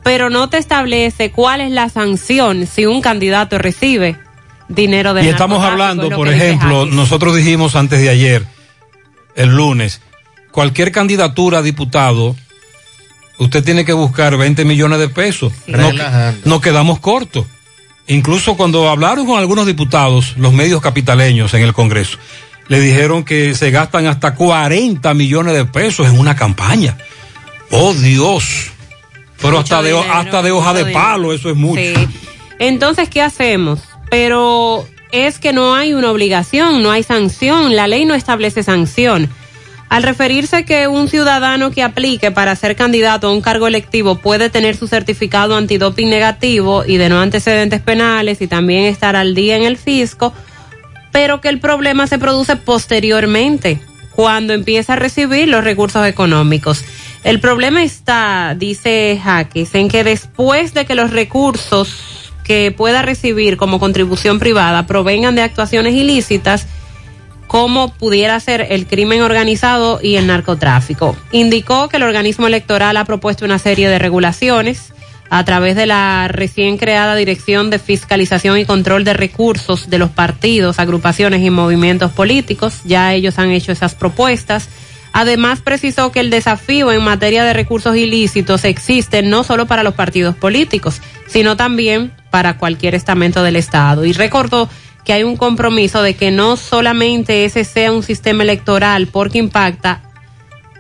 pero 0.04 0.30
no 0.30 0.48
te 0.48 0.58
establece 0.58 1.32
cuál 1.32 1.62
es 1.62 1.72
la 1.72 1.90
sanción 1.90 2.68
si 2.68 2.86
un 2.86 3.02
candidato 3.02 3.58
recibe 3.58 4.20
dinero 4.68 5.16
del 5.16 5.26
Y 5.26 5.30
estamos 5.30 5.64
hablando, 5.64 6.10
es 6.10 6.14
por 6.14 6.28
ejemplo, 6.28 6.86
nosotros 6.86 7.36
dijimos 7.36 7.76
antes 7.76 8.02
de 8.02 8.10
ayer, 8.10 8.46
el 9.36 9.50
lunes, 9.50 10.02
cualquier 10.52 10.92
candidatura 10.92 11.60
a 11.60 11.62
diputado, 11.64 12.36
usted 13.38 13.64
tiene 13.64 13.86
que 13.86 13.94
buscar 13.94 14.38
20 14.38 14.66
millones 14.66 15.00
de 15.00 15.10
pesos. 15.10 15.54
No, 15.68 15.92
Relajando. 15.92 16.42
nos 16.46 16.62
quedamos 16.62 17.00
cortos. 17.00 17.46
Incluso 18.08 18.56
cuando 18.56 18.90
hablaron 18.90 19.26
con 19.26 19.38
algunos 19.38 19.66
diputados, 19.66 20.36
los 20.38 20.54
medios 20.54 20.82
capitaleños 20.82 21.54
en 21.54 21.64
el 21.64 21.74
Congreso, 21.74 22.18
le 22.70 22.80
dijeron 22.80 23.24
que 23.24 23.54
se 23.54 23.72
gastan 23.72 24.08
hasta 24.08 24.34
40 24.36 25.14
millones 25.14 25.54
de 25.54 25.66
pesos 25.66 26.08
en 26.08 26.18
una 26.20 26.36
campaña. 26.36 26.98
Oh 27.72 27.94
Dios. 27.94 28.72
Pero 29.42 29.60
hasta 29.60 29.82
de, 29.82 29.98
hasta 29.98 30.42
de 30.42 30.52
hoja 30.52 30.74
de 30.74 30.86
dinero. 30.86 31.00
palo, 31.00 31.34
eso 31.34 31.50
es 31.50 31.56
mucho. 31.56 31.82
Sí. 31.82 32.08
Entonces, 32.60 33.10
¿qué 33.10 33.22
hacemos? 33.22 33.82
Pero 34.10 34.88
es 35.12 35.38
que 35.38 35.54
no 35.54 35.76
hay 35.76 35.94
una 35.94 36.12
obligación, 36.12 36.82
no 36.82 36.92
hay 36.92 37.04
sanción, 37.04 37.76
la 37.76 37.88
ley 37.88 38.06
no 38.06 38.16
establece 38.16 38.64
sanción. 38.64 39.30
Al 39.90 40.04
referirse 40.04 40.66
que 40.66 40.88
un 40.88 41.08
ciudadano 41.08 41.72
que 41.72 41.82
aplique 41.82 42.32
para 42.32 42.56
ser 42.56 42.76
candidato 42.76 43.28
a 43.28 43.32
un 43.32 43.42
cargo 43.42 43.68
electivo 43.68 44.16
puede 44.16 44.50
tener 44.50 44.76
su 44.76 44.88
certificado 44.88 45.56
antidoping 45.56 46.10
negativo 46.10 46.84
y 46.86 46.98
de 46.98 47.08
no 47.10 47.22
antecedentes 47.22 47.82
penales 47.82 48.42
y 48.42 48.48
también 48.48 48.86
estar 48.86 49.16
al 49.16 49.34
día 49.34 49.56
en 49.56 49.64
el 49.64 49.78
fisco, 49.78 50.34
pero 51.14 51.40
que 51.40 51.50
el 51.50 51.60
problema 51.60 52.06
se 52.06 52.20
produce 52.20 52.58
posteriormente, 52.58 53.80
cuando 54.18 54.54
empieza 54.54 54.94
a 54.94 54.96
recibir 54.96 55.48
los 55.48 55.64
recursos 55.64 56.06
económicos. 56.06 56.84
El 57.24 57.40
problema 57.40 57.84
está, 57.84 58.56
dice 58.58 59.20
Jaques, 59.24 59.76
en 59.76 59.90
que 59.90 60.04
después 60.04 60.74
de 60.74 60.86
que 60.86 60.96
los 60.96 61.12
recursos 61.12 62.34
que 62.44 62.72
pueda 62.72 63.04
recibir 63.04 63.58
como 63.58 63.80
contribución 63.80 64.40
privada 64.40 64.88
provengan 64.88 65.36
de 65.36 65.44
actuaciones 65.44 65.94
ilícitas, 65.94 66.66
como 67.48 67.94
pudiera 67.94 68.40
ser 68.40 68.68
el 68.70 68.88
crimen 68.88 69.22
organizado 69.22 70.00
y 70.04 70.16
el 70.16 70.28
narcotráfico. 70.28 71.16
Indicó 71.32 71.90
que 71.90 71.98
el 71.98 72.04
organismo 72.04 72.48
electoral 72.48 72.98
ha 72.98 73.06
propuesto 73.06 73.46
una 73.46 73.58
serie 73.58 73.90
de 73.90 74.00
regulaciones 74.00 74.94
a 75.30 75.44
través 75.44 75.76
de 75.76 75.86
la 75.86 76.28
recién 76.30 76.78
creada 76.78 77.16
Dirección 77.16 77.70
de 77.70 77.80
Fiscalización 77.80 78.58
y 78.60 78.66
Control 78.66 79.04
de 79.04 79.14
Recursos 79.14 79.90
de 79.90 79.98
los 79.98 80.10
partidos, 80.10 80.80
agrupaciones 80.80 81.42
y 81.42 81.50
movimientos 81.50 82.12
políticos. 82.12 82.82
Ya 82.86 83.14
ellos 83.14 83.38
han 83.40 83.52
hecho 83.52 83.72
esas 83.72 83.96
propuestas. 83.96 84.70
Además, 85.14 85.62
precisó 85.62 86.12
que 86.12 86.20
el 86.20 86.30
desafío 86.30 86.92
en 86.92 87.04
materia 87.04 87.44
de 87.44 87.54
recursos 87.54 87.96
ilícitos 87.96 88.64
existe 88.66 89.22
no 89.22 89.44
solo 89.44 89.66
para 89.66 89.84
los 89.84 89.96
partidos 89.96 90.36
políticos, 90.36 91.02
sino 91.28 91.58
también 91.58 92.12
para 92.30 92.58
cualquier 92.58 92.94
estamento 92.94 93.42
del 93.42 93.56
Estado. 93.56 94.06
Y 94.06 94.14
recordó 94.14 94.70
que 95.08 95.14
hay 95.14 95.24
un 95.24 95.38
compromiso 95.38 96.04
de 96.04 96.16
que 96.16 96.32
no 96.32 96.58
solamente 96.58 97.46
ese 97.46 97.64
sea 97.64 97.94
un 97.94 98.04
sistema 98.04 98.44
electoral 98.44 99.08
porque 99.08 99.38
impacta 99.38 100.02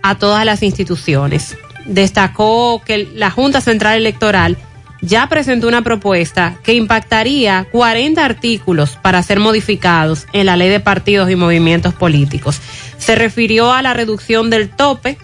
a 0.03 0.15
todas 0.15 0.45
las 0.45 0.63
instituciones. 0.63 1.55
Destacó 1.85 2.81
que 2.85 3.07
la 3.15 3.31
Junta 3.31 3.61
Central 3.61 3.95
Electoral 3.95 4.57
ya 5.01 5.29
presentó 5.29 5.69
una 5.69 5.81
propuesta 5.81 6.57
que 6.61 6.73
impactaría 6.73 7.69
40 7.71 8.25
artículos 8.25 8.97
para 9.01 9.23
ser 9.23 9.39
modificados 9.39 10.27
en 10.33 10.47
la 10.47 10.57
ley 10.57 10.67
de 10.67 10.81
partidos 10.81 11.31
y 11.31 11.37
movimientos 11.37 11.93
políticos. 11.93 12.59
Se 12.97 13.15
refirió 13.15 13.71
a 13.71 13.81
la 13.81 13.93
reducción 13.93 14.49
del 14.49 14.67
tope, 14.67 15.17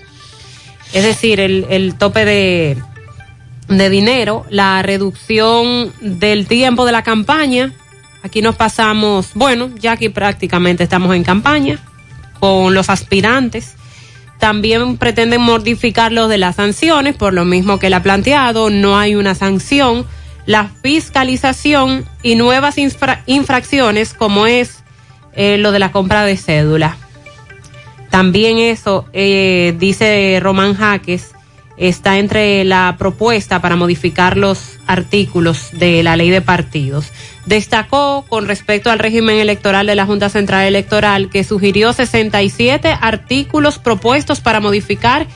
es 0.94 1.04
decir, 1.04 1.42
el, 1.42 1.66
el 1.70 1.96
tope 1.96 2.24
de, 2.24 2.78
de 3.68 3.90
dinero, 3.90 4.46
la 4.50 4.82
reducción 4.82 5.92
del 6.00 6.48
tiempo 6.48 6.86
de 6.86 6.94
la 6.94 7.04
campaña. 7.04 7.74
Aquí 8.24 8.42
nos 8.42 8.56
pasamos, 8.56 9.32
bueno, 9.36 9.70
ya 9.78 9.92
aquí 9.92 10.10
prácticamente 10.10 10.84
estamos 10.84 11.14
en 11.16 11.24
campaña 11.24 11.80
con 12.40 12.74
los 12.74 12.90
aspirantes. 12.90 13.76
También 14.40 14.98
pretenden 14.98 15.42
modificar 15.42 16.12
los 16.12 16.30
de 16.30 16.38
las 16.38 16.56
sanciones, 16.56 17.16
por 17.16 17.34
lo 17.34 17.46
mismo 17.46 17.80
que 17.80 17.88
él 17.88 17.94
ha 17.94 18.02
planteado, 18.04 18.70
no 18.70 18.98
hay 18.98 19.16
una 19.16 19.36
sanción, 19.36 20.06
la 20.46 20.70
fiscalización 20.82 22.06
y 22.22 22.36
nuevas 22.36 22.78
infra- 22.78 23.24
infracciones 23.26 24.14
como 24.14 24.48
es 24.48 24.84
eh, 25.36 25.58
lo 25.58 25.72
de 25.72 25.80
la 25.80 25.92
compra 25.92 26.24
de 26.26 26.38
cédula. 26.38 26.98
También 28.10 28.58
eso, 28.58 29.06
eh, 29.14 29.76
dice 29.80 30.40
Román 30.42 30.76
Jaques, 30.76 31.32
está 31.78 32.20
entre 32.20 32.64
la 32.64 32.96
propuesta 32.98 33.62
para 33.62 33.76
modificar 33.76 34.38
los 34.38 34.80
artículos 34.86 35.70
de 35.72 36.04
la 36.04 36.16
ley 36.16 36.30
de 36.30 36.42
partidos. 36.42 37.12
Destacó 37.46 38.26
con 38.30 38.48
respecto 38.48 38.92
al 38.92 39.00
régimen 39.00 39.40
electoral 39.40 39.88
de 39.88 39.96
la 39.96 40.06
Junta 40.06 40.30
Central 40.30 40.66
Electoral 40.66 41.30
que 41.30 41.44
sugirió 41.44 41.94
67 41.94 42.96
artículos 43.02 43.80
propuestos 43.80 44.40
para 44.40 44.60
modificar 44.60 45.28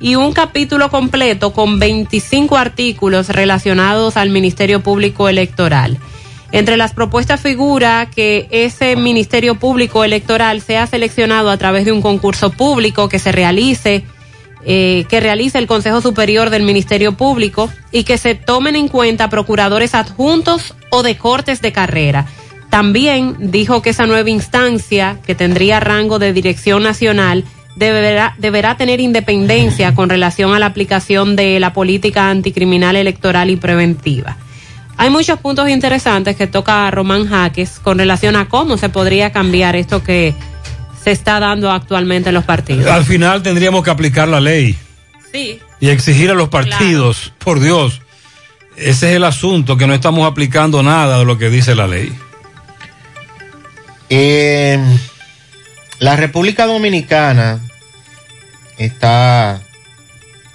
y 0.00 0.16
un 0.16 0.32
capítulo 0.32 0.90
completo 0.90 1.52
con 1.52 1.78
25 1.78 2.56
artículos 2.56 3.28
relacionados 3.28 4.16
al 4.16 4.30
Ministerio 4.30 4.82
Público 4.82 5.28
Electoral. 5.28 5.98
Entre 6.52 6.76
las 6.76 6.92
propuestas 6.92 7.40
figura 7.40 8.08
que 8.14 8.46
ese 8.50 8.96
Ministerio 8.96 9.56
Público 9.56 10.04
Electoral 10.04 10.60
sea 10.60 10.86
seleccionado 10.86 11.50
a 11.50 11.56
través 11.56 11.84
de 11.84 11.92
un 11.92 12.02
concurso 12.02 12.50
público 12.50 13.08
que 13.08 13.18
se 13.18 13.32
realice 13.32 14.04
eh, 14.66 15.04
que 15.08 15.20
realice 15.20 15.58
el 15.58 15.66
Consejo 15.66 16.00
Superior 16.00 16.50
del 16.50 16.62
Ministerio 16.62 17.12
Público 17.12 17.70
y 17.92 18.04
que 18.04 18.18
se 18.18 18.34
tomen 18.34 18.76
en 18.76 18.88
cuenta 18.88 19.28
procuradores 19.28 19.94
adjuntos 19.94 20.74
o 20.90 21.02
de 21.02 21.16
cortes 21.16 21.60
de 21.60 21.72
carrera. 21.72 22.26
También 22.70 23.36
dijo 23.38 23.82
que 23.82 23.90
esa 23.90 24.06
nueva 24.06 24.30
instancia, 24.30 25.18
que 25.26 25.34
tendría 25.34 25.80
rango 25.80 26.18
de 26.18 26.32
dirección 26.32 26.82
nacional, 26.82 27.44
deberá, 27.76 28.34
deberá 28.38 28.76
tener 28.76 29.00
independencia 29.00 29.94
con 29.94 30.08
relación 30.08 30.54
a 30.54 30.58
la 30.58 30.66
aplicación 30.66 31.36
de 31.36 31.60
la 31.60 31.72
política 31.72 32.30
anticriminal 32.30 32.96
electoral 32.96 33.50
y 33.50 33.56
preventiva. 33.56 34.36
Hay 34.96 35.10
muchos 35.10 35.40
puntos 35.40 35.68
interesantes 35.68 36.36
que 36.36 36.46
toca 36.46 36.90
Román 36.90 37.28
Jaques 37.28 37.80
con 37.80 37.98
relación 37.98 38.36
a 38.36 38.48
cómo 38.48 38.76
se 38.76 38.88
podría 38.88 39.32
cambiar 39.32 39.74
esto 39.76 40.02
que 40.02 40.34
se 41.04 41.10
está 41.12 41.38
dando 41.38 41.70
actualmente 41.70 42.30
en 42.30 42.34
los 42.34 42.44
partidos. 42.44 42.86
Al 42.90 43.04
final 43.04 43.42
tendríamos 43.42 43.84
que 43.84 43.90
aplicar 43.90 44.26
la 44.26 44.40
ley 44.40 44.76
Sí. 45.32 45.60
y 45.80 45.90
exigir 45.90 46.30
a 46.30 46.34
los 46.34 46.48
partidos, 46.48 47.32
por 47.38 47.60
Dios. 47.60 48.00
Ese 48.76 49.10
es 49.10 49.16
el 49.16 49.24
asunto, 49.24 49.76
que 49.76 49.86
no 49.86 49.92
estamos 49.94 50.26
aplicando 50.28 50.82
nada 50.82 51.18
de 51.18 51.24
lo 51.24 51.36
que 51.38 51.50
dice 51.50 51.74
la 51.74 51.86
ley. 51.86 52.12
Eh, 54.10 54.78
la 55.98 56.16
República 56.16 56.66
Dominicana 56.66 57.60
está 58.78 59.60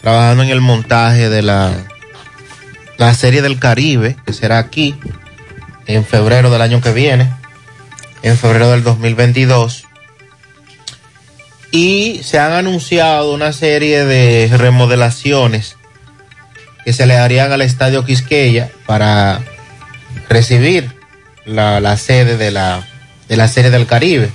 trabajando 0.02 0.44
en 0.44 0.50
el 0.50 0.62
montaje 0.62 1.30
de 1.30 1.42
la, 1.42 1.72
la 2.98 3.14
serie 3.14 3.42
del 3.42 3.60
Caribe, 3.60 4.16
que 4.26 4.34
será 4.34 4.58
aquí 4.60 4.96
en 5.88 6.06
febrero 6.06 6.50
del 6.50 6.62
año 6.62 6.82
que 6.82 6.92
viene, 6.92 7.30
en 8.22 8.38
febrero 8.38 8.70
del 8.72 8.84
2022. 8.84 9.86
Y 11.72 12.22
se 12.24 12.40
han 12.40 12.52
anunciado 12.54 13.34
una 13.34 13.54
serie 13.54 14.06
de 14.06 14.50
remodelaciones 14.58 15.76
que 16.84 16.94
se 16.94 17.06
le 17.06 17.16
harían 17.18 17.52
al 17.52 17.62
Estadio 17.62 18.04
Quisqueya 18.06 18.72
para 18.88 19.42
recibir 20.30 20.96
la, 21.46 21.80
la 21.80 21.98
sede 21.98 22.38
de 22.38 22.50
la, 22.52 22.88
de 23.28 23.38
la 23.38 23.48
serie 23.48 23.70
del 23.70 23.86
Caribe. 23.86 24.32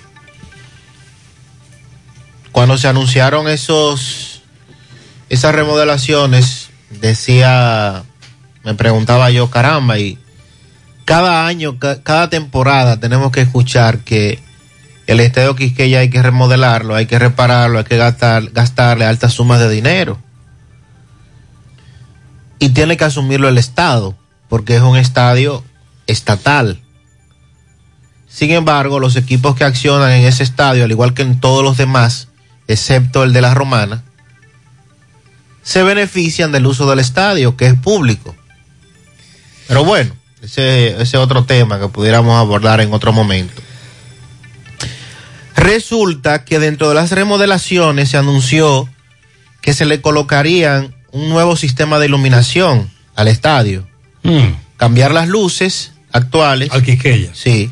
Cuando 2.53 2.77
se 2.79 2.87
anunciaron 2.87 3.49
esos, 3.49 4.43
esas 5.29 5.55
remodelaciones, 5.55 6.69
decía, 6.91 8.05
me 8.63 8.75
preguntaba 8.75 9.31
yo, 9.31 9.51
caramba, 9.51 9.99
y 9.99 10.19
cada 11.05 11.47
año, 11.49 11.81
ca- 11.81 12.03
cada 12.05 12.31
temporada 12.31 13.01
tenemos 13.01 13.33
que 13.33 13.41
escuchar 13.41 13.99
que 14.01 14.39
el 15.07 15.21
estadio 15.21 15.55
Quisqueya 15.55 16.01
hay 16.01 16.11
que 16.11 16.23
remodelarlo, 16.23 16.95
hay 16.95 17.07
que 17.07 17.19
repararlo, 17.19 17.79
hay 17.79 17.85
que 17.85 17.97
gastar, 17.97 18.51
gastarle 18.51 19.05
altas 19.05 19.35
sumas 19.35 19.61
de 19.61 19.69
dinero. 19.69 20.19
Y 22.59 22.71
tiene 22.71 22.97
que 22.97 23.05
asumirlo 23.05 23.49
el 23.49 23.59
Estado, 23.59 24.17
porque 24.49 24.77
es 24.77 24.83
un 24.83 24.97
estadio 24.97 25.63
estatal. 26.07 26.81
Sin 28.29 28.51
embargo, 28.51 28.99
los 28.99 29.17
equipos 29.17 29.55
que 29.55 29.65
accionan 29.65 30.13
en 30.13 30.25
ese 30.25 30.43
estadio, 30.43 30.85
al 30.85 30.91
igual 30.91 31.15
que 31.15 31.23
en 31.23 31.39
todos 31.39 31.63
los 31.63 31.77
demás, 31.77 32.29
excepto 32.67 33.23
el 33.23 33.33
de 33.33 33.43
la 33.43 33.55
Romana, 33.55 34.03
se 35.63 35.83
benefician 35.83 36.51
del 36.53 36.67
uso 36.67 36.89
del 36.89 36.99
estadio, 36.99 37.57
que 37.57 37.67
es 37.67 37.75
público. 37.75 38.35
Pero 39.69 39.85
bueno, 39.85 40.15
ese 40.43 41.01
es 41.01 41.15
otro 41.15 41.45
tema 41.45 41.79
que 41.79 41.89
pudiéramos 41.89 42.39
abordar 42.39 42.81
en 42.81 42.93
otro 42.93 43.13
momento. 43.13 43.63
Resulta 45.57 46.45
que 46.45 46.59
dentro 46.59 46.89
de 46.89 46.95
las 46.95 47.11
remodelaciones 47.13 48.11
se 48.11 48.17
anunció 48.17 48.89
que 49.61 49.73
se 49.73 49.85
le 49.87 50.01
colocarían 50.01 50.95
un 51.13 51.29
nuevo 51.29 51.57
sistema 51.57 51.99
de 51.99 52.07
iluminación 52.07 52.91
al 53.15 53.29
estadio. 53.29 53.87
Cambiar 54.77 55.13
las 55.13 55.29
luces 55.29 55.93
actuales. 56.13 56.71
Al. 56.73 57.31
Sí. 57.35 57.71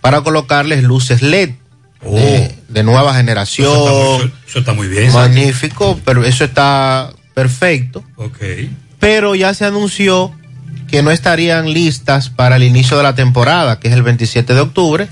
Para 0.00 0.20
colocarles 0.22 0.82
luces 0.84 1.22
LED 1.22 1.50
de, 2.02 2.54
de 2.68 2.82
nueva 2.82 3.14
generación. 3.14 3.68
Oh. 3.72 4.16
Eso 4.16 4.24
está, 4.24 4.24
muy- 4.26 4.32
eso 4.48 4.58
está 4.58 4.72
muy 4.74 4.88
bien. 4.88 5.12
Magnífico, 5.12 5.98
pero 6.04 6.24
eso 6.24 6.44
está 6.44 7.10
perfecto. 7.34 8.04
Ok. 8.16 8.38
Pero 9.00 9.34
ya 9.34 9.52
se 9.54 9.64
anunció 9.64 10.32
que 10.88 11.02
no 11.02 11.10
estarían 11.10 11.72
listas 11.72 12.30
para 12.30 12.56
el 12.56 12.62
inicio 12.62 12.96
de 12.96 13.02
la 13.02 13.14
temporada, 13.14 13.80
que 13.80 13.88
es 13.88 13.94
el 13.94 14.02
27 14.02 14.54
de 14.54 14.60
octubre, 14.60 15.08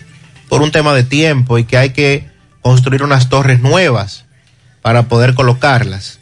por 0.52 0.60
un 0.60 0.70
tema 0.70 0.92
de 0.92 1.02
tiempo 1.02 1.56
y 1.56 1.64
que 1.64 1.78
hay 1.78 1.90
que 1.94 2.28
construir 2.60 3.02
unas 3.02 3.30
torres 3.30 3.60
nuevas 3.60 4.26
para 4.82 5.08
poder 5.08 5.32
colocarlas. 5.32 6.18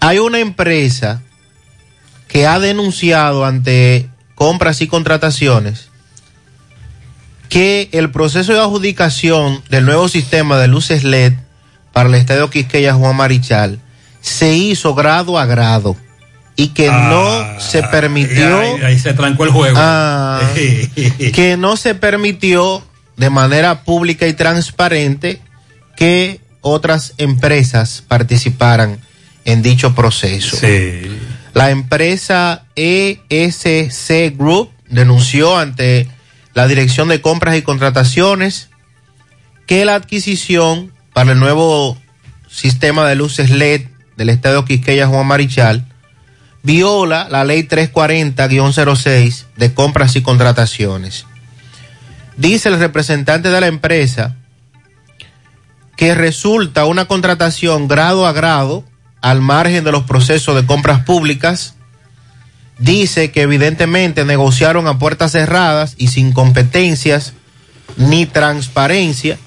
Hay 0.00 0.18
una 0.18 0.40
empresa 0.40 1.22
que 2.28 2.46
ha 2.46 2.58
denunciado 2.58 3.46
ante 3.46 4.10
compras 4.34 4.82
y 4.82 4.88
contrataciones 4.88 5.88
que 7.48 7.88
el 7.92 8.10
proceso 8.10 8.52
de 8.52 8.60
adjudicación 8.60 9.62
del 9.70 9.86
nuevo 9.86 10.06
sistema 10.08 10.58
de 10.58 10.68
luces 10.68 11.02
LED 11.02 11.32
para 11.94 12.10
el 12.10 12.14
Estadio 12.14 12.50
Quisqueya 12.50 12.92
Juan 12.92 13.16
Marichal 13.16 13.80
se 14.20 14.52
hizo 14.52 14.94
grado 14.94 15.38
a 15.38 15.46
grado 15.46 15.96
y 16.56 16.68
que 16.68 16.88
no 16.88 17.60
se 17.60 17.82
permitió 17.82 18.60
Ahí, 18.60 18.82
ahí 18.82 18.98
se 18.98 19.14
trancó 19.14 19.44
el 19.44 19.50
juego. 19.50 19.76
Ah, 19.80 20.40
que 21.32 21.56
no 21.56 21.76
se 21.76 21.94
permitió 21.94 22.84
de 23.16 23.30
manera 23.30 23.84
pública 23.84 24.26
y 24.26 24.34
transparente 24.34 25.40
que 25.96 26.40
otras 26.60 27.14
empresas 27.18 28.02
participaran 28.06 29.00
en 29.44 29.62
dicho 29.62 29.94
proceso. 29.94 30.56
La 31.54 31.70
empresa 31.70 32.64
ESC 32.76 34.36
Group 34.36 34.70
denunció 34.88 35.58
ante 35.58 36.08
la 36.54 36.66
Dirección 36.68 37.08
de 37.08 37.20
Compras 37.20 37.56
y 37.56 37.62
Contrataciones 37.62 38.68
que 39.66 39.84
la 39.84 39.94
adquisición 39.94 40.92
para 41.12 41.32
el 41.32 41.40
nuevo 41.40 41.98
sistema 42.48 43.08
de 43.08 43.16
luces 43.16 43.50
LED 43.50 43.86
del 44.16 44.28
Estadio 44.28 44.64
Quisqueya 44.64 45.06
Juan 45.06 45.26
Marichal 45.26 45.91
viola 46.62 47.28
la 47.30 47.44
ley 47.44 47.62
340-06 47.64 49.46
de 49.56 49.74
compras 49.74 50.16
y 50.16 50.22
contrataciones. 50.22 51.26
Dice 52.36 52.68
el 52.68 52.78
representante 52.78 53.50
de 53.50 53.60
la 53.60 53.66
empresa 53.66 54.36
que 55.96 56.14
resulta 56.14 56.86
una 56.86 57.04
contratación 57.06 57.88
grado 57.88 58.26
a 58.26 58.32
grado 58.32 58.84
al 59.20 59.40
margen 59.40 59.84
de 59.84 59.92
los 59.92 60.04
procesos 60.04 60.56
de 60.56 60.66
compras 60.66 61.04
públicas 61.04 61.74
dice 62.78 63.30
que 63.30 63.42
evidentemente 63.42 64.24
negociaron 64.24 64.88
a 64.88 64.98
puertas 64.98 65.32
cerradas 65.32 65.94
y 65.98 66.08
sin 66.08 66.32
competencias 66.32 67.34
ni 67.96 68.26
transparencia 68.26 69.38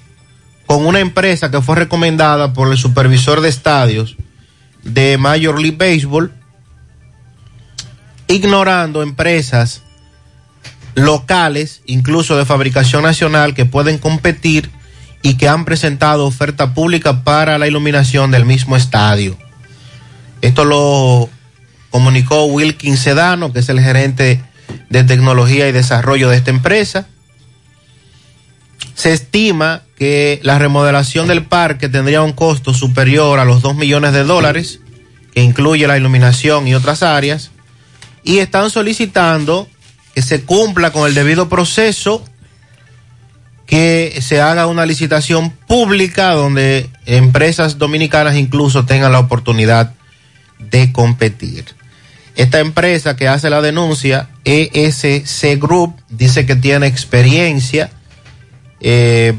con 0.66 0.86
una 0.86 1.00
empresa 1.00 1.52
que 1.52 1.62
fue 1.62 1.76
recomendada 1.76 2.54
por 2.54 2.72
el 2.72 2.78
supervisor 2.78 3.42
de 3.42 3.50
estadios 3.50 4.16
de 4.84 5.18
Major 5.18 5.60
League 5.60 5.78
Baseball, 5.78 6.32
ignorando 8.28 9.04
empresas 9.04 9.82
locales, 10.96 11.82
incluso 11.86 12.38
de 12.38 12.46
fabricación 12.46 13.04
nacional, 13.04 13.54
que 13.54 13.66
pueden 13.66 13.98
competir 13.98 14.72
y 15.22 15.36
que 15.36 15.48
han 15.48 15.66
presentado 15.66 16.26
oferta 16.26 16.74
pública 16.74 17.24
para 17.24 17.58
la 17.58 17.68
iluminación 17.68 18.32
del 18.32 18.46
mismo 18.46 18.78
estadio. 18.78 19.38
Esto 20.42 20.66
lo 20.66 21.30
comunicó 21.90 22.46
Wilkin 22.46 22.98
Sedano, 22.98 23.52
que 23.52 23.60
es 23.60 23.70
el 23.70 23.82
gerente 23.82 24.42
de 24.90 25.04
tecnología 25.04 25.68
y 25.68 25.72
desarrollo 25.72 26.30
de 26.30 26.38
esta 26.38 26.52
empresa. 26.52 27.08
Se 28.94 29.14
estima 29.14 29.82
que 29.98 30.40
la 30.44 30.60
remodelación 30.60 31.28
del 31.28 31.44
parque 31.46 31.90
tendría 31.90 32.22
un 32.22 32.34
costo 32.34 32.74
superior 32.74 33.40
a 33.40 33.46
los 33.46 33.62
2 33.62 33.76
millones 33.76 34.14
de 34.14 34.24
dólares, 34.24 34.80
que 35.34 35.42
incluye 35.42 35.88
la 35.88 35.98
iluminación 35.98 36.68
y 36.68 36.76
otras 36.76 37.04
áreas, 37.04 37.52
y 38.26 38.40
están 38.40 38.72
solicitando 38.72 39.70
que 40.16 40.24
se 40.24 40.44
cumpla 40.44 40.92
con 40.92 41.08
el 41.08 41.14
debido 41.14 41.48
proceso, 41.48 42.26
que 43.68 44.20
se 44.22 44.42
haga 44.42 44.68
una 44.68 44.86
licitación 44.86 45.52
pública 45.52 46.32
donde 46.32 46.90
empresas 47.06 47.78
dominicanas 47.78 48.36
incluso 48.36 48.86
tengan 48.86 49.12
la 49.12 49.20
oportunidad 49.20 49.94
de 50.60 50.92
competir. 50.92 51.66
Esta 52.36 52.60
empresa 52.60 53.16
que 53.16 53.28
hace 53.28 53.50
la 53.50 53.62
denuncia, 53.62 54.30
ESC 54.44 55.60
Group, 55.60 55.96
dice 56.10 56.46
que 56.46 56.56
tiene 56.56 56.88
experiencia 56.88 57.92
eh, 58.82 59.34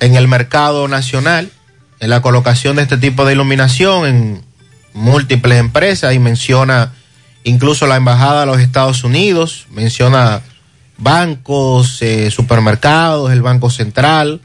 en 0.00 0.16
el 0.16 0.26
mercado 0.26 0.88
nacional, 0.88 1.50
en 2.00 2.10
la 2.10 2.22
colocación 2.22 2.76
de 2.76 2.82
este 2.82 2.96
tipo 2.96 3.26
de 3.26 3.34
iluminación 3.34 4.06
en 4.06 4.42
múltiples 4.94 5.58
empresas 5.58 6.14
y 6.14 6.18
menciona 6.18 6.94
incluso 7.46 7.86
la 7.86 7.96
Embajada 7.96 8.40
de 8.40 8.46
los 8.46 8.58
Estados 8.58 9.04
Unidos, 9.04 9.66
menciona 9.70 10.42
bancos, 10.98 12.02
eh, 12.02 12.30
supermercados, 12.30 13.30
el 13.32 13.40
Banco 13.40 13.70
Central, 13.70 14.40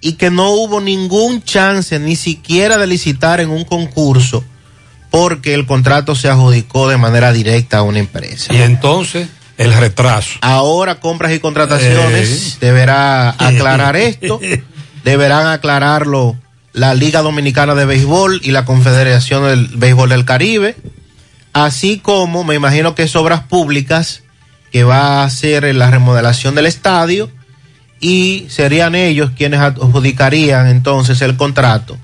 y 0.00 0.12
que 0.12 0.30
no 0.30 0.50
hubo 0.50 0.80
ningún 0.80 1.42
chance 1.42 1.98
ni 1.98 2.16
siquiera 2.16 2.76
de 2.78 2.86
licitar 2.86 3.40
en 3.40 3.50
un 3.50 3.64
concurso 3.64 4.44
porque 5.10 5.54
el 5.54 5.66
contrato 5.66 6.14
se 6.14 6.28
adjudicó 6.28 6.88
de 6.88 6.98
manera 6.98 7.32
directa 7.32 7.78
a 7.78 7.82
una 7.82 7.98
empresa. 7.98 8.52
Y 8.52 8.58
entonces, 8.60 9.28
el 9.56 9.72
retraso. 9.72 10.38
Ahora 10.42 11.00
compras 11.00 11.32
y 11.32 11.38
contrataciones 11.40 12.54
Eh. 12.54 12.58
deberá 12.60 13.30
aclarar 13.30 13.96
esto, 14.10 14.38
deberán 15.02 15.46
aclararlo 15.46 16.36
la 16.74 16.92
Liga 16.94 17.22
Dominicana 17.22 17.74
de 17.74 17.86
Béisbol 17.86 18.40
y 18.44 18.50
la 18.50 18.66
Confederación 18.66 19.44
del 19.44 19.66
Béisbol 19.78 20.10
del 20.10 20.26
Caribe, 20.26 20.76
así 21.64 21.98
como 21.98 22.44
me 22.44 22.54
imagino 22.54 22.94
que 22.94 23.02
es 23.04 23.16
obras 23.16 23.42
públicas 23.42 24.22
que 24.72 24.84
va 24.84 25.22
a 25.22 25.24
hacer 25.24 25.74
la 25.74 25.90
remodelación 25.90 26.54
del 26.54 26.66
estadio 26.66 27.30
y 28.00 28.46
serían 28.48 28.94
ellos 28.94 29.30
quienes 29.36 29.60
adjudicarían 29.60 30.68
entonces 30.68 31.20
el 31.22 31.36
contrato, 31.36 31.96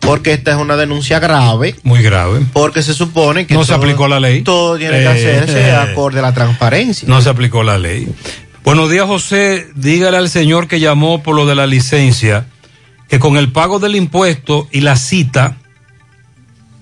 porque 0.00 0.32
esta 0.32 0.50
es 0.52 0.56
una 0.58 0.76
denuncia 0.76 1.20
grave. 1.20 1.74
Muy 1.84 2.02
grave. 2.02 2.40
Porque 2.52 2.82
se 2.82 2.92
supone 2.94 3.46
que 3.46 3.54
No 3.54 3.64
se 3.64 3.72
aplicó 3.72 4.08
la 4.08 4.20
ley. 4.20 4.42
Todo 4.42 4.76
tiene 4.76 4.98
que 4.98 5.04
Eh, 5.04 5.08
hacerse 5.08 5.68
eh. 5.68 5.72
acorde 5.72 6.18
a 6.18 6.22
la 6.22 6.34
transparencia. 6.34 7.08
No 7.08 7.20
se 7.22 7.28
aplicó 7.30 7.62
la 7.62 7.78
ley. 7.78 8.08
Buenos 8.64 8.90
días, 8.90 9.06
José. 9.06 9.68
Dígale 9.74 10.16
al 10.18 10.28
señor 10.28 10.68
que 10.68 10.80
llamó 10.80 11.22
por 11.22 11.34
lo 11.34 11.46
de 11.46 11.54
la 11.54 11.66
licencia 11.66 12.46
que 13.08 13.18
con 13.18 13.38
el 13.38 13.50
pago 13.52 13.78
del 13.78 13.96
impuesto 13.96 14.68
y 14.70 14.82
la 14.82 14.96
cita 14.96 15.56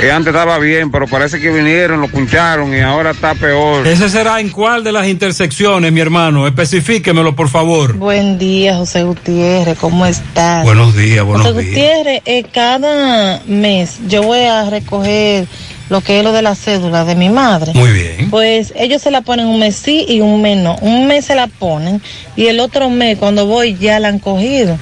Que 0.00 0.10
antes 0.10 0.34
estaba 0.34 0.58
bien, 0.58 0.90
pero 0.90 1.06
parece 1.06 1.40
que 1.40 1.50
vinieron, 1.50 2.00
lo 2.00 2.08
puncharon 2.08 2.74
y 2.74 2.80
ahora 2.80 3.12
está 3.12 3.34
peor. 3.34 3.86
¿Ese 3.86 4.08
será 4.08 4.40
en 4.40 4.50
cuál 4.50 4.82
de 4.82 4.90
las 4.90 5.06
intersecciones, 5.06 5.92
mi 5.92 6.00
hermano? 6.00 6.46
Especifíquemelo, 6.48 7.36
por 7.36 7.48
favor. 7.48 7.94
Buen 7.94 8.36
día, 8.38 8.76
José 8.76 9.04
Gutiérrez, 9.04 9.78
¿cómo 9.78 10.04
estás? 10.04 10.64
Buenos 10.64 10.96
días, 10.96 11.24
buenos 11.24 11.46
José 11.46 11.60
días. 11.60 11.74
Gutiérrez, 11.74 12.22
eh, 12.26 12.44
cada 12.52 13.40
mes 13.46 13.98
yo 14.08 14.22
voy 14.22 14.40
a 14.40 14.68
recoger 14.68 15.46
lo 15.88 16.00
que 16.00 16.18
es 16.18 16.24
lo 16.24 16.32
de 16.32 16.42
la 16.42 16.54
cédula 16.54 17.04
de 17.04 17.14
mi 17.14 17.28
madre. 17.28 17.72
Muy 17.74 17.92
bien. 17.92 18.30
Pues 18.30 18.72
ellos 18.76 19.02
se 19.02 19.10
la 19.10 19.20
ponen 19.20 19.46
un 19.46 19.60
mes 19.60 19.76
sí 19.76 20.04
y 20.08 20.20
un 20.20 20.40
mes 20.42 20.56
no. 20.56 20.76
Un 20.76 21.06
mes 21.06 21.26
se 21.26 21.34
la 21.34 21.46
ponen 21.46 22.00
y 22.36 22.46
el 22.46 22.60
otro 22.60 22.90
mes 22.90 23.18
cuando 23.18 23.46
voy 23.46 23.76
ya 23.76 24.00
la 24.00 24.08
han 24.08 24.18
cogido. 24.18 24.78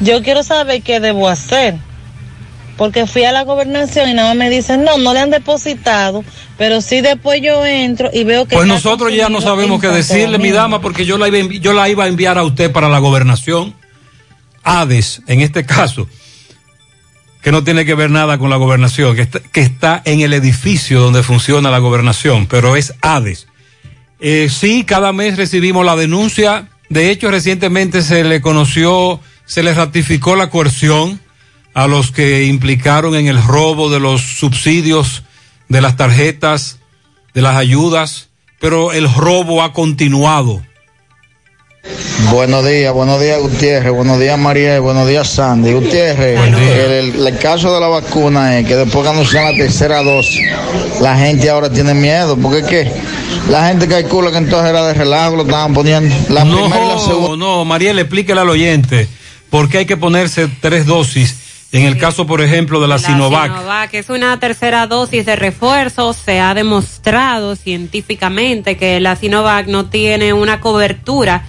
Yo 0.00 0.22
quiero 0.22 0.42
saber 0.42 0.82
qué 0.82 1.00
debo 1.00 1.28
hacer. 1.28 1.76
Porque 2.76 3.06
fui 3.06 3.24
a 3.24 3.32
la 3.32 3.44
gobernación 3.44 4.10
y 4.10 4.12
nada 4.12 4.28
más 4.28 4.36
me 4.36 4.50
dicen, 4.50 4.84
no, 4.84 4.98
no 4.98 5.14
le 5.14 5.20
han 5.20 5.30
depositado, 5.30 6.22
pero 6.58 6.82
sí 6.82 7.00
después 7.00 7.40
yo 7.40 7.64
entro 7.64 8.10
y 8.12 8.24
veo 8.24 8.44
que... 8.44 8.54
Pues 8.54 8.68
nosotros 8.68 9.14
ya 9.14 9.30
no 9.30 9.40
sabemos 9.40 9.80
qué 9.80 9.88
decirle, 9.88 10.36
mi 10.36 10.50
dama, 10.50 10.82
porque 10.82 11.06
yo 11.06 11.16
la, 11.16 11.26
iba, 11.26 11.38
yo 11.54 11.72
la 11.72 11.88
iba 11.88 12.04
a 12.04 12.06
enviar 12.06 12.36
a 12.36 12.42
usted 12.42 12.70
para 12.70 12.90
la 12.90 12.98
gobernación. 12.98 13.74
ADES, 14.62 15.22
en 15.26 15.40
este 15.40 15.64
caso, 15.64 16.06
que 17.46 17.52
no 17.52 17.62
tiene 17.62 17.84
que 17.84 17.94
ver 17.94 18.10
nada 18.10 18.38
con 18.38 18.50
la 18.50 18.56
gobernación, 18.56 19.14
que 19.14 19.60
está, 19.60 20.02
en 20.04 20.18
el 20.18 20.32
edificio 20.32 20.98
donde 21.00 21.22
funciona 21.22 21.70
la 21.70 21.78
gobernación, 21.78 22.46
pero 22.46 22.74
es 22.74 22.92
ADES. 23.02 23.46
Eh, 24.18 24.48
sí, 24.50 24.82
cada 24.82 25.12
mes 25.12 25.36
recibimos 25.36 25.86
la 25.86 25.94
denuncia. 25.94 26.68
De 26.88 27.08
hecho, 27.08 27.30
recientemente 27.30 28.02
se 28.02 28.24
le 28.24 28.40
conoció, 28.40 29.20
se 29.44 29.62
le 29.62 29.74
ratificó 29.74 30.34
la 30.34 30.50
coerción 30.50 31.20
a 31.72 31.86
los 31.86 32.10
que 32.10 32.46
implicaron 32.46 33.14
en 33.14 33.28
el 33.28 33.40
robo 33.40 33.90
de 33.90 34.00
los 34.00 34.22
subsidios, 34.22 35.22
de 35.68 35.80
las 35.80 35.96
tarjetas, 35.96 36.80
de 37.32 37.42
las 37.42 37.54
ayudas, 37.54 38.28
pero 38.58 38.92
el 38.92 39.08
robo 39.14 39.62
ha 39.62 39.72
continuado. 39.72 40.65
Buenos 42.32 42.66
días, 42.66 42.92
buenos 42.92 43.20
días 43.20 43.38
Gutiérrez, 43.40 43.92
buenos 43.92 44.18
días 44.18 44.38
María, 44.38 44.80
buenos 44.80 45.06
días 45.06 45.28
Sandy. 45.28 45.72
Gutiérrez, 45.72 46.38
el, 46.40 46.54
el- 47.14 47.26
el 47.26 47.38
caso 47.38 47.72
de 47.72 47.80
la 47.80 47.88
vacuna 47.88 48.58
es 48.58 48.66
que 48.66 48.74
después 48.76 49.04
que 49.04 49.10
anuncian 49.10 49.44
la 49.44 49.52
tercera 49.52 50.02
dosis, 50.02 50.40
la 51.00 51.16
gente 51.16 51.48
ahora 51.48 51.70
tiene 51.70 51.94
miedo, 51.94 52.36
porque 52.36 52.58
es 52.60 52.64
que 52.66 52.92
la 53.50 53.68
gente 53.68 53.86
calcula 53.86 54.30
que 54.32 54.38
entonces 54.38 54.70
era 54.70 54.84
de 54.86 54.94
relajo, 54.94 55.36
lo 55.36 55.42
estaban 55.42 55.72
poniendo. 55.74 56.14
La 56.30 56.42
primera 56.42 56.84
y 56.84 56.88
la 56.88 56.98
segunda. 56.98 57.28
No, 57.28 57.36
no, 57.36 57.64
Mariel, 57.64 57.98
explíquele 58.00 58.40
al 58.40 58.50
oyente 58.50 59.06
por 59.50 59.68
qué 59.68 59.78
hay 59.78 59.86
que 59.86 59.96
ponerse 59.96 60.48
tres 60.60 60.86
dosis. 60.86 61.36
En 61.72 61.82
el 61.84 61.98
caso, 61.98 62.26
por 62.26 62.40
ejemplo, 62.40 62.80
de 62.80 62.88
la, 62.88 62.98
Sinovac. 62.98 63.52
Sinovac 63.52 63.94
es 63.94 64.08
una 64.08 64.38
tercera 64.40 64.86
dosis 64.86 65.26
de 65.26 65.36
refuerzo. 65.36 66.12
Se 66.14 66.40
ha 66.40 66.54
demostrado 66.54 67.54
científicamente 67.54 68.76
que 68.76 68.98
la 69.00 69.14
Sinovac 69.16 69.66
no 69.66 69.86
tiene 69.86 70.32
una 70.32 70.60
cobertura 70.60 71.44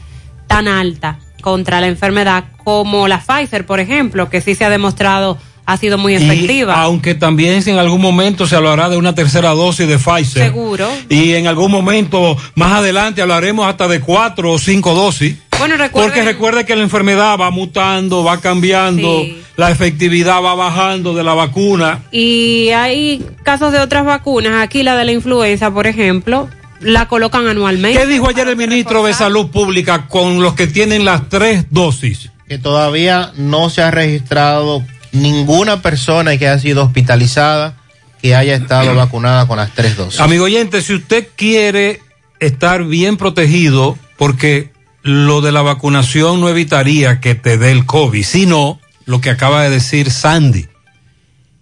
tan 0.48 0.68
alta 0.68 1.20
contra 1.42 1.80
la 1.82 1.88
enfermedad 1.88 2.46
como 2.64 3.08
la 3.08 3.20
Pfizer, 3.20 3.66
por 3.66 3.80
ejemplo, 3.80 4.30
que 4.30 4.42
sí 4.42 4.56
se 4.56 4.66
ha 4.66 4.70
demostrado 4.70 5.38
ha 5.66 5.76
sido 5.76 5.98
muy 5.98 6.14
Y 6.14 6.16
efectiva. 6.16 6.82
aunque 6.82 7.14
también 7.14 7.62
en 7.68 7.78
algún 7.78 8.00
momento 8.02 8.48
se 8.48 8.56
hablará 8.56 8.88
de 8.88 8.96
una 8.96 9.14
tercera 9.14 9.50
dosis 9.50 9.86
de 9.88 9.98
Pfizer. 9.98 10.44
Seguro. 10.46 10.88
Y 11.10 11.34
en 11.34 11.46
algún 11.48 11.72
momento 11.72 12.38
más 12.56 12.72
adelante 12.72 13.22
hablaremos 13.22 13.68
hasta 13.68 13.90
de 13.90 14.00
cuatro 14.00 14.54
o 14.54 14.60
cinco 14.60 14.94
dosis. 14.96 15.36
Bueno, 15.60 15.76
recuerden- 15.76 16.10
Porque 16.12 16.24
recuerde 16.24 16.66
que 16.66 16.76
la 16.76 16.84
enfermedad 16.84 17.38
va 17.38 17.50
mutando, 17.52 18.24
va 18.24 18.40
cambiando, 18.40 19.24
Sí. 19.24 19.42
la 19.58 19.70
efectividad 19.72 20.42
va 20.42 20.56
bajando 20.56 21.14
de 21.14 21.24
la 21.26 21.34
vacuna. 21.34 22.00
Y 22.12 22.70
hay 22.70 23.26
casos 23.44 23.74
de 23.74 23.80
otras 23.80 24.06
vacunas. 24.06 24.64
Aquí 24.64 24.84
la 24.84 24.96
de 24.96 25.04
la 25.04 25.12
influenza, 25.12 25.70
por 25.72 25.86
ejemplo, 25.88 26.48
la 26.80 27.08
colocan 27.08 27.48
anualmente. 27.48 28.00
¿Qué 28.00 28.06
dijo 28.06 28.30
ayer 28.30 28.48
el 28.48 28.58
ministro 28.58 29.06
de 29.06 29.14
Salud 29.14 29.48
Pública 29.48 30.08
con 30.08 30.42
los 30.42 30.54
que 30.54 30.68
tienen 30.68 31.06
las 31.06 31.30
tres 31.30 31.66
dosis? 31.70 32.32
que 32.48 32.58
todavía 32.58 33.34
no 33.36 33.70
se 33.70 33.82
ha 33.82 33.92
registrado 33.92 34.84
ninguna 35.12 35.82
persona 35.82 36.38
que 36.38 36.48
haya 36.48 36.60
sido 36.60 36.84
hospitalizada 36.84 37.76
que 38.22 38.36
haya 38.36 38.56
estado 38.56 38.96
vacunada 38.96 39.48
con 39.48 39.58
las 39.58 39.74
tres 39.74 39.96
dosis. 39.96 40.20
Amigo 40.20 40.46
oyente, 40.46 40.82
si 40.82 40.94
usted 40.94 41.28
quiere 41.36 42.02
estar 42.40 42.84
bien 42.84 43.18
protegido, 43.18 43.98
porque 44.18 44.72
lo 45.04 45.42
de 45.42 45.52
la 45.52 45.62
vacunación 45.62 46.40
no 46.42 46.50
evitaría 46.50 47.20
que 47.20 47.36
te 47.36 47.58
dé 47.58 47.72
el 47.72 47.86
COVID, 47.86 48.24
sino 48.24 48.80
lo 49.06 49.22
que 49.22 49.30
acaba 49.30 49.64
de 49.64 49.70
decir 49.70 50.10
Sandy, 50.12 50.68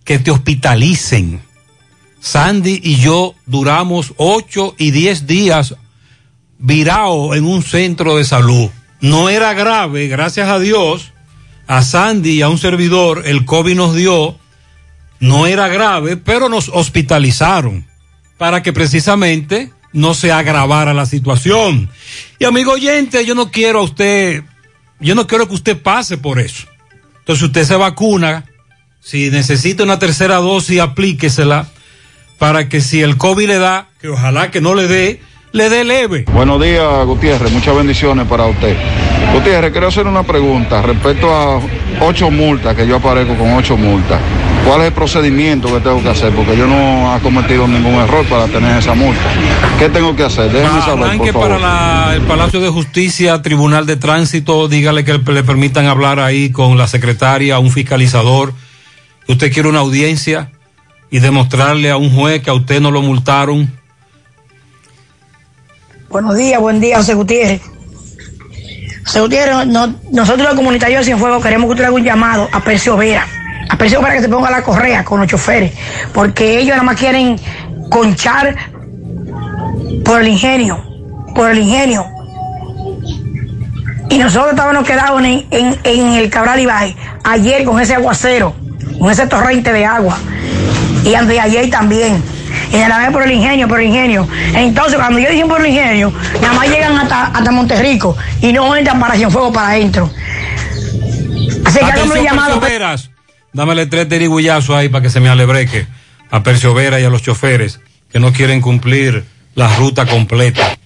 que 0.03 0.19
te 0.19 0.31
hospitalicen. 0.31 1.41
Sandy 2.25 2.81
y 2.83 2.95
yo 2.95 3.35
duramos 3.45 4.15
ocho 4.17 4.73
y 4.79 4.89
diez 4.89 5.27
días 5.27 5.75
virado 6.57 7.35
en 7.35 7.45
un 7.45 7.61
centro 7.61 8.17
de 8.17 8.23
salud. 8.23 8.71
No 8.99 9.29
era 9.29 9.53
grave, 9.53 10.07
gracias 10.07 10.49
a 10.49 10.57
Dios, 10.57 11.13
a 11.67 11.83
Sandy 11.83 12.31
y 12.31 12.41
a 12.41 12.49
un 12.49 12.57
servidor 12.57 13.21
el 13.27 13.45
COVID 13.45 13.75
nos 13.75 13.95
dio, 13.95 14.39
no 15.19 15.45
era 15.45 15.67
grave, 15.67 16.17
pero 16.17 16.49
nos 16.49 16.69
hospitalizaron 16.69 17.85
para 18.39 18.63
que 18.63 18.73
precisamente 18.73 19.71
no 19.93 20.15
se 20.15 20.31
agravara 20.31 20.95
la 20.95 21.05
situación. 21.05 21.91
Y 22.39 22.45
amigo 22.45 22.71
oyente, 22.71 23.23
yo 23.23 23.35
no 23.35 23.51
quiero 23.51 23.81
a 23.81 23.83
usted, 23.83 24.43
yo 24.99 25.13
no 25.13 25.27
quiero 25.27 25.47
que 25.47 25.53
usted 25.53 25.79
pase 25.79 26.17
por 26.17 26.39
eso. 26.39 26.65
Entonces 27.19 27.43
usted 27.43 27.65
se 27.65 27.75
vacuna, 27.75 28.45
si 28.99 29.29
necesita 29.29 29.83
una 29.83 29.99
tercera 29.99 30.37
dosis, 30.37 30.79
aplíquesela 30.79 31.69
para 32.37 32.67
que 32.69 32.81
si 32.81 33.01
el 33.01 33.17
COVID 33.17 33.47
le 33.47 33.57
da, 33.59 33.87
que 34.01 34.09
ojalá 34.09 34.51
que 34.51 34.61
no 34.61 34.73
le 34.75 34.87
dé, 34.87 35.21
le 35.51 35.69
dé 35.69 35.83
leve. 35.83 36.25
Buenos 36.33 36.61
días, 36.61 36.83
Gutiérrez. 37.05 37.51
Muchas 37.51 37.75
bendiciones 37.75 38.27
para 38.27 38.45
usted. 38.45 38.75
Gutiérrez, 39.33 39.71
quiero 39.71 39.87
hacer 39.87 40.05
una 40.05 40.23
pregunta 40.23 40.81
respecto 40.81 41.33
a 41.33 41.59
ocho 42.01 42.29
multas, 42.29 42.75
que 42.75 42.85
yo 42.87 42.97
aparezco 42.97 43.35
con 43.35 43.53
ocho 43.53 43.77
multas. 43.77 44.19
¿Cuál 44.65 44.81
es 44.81 44.87
el 44.87 44.93
procedimiento 44.93 45.67
que 45.71 45.79
tengo 45.79 46.01
que 46.01 46.09
hacer? 46.09 46.33
Porque 46.33 46.57
yo 46.57 46.65
no 46.67 47.15
he 47.15 47.19
cometido 47.21 47.67
ningún 47.67 47.93
error 47.95 48.25
para 48.25 48.47
tener 48.47 48.77
esa 48.79 48.95
multa. 48.95 49.21
¿Qué 49.77 49.89
tengo 49.89 50.15
que 50.15 50.23
hacer? 50.23 50.51
Déjeme 50.51 50.81
saber, 50.81 51.17
por 51.17 51.31
favor. 51.31 51.49
para 51.49 51.59
la- 51.59 52.15
el 52.15 52.21
Palacio 52.21 52.59
de 52.59 52.69
Justicia, 52.69 53.41
Tribunal 53.43 53.85
de 53.85 53.95
Tránsito, 53.95 54.67
dígale 54.67 55.05
que 55.05 55.13
le 55.13 55.43
permitan 55.43 55.85
hablar 55.85 56.19
ahí 56.19 56.49
con 56.51 56.77
la 56.79 56.87
secretaria, 56.87 57.59
un 57.59 57.69
fiscalizador. 57.71 58.53
Usted 59.27 59.53
quiere 59.53 59.69
una 59.69 59.79
audiencia 59.79 60.49
y 61.09 61.19
demostrarle 61.19 61.91
a 61.91 61.97
un 61.97 62.13
juez 62.13 62.41
que 62.41 62.49
a 62.49 62.53
usted 62.53 62.81
no 62.81 62.91
lo 62.91 63.01
multaron. 63.01 63.71
Buenos 66.09 66.35
días, 66.35 66.59
buen 66.59 66.79
día, 66.79 66.97
José 66.97 67.13
Gutiérrez. 67.13 67.61
José 69.05 69.21
Gutiérrez, 69.21 69.67
no- 69.67 69.95
nosotros 70.11 70.45
los 70.47 70.55
comunitarios 70.55 70.99
de 71.01 71.05
Cienfuegos 71.05 71.43
queremos 71.43 71.67
que 71.67 71.71
usted 71.73 71.85
haga 71.85 71.93
un 71.95 72.03
llamado 72.03 72.49
a 72.51 72.59
Percio 72.63 72.95
Vera. 72.97 73.27
A 73.69 73.77
Percio 73.77 74.01
Vera 74.01 74.15
que 74.15 74.21
se 74.21 74.29
ponga 74.29 74.49
la 74.51 74.63
correa 74.63 75.03
con 75.03 75.19
los 75.19 75.27
choferes. 75.27 75.73
Porque 76.13 76.59
ellos 76.59 76.69
nada 76.71 76.83
más 76.83 76.97
quieren 76.97 77.39
conchar 77.89 78.55
por 80.03 80.21
el 80.21 80.27
ingenio. 80.27 80.83
Por 81.35 81.51
el 81.51 81.59
ingenio. 81.59 82.05
Y 84.09 84.17
nosotros 84.19 84.51
estábamos 84.51 84.85
quedados 84.87 85.21
en, 85.23 85.45
en- 85.51 86.13
el 86.13 86.29
Cabral 86.29 86.59
Ibai 86.59 86.95
ayer 87.23 87.63
con 87.65 87.79
ese 87.81 87.95
aguacero, 87.95 88.53
con 88.99 89.11
ese 89.11 89.27
torrente 89.27 89.73
de 89.73 89.85
agua. 89.85 90.17
Y 91.05 91.13
antes 91.13 91.35
de 91.35 91.39
ayer 91.39 91.69
también. 91.69 92.21
Y 92.71 92.77
de 92.77 92.89
la 92.89 92.97
vez 92.97 93.11
por 93.11 93.23
el 93.23 93.31
ingenio, 93.31 93.67
por 93.67 93.79
el 93.79 93.87
ingenio. 93.87 94.27
Entonces, 94.53 94.97
cuando 94.97 95.19
yo 95.19 95.29
dije 95.29 95.45
por 95.45 95.61
el 95.61 95.67
ingenio, 95.67 96.11
nada 96.41 96.53
más 96.53 96.67
llegan 96.67 96.97
hasta, 96.97 97.27
hasta 97.27 97.51
Monterrico 97.51 98.17
y 98.41 98.51
no 98.51 98.75
entran 98.75 98.99
para 98.99 99.15
Cienfuegos 99.15 99.53
para 99.53 99.69
adentro. 99.69 100.09
Así 101.63 101.79
que 101.79 101.85
hágame 101.85 102.19
un 102.19 102.25
llamado. 102.25 102.59
Percio 102.59 102.79
Veras. 102.79 103.09
Dámele 103.53 103.85
tres 103.85 104.09
terigullazos 104.09 104.75
ahí 104.75 104.89
para 104.89 105.03
que 105.03 105.09
se 105.09 105.19
me 105.19 105.29
alebreque 105.29 105.87
a 106.29 106.43
Percio 106.43 106.73
Vera 106.73 106.99
y 106.99 107.05
a 107.05 107.09
los 107.09 107.21
choferes 107.21 107.79
que 108.11 108.19
no 108.19 108.33
quieren 108.33 108.61
cumplir 108.61 109.23
la 109.55 109.73
ruta 109.77 110.05
completa. 110.05 110.77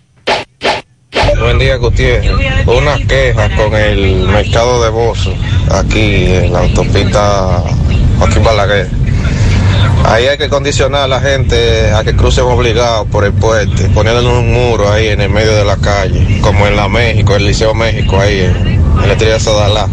buen 1.39 1.57
día, 1.57 1.77
Gutiérrez. 1.77 2.31
Una 2.67 2.97
queja 2.97 3.49
con 3.55 3.73
el 3.73 4.27
mercado 4.27 4.83
de 4.83 4.89
Bozo, 4.89 5.33
aquí 5.71 6.25
en 6.27 6.53
la 6.53 6.59
autopista 6.59 7.63
Joaquín 8.19 8.43
Balaguer. 8.43 8.87
Ahí 10.05 10.25
hay 10.27 10.37
que 10.37 10.49
condicionar 10.49 11.01
a 11.03 11.07
la 11.07 11.21
gente 11.21 11.91
a 11.91 12.03
que 12.03 12.15
crucen 12.15 12.45
obligados 12.45 13.07
por 13.09 13.25
el 13.25 13.33
puente, 13.33 13.89
poniéndole 13.89 14.27
un 14.27 14.51
muro 14.51 14.91
ahí 14.91 15.09
en 15.09 15.21
el 15.21 15.29
medio 15.29 15.55
de 15.55 15.65
la 15.65 15.77
calle, 15.77 16.39
como 16.41 16.65
en 16.67 16.75
la 16.75 16.87
México, 16.87 17.35
el 17.35 17.45
Liceo 17.45 17.73
México, 17.73 18.19
ahí 18.19 18.39
en, 18.39 18.55
en 18.55 19.07
la 19.07 19.13
estrella 19.13 19.39
Sadalá. 19.39 19.87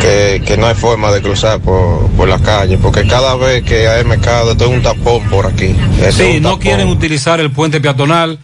Que, 0.00 0.42
que 0.46 0.56
no 0.56 0.66
hay 0.66 0.74
forma 0.76 1.10
de 1.10 1.20
cruzar 1.20 1.58
por, 1.60 2.08
por 2.12 2.28
la 2.28 2.38
calle, 2.38 2.78
porque 2.78 3.04
cada 3.06 3.34
vez 3.34 3.64
que 3.64 3.88
hay 3.88 4.04
mercado, 4.04 4.52
esto 4.52 4.66
es 4.66 4.70
un 4.70 4.80
tapón 4.80 5.28
por 5.28 5.46
aquí. 5.46 5.74
Sí, 6.12 6.38
no 6.40 6.58
quieren 6.58 6.88
utilizar 6.88 7.40
el 7.40 7.50
puente 7.50 7.80
peatonal. 7.80 8.38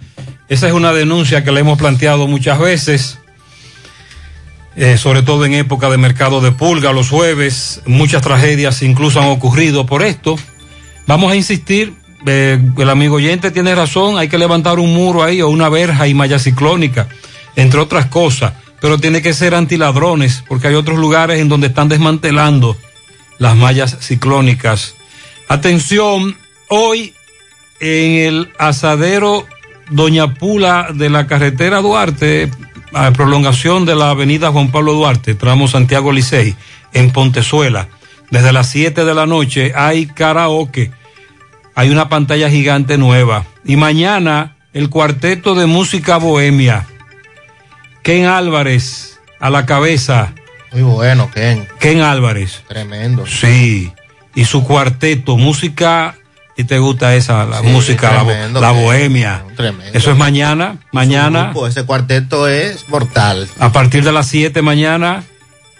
Esa 0.49 0.67
es 0.67 0.73
una 0.73 0.93
denuncia 0.93 1.45
que 1.45 1.53
le 1.53 1.61
hemos 1.61 1.79
planteado 1.79 2.27
muchas 2.27 2.59
veces, 2.59 3.19
eh, 4.77 4.97
sobre 4.99 5.23
todo 5.23 5.45
en 5.45 5.55
época 5.55 5.89
de 5.89 5.99
mercado 5.99 6.41
de 6.41 6.53
pulga, 6.53 6.93
los 6.93 7.09
jueves. 7.09 7.83
Muchas 7.87 8.23
tragedias 8.23 8.83
incluso 8.83 9.21
han 9.21 9.29
ocurrido 9.29 9.87
por 9.87 10.03
esto. 10.03 10.37
Vamos 11.07 11.33
a 11.33 11.37
insistir, 11.37 11.95
eh, 12.27 12.59
el 12.77 12.91
amigo 12.91 13.17
oyente 13.17 13.51
tiene 13.51 13.75
razón, 13.75 14.19
hay 14.19 14.29
que 14.29 14.39
levantar 14.39 14.79
un 14.79 14.95
muro 14.95 15.23
ahí 15.23 15.43
o 15.43 15.49
una 15.49 15.69
verja 15.69 16.09
y 16.09 16.15
malla 16.15 16.39
ciclónica, 16.39 17.09
entre 17.57 17.81
otras 17.81 18.07
cosas. 18.07 18.55
Pero 18.81 18.99
tiene 18.99 19.23
que 19.23 19.33
ser 19.33 19.55
antiladrones, 19.55 20.45
porque 20.49 20.69
hay 20.69 20.75
otros 20.75 20.99
lugares 20.99 21.41
en 21.41 21.49
donde 21.49 21.69
están 21.69 21.89
desmantelando 21.89 22.77
las 23.39 23.57
mallas 23.57 23.97
ciclónicas. 24.01 24.95
Atención, 25.49 26.37
hoy 26.69 27.15
en 27.81 28.27
el 28.27 28.53
asadero 28.59 29.47
Doña 29.91 30.35
Pula 30.35 30.89
de 30.95 31.11
la 31.11 31.27
carretera 31.27 31.81
Duarte, 31.81 32.51
a 32.95 33.11
prolongación 33.13 33.85
de 33.85 33.97
la 33.97 34.11
avenida 34.11 34.51
Juan 34.53 34.71
Pablo 34.71 34.93
Duarte, 34.93 35.35
tramo 35.35 35.69
Santiago 35.69 36.13
Licey, 36.13 36.55
en 36.93 37.11
Pontezuela. 37.11 37.89
Desde 38.31 38.53
las 38.53 38.71
7 38.71 39.05
de 39.05 39.15
la 39.15 39.27
noche 39.27 39.73
hay 39.75 40.07
karaoke, 40.07 40.91
hay 41.75 41.91
una 41.91 42.09
pantalla 42.09 42.49
gigante 42.49 42.97
nueva. 42.97 43.45
Y 43.65 43.77
mañana 43.77 44.57
el 44.73 44.91
cuarteto 44.91 45.55
de 45.55 45.67
música 45.67 46.19
bohemia. 46.19 46.87
Ken 48.03 48.27
Álvarez 48.27 49.21
a 49.41 49.51
la 49.51 49.67
cabeza. 49.67 50.33
Muy 50.73 50.83
bueno, 50.83 51.31
Ken. 51.33 51.67
Ken 51.79 52.01
Álvarez. 52.01 52.63
Tremendo. 52.69 53.27
Sí, 53.27 53.93
y 54.35 54.45
su 54.45 54.65
cuarteto, 54.65 55.37
música, 55.37 56.17
y 56.57 56.65
te 56.65 56.79
gusta 56.79 57.15
esa, 57.17 57.45
la 57.47 57.61
Sí, 57.61 57.67
música, 57.67 58.13
la, 58.13 58.25
tremendo, 58.25 58.61
la 58.61 58.73
Ken. 58.73 58.83
bohemia. 58.83 59.45
Tremendo. 59.57 59.99
Eso 59.99 60.13
es 60.13 60.17
mañana, 60.17 60.79
mañana, 60.93 61.45
Grupo, 61.47 61.67
ese 61.67 61.85
cuarteto 61.85 62.47
es 62.49 62.89
mortal. 62.89 63.49
a 63.59 63.73
partir 63.73 64.05
de 64.05 64.13
las 64.13 64.27
7 64.29 64.63
mañana, 64.63 65.25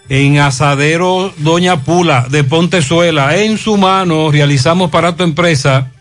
en 0.09 0.37
Asadero 0.39 1.33
Doña 1.37 1.81
Pula 1.81 2.27
de 2.29 2.43
Pontezuela, 2.43 3.35
en 3.37 3.57
su 3.57 3.77
mano, 3.77 4.31
realizamos 4.31 4.91
para 4.91 5.15
tu 5.15 5.23
empresa 5.23 5.91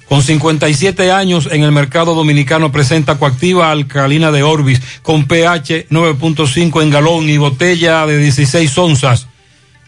Con 0.09 0.21
57 0.21 1.09
años 1.09 1.47
en 1.49 1.63
el 1.63 1.71
mercado 1.71 2.13
dominicano 2.13 2.69
presenta 2.69 3.17
coactiva 3.17 3.71
alcalina 3.71 4.33
de 4.33 4.43
Orbis 4.43 4.81
con 5.01 5.25
pH 5.25 5.87
9.5 5.89 6.83
en 6.83 6.89
galón 6.89 7.29
y 7.29 7.37
botella 7.37 8.05
de 8.05 8.17
16 8.17 8.77
onzas. 8.77 9.27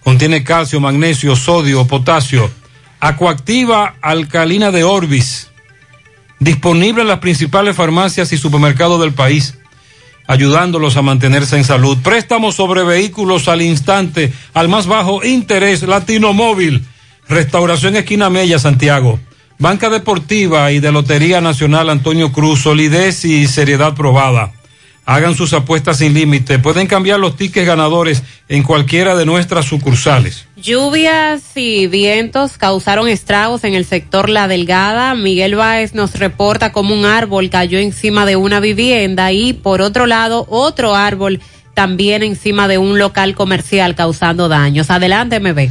Contiene 0.04 0.44
calcio, 0.44 0.80
magnesio, 0.80 1.36
sodio, 1.36 1.88
potasio. 1.88 2.50
Acuactiva 3.00 3.96
alcalina 4.02 4.72
de 4.72 4.84
Orbis. 4.84 5.50
Disponible 6.40 7.04
en 7.04 7.08
las 7.08 7.20
principales 7.20 7.76
farmacias 7.76 8.34
y 8.34 8.38
supermercados 8.38 9.00
del 9.00 9.14
país, 9.14 9.58
ayudándolos 10.28 10.98
a 10.98 11.02
mantenerse 11.02 11.56
en 11.56 11.64
salud. 11.64 11.98
Préstamos 12.04 12.56
sobre 12.56 12.84
vehículos 12.84 13.48
al 13.48 13.62
instante, 13.62 14.34
al 14.54 14.68
más 14.68 14.88
bajo 14.88 15.24
interés, 15.24 15.84
Latino 15.84 16.34
Móvil. 16.34 16.86
Restauración 17.30 17.96
Esquina 17.96 18.30
Mella, 18.30 18.60
Santiago. 18.60 19.20
Banca 19.58 19.90
Deportiva 19.90 20.72
y 20.74 20.82
de 20.82 20.92
Lotería 20.92 21.40
Nacional 21.40 21.90
Antonio 21.90 22.34
Cruz, 22.34 22.62
solidez 22.62 23.24
y 23.24 23.48
seriedad 23.48 23.94
probada. 23.94 24.52
Hagan 25.06 25.36
sus 25.36 25.52
apuestas 25.54 25.98
sin 25.98 26.14
límite. 26.14 26.60
Pueden 26.60 26.88
cambiar 26.88 27.20
los 27.20 27.36
tickets 27.36 27.68
ganadores 27.68 28.24
en 28.48 28.64
cualquiera 28.64 29.16
de 29.16 29.26
nuestras 29.26 29.66
sucursales. 29.66 30.48
Lluvias 30.56 31.44
y 31.56 31.88
vientos 31.88 32.58
causaron 32.58 33.10
estragos 33.10 33.66
en 33.66 33.74
el 33.74 33.84
sector 33.84 34.30
La 34.30 34.48
Delgada. 34.48 35.14
Miguel 35.14 35.56
Báez 35.56 35.94
nos 35.94 36.16
reporta 36.16 36.72
cómo 36.72 36.94
un 36.94 37.06
árbol 37.06 37.50
cayó 37.50 37.80
encima 37.80 38.26
de 38.26 38.38
una 38.38 38.62
vivienda 38.62 39.34
y 39.34 39.52
por 39.52 39.82
otro 39.82 40.06
lado 40.06 40.46
otro 40.50 40.96
árbol 40.96 41.42
también 41.74 42.24
encima 42.24 42.68
de 42.68 42.78
un 42.78 42.98
local 42.98 43.36
comercial 43.36 43.96
causando 43.96 44.48
daños. 44.48 44.90
Adelante, 44.90 45.40
MB. 45.40 45.70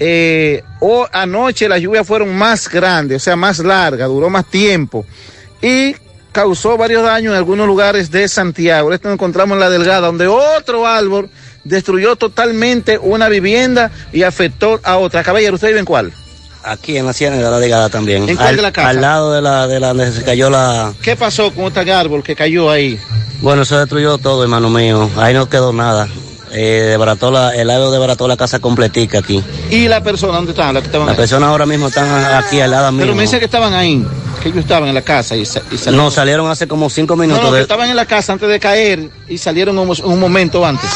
Eh, 0.00 0.62
o 0.78 1.08
anoche 1.12 1.68
las 1.68 1.80
lluvias 1.80 2.06
fueron 2.06 2.32
más 2.32 2.68
grandes, 2.68 3.22
o 3.22 3.24
sea, 3.24 3.34
más 3.34 3.58
largas, 3.58 4.08
duró 4.08 4.30
más 4.30 4.48
tiempo. 4.48 5.04
Y 5.60 5.96
causó 6.38 6.76
varios 6.76 7.02
daños 7.02 7.32
en 7.32 7.36
algunos 7.36 7.66
lugares 7.66 8.12
de 8.12 8.28
Santiago. 8.28 8.92
Esto 8.92 9.08
nos 9.08 9.16
encontramos 9.16 9.56
en 9.56 9.60
La 9.60 9.70
Delgada, 9.70 10.06
donde 10.06 10.28
otro 10.28 10.86
árbol 10.86 11.28
destruyó 11.64 12.14
totalmente 12.14 12.96
una 12.96 13.28
vivienda 13.28 13.90
y 14.12 14.22
afectó 14.22 14.78
a 14.84 14.98
otra. 14.98 15.24
Caballero, 15.24 15.56
¿usted 15.56 15.66
vive 15.66 15.80
en 15.80 15.84
cuál? 15.84 16.12
Aquí 16.62 16.96
en 16.96 17.06
la 17.06 17.12
Ciénaga 17.12 17.46
de 17.46 17.50
la 17.50 17.58
Delgada 17.58 17.88
también. 17.88 18.28
¿En 18.28 18.36
cuál 18.36 18.50
al, 18.50 18.56
de 18.56 18.62
la 18.62 18.70
casa? 18.70 18.88
Al 18.88 19.00
lado 19.00 19.32
de 19.32 19.42
la, 19.42 19.66
de 19.66 19.80
la 19.80 19.88
donde 19.88 20.12
se 20.12 20.22
cayó 20.22 20.48
la... 20.48 20.92
¿Qué 21.02 21.16
pasó 21.16 21.52
con 21.52 21.64
este 21.64 21.92
árbol 21.92 22.22
que 22.22 22.36
cayó 22.36 22.70
ahí? 22.70 23.00
Bueno, 23.40 23.64
se 23.64 23.74
destruyó 23.74 24.18
todo, 24.18 24.44
hermano 24.44 24.70
mío. 24.70 25.10
Ahí 25.16 25.34
no 25.34 25.48
quedó 25.48 25.72
nada. 25.72 26.06
Eh, 26.52 26.86
desbarató 26.90 27.30
la, 27.30 27.54
el 27.54 27.68
árbol 27.70 27.90
desbarató 27.90 28.26
la 28.28 28.36
casa 28.36 28.58
completica 28.58 29.18
aquí. 29.18 29.42
¿Y 29.70 29.88
la 29.88 30.02
persona 30.02 30.34
dónde 30.34 30.52
estaban? 30.52 30.74
Las 30.74 30.82
que 30.82 30.86
estaban 30.88 31.06
Las 31.06 31.14
ahí? 31.16 31.20
personas 31.22 31.48
ahora 31.50 31.66
mismo 31.66 31.88
están 31.88 32.08
aquí 32.34 32.60
al 32.60 32.70
lado 32.70 32.90
mío. 32.92 33.02
Pero 33.02 33.14
me 33.14 33.22
dice 33.22 33.38
que 33.38 33.44
estaban 33.46 33.74
ahí, 33.74 34.04
que 34.42 34.48
ellos 34.48 34.60
estaban 34.60 34.88
en 34.88 34.94
la 34.94 35.02
casa 35.02 35.36
y, 35.36 35.44
sa- 35.44 35.62
y 35.70 35.76
salieron. 35.78 36.04
No, 36.06 36.10
salieron 36.10 36.50
hace 36.50 36.66
como 36.66 36.88
cinco 36.90 37.16
minutos. 37.16 37.42
no, 37.44 37.52
de- 37.52 37.62
estaban 37.62 37.88
en 37.90 37.96
la 37.96 38.06
casa 38.06 38.32
antes 38.32 38.48
de 38.48 38.58
caer 38.60 39.10
y 39.28 39.36
salieron 39.38 39.78
un, 39.78 39.94
un 40.04 40.20
momento 40.20 40.64
antes. 40.64 40.88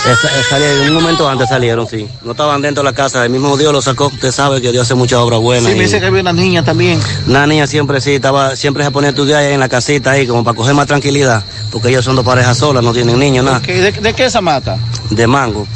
Salieron, 0.49 0.89
un 0.89 0.95
momento 0.95 1.29
antes 1.29 1.49
salieron, 1.49 1.87
sí. 1.89 2.07
No 2.23 2.33
estaban 2.33 2.63
dentro 2.63 2.83
de 2.83 2.91
la 2.91 2.95
casa. 2.95 3.25
El 3.25 3.31
mismo 3.31 3.57
Dios 3.57 3.73
lo 3.73 3.83
sacó. 3.83 4.07
Usted 4.07 4.33
sabe 4.33 4.61
que 4.61 4.73
Dios 4.73 4.83
hace 4.87 4.95
muchas 4.95 5.19
obras 5.19 5.41
buenas. 5.41 5.71
Sí, 5.71 5.77
me 5.77 5.83
y- 5.83 5.87
dice 5.87 6.01
que 6.01 6.07
había 6.07 6.21
una 6.23 6.33
niña 6.33 6.65
también. 6.65 7.01
Una 7.27 7.47
niña 7.47 7.67
siempre 7.67 8.01
sí, 8.01 8.15
estaba, 8.15 8.57
siempre 8.57 8.85
se 8.85 8.91
ponía 8.91 9.09
a 9.09 9.11
estudiar 9.11 9.41
ahí 9.41 9.53
en 9.55 9.61
la 9.61 9.69
casita 9.69 10.13
ahí, 10.13 10.27
como 10.27 10.45
para 10.45 10.57
coger 10.57 10.75
más 10.75 10.87
tranquilidad, 10.87 11.43
porque 11.71 11.89
ellos 11.89 12.05
son 12.05 12.17
dos 12.17 12.25
parejas 12.25 12.57
solas, 12.59 12.83
no 12.83 12.93
tienen 12.93 13.19
niños, 13.19 13.45
nada. 13.45 13.61
¿De, 13.61 13.93
de 13.93 14.13
qué 14.15 14.25
esa 14.27 14.41
mata? 14.41 14.79
De 15.11 15.27
mango. 15.47 15.67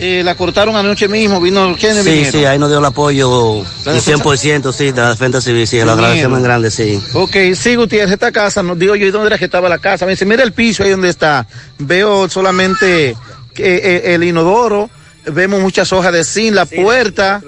Eh, 0.00 0.22
la 0.24 0.36
cortaron 0.36 0.76
anoche 0.76 1.08
mismo, 1.08 1.40
vino, 1.40 1.74
¿quiénes 1.78 2.04
Sí, 2.04 2.10
vinieron? 2.10 2.32
sí, 2.32 2.44
ahí 2.44 2.56
nos 2.56 2.68
dio 2.68 2.78
el 2.78 2.84
apoyo, 2.84 3.64
¿La 3.84 3.92
un 3.92 3.98
defensa? 3.98 4.22
100%, 4.22 4.72
sí, 4.72 4.92
de 4.92 5.00
la 5.00 5.08
defensa 5.10 5.40
civil, 5.40 5.66
sí, 5.66 5.80
lo 5.82 5.90
agradecemos 5.92 6.38
en 6.38 6.44
grande, 6.44 6.70
sí. 6.70 7.02
Ok, 7.14 7.34
sí, 7.56 7.74
Gutiérrez, 7.74 8.12
esta 8.12 8.30
casa, 8.30 8.62
nos 8.62 8.78
digo 8.78 8.94
yo, 8.94 9.06
¿y 9.06 9.10
dónde 9.10 9.26
era 9.26 9.38
que 9.38 9.46
estaba 9.46 9.68
la 9.68 9.78
casa? 9.78 10.04
Me 10.04 10.12
dice, 10.12 10.24
mira 10.24 10.44
el 10.44 10.52
piso 10.52 10.84
ahí 10.84 10.90
donde 10.90 11.08
está. 11.08 11.48
Veo 11.78 12.28
solamente 12.28 13.16
que, 13.54 13.74
eh, 13.74 14.14
el 14.14 14.22
inodoro, 14.22 14.88
vemos 15.32 15.60
muchas 15.60 15.92
hojas 15.92 16.12
de 16.12 16.22
zinc, 16.22 16.54
la 16.54 16.64
puerta 16.66 17.42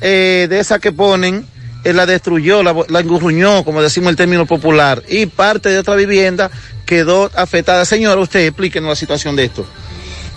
eh, 0.00 0.48
de 0.50 0.58
esa 0.58 0.80
que 0.80 0.90
ponen, 0.90 1.46
eh, 1.84 1.92
la 1.92 2.04
destruyó, 2.04 2.64
la, 2.64 2.74
la 2.88 2.98
engurruñó, 2.98 3.64
como 3.64 3.80
decimos 3.80 4.10
el 4.10 4.16
término 4.16 4.44
popular, 4.44 5.04
y 5.08 5.26
parte 5.26 5.68
de 5.68 5.78
otra 5.78 5.94
vivienda 5.94 6.50
quedó 6.84 7.30
afectada. 7.36 7.84
Señora, 7.84 8.20
usted 8.20 8.40
explíquenos 8.44 8.88
la 8.88 8.96
situación 8.96 9.36
de 9.36 9.44
esto. 9.44 9.64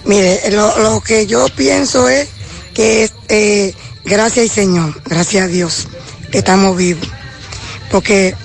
Mire, 0.06 0.52
lo, 0.52 0.78
lo 0.80 1.02
que 1.02 1.26
yo 1.26 1.48
pienso 1.56 2.10
es 2.10 2.28
que 2.74 3.10
eh, 3.30 3.74
gracias 4.04 4.50
al 4.50 4.50
Señor, 4.50 5.02
gracias 5.06 5.46
a 5.46 5.48
Dios, 5.48 5.88
que 6.32 6.40
estamos 6.40 6.76
vivos. 6.76 7.08
Porque 7.90 8.36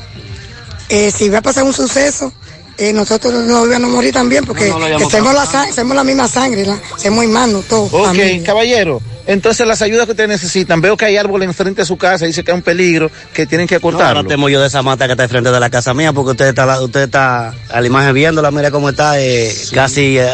eh, 0.88 1.10
si 1.10 1.28
va 1.28 1.38
a 1.38 1.42
pasar 1.42 1.64
un 1.64 1.72
suceso, 1.72 2.32
eh, 2.76 2.92
nosotros 2.92 3.32
no 3.44 3.66
íbamos 3.66 3.90
a 3.90 3.94
morir 3.94 4.12
también, 4.12 4.44
porque 4.44 4.68
No, 4.68 4.78
no 4.78 5.10
somos, 5.10 5.34
la, 5.34 5.94
la 5.94 6.04
misma 6.04 6.28
sangre, 6.28 6.64
la, 6.64 6.78
somos 6.96 7.24
hermanos 7.24 7.64
todos. 7.66 7.92
Ok, 7.92 8.06
familia. 8.06 8.44
caballero. 8.44 9.02
Entonces 9.28 9.66
las 9.66 9.82
ayudas 9.82 10.06
que 10.06 10.12
ustedes 10.12 10.28
necesitan, 10.30 10.80
veo 10.80 10.96
que 10.96 11.04
hay 11.04 11.16
árboles 11.18 11.46
enfrente 11.48 11.82
de 11.82 11.86
su 11.86 11.96
casa, 11.96 12.24
dice 12.24 12.42
que 12.42 12.50
hay 12.50 12.56
un 12.56 12.62
peligro, 12.62 13.10
que 13.34 13.46
tienen 13.46 13.66
que 13.68 13.74
No, 13.76 13.80
cortarlo. 13.82 14.22
no 14.22 14.28
temo 14.28 14.48
yo 14.48 14.58
de 14.60 14.66
esa 14.66 14.82
mata 14.82 15.04
que 15.06 15.12
está 15.12 15.24
enfrente 15.24 15.50
de 15.52 15.60
la 15.60 15.68
casa 15.68 15.92
mía, 15.92 16.12
porque 16.14 16.30
usted 16.30 16.46
está, 16.46 16.64
la- 16.64 16.80
usted 16.80 17.02
está 17.02 17.52
a 17.68 17.80
la 17.80 17.86
imagen 17.86 18.14
viéndola, 18.14 18.50
mira 18.50 18.70
cómo 18.70 18.88
está, 18.88 19.20
eh, 19.20 19.54
casi 19.74 20.18
eh, 20.18 20.26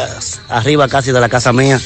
arriba 0.47 0.87
casi 0.87 1.11
de 1.11 1.19
la 1.19 1.27
casa 1.27 1.51
mía. 1.51 1.77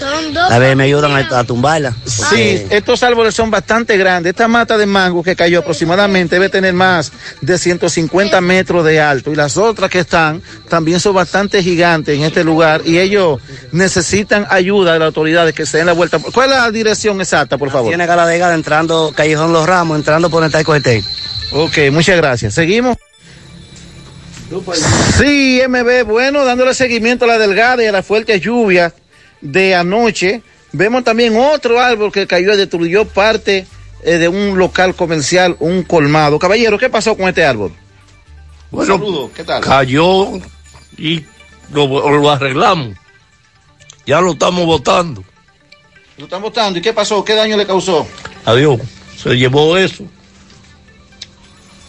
A 0.52 0.60
ver, 0.60 0.76
me 0.76 0.84
ayudan 0.84 1.11
a, 1.14 1.40
a 1.40 1.44
tumbarla. 1.45 1.95
Sí, 2.06 2.61
estos 2.69 3.02
árboles 3.02 3.34
son 3.34 3.49
bastante 3.49 3.98
grandes. 3.98 4.30
Esta 4.30 4.48
mata 4.48 4.77
de 4.77 4.86
mango 4.86 5.23
que 5.23 5.36
cayó 5.36 5.60
aproximadamente 5.60 6.36
debe 6.36 6.49
tener 6.49 6.73
más 6.76 7.11
de 7.41 7.57
150 7.57 8.40
metros 8.40 8.86
de 8.86 9.02
alto. 9.02 9.31
Y 9.31 9.36
las 9.36 9.57
otras 9.57 9.90
que 9.90 9.99
están 10.02 10.44
también 10.69 10.99
son 10.99 11.15
bastante 11.15 11.64
gigantes 11.64 12.15
en 12.15 12.23
este 12.23 12.44
lugar. 12.44 12.84
Y 12.86 12.99
ellos 12.99 13.40
necesitan 13.72 14.45
ayuda 14.52 14.94
de 14.94 14.99
las 14.99 15.07
autoridades 15.07 15.56
que 15.56 15.65
se 15.65 15.77
den 15.77 15.88
la 15.88 15.94
vuelta. 15.94 16.19
¿Cuál 16.19 16.52
es 16.52 16.57
la 16.57 16.69
dirección 16.69 16.99
exacta, 17.06 17.58
por 17.58 17.72
favor? 17.72 17.90
Tiene 17.90 18.06
Galadega 18.06 18.54
entrando 18.54 19.12
Callejón 19.16 19.54
Los 19.54 19.66
Ramos, 19.66 19.98
entrando 19.98 20.30
por 20.30 20.44
el 20.44 20.52
Taiko 20.52 20.76
Este. 20.76 21.04
Ok, 21.52 21.78
muchas 21.92 22.18
gracias. 22.18 22.54
Seguimos. 22.54 22.98
Sí, 25.18 25.62
MB, 25.68 26.06
bueno, 26.06 26.44
dándole 26.44 26.74
seguimiento 26.74 27.26
a 27.26 27.28
la 27.28 27.38
delgada 27.38 27.84
y 27.84 27.88
a 27.88 27.92
las 27.92 28.06
fuertes 28.06 28.42
lluvias 28.42 28.94
de 29.42 29.76
anoche. 29.76 30.42
Vemos 30.72 31.04
también 31.04 31.36
otro 31.38 31.80
árbol 31.80 32.12
que 32.12 32.26
cayó 32.28 32.54
y 32.54 32.58
destruyó 32.58 33.06
parte 33.06 33.68
eh, 34.04 34.18
de 34.18 34.28
un 34.28 34.58
local 34.58 34.96
comercial, 34.96 35.56
un 35.60 35.84
colmado. 35.84 36.40
Caballero, 36.40 36.78
¿qué 36.78 36.90
pasó 36.90 37.16
con 37.16 37.30
este 37.30 37.46
árbol? 37.46 37.74
Bueno, 38.72 38.98
Saludos, 38.98 39.32
¿qué 39.36 39.44
tal? 39.44 39.62
cayó 39.64 40.28
y 40.98 41.24
lo, 41.72 41.88
lo 42.20 42.32
arreglamos. 42.32 42.96
Ya 44.06 44.22
lo 44.22 44.32
estamos 44.32 44.66
botando. 44.66 45.24
Lo 46.20 46.26
están 46.26 46.41
botando. 46.41 46.78
¿Y 46.78 46.82
qué 46.82 46.91
pasó? 46.91 47.24
¿Qué 47.24 47.34
daño 47.34 47.56
le 47.56 47.66
causó? 47.66 48.06
Adiós. 48.46 48.80
Se 49.18 49.36
llevó 49.36 49.78
eso. 49.78 50.04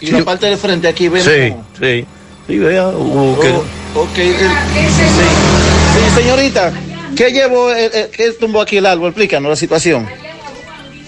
Y 0.01 0.11
la 0.13 0.25
parte 0.25 0.47
de 0.47 0.57
frente 0.57 0.87
aquí, 0.89 1.09
vemos. 1.09 1.27
Sí, 1.29 1.53
sí. 1.81 2.07
Sí, 2.47 2.59
vea, 2.59 2.89
Oh, 2.89 3.33
ok. 3.95 4.19
eh, 4.19 4.35
sí. 4.35 5.05
Sí, 5.95 6.21
señorita, 6.21 6.73
¿qué 7.17 7.31
llevó, 7.33 7.71
eh, 7.73 7.91
eh, 7.93 8.11
qué 8.17 8.31
tumbó 8.33 8.61
aquí 8.63 8.77
el 8.79 8.87
árbol? 8.87 9.09
Explícanos 9.09 9.51
la 9.51 9.57
situación. 9.57 10.09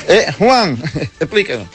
Eh, 0.09 0.27
Juan, 0.39 0.77
explícanos. 1.21 1.67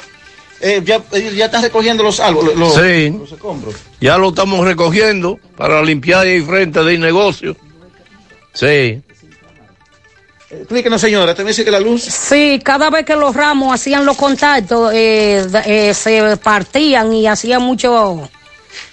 Eh, 0.61 0.81
ya, 0.85 1.01
ya 1.35 1.45
están 1.45 1.63
recogiendo 1.63 2.03
los 2.03 2.19
árboles, 2.19 2.55
los, 2.55 2.73
Sí. 2.75 3.09
los 3.09 3.31
escombros. 3.31 3.75
Ya 3.99 4.17
lo 4.17 4.29
estamos 4.29 4.65
recogiendo 4.65 5.39
para 5.55 5.81
limpiar 5.83 6.21
ahí 6.27 6.41
frente 6.41 6.83
del 6.83 6.99
negocio. 6.99 7.55
Sí. 8.53 9.01
Explíquenos, 10.49 11.01
señora, 11.01 11.35
¿te 11.35 11.43
me 11.43 11.49
dice 11.49 11.65
que 11.65 11.71
la 11.71 11.79
luz? 11.79 12.03
Sí, 12.03 12.59
cada 12.63 12.89
vez 12.89 13.05
que 13.05 13.15
los 13.17 13.35
ramos 13.35 13.73
hacían 13.73 14.05
los 14.05 14.15
contactos, 14.15 14.91
eh, 14.93 15.45
eh, 15.65 15.93
se 15.93 16.37
partían 16.37 17.13
y 17.13 17.27
hacían 17.27 17.61
mucho... 17.61 18.29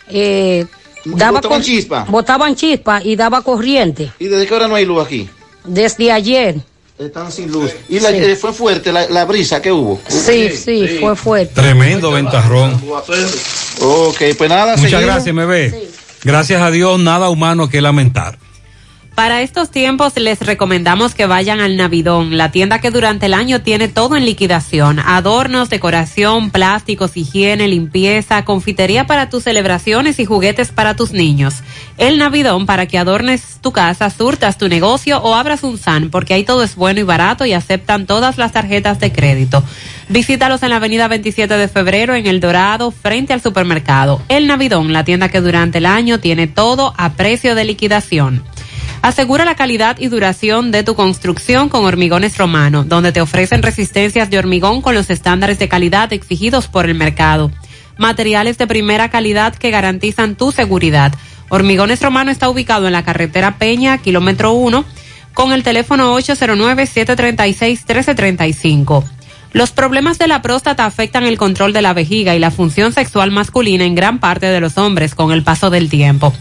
Eh, 0.09 0.67
daba 1.05 1.39
botaban 1.41 1.63
chispa. 1.63 2.05
Botaban 2.09 2.57
chispa 2.57 3.01
y 3.05 3.15
daba 3.15 3.43
corriente. 3.43 4.11
¿Y 4.19 4.27
desde 4.27 4.47
qué 4.49 4.55
hora 4.55 4.67
no 4.67 4.75
hay 4.75 4.85
luz 4.85 5.05
aquí? 5.05 5.29
Desde 5.65 6.11
ayer. 6.11 6.57
Están 6.99 7.31
sin 7.31 7.51
luz. 7.51 7.71
¿Y 7.89 8.01
la, 8.01 8.11
Sí. 8.11 8.17
eh, 8.17 8.37
fue 8.37 8.53
fuerte 8.53 8.93
la, 8.93 9.07
la 9.09 9.25
brisa 9.25 9.63
que 9.63 9.71
hubo? 9.71 10.01
Sí, 10.09 10.51
sí, 10.51 10.99
fue 11.01 11.15
fuerte. 11.15 11.55
Tremendo 11.55 12.11
ventarrón. 12.11 12.81
Ok, 13.81 14.23
pues 14.39 14.51
nada, 14.51 14.77
Muchas 14.77 14.91
seguimos. 14.91 15.05
gracias, 15.25 15.35
MB. 15.35 15.75
Gracias 16.25 16.63
a 16.63 16.71
Dios, 16.71 16.99
nada 17.01 17.29
humano 17.31 17.69
que 17.69 17.81
lamentar. 17.81 18.39
Para 19.15 19.43
estos 19.43 19.71
tiempos 19.71 20.17
les 20.17 20.41
recomendamos 20.41 21.15
que 21.15 21.27
vayan 21.27 21.61
al 21.61 21.77
Navidón, 21.77 22.37
la 22.37 22.51
tienda 22.51 22.81
que 22.81 22.91
durante 22.91 23.27
el 23.27 23.35
año 23.35 23.63
tiene 23.63 23.87
todo 23.87 24.17
en 24.17 24.25
liquidación. 24.25 24.99
Adornos, 24.99 25.71
decoración, 25.71 26.51
plásticos, 26.51 27.17
higiene, 27.17 27.69
limpieza, 27.69 28.45
confitería 28.45 29.07
para 29.07 29.31
tus 29.31 29.45
celebraciones 29.45 30.19
y 30.19 30.25
juguetes 30.25 30.73
para 30.73 30.97
tus 30.97 31.13
niños. 31.13 31.63
El 31.97 32.19
Navidón 32.19 32.67
para 32.67 32.87
que 32.87 32.99
adornes 32.99 33.59
tu 33.61 33.71
casa, 33.71 34.11
surtas 34.11 34.59
tu 34.59 34.69
negocio 34.69 35.19
o 35.19 35.37
abras 35.37 35.63
un 35.63 35.79
SAN, 35.79 36.11
porque 36.11 36.35
ahí 36.35 36.43
todo 36.43 36.65
es 36.65 36.75
bueno 36.75 36.99
y 36.99 37.05
barato 37.05 37.47
y 37.47 37.53
aceptan 37.53 38.07
todas 38.07 38.37
las 38.37 38.51
tarjetas 38.51 38.99
de 38.99 39.13
crédito. 39.13 39.63
Visítalos 40.09 40.65
en 40.65 40.71
la 40.71 40.77
avenida 40.77 41.07
27 41.07 41.57
de 41.57 41.69
febrero 41.69 42.17
en 42.17 42.27
El 42.27 42.41
Dorado, 42.41 42.91
frente 42.91 43.33
al 43.33 43.41
supermercado. 43.41 44.21
El 44.29 44.49
Navidón, 44.49 44.93
la 44.93 45.05
tienda 45.05 45.29
que 45.29 45.41
durante 45.41 45.79
el 45.79 45.87
año 45.87 46.19
tiene 46.19 46.49
todo 46.49 46.95
a 46.97 47.13
precio 47.13 47.55
de 47.55 47.65
liquidación. 47.65 48.43
Asegura 49.05 49.45
la 49.45 49.55
calidad 49.55 49.99
y 49.99 50.09
duración 50.09 50.71
de 50.71 50.83
tu 50.83 50.95
construcción 50.95 51.69
con 51.69 51.85
Hormigones 51.85 52.39
Romano, 52.39 52.85
donde 52.85 53.13
te 53.13 53.21
ofrecen 53.21 53.63
resistencias 53.63 54.31
de 54.31 54.39
hormigón 54.39 54.81
con 54.81 54.95
los 54.95 55.11
estándares 55.11 55.59
de 55.59 55.69
calidad 55.69 56.11
exigidos 56.15 56.69
por 56.69 56.87
el 56.87 56.95
mercado. 56.95 57.51
Materiales 57.99 58.57
de 58.57 58.67
primera 58.67 59.11
calidad 59.11 59.55
que 59.57 59.71
garantizan 59.71 60.37
tu 60.37 60.53
seguridad. 60.53 61.13
Hormigones 61.51 62.01
Romano 62.01 62.31
está 62.31 62.49
ubicado 62.49 62.87
en 62.87 62.95
la 62.95 63.05
carretera 63.05 63.59
Peña, 63.59 63.99
kilómetro 63.99 64.53
1, 64.53 64.87
con 65.35 65.53
el 65.53 65.63
teléfono 65.63 66.19
809-736-1335. 66.19 69.05
Los 69.55 69.71
problemas 69.71 70.19
de 70.19 70.27
la 70.27 70.43
próstata 70.43 70.85
afectan 70.85 71.25
el 71.25 71.39
control 71.39 71.73
de 71.73 71.81
la 71.81 71.93
vejiga 71.93 72.35
y 72.35 72.41
la 72.41 72.51
función 72.51 72.93
sexual 72.93 73.31
masculina 73.31 73.85
en 73.85 73.95
gran 73.95 74.19
parte 74.19 74.47
de 74.47 74.61
los 74.61 74.77
hombres 74.79 75.15
con 75.15 75.31
el 75.31 75.45
paso 75.45 75.71
del 75.71 75.89
tiempo. 75.89 76.35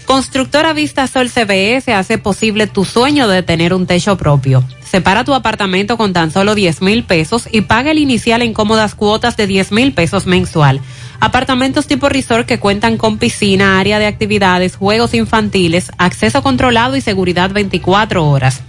Constructora 0.06 0.72
Vista 0.72 1.06
Sol 1.06 1.28
CBS 1.28 1.92
hace 1.92 2.16
posible 2.16 2.66
tu 2.66 2.86
sueño 2.86 3.28
de 3.28 3.42
tener 3.42 3.74
un 3.74 3.86
techo 3.86 4.16
propio. 4.16 4.64
Separa 4.82 5.22
tu 5.22 5.34
apartamento 5.34 5.98
con 5.98 6.14
tan 6.14 6.30
solo 6.30 6.54
10 6.54 6.80
mil 6.80 7.04
pesos 7.04 7.46
y 7.52 7.60
paga 7.60 7.90
el 7.90 7.98
inicial 7.98 8.40
en 8.40 8.54
cómodas 8.54 8.94
cuotas 8.94 9.36
de 9.36 9.46
10 9.46 9.70
mil 9.72 9.92
pesos 9.92 10.24
mensual. 10.24 10.80
Apartamentos 11.20 11.86
tipo 11.86 12.08
resort 12.08 12.46
que 12.46 12.60
cuentan 12.60 12.96
con 12.96 13.18
piscina, 13.18 13.80
área 13.80 13.98
de 13.98 14.06
actividades, 14.06 14.76
juegos 14.76 15.14
infantiles, 15.14 15.90
acceso 15.98 16.42
controlado 16.42 16.96
y 16.96 17.00
seguridad 17.00 17.50
24 17.50 18.24
horas. 18.24 18.62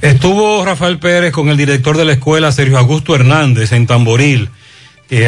Estuvo 0.00 0.64
Rafael 0.64 0.98
Pérez 0.98 1.32
con 1.32 1.48
el 1.48 1.56
director 1.56 1.96
de 1.96 2.04
la 2.04 2.12
escuela, 2.12 2.52
Sergio 2.52 2.78
Augusto 2.78 3.14
Hernández, 3.14 3.72
en 3.72 3.86
Tamboril. 3.86 4.48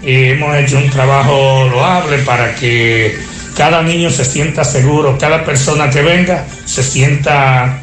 Eh, 0.03 0.35
hemos 0.35 0.55
hecho 0.55 0.77
un 0.77 0.91
trabajo 0.91 1.67
loable 1.71 2.19
para 2.19 2.53
que 2.53 3.17
cada 3.57 3.81
niño 3.81 4.11
se 4.11 4.23
sienta 4.23 4.63
seguro, 4.63 5.17
cada 5.17 5.43
persona 5.43 5.89
que 5.89 6.03
venga 6.03 6.45
se 6.65 6.83
sienta 6.83 7.81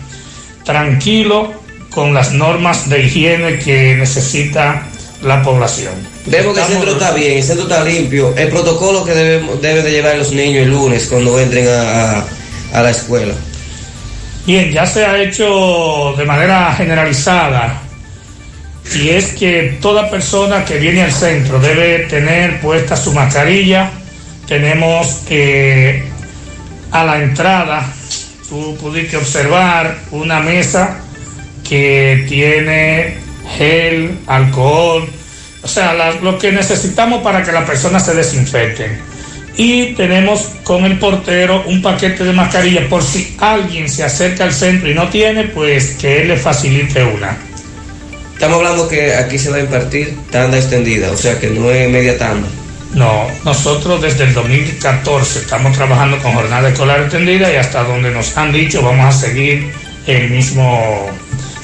tranquilo 0.63 1.53
con 1.91 2.15
las 2.15 2.33
normas 2.33 2.89
de 2.89 3.03
higiene 3.03 3.59
que 3.59 3.97
necesita 3.97 4.87
la 5.23 5.43
población. 5.43 5.93
Vemos 6.27 6.55
que 6.55 6.61
el 6.61 6.67
centro 6.67 6.93
está 6.93 7.13
bien, 7.13 7.39
el 7.39 7.43
centro 7.45 7.65
está 7.65 7.83
limpio. 7.85 8.35
El 8.37 8.49
protocolo 8.49 9.05
que 9.05 9.13
deben, 9.13 9.61
deben 9.61 9.85
de 9.85 9.91
llevar 9.91 10.17
los 10.19 10.33
niños 10.33 10.65
el 10.65 10.71
lunes 10.71 11.07
cuando 11.07 11.39
entren 11.41 11.67
a, 11.69 12.19
a- 12.19 12.25
a 12.75 12.83
la 12.83 12.91
escuela. 12.91 13.33
Bien, 14.47 14.71
ya 14.71 14.87
se 14.87 15.05
ha 15.05 15.21
hecho 15.21 16.15
de 16.17 16.25
manera 16.25 16.73
generalizada 16.77 17.83
y 18.95 19.09
es 19.09 19.33
que 19.33 19.79
toda 19.81 20.09
persona 20.11 20.65
que 20.65 20.79
viene 20.79 21.03
al 21.03 21.13
centro 21.13 21.59
debe 21.59 22.01
tener 22.11 22.61
puesta 22.61 22.97
su 22.97 23.13
mascarilla. 23.13 23.91
Tenemos 24.47 25.23
eh, 25.31 26.05
a 26.93 27.05
la 27.05 27.21
entrada, 27.23 27.85
tú 28.49 28.77
pudiste 28.81 29.17
observar 29.17 29.99
una 30.13 30.39
mesa 30.41 30.99
que 31.69 32.25
tiene 32.29 33.17
gel, 33.57 34.19
alcohol, 34.27 35.09
o 35.63 35.69
sea, 35.69 35.95
la- 35.95 36.13
lo 36.13 36.39
que 36.39 36.53
necesitamos 36.53 37.23
para 37.23 37.43
que 37.43 37.53
las 37.53 37.65
personas 37.65 38.05
se 38.05 38.15
desinfecten. 38.15 39.01
Y 39.59 39.95
tenemos 39.95 40.51
con 40.65 40.85
el 40.85 40.99
portero 40.99 41.63
un 41.67 41.81
paquete 41.81 42.25
de 42.25 42.33
mascarillas 42.33 42.85
por 42.85 43.03
si 43.03 43.35
alguien 43.41 43.89
se 43.89 44.05
acerca 44.05 44.45
al 44.45 44.53
centro 44.53 44.91
y 44.91 44.95
no 44.95 45.09
tiene, 45.09 45.45
pues 45.45 45.93
que 45.97 46.23
él 46.23 46.29
le 46.29 46.37
facilite 46.37 47.03
una. 47.03 47.39
Estamos 48.35 48.59
hablando 48.59 48.87
que 48.87 49.15
aquí 49.15 49.39
se 49.39 49.49
va 49.51 49.57
a 49.57 49.61
impartir 49.61 50.15
tanda 50.31 50.59
extendida, 50.59 51.11
o 51.11 51.17
sea 51.17 51.41
que 51.41 51.49
no 51.49 51.71
es 51.71 51.89
media 51.89 52.19
tanda. 52.19 52.47
No, 52.93 53.27
nosotros 53.45 54.01
desde 54.03 54.25
el 54.25 54.35
2014 54.35 55.41
estamos 55.41 55.75
trabajando 55.75 56.19
con 56.19 56.35
jornada 56.35 56.69
escolar 56.69 57.01
extendida 57.01 57.51
y 57.53 57.57
hasta 57.57 57.83
donde 57.83 58.11
nos 58.11 58.37
han 58.37 58.53
dicho 58.53 58.83
vamos 58.83 59.07
a 59.07 59.19
seguir 59.19 59.73
el 60.07 60.31
mismo 60.31 61.11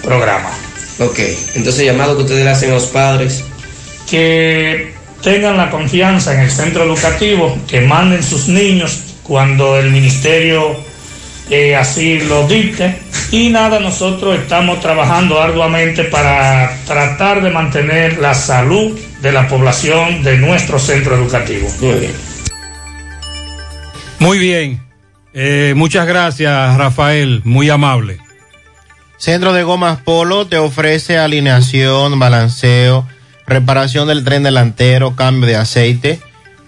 programa. 0.03 0.51
Ok, 1.05 1.19
entonces 1.55 1.85
llamado 1.85 2.17
que 2.17 2.23
ustedes 2.23 2.45
le 2.45 2.51
hacen 2.51 2.71
a 2.71 2.75
los 2.75 2.87
padres. 2.87 3.45
Que 4.09 4.95
tengan 5.23 5.57
la 5.57 5.71
confianza 5.71 6.35
en 6.35 6.41
el 6.41 6.51
centro 6.51 6.85
educativo, 6.85 7.59
que 7.67 7.81
manden 7.81 8.23
sus 8.23 8.49
niños 8.49 9.01
cuando 9.23 9.79
el 9.79 9.91
ministerio 9.91 10.77
eh, 11.51 11.75
así 11.77 12.21
lo 12.21 12.47
dicte. 12.47 12.97
Y 13.31 13.49
nada, 13.49 13.81
nosotros 13.81 14.39
estamos 14.39 14.81
trabajando 14.81 15.41
arduamente 15.41 16.05
para 16.05 16.77
tratar 16.87 17.43
de 17.43 17.51
mantener 17.51 18.19
la 18.19 18.35
salud 18.35 18.99
de 19.21 19.33
la 19.33 19.49
población 19.49 20.23
de 20.23 20.39
nuestro 20.39 20.79
centro 20.79 21.15
educativo. 21.15 21.69
Muy 21.81 21.95
bien. 21.95 22.13
Muy 24.19 24.39
bien. 24.39 24.81
Eh, 25.35 25.73
muchas 25.77 26.07
gracias, 26.07 26.77
Rafael. 26.77 27.41
Muy 27.45 27.71
amable. 27.71 28.22
Centro 29.23 29.53
de 29.53 29.63
Gomas 29.63 30.01
Polo 30.01 30.49
te 30.49 30.59
ofrece 30.59 31.17
alineación, 31.17 32.19
balanceo, 32.19 33.07
reparación 33.47 34.09
del 34.09 34.25
tren 34.25 34.43
delantero, 34.43 35.15
cambio 35.15 35.47
de 35.47 35.55
aceite, 35.55 36.19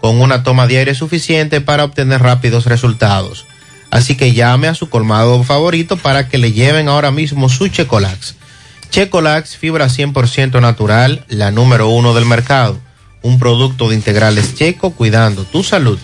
con 0.00 0.20
una 0.20 0.42
toma 0.42 0.66
diaria 0.66 0.94
suficiente 0.94 1.60
para 1.60 1.84
obtener 1.84 2.22
rápidos 2.22 2.66
resultados. 2.66 3.46
Así 3.90 4.16
que 4.16 4.32
llame 4.32 4.68
a 4.68 4.74
su 4.74 4.88
colmado 4.88 5.42
favorito 5.44 5.96
para 5.96 6.28
que 6.28 6.38
le 6.38 6.52
lleven 6.52 6.88
ahora 6.88 7.10
mismo 7.10 7.48
su 7.48 7.68
Checolax. 7.68 8.34
Checolax, 8.90 9.56
fibra 9.56 9.86
100% 9.86 10.60
natural, 10.60 11.24
la 11.28 11.50
número 11.50 11.88
uno 11.88 12.14
del 12.14 12.24
mercado. 12.24 12.78
Un 13.22 13.38
producto 13.38 13.88
de 13.88 13.94
integrales 13.94 14.54
checo 14.54 14.90
cuidando 14.90 15.44
tu 15.44 15.64
salud. 15.64 15.98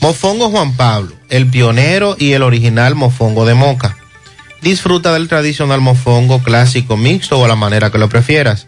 Mofongo 0.00 0.50
Juan 0.50 0.76
Pablo, 0.76 1.12
el 1.28 1.46
pionero 1.46 2.16
y 2.18 2.32
el 2.32 2.42
original 2.42 2.94
mofongo 2.94 3.46
de 3.46 3.54
moca. 3.54 3.96
Disfruta 4.60 5.12
del 5.12 5.28
tradicional 5.28 5.80
mofongo 5.80 6.42
clásico 6.42 6.96
mixto 6.96 7.38
o 7.38 7.44
a 7.44 7.48
la 7.48 7.56
manera 7.56 7.90
que 7.90 7.98
lo 7.98 8.08
prefieras. 8.08 8.66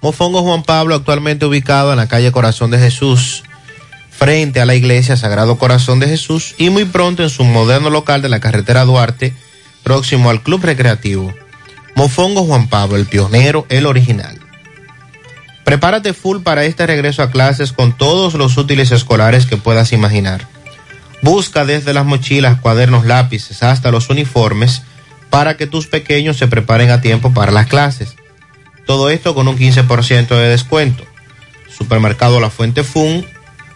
Mofongo 0.00 0.42
Juan 0.42 0.62
Pablo 0.62 0.94
actualmente 0.94 1.46
ubicado 1.46 1.90
en 1.90 1.96
la 1.96 2.06
calle 2.06 2.32
Corazón 2.32 2.70
de 2.70 2.78
Jesús, 2.78 3.42
frente 4.10 4.60
a 4.60 4.66
la 4.66 4.74
iglesia 4.74 5.16
Sagrado 5.16 5.58
Corazón 5.58 6.00
de 6.00 6.08
Jesús 6.08 6.54
y 6.58 6.70
muy 6.70 6.84
pronto 6.84 7.22
en 7.22 7.30
su 7.30 7.44
moderno 7.44 7.90
local 7.90 8.20
de 8.22 8.28
la 8.28 8.40
carretera 8.40 8.84
Duarte, 8.84 9.34
próximo 9.82 10.30
al 10.30 10.42
Club 10.42 10.64
Recreativo. 10.64 11.32
Mofongo 11.94 12.44
Juan 12.44 12.68
Pablo, 12.68 12.96
el 12.96 13.06
pionero, 13.06 13.66
el 13.68 13.86
original. 13.86 14.38
Prepárate 15.68 16.14
full 16.14 16.40
para 16.40 16.64
este 16.64 16.86
regreso 16.86 17.22
a 17.22 17.30
clases 17.30 17.74
con 17.74 17.92
todos 17.92 18.32
los 18.32 18.56
útiles 18.56 18.90
escolares 18.90 19.44
que 19.44 19.58
puedas 19.58 19.92
imaginar. 19.92 20.48
Busca 21.20 21.66
desde 21.66 21.92
las 21.92 22.06
mochilas, 22.06 22.58
cuadernos, 22.58 23.04
lápices 23.04 23.62
hasta 23.62 23.90
los 23.90 24.08
uniformes 24.08 24.80
para 25.28 25.58
que 25.58 25.66
tus 25.66 25.86
pequeños 25.86 26.38
se 26.38 26.48
preparen 26.48 26.88
a 26.88 27.02
tiempo 27.02 27.34
para 27.34 27.52
las 27.52 27.66
clases. 27.66 28.16
Todo 28.86 29.10
esto 29.10 29.34
con 29.34 29.46
un 29.46 29.58
15% 29.58 30.28
de 30.28 30.48
descuento. 30.48 31.04
Supermercado 31.68 32.40
La 32.40 32.48
Fuente 32.48 32.82
Fun, 32.82 33.26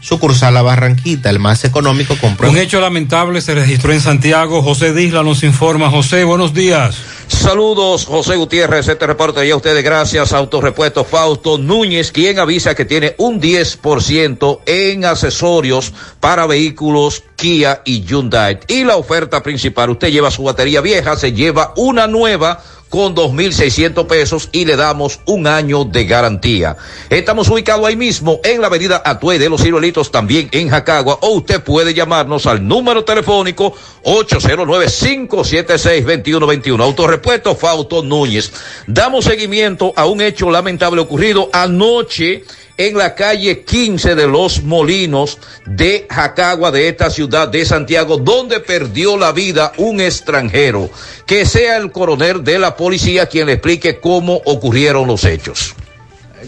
sucursal 0.02 0.52
La 0.52 0.62
Barranquita, 0.62 1.30
el 1.30 1.38
más 1.38 1.64
económico 1.64 2.16
compró. 2.20 2.50
Un 2.50 2.58
hecho 2.58 2.80
lamentable 2.80 3.40
se 3.40 3.54
registró 3.54 3.92
en 3.92 4.00
Santiago. 4.00 4.60
José 4.60 4.92
Disla 4.92 5.22
nos 5.22 5.42
informa. 5.44 5.90
José, 5.90 6.24
buenos 6.24 6.52
días. 6.52 6.96
Saludos, 7.28 8.04
José 8.04 8.36
Gutiérrez. 8.36 8.88
Este 8.88 9.06
reporte 9.06 9.46
ya 9.46 9.54
a 9.54 9.56
ustedes 9.56 9.82
gracias 9.82 10.32
Autorepuesto 10.32 11.04
Fausto 11.04 11.56
Núñez, 11.56 12.12
quien 12.12 12.38
avisa 12.38 12.74
que 12.74 12.84
tiene 12.84 13.14
un 13.18 13.40
10% 13.40 14.60
en 14.66 15.04
accesorios 15.04 15.92
para 16.20 16.46
vehículos 16.46 17.22
Kia 17.36 17.80
y 17.84 18.02
Hyundai. 18.04 18.58
Y 18.68 18.84
la 18.84 18.96
oferta 18.96 19.42
principal, 19.42 19.90
usted 19.90 20.10
lleva 20.10 20.30
su 20.30 20.42
batería 20.42 20.80
vieja, 20.80 21.16
se 21.16 21.32
lleva 21.32 21.72
una 21.76 22.06
nueva 22.06 22.62
con 22.92 23.16
2.600 23.16 24.06
pesos 24.06 24.48
y 24.52 24.66
le 24.66 24.76
damos 24.76 25.20
un 25.24 25.46
año 25.46 25.86
de 25.86 26.04
garantía. 26.04 26.76
Estamos 27.08 27.48
ubicados 27.48 27.86
ahí 27.86 27.96
mismo 27.96 28.38
en 28.44 28.60
la 28.60 28.66
avenida 28.66 29.00
Atue 29.02 29.38
de 29.38 29.48
los 29.48 29.62
Ciruelitos, 29.62 30.10
también 30.10 30.50
en 30.52 30.68
Jacagua, 30.68 31.16
o 31.22 31.30
usted 31.30 31.62
puede 31.62 31.94
llamarnos 31.94 32.44
al 32.44 32.68
número 32.68 33.02
telefónico 33.02 33.74
809-576-2121. 34.04 36.82
Autorepuesto 36.82 37.56
Fausto 37.56 38.02
Núñez. 38.02 38.52
Damos 38.86 39.24
seguimiento 39.24 39.94
a 39.96 40.04
un 40.04 40.20
hecho 40.20 40.50
lamentable 40.50 41.00
ocurrido 41.00 41.48
anoche 41.50 42.44
en 42.76 42.96
la 42.96 43.14
calle 43.14 43.62
15 43.62 44.14
de 44.14 44.26
Los 44.26 44.62
Molinos 44.62 45.38
de 45.66 46.06
Jacagua, 46.08 46.70
de 46.70 46.88
esta 46.88 47.10
ciudad 47.10 47.48
de 47.48 47.64
Santiago, 47.64 48.16
donde 48.16 48.60
perdió 48.60 49.16
la 49.16 49.32
vida 49.32 49.72
un 49.76 50.00
extranjero. 50.00 50.90
Que 51.26 51.44
sea 51.46 51.76
el 51.76 51.92
coronel 51.92 52.42
de 52.42 52.58
la 52.58 52.76
policía 52.76 53.26
quien 53.26 53.46
le 53.46 53.54
explique 53.54 53.98
cómo 54.00 54.40
ocurrieron 54.44 55.06
los 55.06 55.24
hechos. 55.24 55.74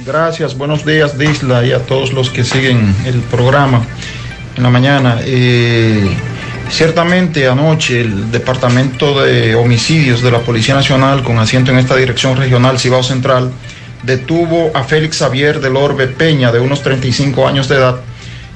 Gracias, 0.05 0.57
buenos 0.57 0.85
días 0.85 1.17
Disla 1.17 1.65
y 1.65 1.73
a 1.73 1.79
todos 1.79 2.13
los 2.13 2.29
que 2.31 2.43
siguen 2.43 2.95
el 3.07 3.21
programa 3.21 3.85
en 4.57 4.63
la 4.63 4.71
mañana. 4.71 5.21
Eh, 5.25 6.09
ciertamente 6.69 7.47
anoche 7.47 8.01
el 8.01 8.31
Departamento 8.33 9.23
de 9.23 9.55
Homicidios 9.55 10.23
de 10.23 10.33
la 10.33 10.41
Policía 10.41 10.75
Nacional, 10.75 11.23
con 11.23 11.39
asiento 11.39 11.71
en 11.71 11.79
esta 11.79 11.97
Dirección 11.97 12.37
Regional 12.37 12.79
Cibao 12.79 13.03
Central, 13.03 13.53
detuvo 14.05 14.71
a 14.75 14.85
Félix 14.85 15.19
Xavier 15.19 15.61
del 15.61 15.77
Orbe 15.77 16.07
Peña, 16.07 16.53
de 16.53 16.61
unos 16.61 16.83
35 16.83 17.47
años 17.47 17.69
de 17.69 17.77
edad, 17.77 17.97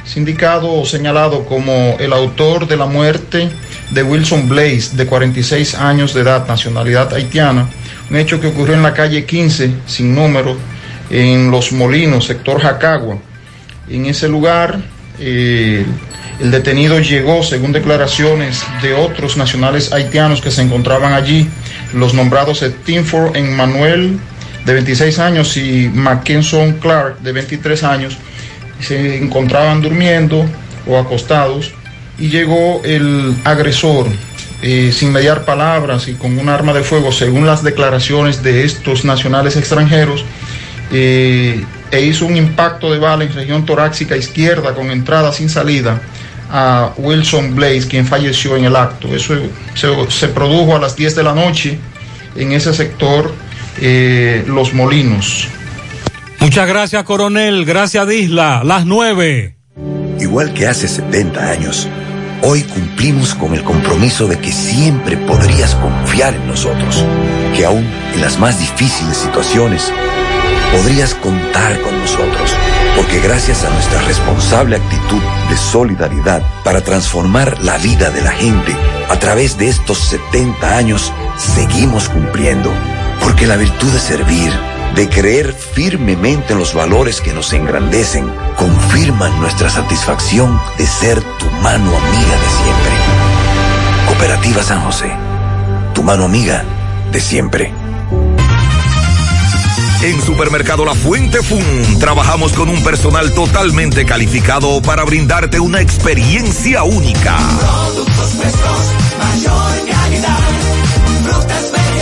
sindicado 0.04 0.72
o 0.72 0.84
señalado 0.86 1.44
como 1.44 1.96
el 1.98 2.12
autor 2.12 2.66
de 2.66 2.76
la 2.76 2.86
muerte 2.86 3.48
de 3.90 4.02
Wilson 4.02 4.48
Blaze, 4.48 4.96
de 4.96 5.06
46 5.06 5.74
años 5.74 6.14
de 6.14 6.22
edad, 6.22 6.46
nacionalidad 6.46 7.12
haitiana, 7.12 7.68
un 8.10 8.16
hecho 8.16 8.40
que 8.40 8.48
ocurrió 8.48 8.74
en 8.74 8.82
la 8.82 8.94
calle 8.94 9.24
15, 9.24 9.70
sin 9.86 10.14
número, 10.14 10.56
en 11.10 11.50
Los 11.50 11.72
Molinos, 11.72 12.26
sector 12.26 12.60
Jacagua. 12.60 13.18
En 13.88 14.06
ese 14.06 14.28
lugar, 14.28 14.78
eh, 15.18 15.84
el 16.40 16.50
detenido 16.50 17.00
llegó, 17.00 17.42
según 17.42 17.72
declaraciones 17.72 18.64
de 18.82 18.94
otros 18.94 19.36
nacionales 19.36 19.92
haitianos 19.92 20.40
que 20.40 20.50
se 20.50 20.62
encontraban 20.62 21.12
allí, 21.12 21.48
los 21.92 22.14
nombrados 22.14 22.62
Stinford 22.62 23.36
en 23.36 23.56
Manuel 23.56 24.18
de 24.68 24.74
26 24.74 25.18
años 25.18 25.56
y 25.56 25.90
Mackinson 25.94 26.74
Clark 26.74 27.20
de 27.20 27.32
23 27.32 27.84
años 27.84 28.18
se 28.80 29.16
encontraban 29.16 29.80
durmiendo 29.80 30.44
o 30.86 30.98
acostados 30.98 31.72
y 32.18 32.28
llegó 32.28 32.82
el 32.84 33.34
agresor 33.44 34.08
eh, 34.60 34.92
sin 34.92 35.10
mediar 35.10 35.46
palabras 35.46 36.06
y 36.08 36.14
con 36.14 36.38
un 36.38 36.50
arma 36.50 36.74
de 36.74 36.82
fuego, 36.82 37.12
según 37.12 37.46
las 37.46 37.64
declaraciones 37.64 38.42
de 38.42 38.64
estos 38.64 39.06
nacionales 39.06 39.56
extranjeros, 39.56 40.26
eh, 40.92 41.64
e 41.90 42.00
hizo 42.02 42.26
un 42.26 42.36
impacto 42.36 42.92
de 42.92 42.98
bala 42.98 43.24
en 43.24 43.32
región 43.32 43.64
torácica 43.64 44.18
izquierda 44.18 44.74
con 44.74 44.90
entrada 44.90 45.32
sin 45.32 45.48
salida 45.48 45.98
a 46.50 46.92
Wilson 46.98 47.54
Blaze, 47.54 47.88
quien 47.88 48.04
falleció 48.04 48.54
en 48.54 48.66
el 48.66 48.76
acto. 48.76 49.08
Eso 49.14 49.34
se, 49.74 50.10
se 50.10 50.28
produjo 50.28 50.76
a 50.76 50.78
las 50.78 50.94
10 50.94 51.14
de 51.14 51.22
la 51.22 51.34
noche 51.34 51.78
en 52.36 52.52
ese 52.52 52.74
sector 52.74 53.32
eh, 53.80 54.44
Los 54.46 54.74
Molinos. 54.74 55.48
Muchas 56.40 56.68
gracias, 56.68 57.02
coronel. 57.04 57.64
Gracias, 57.64 58.06
Disla. 58.06 58.62
Las 58.64 58.86
nueve. 58.86 59.56
Igual 60.20 60.52
que 60.54 60.66
hace 60.66 60.88
70 60.88 61.50
años, 61.50 61.88
hoy 62.42 62.62
cumplimos 62.62 63.34
con 63.34 63.54
el 63.54 63.62
compromiso 63.62 64.26
de 64.26 64.38
que 64.38 64.52
siempre 64.52 65.16
podrías 65.16 65.74
confiar 65.76 66.34
en 66.34 66.46
nosotros, 66.46 67.04
que 67.56 67.64
aún 67.64 67.86
en 68.14 68.20
las 68.20 68.38
más 68.38 68.58
difíciles 68.58 69.16
situaciones 69.16 69.92
podrías 70.72 71.14
contar 71.14 71.80
con 71.80 71.98
nosotros, 71.98 72.54
porque 72.96 73.20
gracias 73.20 73.64
a 73.64 73.70
nuestra 73.70 74.02
responsable 74.02 74.76
actitud 74.76 75.22
de 75.48 75.56
solidaridad 75.56 76.42
para 76.64 76.80
transformar 76.80 77.62
la 77.62 77.78
vida 77.78 78.10
de 78.10 78.22
la 78.22 78.32
gente, 78.32 78.76
a 79.08 79.18
través 79.18 79.56
de 79.56 79.68
estos 79.68 79.98
70 79.98 80.76
años, 80.76 81.12
seguimos 81.36 82.08
cumpliendo 82.08 82.72
porque 83.20 83.46
la 83.46 83.56
virtud 83.56 83.90
de 83.92 84.00
servir, 84.00 84.52
de 84.94 85.08
creer 85.08 85.52
firmemente 85.52 86.52
en 86.52 86.58
los 86.58 86.74
valores 86.74 87.20
que 87.20 87.32
nos 87.32 87.52
engrandecen, 87.52 88.30
confirman 88.56 89.38
nuestra 89.40 89.70
satisfacción 89.70 90.60
de 90.76 90.86
ser 90.86 91.22
tu 91.38 91.46
mano 91.62 91.96
amiga 91.96 92.36
de 92.36 92.50
siempre. 92.62 92.92
Cooperativa 94.06 94.62
San 94.62 94.82
José, 94.82 95.10
tu 95.94 96.02
mano 96.02 96.24
amiga 96.24 96.64
de 97.12 97.20
siempre. 97.20 97.72
En 100.02 100.22
Supermercado 100.22 100.84
La 100.84 100.94
Fuente 100.94 101.42
Fun 101.42 101.98
trabajamos 101.98 102.52
con 102.52 102.68
un 102.68 102.82
personal 102.84 103.34
totalmente 103.34 104.06
calificado 104.06 104.80
para 104.80 105.02
brindarte 105.02 105.58
una 105.58 105.80
experiencia 105.80 106.84
única. 106.84 107.36
Productos 107.36 108.28
frescos, 108.34 108.92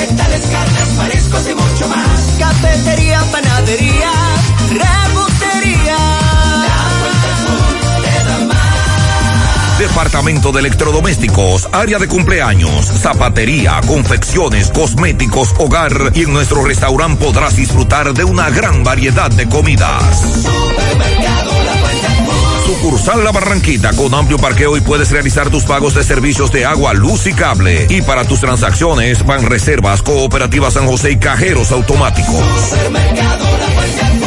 vegetales, 0.07 0.43
carnes, 0.47 0.95
mariscos 0.97 1.49
y 1.49 1.55
mucho 1.55 1.89
más. 1.89 2.37
Cafetería, 2.39 3.21
panadería, 3.33 4.11
repostería. 4.71 5.97
La 6.63 6.79
Fuente 7.01 7.29
Fun 7.43 8.03
te 8.03 8.25
da 8.25 8.55
más. 8.55 9.79
Departamento 9.79 10.53
de 10.53 10.61
Electrodomésticos, 10.61 11.69
área 11.73 11.99
de 11.99 12.09
cumpleaños, 12.09 12.87
zapatería, 12.87 13.81
confecciones, 13.87 14.71
cosméticos, 14.71 15.55
hogar 15.59 16.13
y 16.15 16.23
en 16.23 16.33
nuestro 16.33 16.65
restaurante 16.65 17.25
podrás 17.25 17.57
disfrutar 17.57 18.15
de 18.15 18.25
una 18.25 18.51
gran 18.51 18.85
variedad 18.85 19.31
de 19.31 19.49
comidas. 19.49 20.03
Fun. 20.43 21.16
Sucursal 22.77 23.25
La 23.25 23.33
Barranquita 23.33 23.93
con 23.95 24.13
amplio 24.15 24.37
parqueo 24.39 24.77
y 24.77 24.81
puedes 24.83 25.11
realizar 25.11 25.49
tus 25.51 25.65
pagos 25.65 25.95
de 25.95 26.05
servicios 26.05 26.53
de 26.53 26.67
agua, 26.67 26.93
luz 26.93 27.27
y 27.27 27.33
cable. 27.33 27.87
Y 27.89 28.03
para 28.03 28.25
tus 28.25 28.41
transacciones 28.41 29.25
van 29.25 29.45
reservas, 29.47 30.03
cooperativas 30.03 30.75
San 30.75 30.87
José 30.87 31.13
y 31.13 31.17
cajeros 31.17 31.73
automáticos. 31.73 32.35
Económico. 32.35 34.27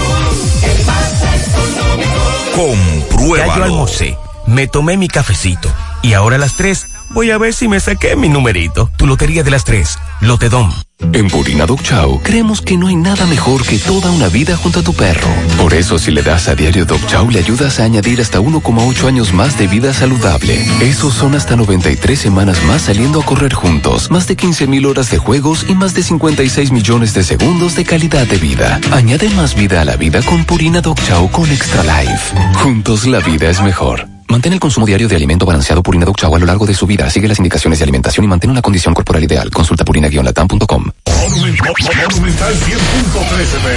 Ya 2.50 2.50
yo 2.50 2.56
Compruébalo. 2.56 3.64
almorcé, 3.66 4.18
me 4.48 4.68
tomé 4.68 4.98
mi 4.98 5.08
cafecito 5.08 5.70
y 6.02 6.14
ahora 6.14 6.38
a 6.38 6.40
las 6.40 6.56
3 6.56 6.88
voy 7.11 7.31
a 7.31 7.38
ver 7.38 7.53
si 7.53 7.68
me 7.68 7.80
saqué 7.80 8.15
mi 8.15 8.30
numerito. 8.30 8.90
Tu 8.98 9.06
lotería 9.07 9.44
de 9.44 9.52
las 9.52 9.64
3, 9.64 9.98
Lotedom. 10.22 10.72
En 11.14 11.30
Purina 11.30 11.65
Dog 11.65 11.81
Chow 11.81 12.22
creemos 12.22 12.61
que 12.61 12.76
no 12.76 12.88
hay 12.88 12.95
nada 12.95 13.26
mejor 13.26 13.65
que 13.65 13.80
toda 13.80 14.11
una 14.11 14.27
vida 14.27 14.57
junto 14.57 14.81
a 14.81 14.84
tu 14.84 14.94
perro. 14.94 15.27
Por 15.57 15.73
eso 15.73 15.98
si 15.98 16.11
le 16.11 16.22
das 16.22 16.49
a 16.49 16.56
diario 16.56 16.86
Dog 16.86 17.06
Chow 17.07 17.30
le 17.31 17.40
ayudas 17.40 17.80
a 17.80 17.86
añadir 17.86 18.19
hasta 18.19 18.40
1,8 18.40 19.07
años 19.07 19.34
más 19.34 19.57
de 19.57 19.68
vida 19.68 19.94
saludable. 19.94 20.61
Esos 20.81 21.14
son 21.14 21.36
hasta 21.36 21.56
93 21.56 22.19
semanas 22.19 22.61
más 22.65 22.84
saliendo 22.84 23.22
a 23.22 23.26
correr 23.26 23.53
juntos, 23.53 24.11
más 24.11 24.27
de 24.27 24.36
15 24.36 24.68
mil 24.68 24.86
horas 24.86 25.10
de 25.10 25.18
juegos 25.18 25.65
y 25.69 25.73
más 25.73 25.94
de 25.94 26.03
56 26.03 26.72
millones 26.72 27.14
de 27.14 27.23
segundos 27.23 27.76
de 27.76 27.86
calidad 27.86 28.27
de 28.27 28.38
vida. 28.38 28.80
Añade 28.91 29.30
más 29.30 29.56
vida 29.56 29.81
a 29.81 29.86
la 29.86 29.95
vida 29.95 30.22
con 30.22 30.44
Purina 30.44 30.81
Dog 30.81 31.02
Chow 31.07 31.31
con 31.31 31.49
Extra 31.49 31.81
Life. 31.84 32.36
Juntos 32.56 33.07
la 33.07 33.19
vida 33.19 33.49
es 33.49 33.61
mejor. 33.61 34.19
Mantén 34.30 34.53
el 34.53 34.60
consumo 34.60 34.85
diario 34.85 35.07
de 35.07 35.15
alimento 35.15 35.45
balanceado 35.45 35.81
Purina 35.81 36.06
Dog 36.06 36.15
Chow 36.15 36.35
a 36.35 36.39
lo 36.39 36.45
largo 36.45 36.65
de 36.68 36.76
su 36.76 36.85
vida. 36.85 37.10
Sigue 37.10 37.27
las 37.27 37.39
indicaciones 37.39 37.80
de 37.80 37.84
alimentación 37.84 38.23
y 38.23 38.27
mantén 38.27 38.51
una 38.51 38.61
condición 38.61 38.93
corporal 38.93 39.23
ideal. 39.23 39.49
Consulta 39.49 39.84
purina-latam.com. 39.84 40.91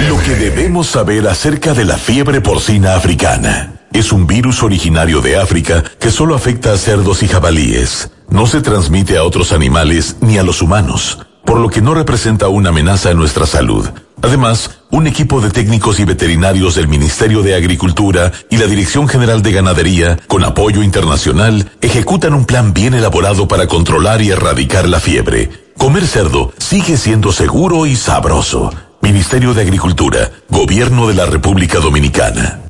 Lo 0.07 0.17
que 0.19 0.35
debemos 0.35 0.87
saber 0.87 1.27
acerca 1.27 1.73
de 1.73 1.85
la 1.85 1.97
fiebre 1.97 2.39
porcina 2.39 2.95
africana. 2.95 3.79
es 3.93 4.11
un 4.11 4.25
virus 4.25 4.63
originario 4.63 5.21
de 5.21 5.37
África 5.37 5.83
que 5.99 6.11
solo 6.11 6.35
afecta 6.35 6.73
a 6.73 6.77
cerdos 6.77 7.23
y 7.23 7.27
jabalíes. 7.27 8.11
No 8.29 8.47
se 8.47 8.61
transmite 8.61 9.17
a 9.17 9.23
otros 9.23 9.51
animales 9.51 10.17
ni 10.21 10.37
a 10.37 10.43
los 10.43 10.61
humanos, 10.61 11.19
por 11.45 11.59
lo 11.59 11.69
que 11.69 11.81
no 11.81 11.93
representa 11.93 12.47
una 12.47 12.69
amenaza 12.69 13.11
a 13.11 13.13
nuestra 13.13 13.45
salud. 13.45 13.87
Además, 14.23 14.71
un 14.89 15.05
equipo 15.05 15.41
de 15.41 15.51
técnicos 15.51 15.99
y 15.99 16.05
veterinarios 16.05 16.75
del 16.75 16.87
Ministerio 16.87 17.41
de 17.41 17.55
Agricultura 17.55 18.31
y 18.49 18.55
la 18.55 18.67
Dirección 18.67 19.09
General 19.09 19.41
de 19.41 19.51
Ganadería, 19.51 20.17
con 20.27 20.45
apoyo 20.45 20.81
internacional, 20.81 21.69
ejecutan 21.81 22.33
un 22.33 22.45
plan 22.45 22.73
bien 22.73 22.93
elaborado 22.93 23.49
para 23.49 23.67
controlar 23.67 24.21
y 24.21 24.29
erradicar 24.29 24.87
la 24.87 25.01
fiebre. 25.01 25.49
Comer 25.77 26.07
cerdo 26.07 26.53
sigue 26.57 26.95
siendo 26.95 27.33
seguro 27.33 27.85
y 27.85 27.97
sabroso. 27.97 28.73
Ministerio 29.01 29.53
de 29.53 29.63
Agricultura, 29.63 30.31
Gobierno 30.47 31.09
de 31.09 31.15
la 31.15 31.25
República 31.25 31.79
Dominicana. 31.79 32.61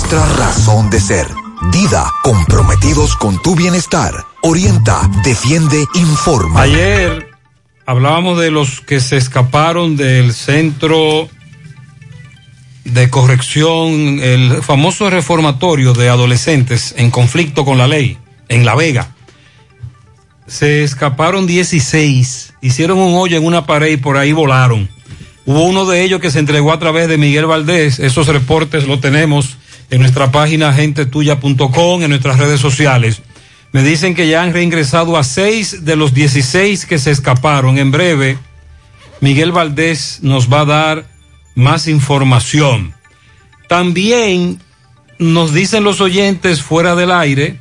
nuestra 0.01 0.25
razón 0.35 0.89
de 0.89 0.99
ser. 0.99 1.27
Dida, 1.71 2.11
comprometidos 2.23 3.15
con 3.15 3.39
tu 3.41 3.55
bienestar. 3.55 4.25
Orienta, 4.41 5.07
defiende, 5.23 5.85
informa. 5.93 6.63
Ayer 6.63 7.27
hablábamos 7.85 8.39
de 8.39 8.49
los 8.49 8.81
que 8.81 8.99
se 8.99 9.17
escaparon 9.17 9.97
del 9.97 10.33
centro 10.33 11.29
de 12.83 13.09
corrección, 13.11 14.19
el 14.21 14.63
famoso 14.63 15.07
reformatorio 15.11 15.93
de 15.93 16.09
adolescentes 16.09 16.95
en 16.97 17.11
conflicto 17.11 17.63
con 17.63 17.77
la 17.77 17.87
ley, 17.87 18.17
en 18.49 18.65
La 18.65 18.73
Vega. 18.73 19.13
Se 20.47 20.83
escaparon 20.83 21.45
16, 21.45 22.55
hicieron 22.61 22.97
un 22.97 23.13
hoyo 23.19 23.37
en 23.37 23.45
una 23.45 23.67
pared 23.67 23.91
y 23.91 23.97
por 23.97 24.17
ahí 24.17 24.31
volaron. 24.31 24.89
Hubo 25.45 25.63
uno 25.63 25.85
de 25.85 26.01
ellos 26.01 26.19
que 26.19 26.31
se 26.31 26.39
entregó 26.39 26.73
a 26.73 26.79
través 26.79 27.07
de 27.07 27.17
Miguel 27.17 27.45
Valdés, 27.45 27.99
esos 27.99 28.27
reportes 28.27 28.87
los 28.87 28.99
tenemos 28.99 29.57
en 29.91 29.99
nuestra 29.99 30.31
página 30.31 30.73
gentetuya.com, 30.73 32.01
en 32.01 32.09
nuestras 32.09 32.39
redes 32.39 32.59
sociales. 32.59 33.21
Me 33.73 33.83
dicen 33.83 34.15
que 34.15 34.27
ya 34.27 34.41
han 34.41 34.53
reingresado 34.53 35.17
a 35.17 35.23
seis 35.23 35.85
de 35.85 35.95
los 35.95 36.13
16 36.13 36.85
que 36.85 36.97
se 36.97 37.11
escaparon. 37.11 37.77
En 37.77 37.91
breve, 37.91 38.37
Miguel 39.19 39.51
Valdés 39.51 40.19
nos 40.23 40.51
va 40.51 40.61
a 40.61 40.65
dar 40.65 41.05
más 41.55 41.87
información. 41.87 42.93
También 43.67 44.59
nos 45.19 45.53
dicen 45.53 45.83
los 45.83 46.01
oyentes 46.01 46.61
fuera 46.61 46.95
del 46.95 47.11
aire, 47.11 47.59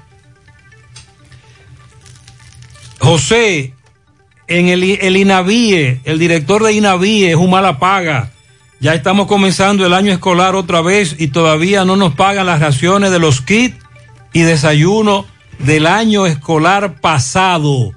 José, 3.00 3.74
en 4.46 4.68
el, 4.68 4.82
el 4.82 5.16
INAVIE, 5.16 6.00
el 6.04 6.18
director 6.18 6.62
de 6.62 6.74
INAVIE 6.74 7.30
es 7.30 7.36
un 7.36 7.50
mala 7.50 7.78
paga. 7.78 8.30
Ya 8.80 8.94
estamos 8.94 9.26
comenzando 9.26 9.84
el 9.84 9.92
año 9.92 10.10
escolar 10.10 10.54
otra 10.54 10.80
vez 10.80 11.16
y 11.18 11.28
todavía 11.28 11.84
no 11.84 11.96
nos 11.96 12.14
pagan 12.14 12.46
las 12.46 12.60
raciones 12.60 13.10
de 13.10 13.18
los 13.18 13.42
kits 13.42 13.76
y 14.32 14.40
desayuno 14.40 15.26
del 15.58 15.86
año 15.86 16.24
escolar 16.24 16.98
pasado. 16.98 17.92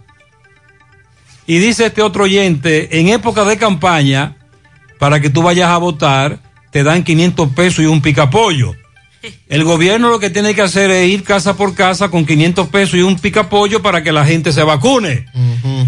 Y 1.48 1.60
dice 1.60 1.86
este 1.86 2.02
otro 2.02 2.26
oyente, 2.26 3.00
en 3.00 3.08
época 3.08 3.46
de 3.46 3.58
campaña, 3.58 4.36
para 5.00 5.22
que 5.22 5.30
tú 5.30 5.42
vayas 5.42 5.70
a 5.70 5.78
votar, 5.78 6.40
te 6.72 6.84
dan 6.84 7.04
500 7.04 7.50
pesos 7.52 7.80
y 7.80 7.86
un 7.86 8.02
picapollo. 8.02 8.76
El 9.48 9.64
gobierno 9.64 10.10
lo 10.10 10.20
que 10.20 10.30
tiene 10.30 10.54
que 10.54 10.64
hacer 10.64 10.92
es 10.92 11.08
ir 11.08 11.24
casa 11.24 11.56
por 11.56 11.76
casa 11.76 12.10
con 12.10 12.26
500 12.26 12.68
pesos 12.68 12.96
y 12.96 13.04
un 13.04 13.18
picapollo 13.18 13.82
para 13.82 14.04
que 14.04 14.12
la 14.12 14.26
gente 14.26 14.52
se 14.52 14.64
vacune. 14.64 15.28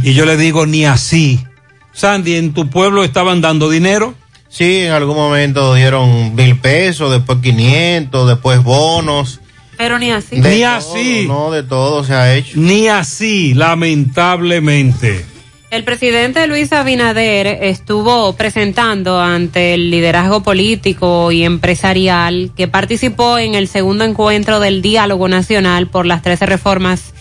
Y 0.03 0.13
yo 0.13 0.25
le 0.25 0.37
digo, 0.37 0.65
ni 0.65 0.85
así. 0.85 1.43
Sandy, 1.91 2.35
¿en 2.35 2.53
tu 2.53 2.69
pueblo 2.69 3.03
estaban 3.03 3.41
dando 3.41 3.69
dinero? 3.69 4.15
Sí, 4.55 4.83
en 4.83 4.93
algún 4.93 5.17
momento 5.17 5.73
dieron 5.73 6.33
mil 6.33 6.57
pesos, 6.57 7.11
después 7.11 7.39
500, 7.41 8.25
después 8.25 8.63
bonos. 8.63 9.41
Pero 9.75 9.99
ni 9.99 10.11
así. 10.11 10.39
De 10.39 10.49
Ni 10.49 10.61
todo, 10.61 10.71
así. 10.71 11.25
No, 11.27 11.51
de 11.51 11.63
todo 11.63 12.05
se 12.05 12.13
ha 12.13 12.33
hecho. 12.33 12.53
Ni 12.55 12.87
así, 12.87 13.53
lamentablemente. 13.53 15.25
El 15.71 15.83
presidente 15.83 16.47
Luis 16.47 16.71
Abinader 16.71 17.47
estuvo 17.47 18.31
presentando 18.37 19.19
ante 19.19 19.73
el 19.73 19.91
liderazgo 19.91 20.41
político 20.41 21.33
y 21.33 21.43
empresarial 21.43 22.51
que 22.55 22.69
participó 22.69 23.37
en 23.37 23.55
el 23.55 23.67
segundo 23.67 24.05
encuentro 24.05 24.61
del 24.61 24.81
Diálogo 24.81 25.27
Nacional 25.27 25.87
por 25.87 26.05
las 26.05 26.21
13 26.21 26.45
reformas 26.45 27.13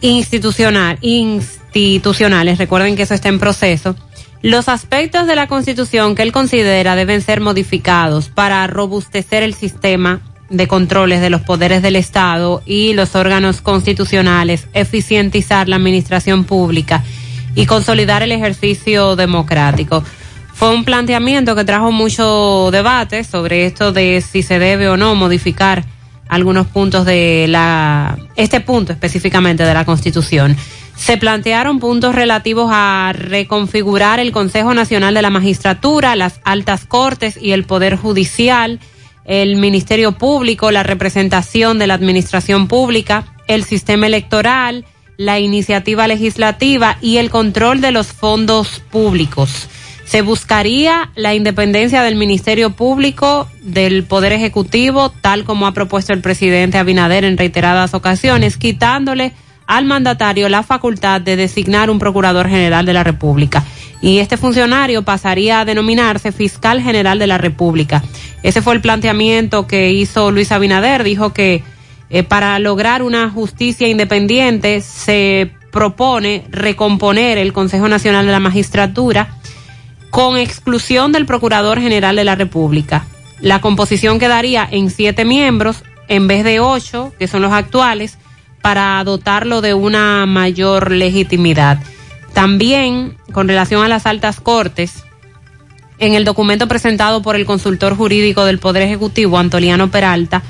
institucional, 0.00 0.96
institucionales. 1.02 2.56
Recuerden 2.56 2.96
que 2.96 3.02
eso 3.02 3.12
está 3.12 3.28
en 3.28 3.38
proceso. 3.38 3.94
Los 4.46 4.68
aspectos 4.68 5.26
de 5.26 5.34
la 5.34 5.48
Constitución 5.48 6.14
que 6.14 6.22
él 6.22 6.30
considera 6.30 6.94
deben 6.94 7.20
ser 7.20 7.40
modificados 7.40 8.28
para 8.28 8.64
robustecer 8.68 9.42
el 9.42 9.54
sistema 9.54 10.20
de 10.50 10.68
controles 10.68 11.20
de 11.20 11.30
los 11.30 11.40
poderes 11.40 11.82
del 11.82 11.96
Estado 11.96 12.62
y 12.64 12.92
los 12.92 13.16
órganos 13.16 13.60
constitucionales, 13.60 14.68
eficientizar 14.72 15.68
la 15.68 15.74
administración 15.74 16.44
pública 16.44 17.02
y 17.56 17.66
consolidar 17.66 18.22
el 18.22 18.30
ejercicio 18.30 19.16
democrático. 19.16 20.04
Fue 20.54 20.72
un 20.72 20.84
planteamiento 20.84 21.56
que 21.56 21.64
trajo 21.64 21.90
mucho 21.90 22.68
debate 22.70 23.24
sobre 23.24 23.66
esto 23.66 23.90
de 23.90 24.20
si 24.20 24.44
se 24.44 24.60
debe 24.60 24.88
o 24.88 24.96
no 24.96 25.16
modificar 25.16 25.84
algunos 26.28 26.68
puntos 26.68 27.04
de 27.04 27.46
la, 27.48 28.16
este 28.36 28.60
punto 28.60 28.92
específicamente 28.92 29.64
de 29.64 29.74
la 29.74 29.84
Constitución. 29.84 30.56
Se 30.96 31.18
plantearon 31.18 31.78
puntos 31.78 32.14
relativos 32.14 32.70
a 32.72 33.12
reconfigurar 33.14 34.18
el 34.18 34.32
Consejo 34.32 34.74
Nacional 34.74 35.14
de 35.14 35.22
la 35.22 35.30
Magistratura, 35.30 36.16
las 36.16 36.40
altas 36.44 36.84
cortes 36.86 37.38
y 37.40 37.52
el 37.52 37.64
Poder 37.64 37.96
Judicial, 37.96 38.80
el 39.24 39.56
Ministerio 39.56 40.12
Público, 40.12 40.70
la 40.70 40.82
representación 40.82 41.78
de 41.78 41.86
la 41.86 41.94
Administración 41.94 42.66
Pública, 42.66 43.24
el 43.46 43.64
sistema 43.64 44.06
electoral, 44.06 44.84
la 45.16 45.38
iniciativa 45.38 46.06
legislativa 46.08 46.98
y 47.00 47.18
el 47.18 47.30
control 47.30 47.80
de 47.80 47.92
los 47.92 48.08
fondos 48.08 48.82
públicos. 48.90 49.68
Se 50.04 50.22
buscaría 50.22 51.10
la 51.16 51.34
independencia 51.34 52.02
del 52.02 52.14
Ministerio 52.14 52.70
Público, 52.70 53.48
del 53.62 54.04
Poder 54.04 54.32
Ejecutivo, 54.32 55.10
tal 55.20 55.44
como 55.44 55.66
ha 55.66 55.72
propuesto 55.72 56.12
el 56.12 56.20
presidente 56.20 56.78
Abinader 56.78 57.24
en 57.24 57.36
reiteradas 57.36 57.92
ocasiones, 57.92 58.56
quitándole 58.56 59.32
al 59.66 59.84
mandatario 59.84 60.48
la 60.48 60.62
facultad 60.62 61.20
de 61.20 61.36
designar 61.36 61.90
un 61.90 61.98
Procurador 61.98 62.48
General 62.48 62.86
de 62.86 62.92
la 62.92 63.04
República. 63.04 63.64
Y 64.00 64.18
este 64.18 64.36
funcionario 64.36 65.02
pasaría 65.02 65.60
a 65.60 65.64
denominarse 65.64 66.32
Fiscal 66.32 66.80
General 66.80 67.18
de 67.18 67.26
la 67.26 67.38
República. 67.38 68.02
Ese 68.42 68.62
fue 68.62 68.74
el 68.74 68.80
planteamiento 68.80 69.66
que 69.66 69.90
hizo 69.92 70.30
Luis 70.30 70.52
Abinader. 70.52 71.02
Dijo 71.02 71.32
que 71.32 71.62
eh, 72.10 72.22
para 72.22 72.58
lograr 72.58 73.02
una 73.02 73.30
justicia 73.30 73.88
independiente 73.88 74.80
se 74.80 75.50
propone 75.72 76.44
recomponer 76.50 77.38
el 77.38 77.52
Consejo 77.52 77.88
Nacional 77.88 78.26
de 78.26 78.32
la 78.32 78.40
Magistratura 78.40 79.28
con 80.10 80.36
exclusión 80.36 81.12
del 81.12 81.26
Procurador 81.26 81.80
General 81.80 82.16
de 82.16 82.24
la 82.24 82.34
República. 82.34 83.06
La 83.40 83.60
composición 83.60 84.18
quedaría 84.18 84.66
en 84.70 84.90
siete 84.90 85.24
miembros 85.24 85.82
en 86.08 86.28
vez 86.28 86.44
de 86.44 86.60
ocho, 86.60 87.12
que 87.18 87.26
son 87.26 87.42
los 87.42 87.52
actuales, 87.52 88.18
para 88.66 89.00
dotarlo 89.04 89.60
de 89.60 89.74
una 89.74 90.26
mayor 90.26 90.90
legitimidad. 90.90 91.78
También, 92.32 93.16
con 93.30 93.46
relación 93.46 93.84
a 93.84 93.86
las 93.86 94.06
altas 94.06 94.40
cortes, 94.40 95.04
en 96.00 96.14
el 96.14 96.24
documento 96.24 96.66
presentado 96.66 97.22
por 97.22 97.36
el 97.36 97.46
consultor 97.46 97.96
jurídico 97.96 98.44
del 98.44 98.58
Poder 98.58 98.82
Ejecutivo, 98.82 99.38
Antoliano 99.38 99.92
Peralta, 99.92 100.42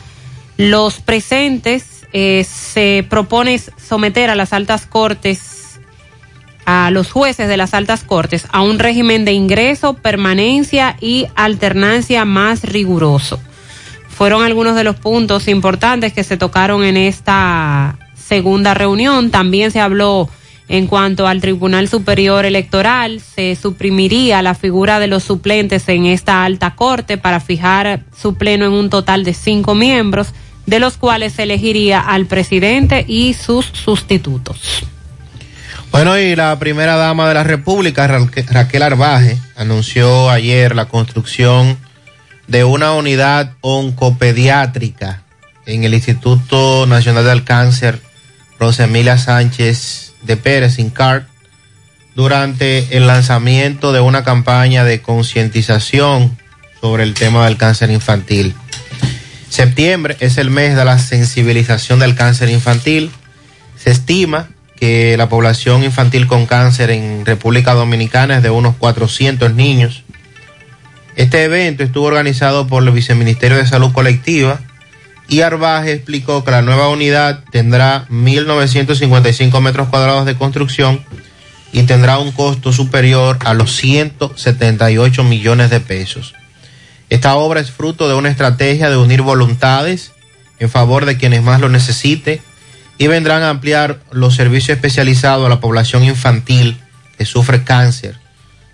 los 0.56 0.98
presentes 1.00 2.06
eh, 2.14 2.46
se 2.48 3.04
propone 3.06 3.58
someter 3.58 4.30
a 4.30 4.34
las 4.34 4.54
altas 4.54 4.86
cortes, 4.86 5.78
a 6.64 6.90
los 6.90 7.12
jueces 7.12 7.48
de 7.48 7.58
las 7.58 7.74
altas 7.74 8.02
cortes, 8.02 8.46
a 8.50 8.62
un 8.62 8.78
régimen 8.78 9.26
de 9.26 9.32
ingreso, 9.32 9.92
permanencia 9.92 10.96
y 11.02 11.26
alternancia 11.34 12.24
más 12.24 12.62
riguroso. 12.62 13.38
Fueron 14.08 14.42
algunos 14.42 14.74
de 14.74 14.84
los 14.84 14.96
puntos 14.96 15.48
importantes 15.48 16.14
que 16.14 16.24
se 16.24 16.38
tocaron 16.38 16.82
en 16.82 16.96
esta 16.96 17.98
segunda 18.26 18.74
reunión. 18.74 19.30
También 19.30 19.70
se 19.70 19.80
habló 19.80 20.28
en 20.68 20.88
cuanto 20.88 21.28
al 21.28 21.40
Tribunal 21.40 21.88
Superior 21.88 22.44
Electoral, 22.44 23.20
se 23.20 23.54
suprimiría 23.54 24.42
la 24.42 24.54
figura 24.54 24.98
de 24.98 25.06
los 25.06 25.22
suplentes 25.22 25.88
en 25.88 26.06
esta 26.06 26.44
alta 26.44 26.74
corte 26.74 27.18
para 27.18 27.38
fijar 27.38 28.00
su 28.20 28.34
pleno 28.34 28.66
en 28.66 28.72
un 28.72 28.90
total 28.90 29.22
de 29.22 29.32
cinco 29.32 29.76
miembros, 29.76 30.28
de 30.66 30.80
los 30.80 30.96
cuales 30.96 31.34
se 31.34 31.44
elegiría 31.44 32.00
al 32.00 32.26
presidente 32.26 33.04
y 33.06 33.34
sus 33.34 33.66
sustitutos. 33.66 34.84
Bueno, 35.92 36.18
y 36.18 36.34
la 36.34 36.58
primera 36.58 36.96
dama 36.96 37.28
de 37.28 37.34
la 37.34 37.44
República, 37.44 38.08
Raquel 38.08 38.82
Arbaje, 38.82 39.38
anunció 39.54 40.30
ayer 40.30 40.74
la 40.74 40.86
construcción 40.86 41.78
de 42.48 42.64
una 42.64 42.92
unidad 42.92 43.52
oncopediátrica 43.60 45.22
en 45.64 45.84
el 45.84 45.94
Instituto 45.94 46.86
Nacional 46.86 47.24
del 47.24 47.44
Cáncer 47.44 48.00
Rosemilia 48.58 49.18
Sánchez 49.18 50.12
de 50.22 50.36
Pérez, 50.36 50.78
INCART, 50.78 51.28
durante 52.14 52.96
el 52.96 53.06
lanzamiento 53.06 53.92
de 53.92 54.00
una 54.00 54.24
campaña 54.24 54.84
de 54.84 55.02
concientización 55.02 56.36
sobre 56.80 57.02
el 57.02 57.14
tema 57.14 57.44
del 57.44 57.56
cáncer 57.56 57.90
infantil. 57.90 58.54
Septiembre 59.48 60.16
es 60.20 60.38
el 60.38 60.50
mes 60.50 60.76
de 60.76 60.84
la 60.84 60.98
sensibilización 60.98 61.98
del 61.98 62.14
cáncer 62.14 62.48
infantil. 62.48 63.10
Se 63.76 63.90
estima 63.90 64.48
que 64.76 65.16
la 65.16 65.28
población 65.28 65.84
infantil 65.84 66.26
con 66.26 66.46
cáncer 66.46 66.90
en 66.90 67.24
República 67.24 67.74
Dominicana 67.74 68.36
es 68.38 68.42
de 68.42 68.50
unos 68.50 68.76
400 68.76 69.54
niños. 69.54 70.02
Este 71.16 71.44
evento 71.44 71.82
estuvo 71.82 72.06
organizado 72.06 72.66
por 72.66 72.82
el 72.82 72.90
Viceministerio 72.90 73.56
de 73.56 73.66
Salud 73.66 73.92
Colectiva 73.92 74.60
y 75.28 75.40
Arbaje 75.40 75.92
explicó 75.92 76.44
que 76.44 76.50
la 76.50 76.62
nueva 76.62 76.88
unidad 76.88 77.42
tendrá 77.50 78.06
1.955 78.08 79.60
metros 79.60 79.88
cuadrados 79.88 80.26
de 80.26 80.36
construcción 80.36 81.04
y 81.72 81.82
tendrá 81.82 82.18
un 82.18 82.32
costo 82.32 82.72
superior 82.72 83.38
a 83.44 83.54
los 83.54 83.74
178 83.76 85.24
millones 85.24 85.70
de 85.70 85.80
pesos. 85.80 86.34
Esta 87.10 87.36
obra 87.36 87.60
es 87.60 87.70
fruto 87.70 88.08
de 88.08 88.14
una 88.14 88.30
estrategia 88.30 88.90
de 88.90 88.96
unir 88.96 89.22
voluntades 89.22 90.12
en 90.58 90.70
favor 90.70 91.04
de 91.04 91.16
quienes 91.16 91.42
más 91.42 91.60
lo 91.60 91.68
necesiten 91.68 92.40
y 92.98 93.06
vendrán 93.08 93.42
a 93.42 93.50
ampliar 93.50 94.00
los 94.10 94.34
servicios 94.34 94.76
especializados 94.76 95.46
a 95.46 95.50
la 95.50 95.60
población 95.60 96.04
infantil 96.04 96.78
que 97.18 97.24
sufre 97.24 97.62
cáncer. 97.64 98.18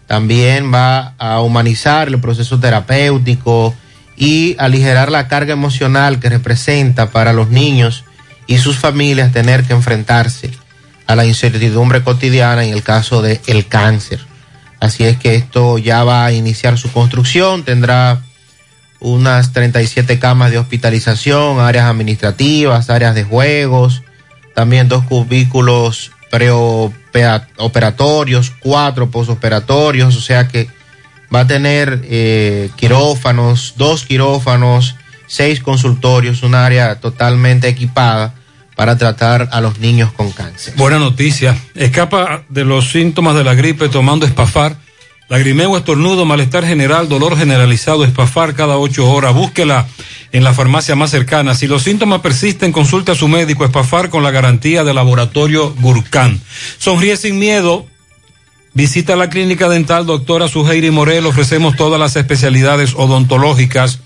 También 0.06 0.72
va 0.72 1.14
a 1.18 1.40
humanizar 1.40 2.08
el 2.08 2.20
proceso 2.20 2.60
terapéutico, 2.60 3.74
y 4.22 4.54
aligerar 4.60 5.10
la 5.10 5.26
carga 5.26 5.52
emocional 5.52 6.20
que 6.20 6.28
representa 6.28 7.10
para 7.10 7.32
los 7.32 7.50
niños 7.50 8.04
y 8.46 8.58
sus 8.58 8.78
familias 8.78 9.32
tener 9.32 9.64
que 9.64 9.72
enfrentarse 9.72 10.52
a 11.08 11.16
la 11.16 11.26
incertidumbre 11.26 12.04
cotidiana 12.04 12.64
en 12.64 12.72
el 12.72 12.84
caso 12.84 13.20
del 13.20 13.40
el 13.48 13.66
cáncer. 13.66 14.20
Así 14.78 15.02
es 15.02 15.16
que 15.16 15.34
esto 15.34 15.76
ya 15.76 16.04
va 16.04 16.24
a 16.24 16.30
iniciar 16.30 16.78
su 16.78 16.92
construcción, 16.92 17.64
tendrá 17.64 18.22
unas 19.00 19.52
37 19.52 20.20
camas 20.20 20.52
de 20.52 20.58
hospitalización, 20.58 21.58
áreas 21.58 21.86
administrativas, 21.86 22.90
áreas 22.90 23.16
de 23.16 23.24
juegos, 23.24 24.04
también 24.54 24.86
dos 24.86 25.02
cubículos 25.02 26.12
preoperatorios, 26.30 28.52
cuatro 28.60 29.10
posoperatorios, 29.10 30.14
o 30.14 30.20
sea 30.20 30.46
que 30.46 30.68
va 31.34 31.40
a 31.40 31.46
tener 31.46 32.02
eh, 32.04 32.70
quirófanos, 32.76 33.74
dos 33.76 34.04
quirófanos, 34.04 34.96
seis 35.26 35.60
consultorios, 35.60 36.42
un 36.42 36.54
área 36.54 37.00
totalmente 37.00 37.68
equipada 37.68 38.34
para 38.76 38.96
tratar 38.96 39.48
a 39.52 39.60
los 39.60 39.78
niños 39.78 40.12
con 40.12 40.30
cáncer. 40.30 40.74
Buena 40.76 40.98
noticia. 40.98 41.56
Escapa 41.74 42.44
de 42.48 42.64
los 42.64 42.90
síntomas 42.90 43.34
de 43.36 43.44
la 43.44 43.54
gripe 43.54 43.88
tomando 43.88 44.26
espafar. 44.26 44.76
Lagrimeo, 45.28 45.78
estornudo, 45.78 46.26
malestar 46.26 46.66
general, 46.66 47.08
dolor 47.08 47.38
generalizado, 47.38 48.04
espafar 48.04 48.54
cada 48.54 48.76
ocho 48.76 49.10
horas. 49.10 49.34
Búsquela 49.34 49.86
en 50.32 50.44
la 50.44 50.52
farmacia 50.52 50.94
más 50.94 51.10
cercana. 51.10 51.54
Si 51.54 51.66
los 51.66 51.82
síntomas 51.82 52.20
persisten, 52.20 52.72
consulte 52.72 53.12
a 53.12 53.14
su 53.14 53.28
médico 53.28 53.64
espafar 53.64 54.10
con 54.10 54.22
la 54.22 54.30
garantía 54.30 54.84
del 54.84 54.96
laboratorio 54.96 55.74
Gurkhan. 55.80 56.40
Sonríe 56.78 57.16
sin 57.16 57.38
miedo. 57.38 57.86
Visita 58.74 59.16
la 59.16 59.28
clínica 59.28 59.68
dental 59.68 60.06
doctora 60.06 60.48
Suheiri 60.48 60.90
Morel. 60.90 61.26
Ofrecemos 61.26 61.76
todas 61.76 62.00
las 62.00 62.16
especialidades 62.16 62.94
odontológicas. 62.94 64.00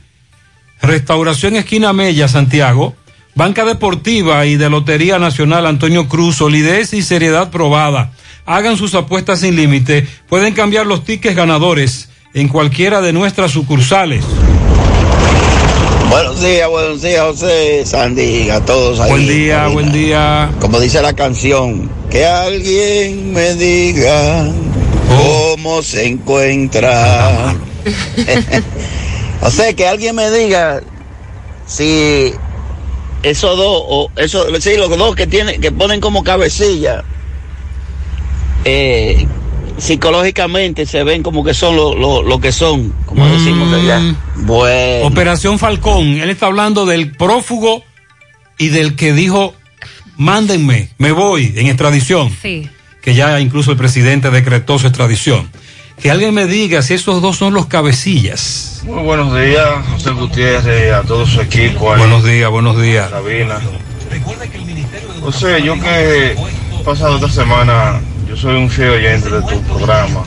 Restauración 0.81 1.57
Esquina 1.57 1.93
Mella, 1.93 2.29
Santiago. 2.29 2.95
Banca 3.35 3.65
Deportiva 3.65 4.45
y 4.45 4.57
de 4.57 4.69
Lotería 4.69 5.19
Nacional 5.19 5.65
Antonio 5.65 6.07
Cruz, 6.07 6.37
solidez 6.37 6.93
y 6.93 7.01
seriedad 7.01 7.51
probada. 7.51 8.13
Hagan 8.47 8.77
sus 8.77 8.95
apuestas 8.95 9.41
sin 9.41 9.57
límite. 9.57 10.07
Pueden 10.29 10.55
cambiar 10.55 10.87
los 10.87 11.05
tickets 11.05 11.37
ganadores 11.37 12.09
en 12.35 12.49
cualquiera 12.49 13.01
de 13.01 13.13
nuestras 13.13 13.53
sucursales. 13.53 14.25
Buenos 16.11 16.43
días, 16.43 16.69
buenos 16.69 17.01
días, 17.03 17.23
José, 17.23 17.87
Sandy, 17.87 18.51
a 18.51 18.61
todos 18.65 19.01
ahí. 19.01 19.11
Buen 19.11 19.27
día, 19.29 19.67
buen 19.69 19.93
día. 19.93 20.51
Como 20.61 20.79
dice 20.81 21.01
la 21.01 21.15
canción, 21.15 21.91
que 22.11 22.27
alguien 22.27 23.33
me 23.33 23.55
diga 23.55 24.51
Oh. 25.15 25.55
cómo 25.57 25.83
se 25.83 26.07
encuentra. 26.07 27.55
o 29.43 29.51
sea, 29.51 29.73
que 29.75 29.87
alguien 29.87 30.15
me 30.17 30.31
diga 30.31 30.81
si 31.67 32.33
esos 33.23 33.57
dos, 33.57 33.83
o 33.87 34.11
esos, 34.17 34.47
sí, 34.63 34.77
los 34.77 34.91
dos 34.91 35.15
que 35.15 35.27
tienen, 35.27 35.61
que 35.61 35.71
ponen 35.73 36.01
como 36.01 36.25
cabecilla, 36.25 37.05
eh, 38.65 39.27
psicológicamente 39.79 40.87
se 40.87 41.03
ven 41.05 41.23
como 41.23 41.45
que 41.45 41.55
son 41.55 41.77
lo, 41.77 41.95
lo- 41.95 42.23
lo 42.23 42.41
que 42.41 42.53
son, 42.53 42.93
como 43.07 43.27
decimos 43.29 43.73
allá. 43.73 44.01
Bueno. 44.37 45.07
Operación 45.07 45.59
Falcón. 45.59 46.07
Él 46.21 46.31
está 46.31 46.47
hablando 46.47 46.87
del 46.87 47.13
prófugo 47.17 47.83
y 48.59 48.69
del 48.69 48.95
que 48.97 49.13
dijo, 49.13 49.55
mándenme, 50.17 50.91
me 50.99 51.13
voy 51.13 51.53
en 51.57 51.67
extradición. 51.67 52.31
Sí. 52.41 52.69
Que 53.03 53.15
ya 53.15 53.41
incluso 53.41 53.73
el 53.73 53.77
presidente 53.77 54.31
decretó 54.31 54.79
su 54.79 54.87
extradición. 54.87 55.51
Que 56.01 56.11
alguien 56.11 56.35
me 56.35 56.47
diga 56.47 56.83
si 56.83 56.95
esos 56.95 57.21
dos 57.23 57.37
son 57.37 57.55
los 57.55 57.67
cabecillas. 57.67 58.83
Muy 58.85 59.03
buenos 59.03 59.35
días, 59.39 59.67
José 59.93 60.11
Gutiérrez, 60.11 60.93
a 60.93 61.03
todo 61.03 61.27
su 61.27 61.41
equipo. 61.41 61.93
ahí. 61.93 61.99
Buenos 61.99 62.25
días, 62.25 62.51
buenos 62.51 62.81
días. 62.81 63.11
Sabina. 63.11 63.61
José, 65.21 65.63
yo 65.63 65.79
que 65.81 66.33
he 66.33 66.37
pasado 66.85 67.17
esta 67.17 67.29
semana, 67.29 68.01
yo 68.33 68.39
soy 68.39 68.57
un 68.57 68.71
fiel 68.71 68.89
oyente 68.89 69.29
de 69.29 69.43
tu 69.43 69.61
programa. 69.65 70.25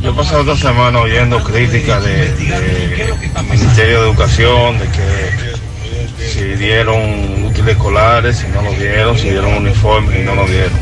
Yo 0.00 0.10
he 0.10 0.14
pasado 0.14 0.52
esta 0.52 0.68
semana 0.68 1.00
oyendo 1.00 1.42
críticas 1.42 2.04
de, 2.04 2.28
de 2.36 3.14
Ministerio 3.50 4.02
de 4.02 4.08
Educación, 4.10 4.78
de 4.78 4.86
que 4.86 6.24
si 6.24 6.44
dieron 6.54 7.46
útiles 7.46 7.74
escolares, 7.74 8.36
si 8.36 8.46
no 8.46 8.62
lo 8.62 8.72
dieron, 8.74 9.18
si 9.18 9.30
dieron 9.30 9.54
uniformes 9.54 10.20
y 10.20 10.22
no 10.22 10.36
lo 10.36 10.46
dieron. 10.46 10.78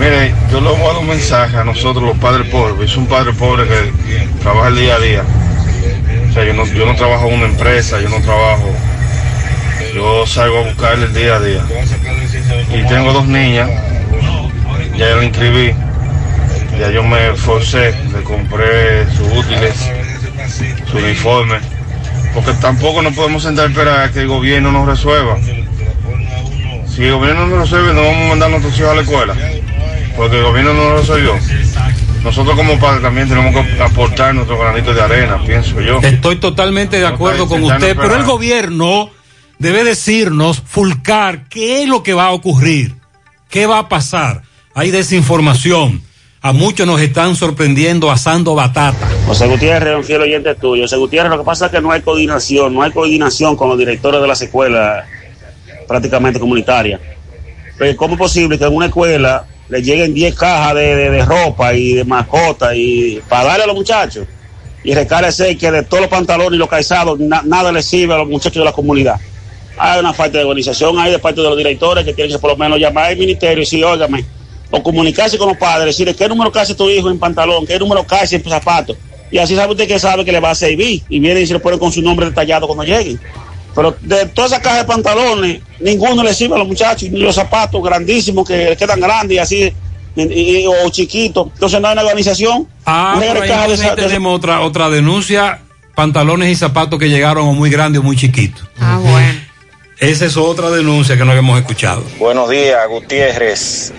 Mire, 0.00 0.34
yo 0.50 0.62
le 0.62 0.70
voy 0.70 0.80
a 0.80 0.86
dar 0.86 0.96
un 0.96 1.08
mensaje 1.08 1.58
a 1.58 1.64
nosotros 1.64 2.02
los 2.02 2.16
padres 2.16 2.48
pobres. 2.48 2.90
Yo 2.90 3.00
un 3.00 3.08
padre 3.08 3.34
pobre 3.34 3.64
que 3.68 3.92
trabaja 4.40 4.68
el 4.68 4.76
día 4.76 4.94
a 4.94 4.98
día. 5.00 5.24
O 6.30 6.32
sea, 6.32 6.44
yo 6.46 6.54
no, 6.54 6.64
yo 6.64 6.86
no 6.86 6.96
trabajo 6.96 7.28
en 7.28 7.34
una 7.34 7.46
empresa, 7.46 8.00
yo 8.00 8.08
no 8.08 8.22
trabajo. 8.22 8.74
Yo 9.94 10.26
salgo 10.26 10.60
a 10.60 10.62
buscar 10.62 10.94
el 10.94 11.12
día 11.12 11.36
a 11.36 11.40
día. 11.40 11.62
Y 12.74 12.86
tengo 12.88 13.12
dos 13.12 13.26
niñas, 13.26 13.68
ya 14.96 15.16
la 15.16 15.24
inscribí, 15.24 15.74
ya 16.78 16.90
yo 16.90 17.02
me 17.02 17.30
esforcé, 17.30 17.94
le 18.12 18.22
compré 18.22 19.06
sus 19.12 19.28
útiles, 19.32 19.90
su 20.90 20.96
uniforme, 20.98 21.58
porque 22.34 22.52
tampoco 22.54 23.02
no 23.02 23.12
podemos 23.12 23.42
sentar 23.42 23.66
a 23.66 23.68
esperar 23.68 24.00
a 24.00 24.12
que 24.12 24.20
el 24.20 24.28
gobierno 24.28 24.72
nos 24.72 24.86
resuelva. 24.86 25.38
Si 26.88 27.04
el 27.04 27.12
gobierno 27.12 27.46
no 27.46 27.56
nos 27.56 27.70
resuelve, 27.70 27.92
no 27.92 28.02
vamos 28.02 28.24
a 28.24 28.28
mandar 28.28 28.48
a 28.48 28.50
nuestros 28.52 28.78
hijos 28.78 28.90
a 28.90 28.94
la 28.94 29.02
escuela, 29.02 29.34
porque 30.16 30.38
el 30.38 30.44
gobierno 30.44 30.74
no 30.74 30.90
nos 30.90 31.00
resolvió. 31.00 31.34
Nosotros 32.22 32.56
como 32.56 32.78
padres 32.80 33.02
también 33.02 33.28
tenemos 33.28 33.54
que 33.54 33.82
aportar 33.82 34.34
nuestro 34.34 34.58
granito 34.58 34.92
de 34.92 35.00
arena, 35.00 35.38
pienso 35.44 35.80
yo. 35.80 36.00
Estoy 36.00 36.36
totalmente 36.36 36.98
de 36.98 37.06
acuerdo 37.06 37.46
con 37.46 37.62
usted, 37.62 37.96
pero 37.96 38.16
el 38.16 38.24
gobierno 38.24 39.10
debe 39.58 39.84
decirnos, 39.84 40.62
Fulcar, 40.66 41.48
qué 41.48 41.82
es 41.82 41.88
lo 41.88 42.02
que 42.02 42.14
va 42.14 42.26
a 42.26 42.32
ocurrir, 42.32 42.96
qué 43.48 43.66
va 43.66 43.78
a 43.78 43.88
pasar. 43.88 44.42
Hay 44.78 44.90
desinformación. 44.90 46.02
A 46.42 46.52
muchos 46.52 46.86
nos 46.86 47.00
están 47.00 47.34
sorprendiendo 47.34 48.10
asando 48.10 48.54
batata. 48.54 49.08
José 49.26 49.46
Gutiérrez, 49.48 49.96
un 49.96 50.04
fiel 50.04 50.20
oyente 50.20 50.54
tuyo. 50.54 50.82
José 50.82 50.96
Gutiérrez, 50.98 51.30
lo 51.30 51.38
que 51.38 51.44
pasa 51.46 51.64
es 51.66 51.72
que 51.72 51.80
no 51.80 51.90
hay 51.92 52.02
coordinación, 52.02 52.74
no 52.74 52.82
hay 52.82 52.92
coordinación 52.92 53.56
con 53.56 53.70
los 53.70 53.78
directores 53.78 54.20
de 54.20 54.28
las 54.28 54.42
escuelas 54.42 55.06
prácticamente 55.88 56.38
comunitarias. 56.38 57.00
Pero 57.78 57.96
¿cómo 57.96 58.16
es 58.16 58.18
posible 58.18 58.58
que 58.58 58.64
en 58.66 58.74
una 58.76 58.84
escuela 58.86 59.46
le 59.70 59.80
lleguen 59.82 60.12
10 60.12 60.34
cajas 60.34 60.74
de, 60.74 60.94
de- 61.10 61.24
ropa 61.24 61.72
y 61.72 61.94
de 61.94 62.04
mascotas 62.04 62.74
y 62.76 63.18
para 63.30 63.44
darle 63.44 63.64
a 63.64 63.66
los 63.68 63.76
muchachos? 63.76 64.26
Y 64.84 64.92
recarga 64.94 65.30
que 65.58 65.70
de 65.70 65.82
todos 65.84 66.02
los 66.02 66.10
pantalones 66.10 66.52
y 66.52 66.58
los 66.58 66.68
calzados 66.68 67.18
na- 67.18 67.40
nada 67.46 67.72
les 67.72 67.86
sirve 67.86 68.12
a 68.12 68.18
los 68.18 68.28
muchachos 68.28 68.60
de 68.60 68.64
la 68.66 68.72
comunidad. 68.72 69.16
Hay 69.78 70.00
una 70.00 70.12
falta 70.12 70.36
de 70.36 70.44
organización 70.44 70.98
ahí 70.98 71.12
de 71.12 71.18
parte 71.18 71.40
de 71.40 71.48
los 71.48 71.56
directores 71.56 72.04
que 72.04 72.12
tienen 72.12 72.34
que 72.34 72.38
por 72.38 72.50
lo 72.50 72.56
menos 72.58 72.78
llamar 72.78 73.06
al 73.06 73.16
ministerio 73.16 73.56
y 73.56 73.60
decir, 73.60 73.82
óigame, 73.82 74.22
o 74.70 74.82
comunicarse 74.82 75.38
con 75.38 75.48
los 75.48 75.56
padres, 75.58 75.86
decirle 75.86 76.14
qué 76.14 76.28
número 76.28 76.50
cae 76.52 76.74
tu 76.74 76.88
hijo 76.90 77.08
en 77.10 77.18
pantalón, 77.18 77.66
qué 77.66 77.78
número 77.78 78.04
cae 78.04 78.26
en 78.30 78.42
zapatos. 78.44 78.96
Y 79.30 79.38
así 79.38 79.54
sabe 79.56 79.72
usted 79.72 79.88
que 79.88 79.98
sabe 79.98 80.24
que 80.24 80.32
le 80.32 80.40
va 80.40 80.50
a 80.50 80.54
servir. 80.54 81.02
Y 81.08 81.18
viene 81.20 81.40
y 81.40 81.46
se 81.46 81.52
lo 81.52 81.60
pone 81.60 81.78
con 81.78 81.90
su 81.92 82.00
nombre 82.02 82.26
detallado 82.26 82.66
cuando 82.66 82.84
lleguen. 82.84 83.20
Pero 83.74 83.94
de 84.00 84.26
todas 84.26 84.52
esas 84.52 84.62
cajas 84.62 84.78
de 84.80 84.84
pantalones, 84.86 85.60
ninguno 85.80 86.22
le 86.22 86.32
sirve 86.32 86.54
a 86.54 86.58
los 86.58 86.66
muchachos, 86.68 87.10
ni 87.10 87.20
los 87.20 87.34
zapatos 87.34 87.82
grandísimos 87.82 88.46
que 88.48 88.56
le 88.70 88.76
quedan 88.76 89.00
grandes 89.00 89.36
y 89.36 89.38
así, 89.38 89.72
y- 90.16 90.22
y- 90.22 90.66
o 90.66 90.88
chiquitos. 90.90 91.48
Entonces 91.54 91.80
no 91.80 91.88
hay 91.88 91.92
una 91.92 92.02
organización. 92.02 92.66
Ah, 92.86 93.16
pero 93.20 93.42
ahí 93.42 93.48
caja 93.48 93.60
de 93.66 93.74
entonces 93.74 93.84
esa- 93.86 93.94
de 93.96 94.00
esa- 94.02 94.08
tenemos 94.08 94.36
otra, 94.36 94.60
otra 94.62 94.88
denuncia, 94.88 95.60
pantalones 95.94 96.48
y 96.50 96.54
zapatos 96.54 96.98
que 96.98 97.10
llegaron 97.10 97.48
o 97.48 97.52
muy 97.52 97.68
grandes 97.68 98.00
o 98.00 98.02
muy 98.02 98.16
chiquitos. 98.16 98.66
Ah, 98.80 98.98
bueno. 99.02 99.40
Esa 99.98 100.24
es 100.26 100.36
otra 100.36 100.70
denuncia 100.70 101.16
que 101.16 101.24
no 101.24 101.30
habíamos 101.32 101.58
escuchado. 101.58 102.02
Buenos 102.18 102.48
días, 102.48 102.78
Gutiérrez. 102.88 103.92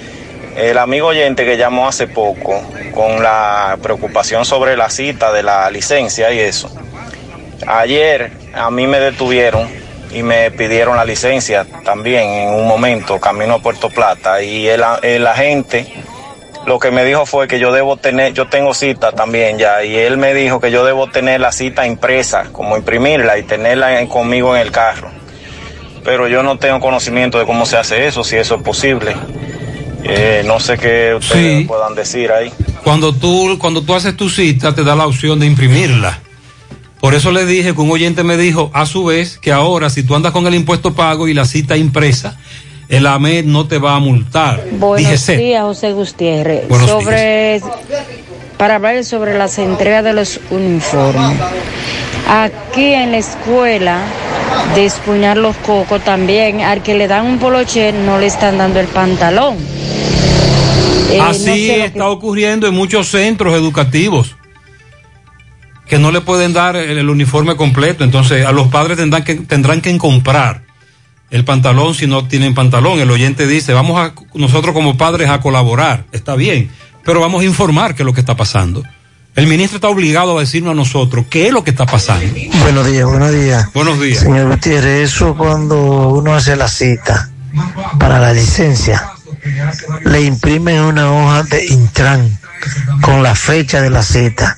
El 0.57 0.77
amigo 0.79 1.07
oyente 1.09 1.45
que 1.45 1.55
llamó 1.55 1.87
hace 1.87 2.07
poco 2.07 2.59
con 2.93 3.21
la 3.21 3.77
preocupación 3.81 4.43
sobre 4.43 4.75
la 4.75 4.89
cita 4.89 5.31
de 5.31 5.43
la 5.43 5.69
licencia 5.69 6.31
y 6.31 6.39
eso. 6.39 6.71
Ayer 7.67 8.31
a 8.55 8.71
mí 8.71 8.87
me 8.87 8.99
detuvieron 8.99 9.69
y 10.11 10.23
me 10.23 10.49
pidieron 10.51 10.97
la 10.97 11.05
licencia 11.05 11.65
también 11.85 12.23
en 12.27 12.49
un 12.55 12.67
momento, 12.67 13.19
camino 13.19 13.55
a 13.55 13.59
Puerto 13.59 13.89
Plata. 13.89 14.41
Y 14.41 14.67
el, 14.67 14.83
el 15.03 15.27
agente 15.27 15.93
lo 16.65 16.79
que 16.79 16.89
me 16.89 17.05
dijo 17.05 17.27
fue 17.27 17.47
que 17.47 17.59
yo 17.59 17.71
debo 17.71 17.97
tener, 17.97 18.33
yo 18.33 18.47
tengo 18.47 18.73
cita 18.73 19.11
también 19.11 19.57
ya, 19.59 19.83
y 19.83 19.95
él 19.95 20.17
me 20.17 20.33
dijo 20.33 20.59
que 20.59 20.71
yo 20.71 20.83
debo 20.83 21.07
tener 21.07 21.39
la 21.39 21.51
cita 21.51 21.85
impresa, 21.85 22.45
como 22.51 22.75
imprimirla 22.75 23.37
y 23.37 23.43
tenerla 23.43 23.99
en- 24.01 24.07
conmigo 24.07 24.55
en 24.55 24.63
el 24.63 24.71
carro. 24.71 25.09
Pero 26.03 26.27
yo 26.27 26.41
no 26.43 26.57
tengo 26.57 26.79
conocimiento 26.79 27.37
de 27.39 27.45
cómo 27.45 27.65
se 27.65 27.77
hace 27.77 28.07
eso, 28.07 28.23
si 28.23 28.37
eso 28.37 28.55
es 28.55 28.63
posible. 28.63 29.15
Eh, 30.07 30.43
no 30.45 30.59
sé 30.59 30.77
qué 30.77 31.13
ustedes 31.17 31.59
Sí. 31.59 31.65
puedan 31.65 31.93
decir 31.95 32.31
ahí. 32.31 32.51
Cuando 32.83 33.13
tú, 33.13 33.57
cuando 33.59 33.81
tú 33.81 33.93
haces 33.93 34.15
tu 34.15 34.29
cita, 34.29 34.73
te 34.73 34.83
da 34.83 34.95
la 34.95 35.05
opción 35.05 35.39
de 35.39 35.45
imprimirla. 35.45 36.19
Por 36.99 37.13
eso 37.13 37.31
le 37.31 37.45
dije 37.45 37.73
que 37.75 37.81
un 37.81 37.91
oyente 37.91 38.23
me 38.23 38.37
dijo, 38.37 38.71
a 38.73 38.85
su 38.85 39.05
vez, 39.05 39.37
que 39.37 39.51
ahora 39.51 39.89
si 39.89 40.03
tú 40.03 40.15
andas 40.15 40.31
con 40.31 40.47
el 40.47 40.55
impuesto 40.55 40.93
pago 40.95 41.27
y 41.27 41.33
la 41.33 41.45
cita 41.45 41.77
impresa, 41.77 42.37
el 42.89 43.05
AMED 43.05 43.45
no 43.45 43.67
te 43.67 43.77
va 43.77 43.95
a 43.95 43.99
multar. 43.99 44.63
Buenos 44.71 44.97
Díjese. 45.09 45.37
días, 45.37 45.61
José 45.63 45.91
Gutiérrez. 45.93 46.67
Buenos 46.69 46.89
sobre, 46.89 47.61
para 48.57 48.75
hablar 48.75 49.03
sobre 49.03 49.37
las 49.37 49.59
entregas 49.59 50.03
de 50.03 50.13
los 50.13 50.39
uniformes. 50.49 51.37
Aquí 52.29 52.93
en 52.93 53.11
la 53.11 53.17
escuela, 53.17 53.99
de 54.73 54.85
espuñar 54.85 55.37
los 55.37 55.55
cocos 55.57 56.03
también, 56.03 56.61
al 56.61 56.81
que 56.81 56.95
le 56.95 57.07
dan 57.07 57.25
un 57.25 57.37
poloche 57.39 57.91
no 57.91 58.17
le 58.17 58.25
están 58.25 58.57
dando 58.57 58.79
el 58.79 58.87
pantalón. 58.87 59.57
Eh, 61.09 61.17
no 61.17 61.23
Así 61.25 61.43
sé 61.43 61.49
lo 61.49 61.55
que- 61.75 61.85
está 61.85 62.07
ocurriendo 62.09 62.67
en 62.67 62.73
muchos 62.73 63.07
centros 63.07 63.53
educativos 63.53 64.35
que 65.87 65.99
no 65.99 66.11
le 66.11 66.21
pueden 66.21 66.51
dar 66.53 66.75
el, 66.75 66.97
el 66.97 67.09
uniforme 67.09 67.55
completo. 67.55 68.03
Entonces, 68.03 68.45
a 68.45 68.51
los 68.51 68.67
padres 68.67 68.97
tendrán 68.97 69.23
que, 69.23 69.35
tendrán 69.35 69.79
que 69.81 69.97
comprar 69.97 70.63
el 71.29 71.45
pantalón 71.45 71.93
si 71.93 72.07
no 72.07 72.27
tienen 72.27 72.53
pantalón. 72.53 72.99
El 72.99 73.09
oyente 73.11 73.47
dice, 73.47 73.73
vamos 73.73 73.97
a, 73.99 74.13
nosotros 74.33 74.73
como 74.73 74.97
padres 74.97 75.29
a 75.29 75.39
colaborar. 75.39 76.05
Está 76.11 76.35
bien, 76.35 76.69
pero 77.05 77.21
vamos 77.21 77.41
a 77.41 77.45
informar 77.45 77.95
qué 77.95 78.03
es 78.03 78.05
lo 78.05 78.13
que 78.13 78.19
está 78.19 78.35
pasando. 78.35 78.83
El 79.35 79.45
ministro 79.47 79.75
está 79.77 79.87
obligado 79.87 80.35
a 80.37 80.41
decirnos 80.41 80.71
a 80.71 80.75
nosotros 80.75 81.25
qué 81.29 81.47
es 81.47 81.53
lo 81.53 81.63
que 81.63 81.69
está 81.69 81.85
pasando. 81.85 82.25
Buenos 82.63 82.87
días, 82.87 83.05
buenos 83.05 83.31
días. 83.31 83.71
Buenos 83.73 84.01
días. 84.01 84.19
Señor 84.21 84.49
Gutiérrez, 84.49 85.11
eso 85.13 85.35
cuando 85.37 86.09
uno 86.09 86.33
hace 86.35 86.55
la 86.55 86.67
cita 86.67 87.29
para 87.99 88.19
la 88.19 88.33
licencia, 88.33 89.11
le 90.03 90.21
imprimen 90.21 90.81
una 90.81 91.11
hoja 91.11 91.43
de 91.43 91.65
Intran 91.65 92.37
con 93.01 93.23
la 93.23 93.35
fecha 93.35 93.81
de 93.81 93.89
la 93.89 94.03
cita. 94.03 94.57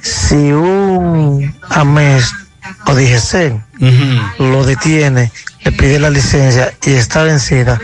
Si 0.00 0.52
un 0.52 1.54
AMES 1.70 2.32
o 2.86 2.94
DGC 2.94 3.60
lo 4.38 4.64
detiene, 4.64 5.32
le 5.64 5.72
pide 5.72 5.98
la 5.98 6.10
licencia 6.10 6.72
y 6.84 6.92
está 6.92 7.22
vencida, 7.22 7.80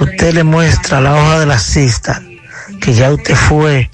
usted 0.00 0.34
le 0.34 0.44
muestra 0.44 1.00
la 1.00 1.14
hoja 1.14 1.40
de 1.40 1.46
la 1.46 1.58
cita 1.58 2.22
que 2.80 2.94
ya 2.94 3.12
usted 3.12 3.34
fue 3.34 3.90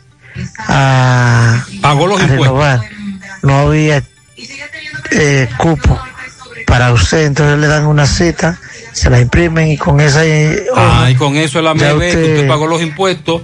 a, 0.59 1.65
Pagó 1.81 2.07
los 2.07 2.21
a 2.21 2.27
renovar. 2.27 2.81
No 3.43 3.59
había 3.59 4.03
eh, 5.11 5.49
cupo 5.59 5.99
para 6.67 6.93
usted, 6.93 7.27
entonces 7.27 7.59
le 7.59 7.67
dan 7.67 7.87
una 7.87 8.07
cita, 8.07 8.59
se 8.93 9.11
la 9.11 9.21
imprimen 9.21 9.69
y 9.69 9.77
con 9.77 10.01
esa... 10.01 10.25
eh, 10.25 10.65
Ah, 10.75 11.09
y 11.11 11.15
con 11.15 11.37
eso 11.37 11.59
el 11.59 11.67
AMB, 11.67 11.79
que 11.81 11.93
usted- 11.95 12.35
usted 12.35 12.49
pagó 12.49 12.67
los 12.67 12.83
impuestos, 12.83 13.43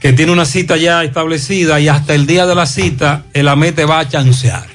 que 0.00 0.12
tiene 0.12 0.32
una 0.32 0.44
cita 0.44 0.76
ya 0.76 1.02
establecida 1.02 1.80
y 1.80 1.88
hasta 1.88 2.14
el 2.14 2.26
día 2.26 2.46
de 2.46 2.54
la 2.54 2.66
cita 2.66 3.24
el 3.32 3.48
AME 3.48 3.72
te 3.72 3.84
va 3.84 4.00
a 4.00 4.08
chancear. 4.08 4.66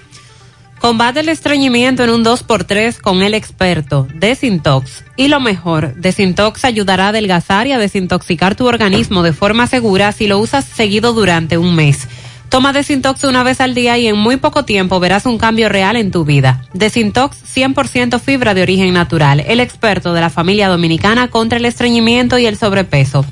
Combate 0.79 1.19
el 1.19 1.27
estreñimiento 1.29 2.05
en 2.05 2.09
un 2.09 2.23
2x3 2.23 2.99
con 3.01 3.21
el 3.21 3.33
experto 3.33 4.07
Desintox. 4.15 5.03
Y 5.17 5.27
lo 5.27 5.41
mejor, 5.41 5.93
Desintox 5.95 6.63
ayudará 6.63 7.07
a 7.07 7.09
adelgazar 7.09 7.67
y 7.67 7.73
a 7.73 7.77
desintoxicar 7.77 8.55
tu 8.55 8.65
organismo 8.65 9.21
de 9.21 9.33
forma 9.33 9.67
segura 9.67 10.13
si 10.13 10.27
lo 10.27 10.39
usas 10.39 10.63
seguido 10.63 11.11
durante 11.11 11.57
un 11.57 11.75
mes. 11.75 12.07
Toma 12.49 12.73
Desintox 12.73 13.25
una 13.25 13.43
vez 13.43 13.61
al 13.61 13.75
día 13.75 13.99
y 13.99 14.07
en 14.07 14.17
muy 14.17 14.37
poco 14.37 14.65
tiempo 14.65 14.99
verás 14.99 15.27
un 15.27 15.37
cambio 15.37 15.69
real 15.69 15.95
en 15.95 16.09
tu 16.09 16.25
vida. 16.25 16.65
Desintox 16.73 17.37
100% 17.55 18.19
fibra 18.19 18.55
de 18.55 18.63
origen 18.63 18.91
natural, 18.91 19.41
el 19.41 19.59
experto 19.59 20.13
de 20.13 20.21
la 20.21 20.31
familia 20.31 20.67
dominicana 20.67 21.27
contra 21.29 21.59
el 21.59 21.65
estreñimiento 21.65 22.39
y 22.39 22.47
el 22.47 22.57
sobrepeso. 22.57 23.23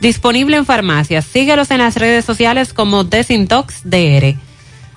Disponible 0.00 0.56
en 0.56 0.66
farmacias. 0.66 1.24
Síguelos 1.24 1.72
en 1.72 1.78
las 1.78 1.96
redes 1.96 2.24
sociales 2.24 2.72
como 2.72 3.02
Desintox 3.02 3.82
DR. 3.84 4.36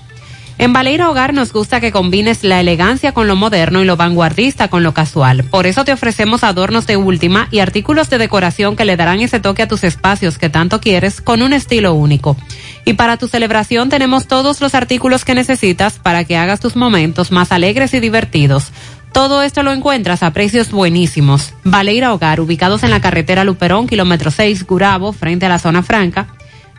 En 0.58 0.74
Baleira 0.74 1.11
Hogar 1.11 1.36
nos 1.36 1.53
gusta 1.53 1.80
que 1.80 1.92
combines 1.92 2.44
la 2.44 2.60
elegancia 2.60 3.11
con 3.11 3.28
lo 3.28 3.36
moderno 3.36 3.84
y 3.84 3.86
lo 3.86 3.98
vanguardista 3.98 4.68
con 4.68 4.82
lo 4.82 4.95
casual. 4.95 5.44
Por 5.44 5.68
eso 5.68 5.86
te 5.86 5.94
ofrecemos 5.94 6.44
adornos 6.44 6.88
de 6.88 6.98
última 6.98 7.48
y 7.52 7.60
artículos 7.60 8.10
de 8.10 8.18
decoración 8.18 8.76
que 8.76 8.84
le 8.84 8.98
darán 8.98 9.19
ese 9.19 9.40
toque 9.40 9.61
a 9.61 9.68
tus 9.68 9.84
espacios 9.84 10.40
que 10.40 10.50
tanto 10.50 10.82
quieres 10.82 11.22
con 11.22 11.44
un 11.44 11.53
estilo 11.53 11.94
único. 11.94 12.36
Y 12.84 12.94
para 12.94 13.18
tu 13.18 13.28
celebración 13.28 13.90
tenemos 13.90 14.28
todos 14.28 14.60
los 14.60 14.74
artículos 14.74 15.24
que 15.24 15.36
necesitas 15.36 16.00
para 16.00 16.24
que 16.24 16.36
hagas 16.36 16.60
tus 16.60 16.76
momentos 16.76 17.32
más 17.32 17.52
alegres 17.52 17.94
y 17.94 18.00
divertidos. 18.00 18.72
Todo 19.19 19.43
esto 19.43 19.64
lo 19.64 19.73
encuentras 19.73 20.23
a 20.23 20.31
precios 20.31 20.72
buenísimos. 20.72 21.51
Baleira 21.65 22.14
Hogar, 22.14 22.39
ubicados 22.39 22.83
en 22.83 22.89
la 22.89 23.01
carretera 23.01 23.43
Luperón, 23.43 23.85
kilómetro 23.85 24.31
6, 24.31 24.65
Gurabo, 24.65 25.11
frente 25.11 25.45
a 25.45 25.49
la 25.49 25.59
zona 25.59 25.83
franca 25.83 26.27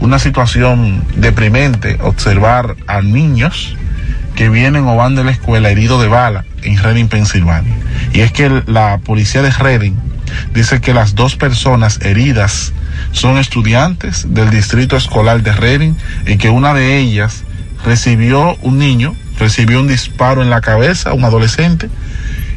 una 0.00 0.18
situación 0.18 1.02
deprimente 1.16 1.98
observar 2.02 2.76
a 2.86 3.00
niños 3.02 3.76
que 4.34 4.48
vienen 4.48 4.86
o 4.86 4.96
van 4.96 5.14
de 5.14 5.24
la 5.24 5.30
escuela 5.30 5.70
heridos 5.70 6.00
de 6.00 6.08
bala 6.08 6.44
en 6.62 6.78
Reading, 6.78 7.08
Pensilvania. 7.08 7.74
Y 8.12 8.20
es 8.20 8.32
que 8.32 8.62
la 8.66 8.98
policía 8.98 9.42
de 9.42 9.50
Reading 9.50 9.94
dice 10.54 10.80
que 10.80 10.94
las 10.94 11.14
dos 11.14 11.36
personas 11.36 12.00
heridas 12.02 12.72
son 13.12 13.38
estudiantes 13.38 14.26
del 14.32 14.50
distrito 14.50 14.96
escolar 14.96 15.42
de 15.42 15.52
Reading 15.52 15.94
y 16.26 16.36
que 16.36 16.50
una 16.50 16.74
de 16.74 16.98
ellas 16.98 17.44
recibió 17.84 18.56
un 18.62 18.78
niño, 18.78 19.14
recibió 19.38 19.80
un 19.80 19.88
disparo 19.88 20.42
en 20.42 20.50
la 20.50 20.60
cabeza, 20.60 21.12
un 21.12 21.24
adolescente, 21.24 21.88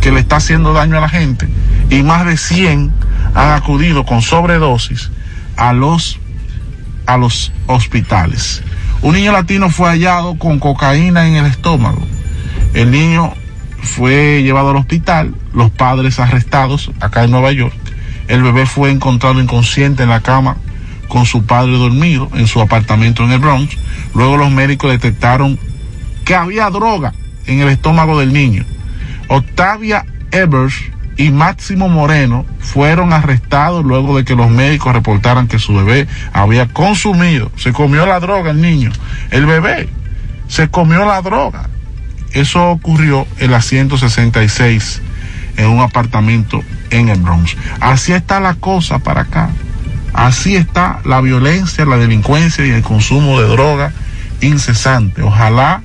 que 0.00 0.12
le 0.12 0.20
está 0.20 0.36
haciendo 0.36 0.72
daño 0.72 0.98
a 0.98 1.00
la 1.00 1.08
gente 1.08 1.48
y 1.90 2.02
más 2.02 2.26
de 2.26 2.36
100 2.36 2.92
han 3.34 3.50
acudido 3.52 4.04
con 4.04 4.22
sobredosis 4.22 5.10
a 5.56 5.72
los, 5.72 6.18
a 7.06 7.16
los 7.16 7.52
hospitales. 7.66 8.62
Un 9.02 9.14
niño 9.14 9.32
latino 9.32 9.68
fue 9.70 9.90
hallado 9.90 10.36
con 10.38 10.58
cocaína 10.58 11.26
en 11.26 11.34
el 11.34 11.46
estómago. 11.46 12.06
El 12.74 12.90
niño 12.90 13.34
fue 13.82 14.42
llevado 14.42 14.70
al 14.70 14.76
hospital, 14.76 15.34
los 15.52 15.70
padres 15.70 16.18
arrestados 16.18 16.90
acá 17.00 17.24
en 17.24 17.30
Nueva 17.30 17.52
York. 17.52 17.74
El 18.28 18.42
bebé 18.42 18.64
fue 18.66 18.90
encontrado 18.90 19.40
inconsciente 19.40 20.04
en 20.04 20.08
la 20.08 20.20
cama 20.20 20.56
con 21.08 21.26
su 21.26 21.44
padre 21.44 21.72
dormido 21.72 22.30
en 22.34 22.46
su 22.46 22.60
apartamento 22.60 23.24
en 23.24 23.32
el 23.32 23.38
Bronx. 23.38 23.76
Luego 24.14 24.36
los 24.36 24.50
médicos 24.50 24.90
detectaron 24.90 25.58
que 26.24 26.34
había 26.34 26.70
droga 26.70 27.12
en 27.46 27.60
el 27.60 27.68
estómago 27.68 28.18
del 28.18 28.32
niño. 28.32 28.64
Octavia 29.32 30.04
Evers 30.30 30.74
y 31.16 31.30
Máximo 31.30 31.88
Moreno 31.88 32.44
fueron 32.58 33.14
arrestados 33.14 33.82
luego 33.82 34.14
de 34.14 34.26
que 34.26 34.36
los 34.36 34.50
médicos 34.50 34.92
reportaran 34.92 35.48
que 35.48 35.58
su 35.58 35.74
bebé 35.74 36.06
había 36.34 36.68
consumido, 36.68 37.50
se 37.56 37.72
comió 37.72 38.04
la 38.04 38.20
droga 38.20 38.50
el 38.50 38.60
niño, 38.60 38.92
el 39.30 39.46
bebé 39.46 39.88
se 40.48 40.68
comió 40.68 41.06
la 41.06 41.22
droga. 41.22 41.70
Eso 42.32 42.72
ocurrió 42.72 43.26
en 43.38 43.52
la 43.52 43.62
166 43.62 45.00
en 45.56 45.66
un 45.66 45.80
apartamento 45.80 46.62
en 46.90 47.08
el 47.08 47.20
Bronx. 47.20 47.56
Así 47.80 48.12
está 48.12 48.38
la 48.38 48.56
cosa 48.56 48.98
para 48.98 49.22
acá. 49.22 49.48
Así 50.12 50.56
está 50.56 51.00
la 51.06 51.22
violencia, 51.22 51.86
la 51.86 51.96
delincuencia 51.96 52.66
y 52.66 52.70
el 52.70 52.82
consumo 52.82 53.40
de 53.40 53.48
droga 53.48 53.94
incesante. 54.42 55.22
Ojalá 55.22 55.82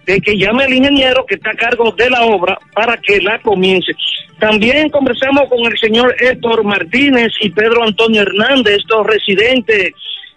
de 0.05 0.19
que 0.19 0.37
llame 0.37 0.65
al 0.65 0.73
ingeniero 0.73 1.25
que 1.25 1.35
está 1.35 1.51
a 1.51 1.55
cargo 1.55 1.91
de 1.91 2.09
la 2.09 2.23
obra 2.25 2.57
para 2.73 2.97
que 2.97 3.21
la 3.21 3.39
comience. 3.39 3.93
También 4.39 4.89
conversamos 4.89 5.49
con 5.49 5.65
el 5.71 5.77
señor 5.77 6.15
Héctor 6.19 6.63
Martínez 6.63 7.31
y 7.39 7.49
Pedro 7.49 7.83
Antonio 7.83 8.21
Hernández, 8.21 8.79
estos 8.79 9.05
residentes 9.05 9.93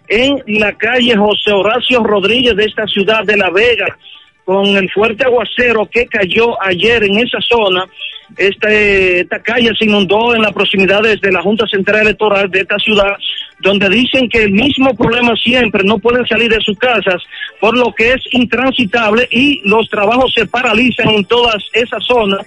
en 0.07 0.41
la 0.59 0.71
calle 0.73 1.15
José 1.17 1.51
Horacio 1.51 2.03
Rodríguez 2.03 2.55
de 2.55 2.65
esta 2.65 2.87
ciudad 2.87 3.23
de 3.25 3.35
La 3.35 3.49
Vega, 3.49 3.97
con 4.45 4.65
el 4.65 4.89
fuerte 4.91 5.25
aguacero 5.25 5.85
que 5.91 6.05
cayó 6.05 6.61
ayer 6.63 7.03
en 7.03 7.17
esa 7.17 7.39
zona. 7.41 7.85
Este, 8.35 9.21
esta 9.21 9.41
calle 9.41 9.71
se 9.77 9.85
inundó 9.85 10.35
en 10.35 10.41
las 10.41 10.51
proximidades 10.51 11.21
de 11.21 11.31
la 11.31 11.41
Junta 11.41 11.65
Central 11.67 12.01
Electoral 12.01 12.51
de 12.51 12.59
esta 12.59 12.77
ciudad, 12.77 13.13
donde 13.61 13.89
dicen 13.89 14.29
que 14.29 14.43
el 14.43 14.51
mismo 14.51 14.93
problema 14.95 15.33
siempre, 15.35 15.83
no 15.83 15.97
pueden 15.97 16.25
salir 16.27 16.49
de 16.49 16.59
sus 16.59 16.77
casas, 16.77 17.21
por 17.59 17.77
lo 17.77 17.93
que 17.93 18.13
es 18.13 18.21
intransitable 18.31 19.27
y 19.31 19.61
los 19.63 19.89
trabajos 19.89 20.33
se 20.33 20.45
paralizan 20.45 21.09
en 21.09 21.25
todas 21.25 21.63
esas 21.73 22.03
zonas, 22.03 22.45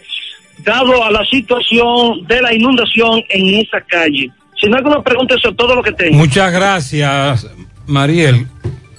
dado 0.59 1.03
a 1.03 1.11
la 1.11 1.25
situación 1.25 2.27
de 2.27 2.43
la 2.43 2.55
inundación 2.55 3.23
en 3.29 3.61
esa 3.61 3.81
calle. 3.81 4.31
Si 4.61 4.69
no 4.69 4.77
hay 4.77 4.83
alguna 4.85 5.03
pregunta, 5.03 5.35
eso 5.35 5.49
es 5.49 5.57
todo 5.57 5.75
lo 5.75 5.83
que 5.83 5.93
tengo. 5.93 6.19
Muchas 6.19 6.53
gracias, 6.53 7.49
Mariel. 7.87 8.47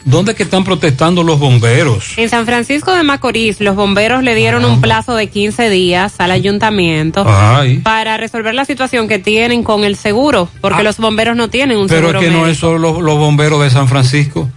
¿Dónde 0.06 0.32
es 0.32 0.38
que 0.38 0.44
están 0.44 0.64
protestando 0.64 1.24
los 1.24 1.38
bomberos? 1.40 2.14
En 2.18 2.28
San 2.30 2.46
Francisco 2.46 2.94
de 2.96 3.04
Macorís, 3.04 3.62
los 3.62 3.76
bomberos 3.76 4.24
le 4.24 4.34
dieron 4.36 4.66
un 4.66 4.82
plazo 4.82 5.14
de 5.16 5.28
15 5.28 5.70
días 5.70 6.16
al 6.18 6.32
ayuntamiento 6.32 7.24
Ay. 7.28 7.78
para 7.80 8.18
resolver 8.18 8.56
la 8.56 8.66
situación 8.66 9.08
que 9.08 9.20
tienen 9.20 9.64
con 9.64 9.84
el 9.84 9.96
seguro, 9.96 10.50
porque 10.60 10.84
los 10.84 10.98
bomberos 10.98 11.36
no 11.36 11.50
tienen 11.50 11.78
un 11.78 11.86
Ah. 11.86 11.88
Pero 11.90 12.08
seguro 12.08 12.20
es 12.20 12.26
que 12.26 12.32
no 12.32 12.48
es 12.48 12.58
solo 12.58 12.78
los, 12.80 13.02
los 13.02 13.18
bomberos 13.18 13.62
de 13.64 13.70
San 13.70 13.88
Francisco, 13.88 14.50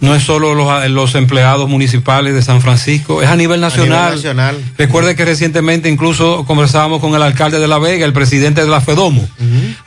no 0.00 0.14
es 0.14 0.22
solo 0.24 0.54
los, 0.54 0.88
los 0.90 1.14
empleados 1.14 1.68
municipales 1.68 2.34
de 2.34 2.42
San 2.42 2.60
Francisco, 2.60 3.22
es 3.22 3.28
a 3.28 3.36
nivel 3.36 3.60
nacional. 3.60 4.14
nacional. 4.16 4.60
Recuerde 4.78 5.14
que 5.16 5.24
recientemente 5.24 5.88
incluso 5.88 6.44
conversábamos 6.44 7.00
con 7.00 7.14
el 7.14 7.22
alcalde 7.22 7.58
de 7.58 7.68
La 7.68 7.78
Vega, 7.78 8.04
el 8.06 8.12
presidente 8.12 8.60
de 8.62 8.68
la 8.68 8.80
FEDOMO, 8.80 9.26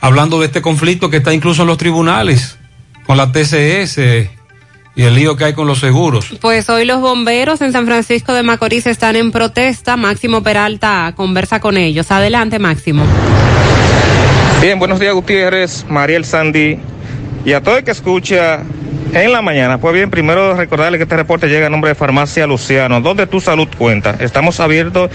hablando 0.00 0.40
de 0.40 0.46
este 0.46 0.60
conflicto 0.62 1.10
que 1.10 1.18
está 1.18 1.32
incluso 1.34 1.62
en 1.62 1.68
los 1.68 1.78
tribunales, 1.78 2.58
con 3.06 3.16
la 3.16 3.30
TCS 3.32 3.98
y 4.96 5.02
el 5.02 5.14
lío 5.14 5.36
que 5.36 5.44
hay 5.44 5.52
con 5.52 5.66
los 5.68 5.78
seguros. 5.78 6.34
Pues 6.40 6.68
hoy 6.70 6.86
los 6.86 7.00
bomberos 7.00 7.60
en 7.60 7.70
San 7.70 7.84
Francisco 7.86 8.32
de 8.32 8.42
Macorís 8.42 8.86
están 8.86 9.14
en 9.14 9.30
protesta. 9.30 9.96
Máximo 9.96 10.42
Peralta 10.42 11.12
conversa 11.14 11.60
con 11.60 11.76
ellos. 11.76 12.10
Adelante, 12.10 12.58
Máximo. 12.58 13.04
Bien, 14.62 14.78
buenos 14.78 14.98
días 14.98 15.12
Gutiérrez, 15.12 15.84
Mariel 15.88 16.24
Sandy 16.24 16.78
y 17.44 17.52
a 17.52 17.62
todo 17.62 17.76
el 17.76 17.84
que 17.84 17.90
escucha 17.90 18.62
en 19.12 19.32
la 19.32 19.42
mañana. 19.42 19.78
Pues 19.78 19.94
bien, 19.94 20.10
primero 20.10 20.56
recordarle 20.56 20.96
que 20.96 21.04
este 21.04 21.16
reporte 21.16 21.46
llega 21.48 21.66
a 21.66 21.70
nombre 21.70 21.90
de 21.90 21.94
Farmacia 21.94 22.46
Luciano, 22.46 23.02
donde 23.02 23.26
tu 23.26 23.40
salud 23.40 23.68
cuenta. 23.76 24.16
Estamos 24.18 24.60
abiertos 24.60 25.10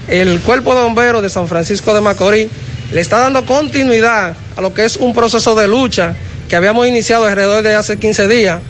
El 0.08 0.40
Cuerpo 0.40 0.74
de 0.74 0.82
Bomberos 0.82 1.22
de 1.22 1.30
San 1.30 1.48
Francisco 1.48 1.94
de 1.94 2.00
Macorís 2.00 2.48
le 2.92 3.00
está 3.00 3.18
dando 3.18 3.44
continuidad 3.46 4.36
a 4.56 4.60
lo 4.60 4.74
que 4.74 4.84
es 4.84 4.96
un 4.96 5.14
proceso 5.14 5.54
de 5.54 5.66
lucha 5.66 6.14
que 6.48 6.56
habíamos 6.56 6.86
iniciado 6.86 7.26
alrededor 7.26 7.62
de 7.62 7.74
hace 7.74 7.98
15 7.98 8.28
días 8.28 8.60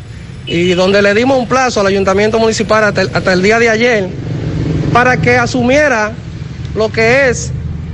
y 0.46 0.70
donde 0.74 1.02
le 1.02 1.14
dimos 1.14 1.38
un 1.38 1.48
plazo 1.48 1.80
al 1.80 1.86
ayuntamiento 1.86 2.38
municipal 2.38 2.84
hasta 2.84 3.32
el, 3.32 3.42
día 3.42 3.58
de 3.58 3.68
ayer 3.68 4.08
para 4.92 5.16
que 5.16 5.36
asumiera 5.36 6.12
lo 6.74 6.90
que 6.92 7.28
es 7.28 7.50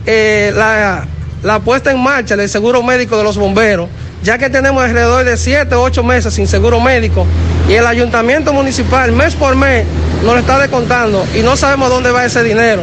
eh, 0.06 0.52
la, 0.54 1.06
la 1.42 1.60
puesta 1.60 1.90
en 1.90 2.00
marcha 2.00 2.36
del 2.36 2.48
seguro 2.48 2.82
médico 2.82 3.16
de 3.16 3.24
los 3.24 3.38
bomberos, 3.38 3.88
ya 4.22 4.36
que 4.36 4.50
tenemos 4.50 4.82
alrededor 4.82 5.24
de 5.24 5.36
7 5.36 5.74
o 5.74 5.82
8 5.82 6.02
meses 6.02 6.34
sin 6.34 6.46
seguro 6.46 6.80
médico 6.80 7.26
y 7.68 7.74
el 7.74 7.86
ayuntamiento 7.86 8.52
municipal 8.52 9.12
mes 9.12 9.34
por 9.34 9.56
mes 9.56 9.86
nos 10.24 10.34
lo 10.34 10.38
está 10.38 10.58
descontando 10.58 11.24
y 11.34 11.40
no 11.40 11.56
sabemos 11.56 11.88
dónde 11.88 12.10
va 12.10 12.26
ese 12.26 12.42
dinero. 12.42 12.82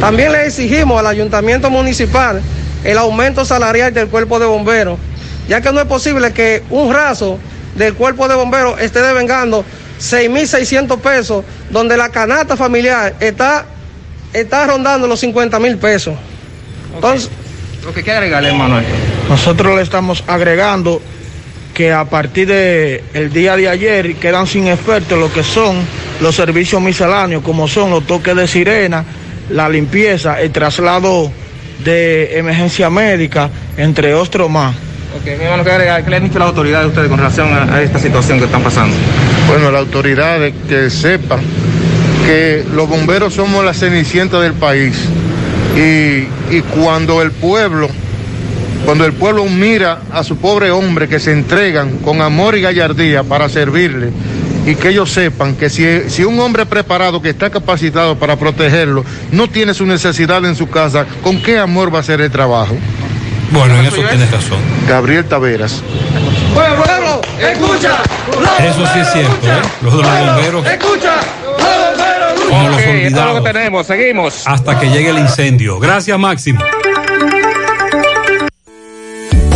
También 0.00 0.32
le 0.32 0.46
exigimos 0.46 0.98
al 0.98 1.06
ayuntamiento 1.06 1.70
municipal 1.70 2.42
el 2.84 2.98
aumento 2.98 3.44
salarial 3.44 3.92
del 3.92 4.08
cuerpo 4.08 4.38
de 4.38 4.46
bomberos, 4.46 4.98
ya 5.48 5.60
que 5.60 5.72
no 5.72 5.80
es 5.80 5.86
posible 5.86 6.32
que 6.32 6.62
un 6.70 6.92
raso 6.92 7.38
del 7.74 7.94
cuerpo 7.94 8.28
de 8.28 8.34
bomberos 8.34 8.80
esté 8.80 9.00
devengando 9.02 9.64
6.600 10.00 10.98
pesos, 10.98 11.44
donde 11.70 11.96
la 11.96 12.10
canasta 12.10 12.56
familiar 12.56 13.14
está, 13.20 13.66
está 14.32 14.66
rondando 14.66 15.06
los 15.06 15.20
50 15.20 15.58
mil 15.58 15.78
pesos. 15.78 16.14
Entonces, 16.94 17.30
Lo 17.84 17.92
que 17.92 18.02
quiere 18.02 18.18
agregarle, 18.18 18.50
esto. 18.50 18.94
Nosotros 19.28 19.76
le 19.76 19.82
estamos 19.82 20.22
agregando 20.26 21.00
que 21.74 21.92
a 21.92 22.04
partir 22.04 22.48
del 22.48 23.02
el 23.12 23.32
día 23.32 23.56
de 23.56 23.68
ayer 23.68 24.14
quedan 24.16 24.46
sin 24.46 24.66
efecto 24.66 25.16
lo 25.16 25.32
que 25.32 25.42
son 25.42 25.76
los 26.20 26.34
servicios 26.34 26.80
misceláneos, 26.80 27.42
como 27.42 27.68
son 27.68 27.90
los 27.90 28.06
toques 28.06 28.34
de 28.34 28.48
sirena, 28.48 29.04
la 29.50 29.68
limpieza, 29.68 30.40
el 30.40 30.50
traslado 30.50 31.30
de 31.84 32.38
emergencia 32.38 32.90
médica, 32.90 33.50
entre 33.76 34.14
otros 34.14 34.50
más. 34.50 34.74
Ok, 35.16 35.26
mi 35.38 35.44
hermano, 35.44 35.64
¿qué 35.64 35.70
agregar? 35.70 36.04
¿Qué 36.04 36.10
le 36.10 36.16
han 36.16 36.24
dicho 36.24 36.38
las 36.38 36.48
autoridades 36.48 36.84
a 36.86 36.88
ustedes 36.88 37.08
con 37.08 37.18
relación 37.18 37.48
a, 37.52 37.74
a 37.74 37.82
esta 37.82 37.98
situación 37.98 38.38
que 38.38 38.46
están 38.46 38.62
pasando? 38.62 38.94
Bueno, 39.48 39.70
la 39.70 39.78
autoridad 39.78 40.40
de- 40.40 40.52
que 40.68 40.90
sepa 40.90 41.38
que 42.24 42.64
los 42.74 42.88
bomberos 42.88 43.34
somos 43.34 43.64
la 43.64 43.72
cenicienta 43.72 44.40
del 44.40 44.52
país 44.54 44.96
y, 45.76 46.26
y 46.54 46.60
cuando 46.74 47.22
el 47.22 47.30
pueblo, 47.30 47.88
cuando 48.84 49.04
el 49.06 49.12
pueblo 49.12 49.44
mira 49.46 50.00
a 50.12 50.24
su 50.24 50.36
pobre 50.38 50.70
hombre 50.70 51.08
que 51.08 51.20
se 51.20 51.32
entregan 51.32 51.98
con 51.98 52.20
amor 52.20 52.56
y 52.56 52.62
gallardía 52.62 53.22
para 53.22 53.48
servirle 53.48 54.08
y 54.66 54.74
que 54.74 54.88
ellos 54.90 55.10
sepan 55.10 55.54
que 55.54 55.70
si, 55.70 56.10
si 56.10 56.24
un 56.24 56.38
hombre 56.40 56.66
preparado 56.66 57.22
que 57.22 57.30
está 57.30 57.48
capacitado 57.48 58.18
para 58.18 58.36
protegerlo 58.36 59.04
no 59.30 59.48
tiene 59.48 59.72
su 59.72 59.86
necesidad 59.86 60.44
en 60.44 60.56
su 60.56 60.68
casa, 60.68 61.06
¿con 61.22 61.40
qué 61.40 61.58
amor 61.58 61.92
va 61.94 61.98
a 61.98 62.00
hacer 62.00 62.20
el 62.20 62.30
trabajo? 62.30 62.76
Bueno, 63.52 63.78
en 63.78 63.86
eso 63.86 64.02
tienes 64.02 64.30
razón. 64.30 64.58
Gabriel 64.88 65.24
Taveras. 65.24 65.82
pueblo, 66.52 67.20
escucha. 67.40 67.96
Eso 68.58 68.84
sí 68.92 68.98
es 68.98 69.12
cierto, 69.12 69.46
¿eh? 69.46 69.62
Los 69.82 69.96
de 69.96 70.02
los 70.02 70.26
bomberos 70.26 70.66
Escucha. 70.66 71.14
como 72.48 72.68
los 72.68 72.80
es 72.80 72.86
lo 72.86 72.92
olvidados 72.92 73.40
que 73.42 73.52
tenemos, 73.52 73.86
seguimos. 73.86 74.42
hasta 74.46 74.78
que 74.80 74.90
llegue 74.90 75.10
el 75.10 75.18
incendio. 75.18 75.78
Gracias, 75.78 76.18
Máximo. 76.18 76.60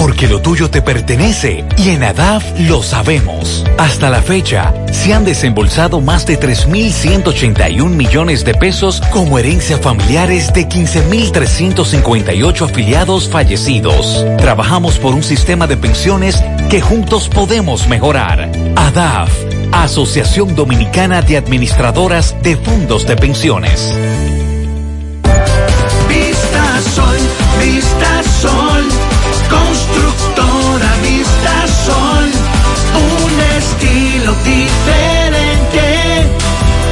Porque 0.01 0.29
lo 0.29 0.41
tuyo 0.41 0.71
te 0.71 0.81
pertenece 0.81 1.63
y 1.77 1.91
en 1.91 2.03
ADAF 2.03 2.43
lo 2.61 2.83
sabemos. 2.83 3.67
Hasta 3.77 4.09
la 4.09 4.23
fecha, 4.23 4.73
se 4.91 5.13
han 5.13 5.27
desembolsado 5.27 6.01
más 6.01 6.25
de 6.25 6.41
3.181 6.41 7.87
millones 7.91 8.43
de 8.47 8.55
pesos 8.55 9.03
como 9.13 9.39
herencia 9.39 9.77
familiares 9.77 10.55
de 10.55 10.67
15.358 10.67 12.63
afiliados 12.65 13.29
fallecidos. 13.29 14.25
Trabajamos 14.39 14.99
por 14.99 15.13
un 15.13 15.23
sistema 15.23 15.67
de 15.67 15.77
pensiones 15.77 16.43
que 16.71 16.81
juntos 16.81 17.29
podemos 17.29 17.87
mejorar. 17.87 18.51
ADAF, 18.77 19.31
Asociación 19.71 20.55
Dominicana 20.55 21.21
de 21.21 21.37
Administradoras 21.37 22.35
de 22.43 22.57
Fondos 22.57 23.07
de 23.07 23.17
Pensiones. 23.17 23.95
Diferente, 34.45 36.29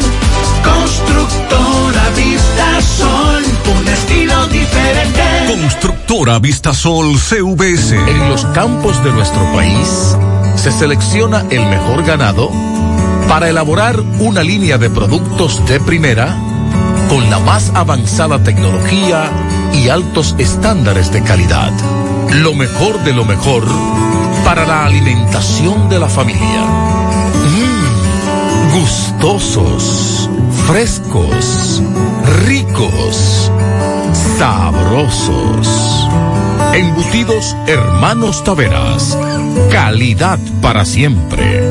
constructora 0.63 1.48
Constructora 5.49 6.37
Vistasol 6.37 7.17
CVS. 7.17 7.95
En 7.95 8.29
los 8.29 8.45
campos 8.53 9.03
de 9.03 9.11
nuestro 9.11 9.41
país 9.51 10.15
se 10.55 10.71
selecciona 10.71 11.43
el 11.49 11.65
mejor 11.65 12.03
ganado 12.05 12.51
para 13.27 13.49
elaborar 13.49 13.99
una 14.19 14.43
línea 14.43 14.77
de 14.77 14.91
productos 14.91 15.65
de 15.65 15.79
primera 15.79 16.37
con 17.09 17.31
la 17.31 17.39
más 17.39 17.71
avanzada 17.73 18.43
tecnología 18.43 19.23
y 19.73 19.89
altos 19.89 20.35
estándares 20.37 21.11
de 21.11 21.23
calidad. 21.23 21.71
Lo 22.31 22.53
mejor 22.53 23.03
de 23.03 23.13
lo 23.13 23.25
mejor 23.25 23.65
para 24.45 24.67
la 24.67 24.85
alimentación 24.85 25.89
de 25.89 25.97
la 25.97 26.09
familia. 26.09 26.61
Mm, 27.47 28.79
gustosos, 28.79 30.29
frescos, 30.67 31.81
ricos, 32.45 33.51
sabrosos. 34.37 36.07
Embutidos 36.73 37.55
Hermanos 37.67 38.43
Taveras. 38.43 39.17
Calidad 39.71 40.39
para 40.61 40.85
siempre. 40.85 41.63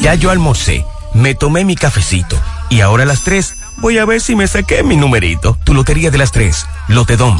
Ya 0.00 0.14
yo 0.14 0.30
almorcé, 0.30 0.84
me 1.12 1.34
tomé 1.34 1.64
mi 1.64 1.76
cafecito 1.76 2.36
y 2.70 2.80
ahora 2.80 3.02
a 3.02 3.06
las 3.06 3.22
3 3.22 3.54
voy 3.78 3.98
a 3.98 4.04
ver 4.04 4.20
si 4.20 4.34
me 4.34 4.46
saqué 4.46 4.82
mi 4.82 4.96
numerito. 4.96 5.58
Tu 5.64 5.74
lotería 5.74 6.10
de 6.10 6.18
las 6.18 6.32
3, 6.32 6.66
Lotedom. 6.88 7.38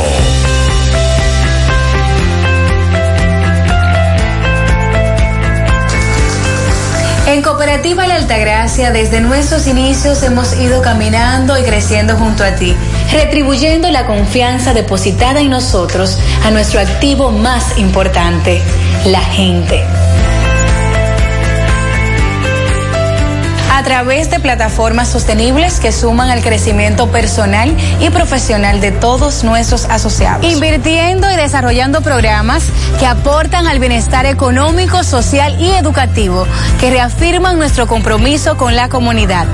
En 7.26 7.42
Cooperativa 7.42 8.06
La 8.06 8.14
Altagracia, 8.14 8.92
desde 8.92 9.20
nuestros 9.20 9.66
inicios 9.66 10.22
hemos 10.22 10.56
ido 10.60 10.82
caminando 10.82 11.58
y 11.58 11.64
creciendo 11.64 12.14
junto 12.16 12.44
a 12.44 12.54
ti, 12.54 12.76
retribuyendo 13.12 13.90
la 13.90 14.06
confianza 14.06 14.74
depositada 14.74 15.40
en 15.40 15.50
nosotros 15.50 16.16
a 16.44 16.52
nuestro 16.52 16.78
activo 16.78 17.32
más 17.32 17.76
importante, 17.76 18.62
la 19.04 19.20
gente. 19.20 19.84
Través 23.88 24.28
de 24.28 24.38
plataformas 24.38 25.08
sostenibles 25.08 25.80
que 25.80 25.92
suman 25.92 26.28
al 26.28 26.42
crecimiento 26.42 27.10
personal 27.10 27.74
y 28.00 28.10
profesional 28.10 28.82
de 28.82 28.92
todos 28.92 29.44
nuestros 29.44 29.86
asociados. 29.86 30.44
Invirtiendo 30.44 31.30
y 31.30 31.36
desarrollando 31.36 32.02
programas 32.02 32.64
que 33.00 33.06
aportan 33.06 33.66
al 33.66 33.78
bienestar 33.78 34.26
económico, 34.26 35.02
social 35.04 35.58
y 35.58 35.70
educativo, 35.70 36.46
que 36.78 36.90
reafirman 36.90 37.56
nuestro 37.56 37.86
compromiso 37.86 38.58
con 38.58 38.76
la 38.76 38.90
comunidad 38.90 39.46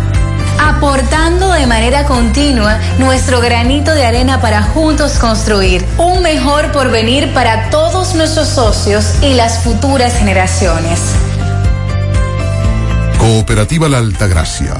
aportando 0.59 1.51
de 1.53 1.67
manera 1.67 2.05
continua 2.05 2.79
nuestro 2.99 3.41
granito 3.41 3.93
de 3.95 4.05
arena 4.07 4.41
para 4.41 4.63
juntos 4.63 5.19
construir 5.19 5.85
un 5.99 6.23
mejor 6.23 6.73
porvenir 6.73 7.33
para 7.35 7.71
todos 7.71 8.15
nuestros 8.15 8.49
socios 8.49 9.15
y 9.23 9.35
las 9.35 9.59
futuras 9.65 10.17
generaciones. 10.17 11.01
Cooperativa 13.25 13.89
La 13.89 13.97
Altagracia. 13.97 14.75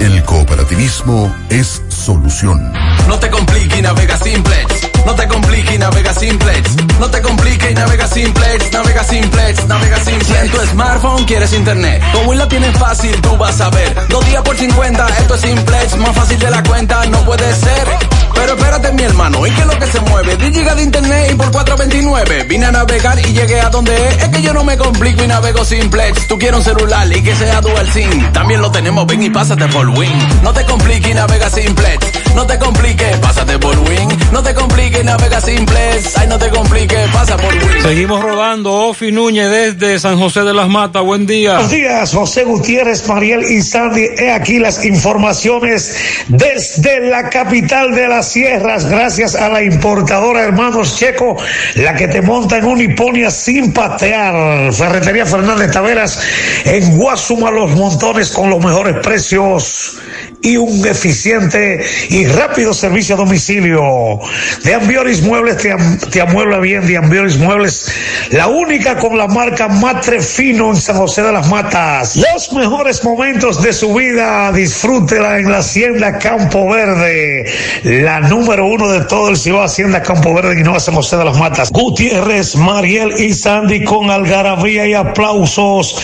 El 0.00 0.24
cooperativismo 0.24 1.30
es 1.50 1.82
solución. 1.88 2.72
No 3.06 3.18
te 3.18 3.28
compliques 3.28 3.82
navega 3.82 4.16
simplex. 4.16 4.93
No 5.06 5.14
te 5.14 5.28
compliques 5.28 5.74
y 5.74 5.78
navega 5.78 6.14
simplex. 6.14 6.76
No 6.98 7.10
te 7.10 7.20
compliques 7.20 7.70
y 7.70 7.74
navega 7.74 8.06
simplex. 8.06 8.72
Navega 8.72 9.04
simplex, 9.04 9.66
navega 9.66 9.96
simplex. 9.96 10.26
Si 10.26 10.34
en 10.34 10.50
tu 10.50 10.58
smartphone 10.66 11.24
quieres 11.24 11.52
internet, 11.52 12.02
como 12.12 12.34
la 12.34 12.48
tienes 12.48 12.76
fácil, 12.78 13.20
tú 13.20 13.36
vas 13.36 13.60
a 13.60 13.70
ver. 13.70 13.94
Dos 14.08 14.24
días 14.26 14.42
por 14.42 14.56
50, 14.56 15.08
esto 15.20 15.34
es 15.34 15.40
simplex. 15.40 15.96
Más 15.98 16.14
fácil 16.14 16.38
de 16.38 16.50
la 16.50 16.62
cuenta, 16.62 17.04
no 17.06 17.24
puede 17.24 17.54
ser. 17.54 17.88
Pero 18.34 18.54
espérate, 18.54 18.92
mi 18.92 19.02
hermano, 19.02 19.46
¿y 19.46 19.50
qué 19.50 19.60
es 19.60 19.66
lo 19.66 19.78
que 19.78 19.86
se 19.86 20.00
mueve? 20.00 20.36
10 20.36 20.52
gigas 20.52 20.76
de 20.76 20.82
internet 20.82 21.30
y 21.32 21.34
por 21.34 21.50
4.29. 21.52 22.48
Vine 22.48 22.66
a 22.66 22.72
navegar 22.72 23.18
y 23.18 23.32
llegué 23.32 23.60
a 23.60 23.70
donde 23.70 23.94
es. 24.08 24.22
Es 24.22 24.28
que 24.28 24.42
yo 24.42 24.52
no 24.52 24.64
me 24.64 24.76
complico 24.76 25.22
y 25.22 25.26
navego 25.26 25.64
simplex. 25.64 26.26
Tú 26.26 26.38
quieres 26.38 26.58
un 26.58 26.64
celular 26.64 27.06
y 27.16 27.22
que 27.22 27.34
sea 27.34 27.60
dual 27.60 27.90
SIM. 27.92 28.32
También 28.32 28.60
lo 28.60 28.70
tenemos, 28.70 29.06
ven 29.06 29.22
y 29.22 29.30
pásate 29.30 29.66
por 29.68 29.88
Win. 29.90 30.42
No 30.42 30.52
te 30.52 30.64
compliques 30.64 31.10
y 31.10 31.14
navega 31.14 31.48
simplex. 31.48 32.34
No 32.34 32.46
te 32.46 32.58
compliques, 32.58 33.16
pásate 33.18 33.58
por 33.58 33.78
Win. 33.78 34.08
No 34.32 34.42
te 34.42 34.54
compliques, 34.54 34.93
navega 35.02 35.40
simplex. 35.40 36.16
Ay, 36.16 36.28
no 36.28 36.38
te 36.38 36.48
compliques, 36.50 37.08
pasa 37.10 37.36
por 37.36 37.52
Win. 37.52 37.82
Seguimos 37.82 38.22
rodando. 38.22 38.72
Ofi 38.72 39.10
Núñez 39.10 39.50
desde 39.50 39.98
San 39.98 40.18
José 40.18 40.42
de 40.42 40.54
las 40.54 40.68
Matas. 40.68 41.02
Buen 41.02 41.26
día. 41.26 41.54
Buenos 41.54 41.70
días, 41.70 42.12
José 42.12 42.44
Gutiérrez, 42.44 43.08
Mariel 43.08 43.42
y 43.42 43.62
Sandy. 43.62 44.06
He 44.18 44.30
aquí 44.30 44.58
las 44.58 44.84
informaciones 44.84 45.96
desde 46.28 47.00
la 47.08 47.30
capital 47.30 47.94
de 47.94 48.08
las 48.08 48.28
sierras, 48.30 48.84
gracias 48.84 49.34
a 49.34 49.48
la 49.48 49.62
importadora 49.62 50.42
Hermanos 50.42 50.96
Checo, 50.96 51.36
la 51.76 51.94
que 51.94 52.08
te 52.08 52.22
monta 52.22 52.58
en 52.58 52.66
una 52.66 52.82
hiponia 52.82 53.30
sin 53.30 53.72
patear. 53.72 54.72
Ferretería 54.72 55.26
Fernández 55.26 55.72
Taveras 55.72 56.20
en 56.64 56.96
Guasuma 56.96 57.50
Los 57.50 57.70
Montones 57.70 58.30
con 58.30 58.50
los 58.50 58.62
mejores 58.62 58.96
precios 59.02 59.98
y 60.44 60.58
un 60.58 60.86
eficiente 60.86 61.82
y 62.10 62.26
rápido 62.26 62.74
servicio 62.74 63.14
a 63.14 63.18
domicilio. 63.18 64.20
De 64.62 64.74
Ambioris 64.84 65.22
Muebles 65.22 65.56
te, 65.56 65.72
am- 65.72 65.98
te 65.98 66.20
amuebla 66.20 66.58
bien, 66.58 66.86
de 66.86 66.98
Ambioris 66.98 67.38
Muebles, 67.38 67.90
la 68.28 68.48
única 68.48 68.98
con 68.98 69.16
la 69.16 69.26
marca 69.26 69.66
Matre 69.66 70.20
Fino 70.20 70.68
en 70.68 70.76
San 70.76 70.98
José 70.98 71.22
de 71.22 71.32
las 71.32 71.48
Matas. 71.48 72.16
Los 72.16 72.52
mejores 72.52 73.02
momentos 73.02 73.62
de 73.62 73.72
su 73.72 73.94
vida, 73.94 74.52
disfrútela 74.52 75.38
en 75.38 75.50
la 75.50 75.58
Hacienda 75.58 76.18
Campo 76.18 76.68
Verde, 76.68 77.50
la 77.82 78.20
número 78.20 78.66
uno 78.66 78.86
de 78.92 79.00
todo 79.06 79.30
el 79.30 79.38
Ciudad 79.38 79.64
Hacienda 79.64 80.02
Campo 80.02 80.34
Verde 80.34 80.60
y 80.60 80.62
no 80.62 80.78
San 80.78 80.94
José 80.96 81.16
de 81.16 81.24
las 81.24 81.38
Matas. 81.38 81.70
Gutiérrez, 81.72 82.54
Mariel 82.56 83.14
y 83.18 83.32
Sandy 83.32 83.84
con 83.84 84.10
algarabía 84.10 84.86
y 84.86 84.92
aplausos 84.92 85.96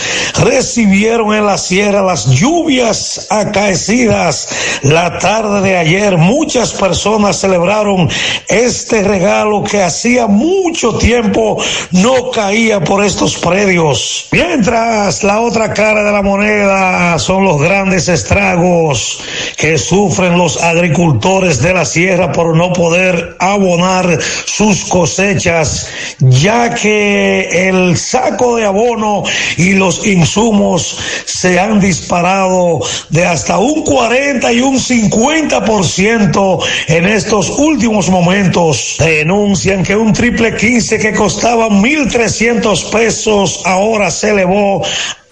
recibieron 0.43 1.35
en 1.35 1.45
la 1.45 1.59
sierra 1.59 2.01
las 2.01 2.31
lluvias 2.31 3.27
acaecidas 3.29 4.49
la 4.85 5.19
tarde 5.19 5.61
de 5.61 5.77
ayer. 5.77 6.17
Muchas 6.17 6.73
personas 6.73 7.39
celebraron 7.39 8.09
este 8.49 8.70
regalo 9.03 9.65
que 9.65 9.83
hacía 9.83 10.27
mucho 10.27 10.97
tiempo 10.99 11.63
no 11.91 12.31
caía 12.31 12.81
por 12.81 13.05
estos 13.05 13.37
predios. 13.37 14.29
Mientras 14.33 15.23
la 15.25 15.41
otra 15.41 15.73
cara 15.73 16.05
de 16.05 16.13
la 16.13 16.23
moneda 16.23 17.19
son 17.19 17.45
los 17.45 17.61
grandes 17.61 18.09
estragos 18.09 19.19
que 19.57 19.79
sufren 19.79 20.39
los 20.39 20.63
agricultores 20.63 21.61
de 21.61 21.75
la 21.75 21.85
sierra 21.85 22.33
por 22.33 22.57
no 22.57 22.73
poder 22.73 23.37
abonar 23.39 24.19
sus 24.45 24.85
cosechas, 24.85 25.89
ya 26.21 26.75
que 26.75 27.69
el 27.69 27.97
saco 27.97 28.57
de 28.57 28.67
abono 28.67 29.25
y 29.57 29.73
los 29.73 30.07
insumos 30.07 30.97
se 31.25 31.59
han 31.59 31.81
disparado 31.81 32.81
de 33.09 33.27
hasta 33.27 33.59
un 33.59 33.83
40 33.83 34.53
y 34.53 34.61
un 34.61 34.79
50% 34.79 36.65
en 36.89 37.07
estos 37.07 37.51
últimos 37.59 38.09
momentos. 38.09 38.60
Denuncian 38.99 39.83
que 39.83 39.97
un 39.97 40.13
triple 40.13 40.55
15 40.55 40.99
que 40.99 41.15
costaba 41.15 41.69
1.300 41.69 42.91
pesos 42.91 43.63
ahora 43.65 44.11
se 44.11 44.31
elevó 44.31 44.83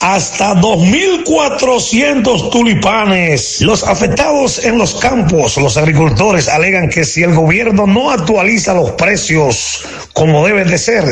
hasta 0.00 0.55
2.400 0.55 2.50
tulipanes. 2.50 3.60
Los 3.60 3.82
afectados 3.82 4.65
en 4.65 4.78
los 4.78 4.94
campos, 4.94 5.58
los 5.58 5.76
agricultores 5.76 6.48
alegan 6.48 6.89
que 6.89 7.05
si 7.05 7.23
el 7.23 7.34
gobierno 7.34 7.86
no 7.86 8.10
actualiza 8.10 8.73
los 8.74 8.92
precios 8.92 9.82
como 10.12 10.47
deben 10.47 10.68
de 10.68 10.78
ser, 10.78 11.05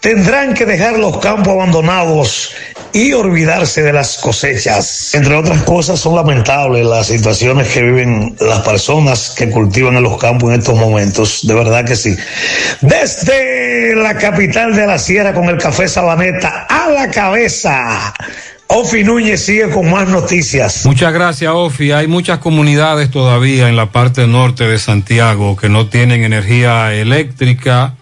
tendrán 0.00 0.54
que 0.54 0.64
dejar 0.66 0.98
los 0.98 1.18
campos 1.18 1.52
abandonados 1.52 2.52
y 2.92 3.12
olvidarse 3.12 3.82
de 3.82 3.92
las 3.92 4.18
cosechas. 4.18 5.14
Entre 5.14 5.34
otras 5.34 5.62
cosas, 5.62 6.00
son 6.00 6.16
lamentables 6.16 6.84
las 6.86 7.06
situaciones 7.06 7.68
que 7.68 7.82
viven 7.82 8.36
las 8.40 8.60
personas 8.60 9.34
que 9.36 9.50
cultivan 9.50 9.96
en 9.96 10.02
los 10.02 10.18
campos 10.18 10.52
en 10.52 10.60
estos 10.60 10.76
momentos. 10.76 11.46
De 11.46 11.54
verdad 11.54 11.84
que 11.84 11.96
sí. 11.96 12.16
Desde 12.80 13.94
la 13.96 14.16
capital 14.16 14.74
de 14.74 14.86
la 14.86 14.98
Sierra 14.98 15.32
con 15.32 15.48
el 15.48 15.58
café 15.58 15.88
Sabaneta 15.88 16.66
a 16.68 16.90
la 16.90 17.10
cabeza. 17.10 18.14
Ofi 18.72 19.02
Núñez 19.02 19.44
sigue 19.44 19.68
con 19.68 19.90
más 19.90 20.08
noticias. 20.08 20.86
Muchas 20.86 21.12
gracias, 21.12 21.52
Ofi. 21.52 21.90
Hay 21.90 22.06
muchas 22.06 22.38
comunidades 22.38 23.10
todavía 23.10 23.68
en 23.68 23.74
la 23.74 23.86
parte 23.86 24.28
norte 24.28 24.64
de 24.68 24.78
Santiago 24.78 25.56
que 25.56 25.68
no 25.68 25.88
tienen 25.88 26.22
energía 26.22 26.94
eléctrica 26.94 27.94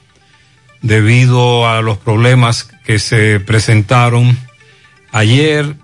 debido 0.82 1.66
a 1.66 1.80
los 1.80 1.96
problemas 1.96 2.68
que 2.84 2.98
se 2.98 3.40
presentaron 3.40 4.38
ayer, 5.12 5.76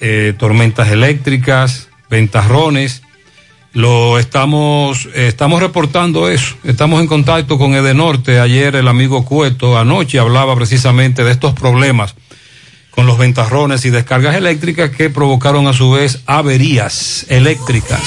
eh, 0.00 0.34
tormentas 0.38 0.88
eléctricas, 0.90 1.88
ventarrones. 2.08 3.02
Lo 3.72 4.18
estamos, 4.18 5.06
eh, 5.14 5.28
estamos 5.28 5.60
reportando 5.60 6.28
eso. 6.28 6.56
Estamos 6.64 7.00
en 7.00 7.06
contacto 7.06 7.58
con 7.58 7.74
Edenorte. 7.74 8.40
Ayer 8.40 8.74
el 8.76 8.88
amigo 8.88 9.24
Cueto 9.24 9.78
anoche 9.78 10.18
hablaba 10.18 10.56
precisamente 10.56 11.22
de 11.22 11.30
estos 11.30 11.54
problemas 11.54 12.14
con 12.90 13.06
los 13.06 13.18
ventarrones 13.18 13.84
y 13.84 13.90
descargas 13.90 14.34
eléctricas 14.34 14.90
que 14.90 15.10
provocaron 15.10 15.68
a 15.68 15.72
su 15.72 15.92
vez 15.92 16.22
averías 16.26 17.24
eléctricas. 17.28 18.00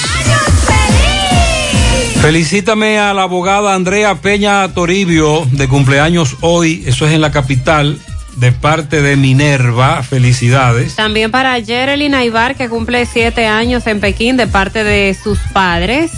Felicítame 2.20 2.98
a 2.98 3.12
la 3.12 3.24
abogada 3.24 3.74
Andrea 3.74 4.14
Peña 4.14 4.72
Toribio 4.72 5.46
de 5.50 5.68
cumpleaños 5.68 6.36
hoy, 6.40 6.82
eso 6.86 7.06
es 7.06 7.12
en 7.12 7.20
la 7.20 7.30
capital, 7.30 7.98
de 8.36 8.52
parte 8.52 9.02
de 9.02 9.16
Minerva. 9.16 10.02
Felicidades. 10.02 10.96
También 10.96 11.30
para 11.30 11.60
Jerely 11.62 12.08
Naivar, 12.08 12.56
que 12.56 12.68
cumple 12.68 13.06
siete 13.06 13.46
años 13.46 13.86
en 13.86 14.00
Pekín, 14.00 14.36
de 14.36 14.46
parte 14.46 14.84
de 14.84 15.16
sus 15.20 15.38
padres. 15.52 16.10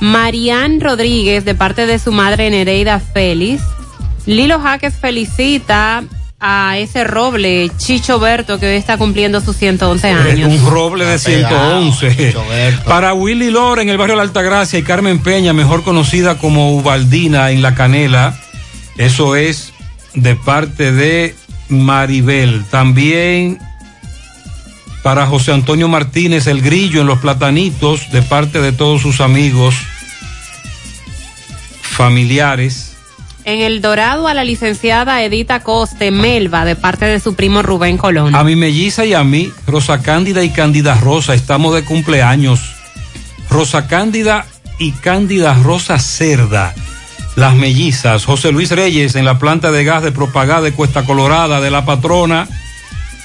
Marian 0.00 0.80
Rodríguez, 0.80 1.44
de 1.44 1.54
parte 1.54 1.86
de 1.86 1.98
su 1.98 2.12
madre 2.12 2.50
Nereida 2.50 3.00
Félix. 3.00 3.62
Lilo 4.26 4.60
Jaques 4.60 4.94
felicita 4.94 6.04
a 6.38 6.76
ese 6.76 7.04
roble, 7.04 7.70
Chicho 7.78 8.18
Berto, 8.18 8.58
que 8.58 8.66
hoy 8.66 8.74
está 8.74 8.98
cumpliendo 8.98 9.40
sus 9.40 9.56
111 9.56 10.08
años. 10.08 10.52
Un 10.52 10.70
roble 10.70 11.06
de 11.06 11.18
111. 11.18 12.34
Para 12.84 13.14
Willy 13.14 13.50
Lora 13.50 13.80
en 13.82 13.88
el 13.88 13.96
barrio 13.96 14.14
de 14.14 14.18
la 14.18 14.22
Altagracia 14.24 14.78
y 14.78 14.82
Carmen 14.82 15.20
Peña, 15.20 15.52
mejor 15.52 15.82
conocida 15.82 16.36
como 16.36 16.76
Ubaldina 16.76 17.50
en 17.50 17.62
La 17.62 17.74
Canela. 17.74 18.38
Eso 18.98 19.36
es 19.36 19.72
de 20.14 20.34
parte 20.34 20.92
de 20.92 21.34
Maribel. 21.68 22.64
También 22.70 23.58
para 25.02 25.26
José 25.26 25.52
Antonio 25.52 25.86
Martínez, 25.86 26.48
el 26.48 26.62
grillo 26.62 27.00
en 27.00 27.06
los 27.06 27.20
platanitos, 27.20 28.10
de 28.10 28.22
parte 28.22 28.60
de 28.60 28.72
todos 28.72 29.02
sus 29.02 29.20
amigos, 29.20 29.76
familiares. 31.80 32.96
En 33.44 33.60
el 33.60 33.80
Dorado 33.80 34.26
a 34.26 34.34
la 34.34 34.42
licenciada 34.42 35.22
Edita 35.22 35.60
Coste 35.60 36.10
Melva, 36.10 36.64
de 36.64 36.74
parte 36.74 37.04
de 37.04 37.20
su 37.20 37.36
primo 37.36 37.62
Rubén 37.62 37.96
Colón. 37.96 38.34
A 38.34 38.42
mi 38.42 38.56
melliza 38.56 39.04
y 39.04 39.14
a 39.14 39.22
mí, 39.22 39.52
Rosa 39.68 40.02
Cándida 40.02 40.42
y 40.42 40.50
Cándida 40.50 40.96
Rosa, 40.96 41.34
estamos 41.34 41.72
de 41.72 41.84
cumpleaños. 41.84 42.74
Rosa 43.48 43.86
Cándida 43.86 44.44
y 44.80 44.90
Cándida 44.90 45.54
Rosa 45.54 46.00
Cerda, 46.00 46.74
las 47.36 47.54
mellizas. 47.54 48.24
José 48.24 48.50
Luis 48.50 48.70
Reyes 48.70 49.14
en 49.14 49.24
la 49.24 49.38
planta 49.38 49.70
de 49.70 49.84
gas 49.84 50.02
de 50.02 50.10
propagada 50.10 50.62
de 50.62 50.72
Cuesta 50.72 51.04
Colorada, 51.04 51.60
de 51.60 51.70
la 51.70 51.84
patrona 51.84 52.48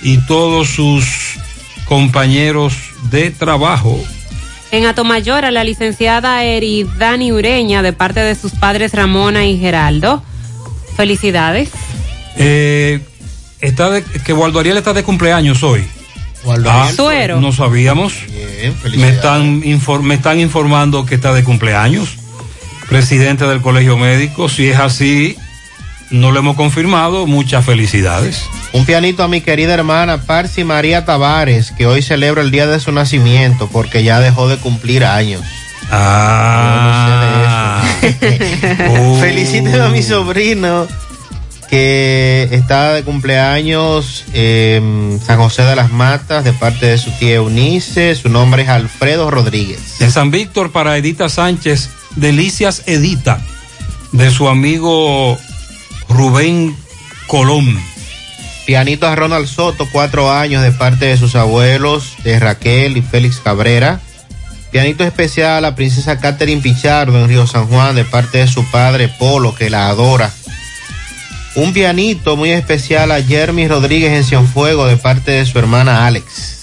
y 0.03 0.17
todos 0.27 0.69
sus 0.69 1.39
compañeros 1.85 2.73
de 3.09 3.31
trabajo. 3.31 3.99
En 4.71 4.85
Atomayor 4.85 5.43
a 5.43 5.51
la 5.51 5.63
licenciada 5.63 6.43
Eridani 6.43 7.31
Ureña, 7.31 7.81
de 7.81 7.93
parte 7.93 8.19
de 8.19 8.35
sus 8.35 8.51
padres 8.53 8.93
Ramona 8.93 9.45
y 9.45 9.57
Geraldo. 9.57 10.23
Felicidades. 10.95 11.69
Eh, 12.37 13.01
está 13.59 13.89
de, 13.89 14.03
que 14.03 14.33
Waldo 14.33 14.59
Ariel 14.59 14.77
está 14.77 14.93
de 14.93 15.03
cumpleaños 15.03 15.63
hoy. 15.63 15.85
Ah, 16.65 16.89
Suero. 16.93 17.39
No 17.39 17.51
sabíamos. 17.51 18.13
me, 18.97 19.09
están 19.09 19.61
me 20.03 20.15
están 20.15 20.39
informando 20.39 21.05
que 21.05 21.15
está 21.15 21.33
de 21.33 21.43
cumpleaños. 21.43 22.20
Presidente 22.91 23.45
del 23.45 23.61
Colegio 23.61 23.97
Médico. 23.97 24.49
Si 24.49 24.67
es 24.67 24.77
así, 24.77 25.37
no 26.09 26.31
lo 26.31 26.39
hemos 26.39 26.57
confirmado. 26.57 27.25
Muchas 27.25 27.63
felicidades. 27.63 28.43
Un 28.73 28.85
pianito 28.85 29.23
a 29.23 29.29
mi 29.29 29.39
querida 29.39 29.73
hermana 29.73 30.17
Parsi 30.17 30.65
María 30.65 31.05
Tavares, 31.05 31.71
que 31.71 31.85
hoy 31.85 32.01
celebra 32.01 32.41
el 32.41 32.51
día 32.51 32.67
de 32.67 32.81
su 32.81 32.91
nacimiento 32.91 33.69
porque 33.69 34.03
ya 34.03 34.19
dejó 34.19 34.49
de 34.49 34.57
cumplir 34.57 35.05
años. 35.05 35.41
Ah. 35.89 37.81
Felicíteme 39.21 39.79
a 39.79 39.87
mi 39.87 40.03
sobrino 40.03 40.85
que 41.69 42.49
está 42.51 42.91
de 42.91 43.03
cumpleaños 43.03 44.25
en 44.33 45.17
San 45.25 45.37
José 45.37 45.63
de 45.63 45.77
las 45.77 45.93
Matas 45.93 46.43
de 46.43 46.51
parte 46.51 46.87
de 46.87 46.97
su 46.97 47.09
tía 47.11 47.35
Eunice. 47.35 48.15
Su 48.15 48.27
nombre 48.27 48.63
es 48.63 48.69
Alfredo 48.69 49.31
Rodríguez. 49.31 50.01
En 50.01 50.11
San 50.11 50.29
Víctor 50.29 50.73
para 50.73 50.97
Edita 50.97 51.29
Sánchez, 51.29 51.89
Delicias 52.15 52.83
Edita, 52.85 53.41
de 54.11 54.31
su 54.31 54.47
amigo 54.47 55.37
Rubén 56.09 56.75
Colón. 57.27 57.79
Pianito 58.65 59.07
a 59.07 59.15
Ronald 59.15 59.47
Soto, 59.47 59.87
cuatro 59.91 60.31
años 60.31 60.61
de 60.61 60.71
parte 60.71 61.05
de 61.05 61.17
sus 61.17 61.35
abuelos, 61.35 62.15
de 62.23 62.39
Raquel 62.39 62.97
y 62.97 63.01
Félix 63.01 63.39
Cabrera. 63.39 64.01
Pianito 64.71 65.03
especial 65.03 65.55
a 65.55 65.61
la 65.61 65.75
princesa 65.75 66.19
Catherine 66.19 66.61
Pichardo 66.61 67.19
en 67.19 67.27
Río 67.27 67.47
San 67.47 67.67
Juan 67.67 67.95
de 67.95 68.05
parte 68.05 68.39
de 68.39 68.47
su 68.47 68.63
padre 68.71 69.09
Polo, 69.09 69.55
que 69.55 69.69
la 69.69 69.89
adora. 69.89 70.31
Un 71.55 71.73
pianito 71.73 72.37
muy 72.37 72.51
especial 72.51 73.11
a 73.11 73.21
Jeremy 73.21 73.67
Rodríguez 73.67 74.13
en 74.13 74.23
Cienfuego 74.23 74.85
de 74.85 74.95
parte 74.95 75.31
de 75.31 75.45
su 75.45 75.59
hermana 75.59 76.07
Alex. 76.07 76.60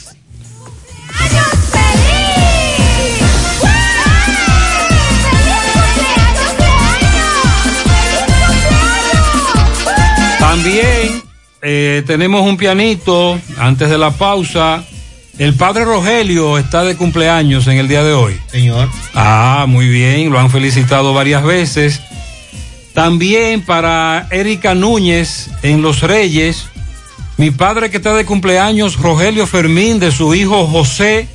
También 10.59 11.23
eh, 11.62 12.03
tenemos 12.05 12.43
un 12.43 12.57
pianito 12.57 13.39
antes 13.59 13.89
de 13.89 13.97
la 13.97 14.11
pausa. 14.11 14.83
El 15.39 15.55
padre 15.55 15.85
Rogelio 15.85 16.59
está 16.59 16.83
de 16.83 16.97
cumpleaños 16.97 17.69
en 17.69 17.78
el 17.78 17.87
día 17.87 18.03
de 18.03 18.12
hoy. 18.12 18.41
Señor. 18.51 18.89
Ah, 19.15 19.67
muy 19.69 19.89
bien, 19.89 20.33
lo 20.33 20.41
han 20.41 20.51
felicitado 20.51 21.15
varias 21.15 21.45
veces. 21.45 22.01
También 22.93 23.65
para 23.65 24.27
Erika 24.33 24.75
Núñez 24.75 25.49
en 25.62 25.81
Los 25.81 26.01
Reyes. 26.01 26.67
Mi 27.37 27.53
padre 27.53 27.89
que 27.89 27.99
está 27.99 28.12
de 28.15 28.25
cumpleaños, 28.25 28.97
Rogelio 28.97 29.47
Fermín, 29.47 30.01
de 30.01 30.11
su 30.11 30.35
hijo 30.35 30.67
José. 30.67 31.28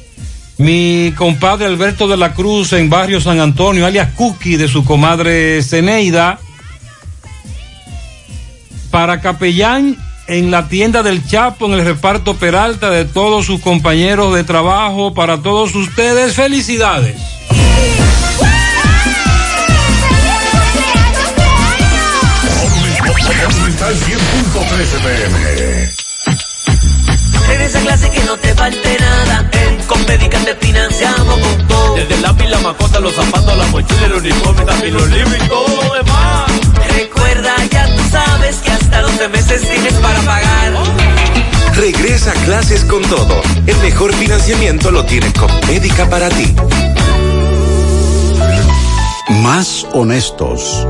Mi 0.58 1.14
compadre 1.16 1.68
Alberto 1.68 2.10
de 2.10 2.18
la 2.18 2.34
Cruz 2.34 2.74
en 2.74 2.90
Barrio 2.90 3.22
San 3.22 3.40
Antonio, 3.40 3.86
alias 3.86 4.10
Cookie, 4.16 4.58
de 4.58 4.68
su 4.68 4.84
comadre 4.84 5.64
Ceneida. 5.64 6.42
Para 8.94 9.22
Capellán 9.22 9.98
en 10.28 10.52
la 10.52 10.68
tienda 10.68 11.02
del 11.02 11.26
Chapo, 11.26 11.66
en 11.66 11.74
el 11.74 11.84
reparto 11.84 12.36
Peralta, 12.36 12.92
de 12.92 13.06
todos 13.06 13.44
sus 13.48 13.60
compañeros 13.60 14.36
de 14.36 14.44
trabajo, 14.44 15.16
para 15.16 15.40
todos 15.40 15.74
ustedes, 15.74 16.36
felicidades. 16.36 17.16
Monumental 23.50 23.96
100.13 23.96 25.02
pm. 25.02 25.90
En 27.52 27.62
esa 27.62 27.80
clase 27.80 28.12
que 28.12 28.24
no 28.26 28.38
te 28.38 28.54
falte 28.54 28.98
nada. 29.00 29.50
En 29.54 29.84
Compedica 29.88 30.38
te 30.38 30.54
financiamos 30.56 31.40
con 31.40 31.68
todo. 31.68 31.96
Desde 31.96 32.14
el 32.14 32.22
lápiz, 32.22 32.48
la 32.48 32.60
macota, 32.60 33.00
los 33.00 33.16
zapatos, 33.16 33.58
la 33.58 33.66
mochila, 33.70 34.06
el 34.06 34.14
uniforme, 34.14 34.66
también 34.66 34.94
los 34.94 35.10
libros 35.10 35.36
y 35.44 35.48
todo 35.48 35.82
lo 35.82 35.94
demás. 35.96 36.52
Hasta 38.94 39.02
12 39.02 39.28
meses 39.30 39.62
tienes 39.62 39.94
para 39.96 40.20
pagar. 40.22 40.74
Regresa 41.76 42.32
a 42.32 42.34
clases 42.46 42.84
con 42.86 43.02
todo. 43.04 43.42
El 43.66 43.78
mejor 43.78 44.14
financiamiento 44.14 44.92
lo 44.92 45.04
tiene 45.06 45.32
Médica 45.68 46.08
para 46.10 46.30
ti. 46.30 46.54
Más 49.42 49.86
honestos. 49.94 50.88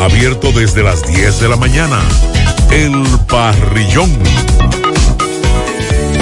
Abierto 0.00 0.52
desde 0.52 0.82
las 0.82 1.06
10 1.06 1.40
de 1.40 1.48
la 1.48 1.56
mañana. 1.56 2.00
El 2.70 3.02
Parrillón. 3.28 4.10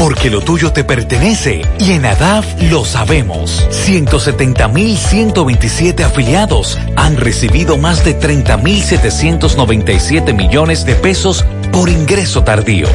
Porque 0.01 0.31
lo 0.31 0.41
tuyo 0.41 0.73
te 0.73 0.83
pertenece 0.83 1.63
y 1.79 1.93
en 1.93 2.07
ADAF 2.07 2.47
lo 2.71 2.87
sabemos. 2.87 3.69
170.127 3.69 6.03
afiliados 6.03 6.79
han 6.97 7.19
recibido 7.19 7.77
más 7.77 8.03
de 8.03 8.19
30.797 8.19 10.35
millones 10.35 10.87
de 10.87 10.95
pesos 10.95 11.45
por 11.71 11.91
ingreso 11.91 12.43
tardío. 12.43 12.89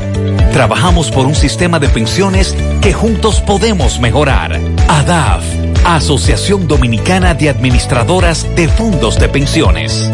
Trabajamos 0.52 1.12
por 1.12 1.28
un 1.28 1.36
sistema 1.36 1.78
de 1.78 1.90
pensiones 1.90 2.56
que 2.82 2.92
juntos 2.92 3.40
podemos 3.40 4.00
mejorar. 4.00 4.60
ADAF, 4.88 5.44
Asociación 5.86 6.68
Dominicana 6.68 7.36
de 7.36 7.50
Administradoras 7.50 8.48
de 8.56 8.68
Fondos 8.68 9.20
de 9.20 9.30
Pensiones. 9.30 10.10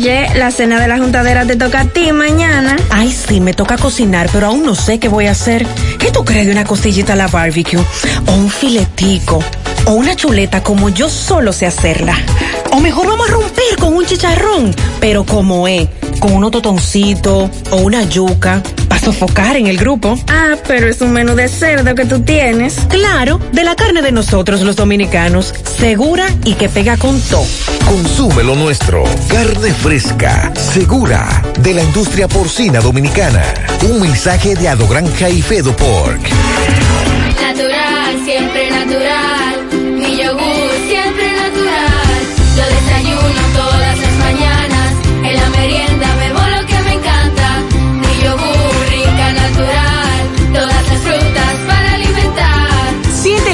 Oye, 0.00 0.28
la 0.34 0.50
cena 0.50 0.80
de 0.80 0.88
la 0.88 0.96
juntadera 0.96 1.44
te 1.44 1.56
toca 1.56 1.80
a 1.80 1.84
ti 1.84 2.10
mañana. 2.10 2.74
Ay, 2.88 3.12
sí, 3.12 3.38
me 3.38 3.52
toca 3.52 3.76
cocinar, 3.76 4.30
pero 4.32 4.46
aún 4.46 4.64
no 4.64 4.74
sé 4.74 4.98
qué 4.98 5.08
voy 5.08 5.26
a 5.26 5.32
hacer. 5.32 5.66
¿Qué 5.98 6.10
tú 6.10 6.24
crees 6.24 6.46
de 6.46 6.52
una 6.52 6.64
costillita 6.64 7.12
a 7.12 7.16
la 7.16 7.28
barbecue? 7.28 7.78
O 8.26 8.32
un 8.32 8.48
filetico. 8.48 9.44
O 9.84 9.92
una 9.92 10.16
chuleta 10.16 10.62
como 10.62 10.88
yo 10.88 11.10
solo 11.10 11.52
sé 11.52 11.66
hacerla. 11.66 12.16
O 12.72 12.80
mejor 12.80 13.08
vamos 13.08 13.28
a 13.28 13.32
romper 13.32 13.76
con 13.78 13.94
un 13.94 14.06
chicharrón, 14.06 14.74
pero 15.00 15.26
como 15.26 15.68
es, 15.68 15.86
con 16.18 16.32
unos 16.32 16.50
totoncitos 16.50 17.50
o 17.70 17.76
una 17.76 18.02
yuca, 18.04 18.62
sofocar 19.00 19.56
en 19.56 19.66
el 19.66 19.76
grupo. 19.76 20.18
Ah, 20.28 20.56
pero 20.66 20.88
es 20.88 21.00
un 21.00 21.12
menú 21.12 21.34
de 21.34 21.48
cerdo 21.48 21.94
que 21.94 22.04
tú 22.04 22.20
tienes. 22.20 22.76
Claro, 22.88 23.40
de 23.52 23.64
la 23.64 23.74
carne 23.74 24.02
de 24.02 24.12
nosotros 24.12 24.60
los 24.60 24.76
dominicanos, 24.76 25.54
segura 25.78 26.26
y 26.44 26.54
que 26.54 26.68
pega 26.68 26.96
con 26.96 27.20
todo. 27.22 27.46
Consume 27.86 28.44
lo 28.44 28.54
nuestro. 28.54 29.04
Carne 29.28 29.72
fresca, 29.72 30.52
segura, 30.54 31.42
de 31.60 31.74
la 31.74 31.82
industria 31.82 32.28
porcina 32.28 32.80
dominicana. 32.80 33.42
Un 33.88 34.00
mensaje 34.00 34.54
de 34.54 34.68
Adogranja 34.68 35.28
y 35.28 35.42
Fedo 35.42 35.74
Pork. 35.76 36.20
Natural, 37.40 38.24
siempre 38.24 38.70
natural. 38.70 39.29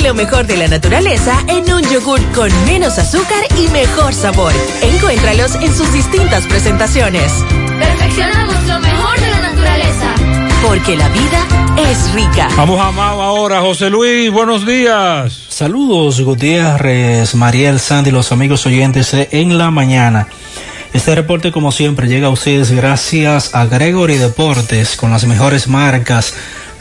Lo 0.06 0.14
mejor 0.14 0.46
de 0.46 0.56
la 0.56 0.68
naturaleza 0.68 1.36
en 1.48 1.72
un 1.72 1.82
yogur 1.82 2.20
con 2.32 2.48
menos 2.64 2.96
azúcar 2.96 3.42
y 3.58 3.66
mejor 3.70 4.14
sabor. 4.14 4.52
Encuéntralos 4.80 5.56
en 5.56 5.74
sus 5.74 5.92
distintas 5.92 6.46
presentaciones. 6.46 7.32
Perfeccionamos 7.76 8.54
lo 8.68 8.78
mejor 8.78 9.18
de 9.18 9.30
la 9.32 9.40
naturaleza. 9.40 10.14
Porque 10.62 10.94
la 10.94 11.08
vida 11.08 11.44
es 11.90 12.12
rica. 12.14 12.48
Vamos 12.56 12.80
a 12.80 12.92
Mau 12.92 13.20
ahora, 13.20 13.60
José 13.60 13.90
Luis, 13.90 14.30
buenos 14.30 14.64
días. 14.64 15.36
Saludos, 15.48 16.20
Gutiérrez, 16.20 17.34
Mariel, 17.34 17.80
Sandy, 17.80 18.12
los 18.12 18.30
amigos 18.30 18.64
oyentes 18.64 19.10
de 19.10 19.28
en 19.32 19.58
la 19.58 19.72
mañana. 19.72 20.28
Este 20.92 21.16
reporte, 21.16 21.50
como 21.50 21.72
siempre, 21.72 22.06
llega 22.06 22.28
a 22.28 22.30
ustedes 22.30 22.70
gracias 22.70 23.56
a 23.56 23.66
Gregory 23.66 24.18
Deportes, 24.18 24.96
con 24.96 25.10
las 25.10 25.26
mejores 25.26 25.66
marcas 25.66 26.32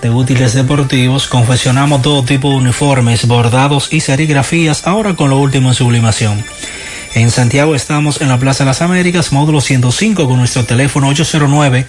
de 0.02 0.10
útiles 0.10 0.54
deportivos. 0.54 1.28
Confeccionamos 1.28 2.02
todo 2.02 2.24
tipo 2.24 2.50
de 2.50 2.56
uniformes, 2.56 3.28
bordados 3.28 3.92
y 3.92 4.02
serigrafías, 4.02 4.86
ahora 4.88 5.16
con 5.16 5.30
lo 5.30 5.38
último 5.38 5.70
en 5.70 5.76
sublimación. 5.76 6.44
En 7.14 7.32
Santiago 7.32 7.76
estamos 7.76 8.20
en 8.20 8.28
la 8.28 8.38
Plaza 8.38 8.66
de 8.66 8.70
las 8.70 8.82
Américas, 8.82 9.32
módulo 9.32 9.62
105, 9.62 10.28
con 10.28 10.38
nuestro 10.38 10.66
teléfono 10.66 11.08
809 11.08 11.86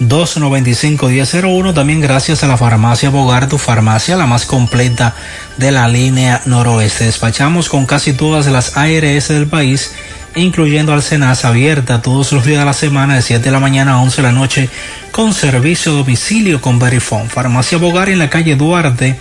295-1001. 0.00 1.74
También 1.74 2.00
gracias 2.00 2.42
a 2.42 2.48
la 2.48 2.56
farmacia 2.56 3.10
Bogar, 3.10 3.48
tu 3.48 3.58
farmacia, 3.58 4.16
la 4.16 4.26
más 4.26 4.46
completa 4.46 5.14
de 5.56 5.70
la 5.70 5.88
línea 5.88 6.42
noroeste. 6.46 7.04
Despachamos 7.04 7.68
con 7.68 7.86
casi 7.86 8.12
todas 8.12 8.46
las 8.46 8.76
ARS 8.76 9.28
del 9.28 9.46
país, 9.46 9.92
incluyendo 10.36 10.92
Alcenas, 10.92 11.44
abierta 11.44 12.02
todos 12.02 12.32
los 12.32 12.44
días 12.44 12.60
de 12.60 12.64
la 12.64 12.72
semana, 12.72 13.16
de 13.16 13.22
7 13.22 13.44
de 13.44 13.50
la 13.50 13.60
mañana 13.60 13.94
a 13.94 14.00
11 14.00 14.16
de 14.16 14.22
la 14.22 14.32
noche, 14.32 14.68
con 15.10 15.32
servicio 15.32 15.92
a 15.92 15.96
domicilio 15.96 16.60
con 16.60 16.78
Verifone. 16.78 17.28
Farmacia 17.28 17.78
Bogar 17.78 18.08
en 18.08 18.18
la 18.18 18.30
calle 18.30 18.56
Duarte, 18.56 19.18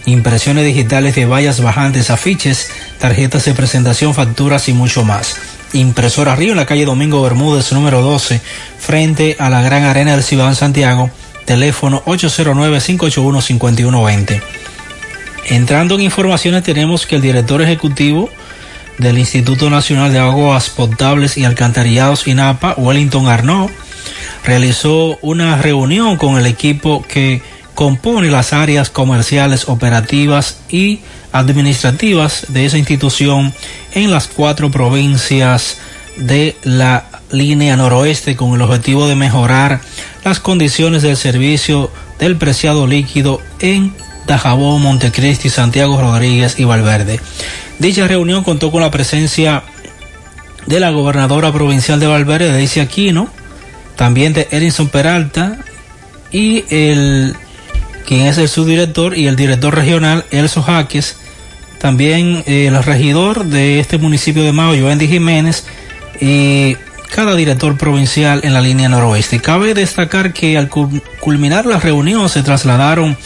impresiones 0.06 0.66
digitales 0.66 1.16
de 1.16 1.26
vallas 1.26 1.62
bajantes, 1.62 2.10
afiches, 2.10 2.70
tarjetas 3.00 3.46
de 3.46 3.54
presentación, 3.54 4.14
facturas 4.14 4.70
y 4.70 4.74
mucho 4.74 5.04
más. 5.04 5.38
Impresora 5.74 6.36
Río 6.36 6.52
en 6.52 6.58
la 6.58 6.66
calle 6.66 6.86
Domingo 6.86 7.22
Bermúdez, 7.22 7.72
número 7.74 8.02
12, 8.02 8.42
frente 8.80 9.36
a 9.40 9.50
la 9.50 9.62
Gran 9.62 9.84
Arena 9.84 10.14
del 10.14 10.24
Ciudad 10.24 10.54
Santiago, 10.56 11.12
teléfono 11.50 12.02
809-581-5120. 12.06 14.42
Entrando 15.48 15.96
en 15.96 16.02
informaciones, 16.02 16.64
tenemos 16.64 17.08
que 17.08 17.16
el 17.16 17.24
director 17.24 17.60
ejecutivo 17.64 18.30
del 19.00 19.18
Instituto 19.18 19.72
Nacional 19.72 20.14
de 20.14 20.20
Aguas 20.20 20.70
Potables 20.70 21.40
y 21.40 21.46
Alcantarillados 21.46 22.28
INAPA, 22.28 22.76
Wellington 22.78 23.28
Arnaud, 23.28 23.72
realizó 24.46 25.18
una 25.24 25.60
reunión 25.60 26.18
con 26.18 26.38
el 26.38 26.46
equipo 26.46 27.02
que 27.02 27.42
compone 27.74 28.30
las 28.30 28.54
áreas 28.54 28.92
comerciales, 28.92 29.70
operativas 29.70 30.60
y 30.70 31.00
administrativas 31.32 32.46
de 32.50 32.68
esa 32.68 32.78
institución 32.78 33.56
en 33.96 34.12
las 34.12 34.28
cuatro 34.28 34.70
provincias 34.70 35.80
de 36.16 36.56
la 36.62 37.19
línea 37.32 37.76
noroeste 37.76 38.36
con 38.36 38.54
el 38.54 38.62
objetivo 38.62 39.08
de 39.08 39.16
mejorar 39.16 39.82
las 40.24 40.40
condiciones 40.40 41.02
del 41.02 41.18
servicio 41.18 41.92
del 42.18 42.38
preciado 42.38 42.88
líquido 42.88 43.42
en 43.60 43.94
Dajabó, 44.28 44.78
Montecristi, 44.78 45.50
Santiago 45.50 46.00
Rodríguez 46.00 46.60
y 46.60 46.64
Valverde. 46.64 47.20
Dicha 47.80 48.08
reunión 48.08 48.44
contó 48.44 48.72
con 48.72 48.82
la 48.82 48.92
presencia 48.92 49.64
de 50.66 50.80
la 50.80 50.92
gobernadora 50.92 51.52
provincial 51.52 52.00
de 52.00 52.08
Valverde, 52.08 52.52
Daisy 52.52 52.80
Aquino, 52.80 53.30
también 53.96 54.34
de 54.34 54.48
Edinson 54.52 54.90
Peralta 54.90 55.58
y 56.32 56.64
el 56.70 57.36
quien 58.06 58.26
es 58.26 58.38
el 58.38 58.50
subdirector 58.50 59.18
y 59.18 59.28
el 59.28 59.36
director 59.36 59.76
regional, 59.76 60.26
Elso 60.32 60.64
Jaques, 60.64 61.16
también 61.80 62.44
eh, 62.48 62.68
el 62.68 62.84
regidor 62.84 63.46
de 63.46 63.80
este 63.80 63.98
municipio 64.00 64.44
de 64.44 64.52
Mao, 64.52 64.76
Joandy 64.76 65.08
Jiménez, 65.08 65.66
y 66.20 66.76
cada 67.14 67.36
director 67.36 67.78
provincial 67.78 68.42
en 68.44 68.54
la 68.54 68.62
línea 68.62 68.90
noroeste. 68.90 69.40
Cabe 69.40 69.74
destacar 69.74 70.34
que 70.34 70.58
al 70.58 70.70
culminar 70.70 71.66
la 71.66 71.80
reunión 71.80 72.30
se 72.30 72.44
trasladaron 72.44 73.18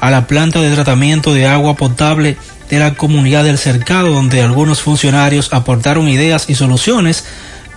a 0.00 0.10
la 0.10 0.26
planta 0.26 0.60
de 0.60 0.74
tratamiento 0.74 1.34
de 1.34 1.46
agua 1.46 1.74
potable 1.74 2.36
de 2.70 2.78
la 2.78 2.94
comunidad 2.94 3.44
del 3.44 3.58
cercado, 3.58 4.10
donde 4.10 4.42
algunos 4.42 4.82
funcionarios 4.82 5.52
aportaron 5.52 6.08
ideas 6.08 6.46
y 6.48 6.54
soluciones 6.54 7.24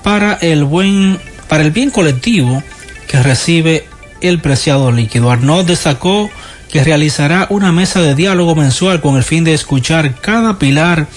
para 0.04 0.34
el 0.34 0.64
buen, 0.64 1.20
para 1.48 1.64
el 1.64 1.72
bien 1.72 1.90
colectivo 1.90 2.64
que 3.08 3.22
recibe 3.22 3.88
el 4.22 4.40
preciado 4.40 4.92
líquido. 4.92 5.32
Arnaud 5.32 5.66
destacó 5.66 6.30
que 6.72 6.84
realizará 6.84 7.48
una 7.50 7.72
mesa 7.72 8.02
de 8.02 8.16
diálogo 8.16 8.56
mensual 8.56 9.02
con 9.02 9.16
el 9.16 9.24
fin 9.24 9.44
de 9.44 9.54
escuchar 9.54 10.16
cada 10.16 10.60
pilar 10.60 11.08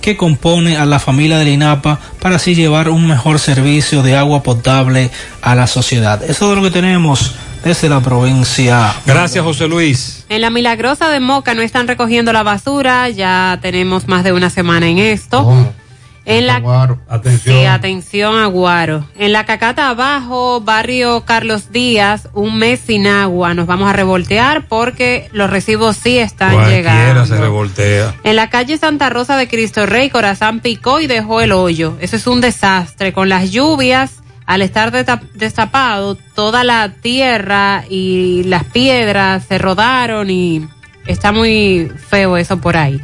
que 0.00 0.16
compone 0.16 0.76
a 0.76 0.86
la 0.86 0.98
familia 0.98 1.38
del 1.38 1.48
INAPA 1.48 2.00
para 2.20 2.36
así 2.36 2.54
llevar 2.54 2.88
un 2.88 3.06
mejor 3.06 3.38
servicio 3.38 4.02
de 4.02 4.16
agua 4.16 4.42
potable 4.42 5.10
a 5.42 5.54
la 5.54 5.66
sociedad. 5.66 6.22
Eso 6.22 6.50
es 6.50 6.56
lo 6.56 6.62
que 6.62 6.70
tenemos 6.70 7.34
desde 7.64 7.88
la 7.88 8.00
provincia. 8.00 8.94
Gracias, 9.04 9.44
José 9.44 9.68
Luis. 9.68 10.24
En 10.28 10.40
la 10.40 10.50
Milagrosa 10.50 11.10
de 11.10 11.20
Moca 11.20 11.54
no 11.54 11.62
están 11.62 11.88
recogiendo 11.88 12.32
la 12.32 12.42
basura, 12.42 13.08
ya 13.10 13.58
tenemos 13.60 14.08
más 14.08 14.24
de 14.24 14.32
una 14.32 14.48
semana 14.48 14.88
en 14.88 14.98
esto. 14.98 15.72
En 16.26 16.46
la, 16.46 16.56
Atención. 17.08 17.56
Sí, 17.56 17.64
atención, 17.64 18.36
Aguaro. 18.38 19.08
En 19.18 19.32
la 19.32 19.46
Cacata 19.46 19.88
Abajo, 19.88 20.60
barrio 20.60 21.24
Carlos 21.24 21.72
Díaz, 21.72 22.28
un 22.34 22.58
mes 22.58 22.80
sin 22.86 23.06
agua. 23.06 23.54
Nos 23.54 23.66
vamos 23.66 23.88
a 23.88 23.92
revoltear 23.92 24.66
porque 24.68 25.28
los 25.32 25.50
recibos 25.50 25.96
sí 25.96 26.18
están 26.18 26.52
Cualquiera 26.52 26.92
llegando. 26.94 27.26
se 27.26 27.36
revoltea. 27.40 28.14
En 28.22 28.36
la 28.36 28.50
calle 28.50 28.76
Santa 28.78 29.08
Rosa 29.10 29.36
de 29.36 29.48
Cristo 29.48 29.86
Rey, 29.86 30.10
Corazán 30.10 30.60
picó 30.60 31.00
y 31.00 31.06
dejó 31.06 31.40
el 31.40 31.52
hoyo. 31.52 31.96
Eso 32.00 32.16
es 32.16 32.26
un 32.26 32.40
desastre. 32.40 33.12
Con 33.12 33.28
las 33.28 33.50
lluvias, 33.50 34.22
al 34.46 34.62
estar 34.62 34.92
destapado, 35.34 36.16
toda 36.34 36.64
la 36.64 36.92
tierra 37.00 37.84
y 37.88 38.42
las 38.44 38.64
piedras 38.64 39.44
se 39.48 39.58
rodaron 39.58 40.28
y 40.28 40.68
está 41.06 41.32
muy 41.32 41.90
feo 42.08 42.36
eso 42.36 42.58
por 42.58 42.76
ahí. 42.76 43.00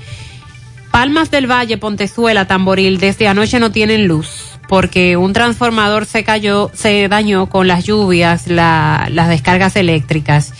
Palmas 0.96 1.30
del 1.30 1.46
Valle, 1.46 1.76
Pontezuela, 1.76 2.46
Tamboril, 2.46 2.96
desde 2.98 3.28
anoche 3.28 3.60
no 3.60 3.70
tienen 3.70 4.08
luz 4.08 4.58
porque 4.66 5.18
un 5.18 5.34
transformador 5.34 6.06
se 6.06 6.24
cayó, 6.24 6.70
se 6.72 7.06
dañó 7.08 7.50
con 7.50 7.68
las 7.68 7.84
lluvias, 7.84 8.46
la- 8.46 9.06
las 9.12 9.28
descargas 9.28 9.76
eléctricas. 9.76 10.54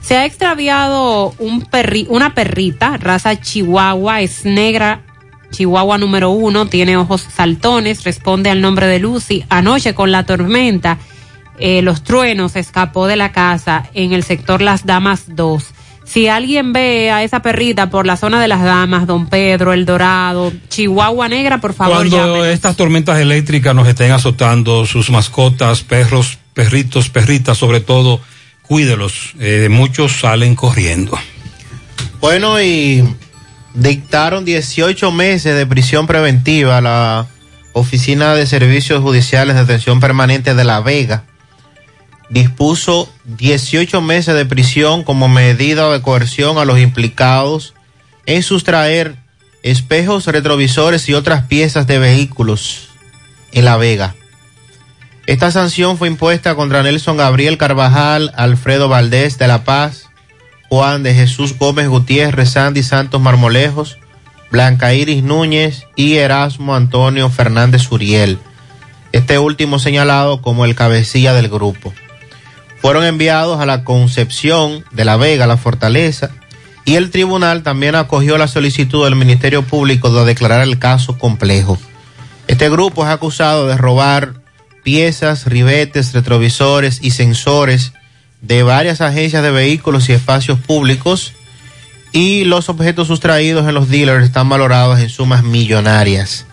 Se 0.00 0.16
ha 0.16 0.26
extraviado 0.26 1.34
un 1.40 1.66
una 2.08 2.34
perrita, 2.36 2.98
raza 2.98 3.40
Chihuahua, 3.40 4.20
es 4.20 4.44
negra, 4.44 5.00
Chihuahua 5.50 5.98
número 5.98 6.30
uno, 6.30 6.66
tiene 6.68 6.96
ojos 6.96 7.22
saltones, 7.22 8.04
responde 8.04 8.48
al 8.48 8.60
nombre 8.60 8.86
de 8.86 9.00
Lucy. 9.00 9.44
Anoche 9.48 9.92
con 9.92 10.12
la 10.12 10.24
tormenta, 10.24 10.98
eh, 11.58 11.82
los 11.82 12.04
truenos, 12.04 12.54
escapó 12.54 13.08
de 13.08 13.16
la 13.16 13.32
casa 13.32 13.90
en 13.92 14.12
el 14.12 14.22
sector 14.22 14.62
Las 14.62 14.86
Damas 14.86 15.24
2. 15.34 15.64
Si 16.12 16.26
alguien 16.26 16.72
ve 16.72 17.12
a 17.12 17.22
esa 17.22 17.40
perrita 17.40 17.88
por 17.88 18.04
la 18.04 18.16
zona 18.16 18.40
de 18.40 18.48
Las 18.48 18.64
Damas, 18.64 19.06
Don 19.06 19.28
Pedro, 19.28 19.72
El 19.72 19.86
Dorado, 19.86 20.52
Chihuahua 20.68 21.28
Negra, 21.28 21.60
por 21.60 21.72
favor, 21.72 21.98
Cuando 21.98 22.16
llámenos. 22.16 22.46
estas 22.48 22.74
tormentas 22.74 23.20
eléctricas 23.20 23.76
nos 23.76 23.86
estén 23.86 24.10
azotando, 24.10 24.86
sus 24.86 25.08
mascotas, 25.10 25.82
perros, 25.82 26.38
perritos, 26.52 27.10
perritas, 27.10 27.56
sobre 27.58 27.78
todo, 27.78 28.20
cuídelos. 28.62 29.34
Eh, 29.38 29.68
muchos 29.70 30.18
salen 30.18 30.56
corriendo. 30.56 31.16
Bueno, 32.20 32.60
y 32.60 33.04
dictaron 33.74 34.44
18 34.44 35.12
meses 35.12 35.54
de 35.54 35.64
prisión 35.64 36.08
preventiva 36.08 36.78
a 36.78 36.80
la 36.80 37.26
Oficina 37.72 38.34
de 38.34 38.48
Servicios 38.48 39.00
Judiciales 39.00 39.54
de 39.54 39.62
Atención 39.62 40.00
Permanente 40.00 40.56
de 40.56 40.64
La 40.64 40.80
Vega. 40.80 41.22
Dispuso 42.30 43.12
18 43.24 44.00
meses 44.00 44.34
de 44.34 44.46
prisión 44.46 45.02
como 45.04 45.28
medida 45.28 45.92
de 45.92 46.00
coerción 46.00 46.58
a 46.58 46.64
los 46.64 46.78
implicados 46.78 47.74
en 48.24 48.42
sustraer 48.42 49.16
espejos 49.62 50.26
retrovisores 50.26 51.08
y 51.08 51.14
otras 51.14 51.44
piezas 51.46 51.86
de 51.86 51.98
vehículos 51.98 52.88
en 53.52 53.64
La 53.64 53.76
Vega. 53.76 54.14
Esta 55.26 55.50
sanción 55.50 55.98
fue 55.98 56.08
impuesta 56.08 56.54
contra 56.54 56.82
Nelson 56.82 57.16
Gabriel 57.16 57.58
Carvajal, 57.58 58.32
Alfredo 58.36 58.88
Valdés 58.88 59.38
de 59.38 59.48
La 59.48 59.64
Paz, 59.64 60.08
Juan 60.68 61.02
de 61.02 61.14
Jesús 61.14 61.58
Gómez 61.58 61.88
Gutiérrez, 61.88 62.50
Sandy 62.50 62.82
Santos 62.82 63.20
Marmolejos, 63.20 63.98
Blanca 64.50 64.94
Iris 64.94 65.22
Núñez 65.22 65.86
y 65.94 66.16
Erasmo 66.16 66.74
Antonio 66.74 67.28
Fernández 67.28 67.90
Uriel. 67.90 68.38
Este 69.12 69.38
último 69.38 69.78
señalado 69.78 70.42
como 70.42 70.64
el 70.64 70.74
cabecilla 70.74 71.32
del 71.32 71.48
grupo. 71.48 71.92
Fueron 72.80 73.04
enviados 73.04 73.60
a 73.60 73.66
la 73.66 73.84
Concepción 73.84 74.84
de 74.90 75.04
la 75.04 75.16
Vega, 75.16 75.46
la 75.46 75.56
Fortaleza, 75.56 76.30
y 76.84 76.94
el 76.96 77.10
tribunal 77.10 77.62
también 77.62 77.94
acogió 77.94 78.38
la 78.38 78.48
solicitud 78.48 79.04
del 79.04 79.16
Ministerio 79.16 79.62
Público 79.62 80.10
de 80.10 80.24
declarar 80.24 80.62
el 80.62 80.78
caso 80.78 81.18
complejo. 81.18 81.78
Este 82.48 82.68
grupo 82.70 83.04
es 83.04 83.10
acusado 83.10 83.68
de 83.68 83.76
robar 83.76 84.34
piezas, 84.82 85.46
ribetes, 85.46 86.12
retrovisores 86.12 86.98
y 87.02 87.10
sensores 87.12 87.92
de 88.40 88.62
varias 88.62 89.00
agencias 89.00 89.42
de 89.42 89.50
vehículos 89.50 90.08
y 90.08 90.14
espacios 90.14 90.58
públicos 90.58 91.34
y 92.12 92.44
los 92.44 92.68
objetos 92.68 93.08
sustraídos 93.08 93.68
en 93.68 93.74
los 93.74 93.88
dealers 93.88 94.24
están 94.24 94.48
valorados 94.48 94.98
en 94.98 95.10
sumas 95.10 95.44
millonarias, 95.44 96.46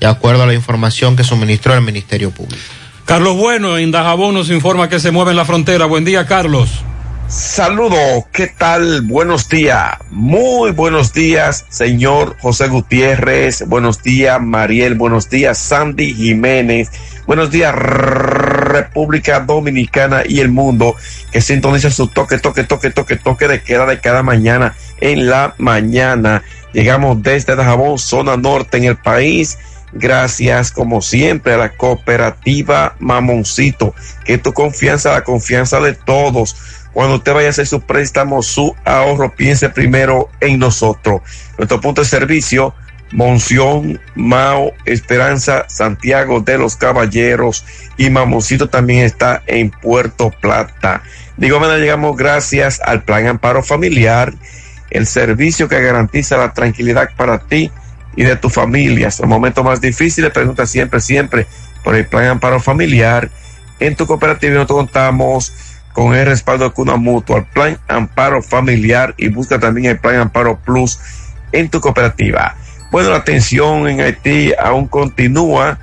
de 0.00 0.06
acuerdo 0.06 0.44
a 0.44 0.46
la 0.46 0.54
información 0.54 1.16
que 1.16 1.24
suministró 1.24 1.74
el 1.74 1.82
Ministerio 1.82 2.30
Público. 2.30 2.62
Carlos 3.04 3.36
Bueno 3.36 3.76
en 3.76 3.90
Dajabón 3.90 4.34
nos 4.34 4.50
informa 4.50 4.88
que 4.88 4.98
se 4.98 5.10
mueve 5.10 5.32
en 5.32 5.36
la 5.36 5.44
frontera. 5.44 5.84
Buen 5.84 6.04
día, 6.04 6.26
Carlos. 6.26 6.82
Saludos, 7.28 8.24
¿qué 8.32 8.46
tal? 8.46 9.02
Buenos 9.02 9.48
días, 9.48 9.96
muy 10.10 10.72
buenos 10.72 11.12
días, 11.14 11.64
señor 11.70 12.36
José 12.40 12.68
Gutiérrez, 12.68 13.66
buenos 13.66 14.02
días, 14.02 14.40
Mariel, 14.42 14.94
buenos 14.94 15.30
días, 15.30 15.56
Sandy 15.56 16.14
Jiménez, 16.14 16.90
buenos 17.26 17.50
días, 17.50 17.74
República 17.74 19.40
Dominicana 19.40 20.22
y 20.26 20.40
el 20.40 20.50
mundo 20.50 20.96
que 21.32 21.40
sintoniza 21.40 21.90
su 21.90 22.08
toque, 22.08 22.38
toque, 22.38 22.64
toque, 22.64 22.90
toque, 22.90 23.16
toque 23.16 23.48
de 23.48 23.62
queda 23.62 23.86
de 23.86 24.00
cada 24.00 24.22
mañana 24.22 24.76
en 25.00 25.26
la 25.26 25.54
mañana. 25.58 26.42
Llegamos 26.74 27.22
desde 27.22 27.56
Dajabón, 27.56 27.98
zona 27.98 28.36
norte 28.36 28.76
en 28.76 28.84
el 28.84 28.96
país. 28.96 29.58
Gracias, 29.96 30.72
como 30.72 31.00
siempre, 31.00 31.54
a 31.54 31.56
la 31.56 31.76
cooperativa 31.76 32.96
Mamoncito, 32.98 33.94
que 34.24 34.38
tu 34.38 34.52
confianza, 34.52 35.12
la 35.12 35.22
confianza 35.22 35.78
de 35.78 35.94
todos. 35.94 36.56
Cuando 36.92 37.16
usted 37.16 37.32
vaya 37.32 37.46
a 37.46 37.50
hacer 37.50 37.66
su 37.68 37.80
préstamo, 37.80 38.42
su 38.42 38.74
ahorro, 38.84 39.34
piense 39.36 39.68
primero 39.68 40.30
en 40.40 40.58
nosotros. 40.58 41.22
Nuestro 41.58 41.80
punto 41.80 42.00
de 42.00 42.08
servicio, 42.08 42.74
Monción, 43.12 44.00
Mao, 44.16 44.72
Esperanza, 44.84 45.66
Santiago 45.68 46.40
de 46.40 46.58
los 46.58 46.74
Caballeros 46.74 47.64
y 47.96 48.10
Mamoncito 48.10 48.68
también 48.68 49.04
está 49.04 49.44
en 49.46 49.70
Puerto 49.70 50.32
Plata. 50.40 51.02
Digo, 51.36 51.60
manera 51.60 51.78
llegamos 51.78 52.16
gracias 52.16 52.80
al 52.84 53.04
Plan 53.04 53.28
Amparo 53.28 53.62
Familiar, 53.62 54.34
el 54.90 55.06
servicio 55.06 55.68
que 55.68 55.80
garantiza 55.80 56.36
la 56.36 56.52
tranquilidad 56.52 57.10
para 57.16 57.38
ti 57.38 57.70
y 58.16 58.24
de 58.24 58.36
tu 58.36 58.50
familia. 58.50 59.08
Hasta 59.08 59.24
el 59.24 59.28
momento 59.28 59.64
más 59.64 59.80
difícil, 59.80 60.30
pregunta 60.30 60.66
siempre, 60.66 61.00
siempre 61.00 61.46
por 61.82 61.94
el 61.94 62.06
Plan 62.06 62.26
Amparo 62.26 62.60
Familiar. 62.60 63.30
En 63.80 63.96
tu 63.96 64.06
cooperativa 64.06 64.54
nosotros 64.54 64.78
contamos 64.78 65.52
con 65.92 66.14
el 66.14 66.26
respaldo 66.26 66.64
de 66.64 66.70
Cuna 66.70 66.96
Mutua, 66.96 67.44
Plan 67.44 67.78
Amparo 67.88 68.42
Familiar 68.42 69.14
y 69.16 69.28
busca 69.28 69.58
también 69.58 69.86
el 69.92 69.98
Plan 69.98 70.16
Amparo 70.16 70.58
Plus 70.58 70.98
en 71.52 71.68
tu 71.68 71.80
cooperativa. 71.80 72.56
Bueno, 72.90 73.10
la 73.10 73.24
tensión 73.24 73.88
en 73.88 74.00
Haití 74.00 74.52
aún 74.58 74.86
continúa, 74.86 75.78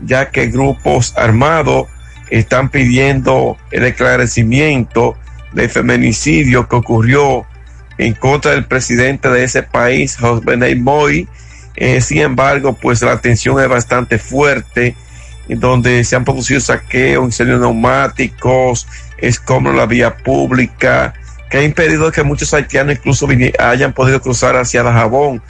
ya 0.00 0.30
que 0.30 0.46
grupos 0.46 1.14
armados 1.16 1.88
están 2.30 2.70
pidiendo 2.70 3.56
el 3.70 3.84
esclarecimiento 3.84 5.16
del 5.52 5.68
feminicidio 5.68 6.68
que 6.68 6.76
ocurrió 6.76 7.46
en 7.98 8.14
contra 8.14 8.52
del 8.52 8.64
presidente 8.64 9.28
de 9.28 9.44
ese 9.44 9.62
país, 9.62 10.16
José 10.16 10.74
Moy. 10.76 11.28
Eh, 11.76 12.00
sin 12.00 12.18
embargo, 12.18 12.74
pues 12.74 13.02
la 13.02 13.20
tensión 13.20 13.60
es 13.60 13.68
bastante 13.68 14.18
fuerte, 14.18 14.94
donde 15.48 16.04
se 16.04 16.16
han 16.16 16.24
producido 16.24 16.60
saqueos, 16.60 17.24
incendios 17.24 17.60
neumáticos, 17.60 18.86
escombros 19.18 19.74
en 19.74 19.78
la 19.78 19.86
vía 19.86 20.16
pública, 20.16 21.14
que 21.50 21.58
ha 21.58 21.62
impedido 21.62 22.10
que 22.12 22.22
muchos 22.22 22.54
haitianos 22.54 22.96
incluso 22.96 23.28
hayan 23.58 23.92
podido 23.92 24.20
cruzar 24.20 24.56
hacia 24.56 24.82
Dajabón 24.82 25.42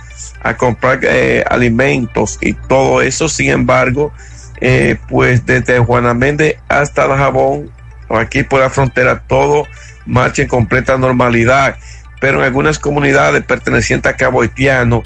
a 0.43 0.57
comprar 0.57 1.01
eh, 1.03 1.45
alimentos 1.49 2.39
y 2.41 2.55
todo 2.55 3.03
eso. 3.03 3.29
Sin 3.29 3.51
embargo, 3.51 4.13
eh, 4.61 4.97
pues 5.09 5.47
desde 5.47 5.79
Juana 5.79 6.15
Méndez 6.15 6.57
hasta 6.69 7.07
Dajabón, 7.07 7.71
aquí 8.09 8.43
por 8.43 8.61
la 8.61 8.71
frontera, 8.71 9.23
todo 9.27 9.67
marcha 10.05 10.43
en 10.43 10.49
completa 10.49 10.99
normalidad. 10.99 11.77
Pero 12.21 12.39
en 12.39 12.45
algunas 12.45 12.79
comunidades 12.79 13.45
pertenecientes 13.45 14.13
a 14.13 14.17
Cabo 14.17 14.43
Haitiano, 14.43 15.03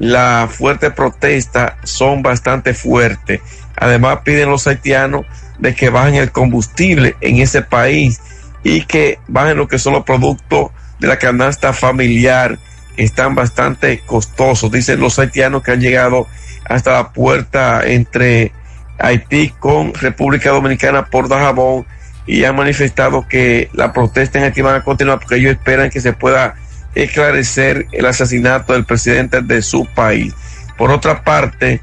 la 0.00 0.48
fuerte 0.50 0.90
protesta 0.90 1.76
son 1.84 2.22
bastante 2.22 2.72
fuertes. 2.72 3.40
Además, 3.76 4.20
piden 4.24 4.50
los 4.50 4.66
haitianos 4.66 5.26
de 5.58 5.74
que 5.74 5.90
bajen 5.90 6.14
el 6.14 6.32
combustible 6.32 7.16
en 7.20 7.38
ese 7.38 7.60
país 7.60 8.20
y 8.64 8.82
que 8.84 9.18
bajen 9.28 9.58
lo 9.58 9.68
que 9.68 9.78
son 9.78 9.92
los 9.92 10.04
productos 10.04 10.70
de 10.98 11.06
la 11.06 11.18
canasta 11.18 11.74
familiar, 11.74 12.58
que 12.96 13.04
están 13.04 13.34
bastante 13.34 14.00
costosos. 14.00 14.72
Dicen 14.72 15.00
los 15.00 15.18
haitianos 15.18 15.62
que 15.62 15.72
han 15.72 15.80
llegado 15.80 16.26
hasta 16.64 16.92
la 16.92 17.12
puerta 17.12 17.86
entre 17.86 18.52
Haití 18.98 19.50
con 19.58 19.92
República 19.92 20.50
Dominicana 20.50 21.06
por 21.06 21.28
Dajabón 21.28 21.84
y 22.26 22.44
han 22.44 22.56
manifestado 22.56 23.28
que 23.28 23.68
la 23.74 23.92
protesta 23.92 24.38
en 24.38 24.44
Haití 24.44 24.62
van 24.62 24.76
a 24.76 24.84
continuar 24.84 25.18
porque 25.18 25.36
ellos 25.36 25.52
esperan 25.52 25.90
que 25.90 26.00
se 26.00 26.14
pueda 26.14 26.54
esclarecer 26.94 27.86
el 27.92 28.06
asesinato 28.06 28.72
del 28.72 28.84
presidente 28.84 29.42
de 29.42 29.62
su 29.62 29.86
país. 29.86 30.34
Por 30.76 30.90
otra 30.90 31.22
parte, 31.22 31.80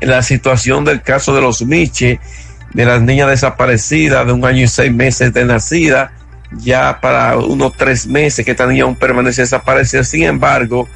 la 0.00 0.22
situación 0.22 0.84
del 0.84 1.02
caso 1.02 1.34
de 1.34 1.40
los 1.40 1.62
Miche, 1.62 2.20
de 2.72 2.84
las 2.84 3.00
niñas 3.00 3.28
desaparecidas 3.28 4.26
de 4.26 4.32
un 4.32 4.44
año 4.44 4.64
y 4.64 4.68
seis 4.68 4.92
meses 4.92 5.32
de 5.32 5.44
nacida, 5.44 6.12
ya 6.52 7.00
para 7.00 7.36
unos 7.36 7.76
tres 7.76 8.06
meses 8.06 8.44
que 8.44 8.52
esta 8.52 8.66
niña 8.66 8.84
aún 8.84 8.96
permanece 8.96 9.42
desaparecida. 9.42 10.04
Sin 10.04 10.24
embargo, 10.24 10.88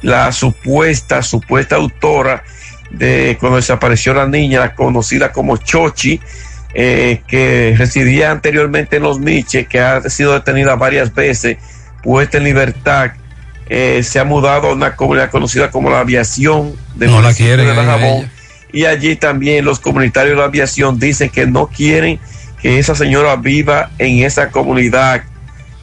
la 0.00 0.32
supuesta, 0.32 1.22
supuesta 1.22 1.76
autora 1.76 2.42
de 2.90 3.36
cuando 3.40 3.56
desapareció 3.56 4.14
la 4.14 4.26
niña, 4.26 4.74
conocida 4.74 5.32
como 5.32 5.56
Chochi, 5.56 6.20
eh, 6.74 7.22
que 7.26 7.74
residía 7.76 8.30
anteriormente 8.30 8.96
en 8.96 9.02
Los 9.02 9.18
Miches, 9.18 9.66
que 9.66 9.80
ha 9.80 10.02
sido 10.08 10.32
detenida 10.34 10.74
varias 10.74 11.14
veces, 11.14 11.58
puesta 12.02 12.38
en 12.38 12.44
libertad. 12.44 13.12
Eh, 13.68 14.02
se 14.02 14.18
ha 14.18 14.24
mudado 14.24 14.68
a 14.68 14.72
una 14.74 14.96
comunidad 14.96 15.30
conocida 15.30 15.70
como 15.70 15.88
la 15.88 16.00
aviación 16.00 16.74
de, 16.94 17.06
No 17.06 17.22
la 17.22 17.32
quieren 17.32 17.66
de 17.66 17.74
Dajabón. 17.74 18.30
Y 18.72 18.84
allí 18.86 19.16
también 19.16 19.64
los 19.64 19.80
comunitarios 19.80 20.34
de 20.34 20.40
la 20.40 20.46
aviación 20.46 20.98
dicen 20.98 21.30
que 21.30 21.46
no 21.46 21.68
quieren 21.68 22.18
que 22.60 22.78
esa 22.78 22.94
señora 22.94 23.36
viva 23.36 23.90
en 23.98 24.24
esa 24.24 24.50
comunidad. 24.50 25.22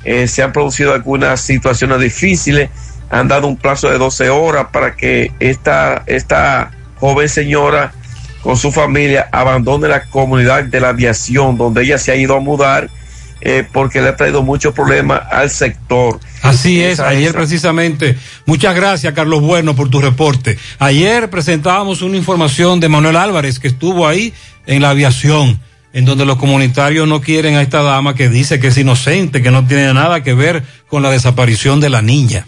Eh, 0.04 0.28
se 0.28 0.44
han 0.44 0.52
producido 0.52 0.94
algunas 0.94 1.42
situaciones 1.42 2.00
difíciles. 2.00 2.70
Han 3.10 3.28
dado 3.28 3.48
un 3.48 3.58
plazo 3.58 3.90
de 3.90 3.98
12 3.98 4.30
horas 4.30 4.68
para 4.72 4.96
que 4.96 5.32
esta, 5.40 6.04
esta 6.06 6.72
joven 7.00 7.30
señora 7.30 7.92
con 8.42 8.56
su 8.56 8.72
familia 8.72 9.28
abandone 9.32 9.88
la 9.88 10.06
comunidad 10.06 10.64
de 10.64 10.80
la 10.80 10.90
aviación 10.90 11.58
donde 11.58 11.84
ella 11.84 11.98
se 11.98 12.12
ha 12.12 12.16
ido 12.16 12.36
a 12.36 12.40
mudar 12.40 12.90
eh, 13.42 13.66
porque 13.72 14.02
le 14.02 14.10
ha 14.10 14.16
traído 14.16 14.44
muchos 14.44 14.74
problemas 14.74 15.22
al 15.32 15.50
sector. 15.50 16.20
Así 16.42 16.82
es, 16.82 16.94
Esa- 16.94 17.08
ayer 17.10 17.30
esa- 17.30 17.38
precisamente. 17.38 18.18
Muchas 18.46 18.76
gracias, 18.76 19.14
Carlos 19.14 19.42
Bueno, 19.42 19.76
por 19.76 19.90
tu 19.90 20.00
reporte. 20.02 20.58
Ayer 20.80 21.30
presentábamos 21.30 22.02
una 22.02 22.18
información 22.18 22.80
de 22.80 22.90
Manuel 22.90 23.16
Álvarez 23.16 23.60
que 23.60 23.68
estuvo 23.68 24.08
ahí 24.08 24.34
en 24.66 24.82
la 24.82 24.90
aviación, 24.92 25.60
en 25.94 26.06
donde 26.06 26.26
los 26.26 26.38
comunitarios 26.38 27.08
no 27.08 27.22
quieren 27.22 27.56
a 27.56 27.62
esta 27.62 27.82
dama 27.82 28.14
que 28.16 28.30
dice 28.30 28.60
que 28.60 28.68
es 28.68 28.78
inocente, 28.78 29.42
que 29.42 29.52
no 29.52 29.66
tiene 29.66 29.94
nada 29.94 30.22
que 30.24 30.34
ver 30.34 30.64
con 30.88 31.02
la 31.04 31.10
desaparición 31.10 31.80
de 31.80 31.90
la 31.90 32.02
niña. 32.02 32.46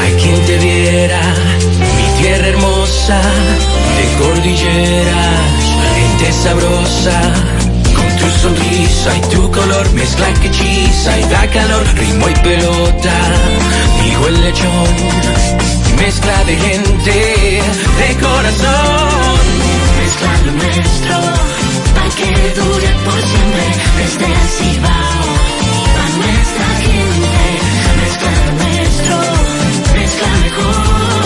Hay 0.00 0.12
quien 0.14 0.40
te 0.46 0.58
viera, 0.58 1.20
mi 1.96 2.06
tierra 2.22 2.46
hermosa, 2.48 3.20
de 3.96 4.04
cordilleras, 4.24 5.50
gente 5.96 6.32
sabrosa. 6.32 7.20
Tu 8.18 8.26
sonrisa 8.42 9.10
y 9.16 9.20
tu 9.32 9.42
color 9.52 9.86
mezcla 9.92 10.26
que 10.40 10.48
hechiza 10.48 11.10
y 11.18 11.22
da 11.24 11.46
calor, 11.50 11.84
ritmo 11.94 12.28
y 12.28 12.34
pelota, 12.34 13.14
dijo 14.02 14.26
el 14.26 14.40
lechón. 14.40 14.96
Mezcla 15.96 16.44
de 16.44 16.56
gente, 16.56 17.62
de 18.00 18.16
corazón, 18.20 19.38
mezcla 20.00 20.32
lo 20.46 20.52
nuestro, 20.52 21.16
que 22.14 22.24
dure 22.24 22.88
por 23.04 23.20
siempre, 23.20 23.64
desde 23.98 24.26
el 24.26 24.48
Cibao, 24.56 25.20
pa' 25.94 26.08
nuestra 26.16 26.68
gente, 26.84 27.36
mezcla 28.00 28.30
lo 28.30 28.52
nuestro, 28.52 29.16
mezcla 29.94 30.28
mejor, 30.42 31.24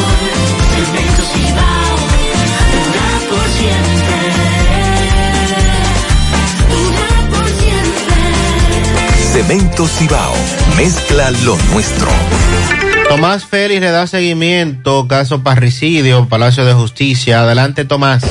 Cemento 0.75 1.23
Cibao, 1.33 1.97
dura 2.73 3.09
por 3.31 3.47
siempre, 3.59 4.19
dura 6.71 7.09
por 7.31 7.47
siempre. 7.61 8.23
Cemento 9.33 9.87
Cibao, 9.87 10.35
mezcla 10.77 11.31
lo 11.45 11.57
nuestro. 11.73 12.11
Tomás 13.09 13.45
Félix 13.45 13.81
le 13.81 13.91
da 13.91 14.07
seguimiento, 14.07 15.07
caso 15.07 15.43
parricidio, 15.43 16.29
Palacio 16.29 16.65
de 16.65 16.73
Justicia. 16.73 17.43
Adelante, 17.43 17.85
Tomás. 17.85 18.23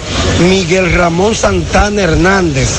Miguel 0.49 0.93
Ramón 0.93 1.35
Santana 1.35 2.01
Hernández. 2.01 2.69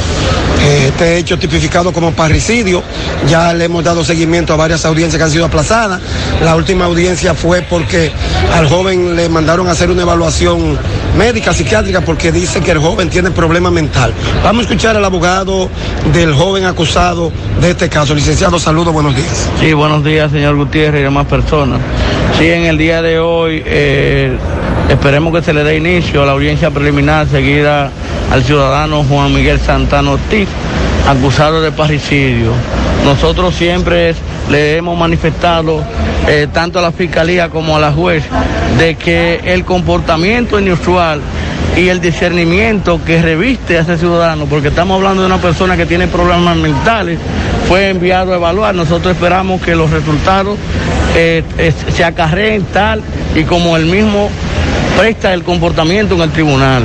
Este 0.64 1.18
hecho 1.18 1.38
tipificado 1.38 1.92
como 1.92 2.12
parricidio. 2.12 2.82
Ya 3.28 3.52
le 3.52 3.64
hemos 3.64 3.84
dado 3.84 4.04
seguimiento 4.04 4.54
a 4.54 4.56
varias 4.56 4.84
audiencias 4.84 5.18
que 5.18 5.24
han 5.24 5.30
sido 5.30 5.44
aplazadas. 5.44 6.00
La 6.42 6.56
última 6.56 6.86
audiencia 6.86 7.34
fue 7.34 7.62
porque 7.62 8.12
al 8.54 8.68
joven 8.68 9.16
le 9.16 9.28
mandaron 9.28 9.68
a 9.68 9.72
hacer 9.72 9.90
una 9.90 10.02
evaluación 10.02 10.78
médica, 11.18 11.52
psiquiátrica, 11.52 12.00
porque 12.00 12.32
dice 12.32 12.60
que 12.60 12.70
el 12.70 12.78
joven 12.78 13.10
tiene 13.10 13.30
problema 13.30 13.70
mental. 13.70 14.14
Vamos 14.42 14.60
a 14.60 14.68
escuchar 14.68 14.96
al 14.96 15.04
abogado 15.04 15.68
del 16.12 16.32
joven 16.32 16.64
acusado 16.64 17.30
de 17.60 17.70
este 17.70 17.88
caso. 17.88 18.14
Licenciado, 18.14 18.58
saludos, 18.58 18.94
buenos 18.94 19.14
días. 19.14 19.50
Sí, 19.60 19.72
buenos 19.74 20.02
días, 20.04 20.30
señor 20.30 20.56
Gutiérrez 20.56 21.00
y 21.00 21.04
demás 21.04 21.26
personas. 21.26 21.80
Sí, 22.38 22.50
en 22.50 22.64
el 22.64 22.76
día 22.78 23.00
de 23.00 23.20
hoy 23.20 23.62
eh, 23.64 24.36
esperemos 24.88 25.32
que 25.32 25.40
se 25.40 25.52
le 25.52 25.62
dé 25.62 25.76
inicio 25.76 26.22
a 26.22 26.26
la 26.26 26.32
audiencia 26.32 26.70
preliminar 26.70 27.28
seguida 27.28 27.90
al 28.32 28.42
ciudadano 28.42 29.04
Juan 29.04 29.32
Miguel 29.32 29.60
Santana 29.60 30.10
Ortiz, 30.10 30.48
acusado 31.08 31.62
de 31.62 31.70
parricidio. 31.70 32.50
Nosotros 33.04 33.54
siempre 33.54 34.14
le 34.50 34.76
hemos 34.76 34.98
manifestado 34.98 35.84
eh, 36.26 36.48
tanto 36.52 36.80
a 36.80 36.82
la 36.82 36.90
fiscalía 36.90 37.50
como 37.50 37.76
a 37.76 37.80
la 37.80 37.92
juez 37.92 38.24
de 38.78 38.96
que 38.96 39.40
el 39.44 39.64
comportamiento 39.64 40.58
inusual 40.58 41.20
y 41.76 41.88
el 41.88 42.00
discernimiento 42.00 43.00
que 43.04 43.22
reviste 43.22 43.78
a 43.78 43.82
ese 43.82 43.96
ciudadano, 43.96 44.46
porque 44.46 44.68
estamos 44.68 44.96
hablando 44.96 45.22
de 45.22 45.26
una 45.26 45.38
persona 45.38 45.76
que 45.76 45.86
tiene 45.86 46.08
problemas 46.08 46.56
mentales, 46.56 47.18
fue 47.68 47.88
enviado 47.90 48.32
a 48.32 48.36
evaluar. 48.36 48.74
Nosotros 48.74 49.14
esperamos 49.14 49.60
que 49.62 49.74
los 49.74 49.90
resultados 49.90 50.58
eh, 51.16 51.42
es- 51.58 51.94
se 51.94 52.04
acarreen 52.04 52.62
tal 52.72 53.02
y 53.34 53.44
como 53.44 53.76
el 53.76 53.86
mismo 53.86 54.30
presta 54.98 55.32
el 55.32 55.42
comportamiento 55.44 56.14
en 56.16 56.22
el 56.22 56.30
tribunal. 56.30 56.82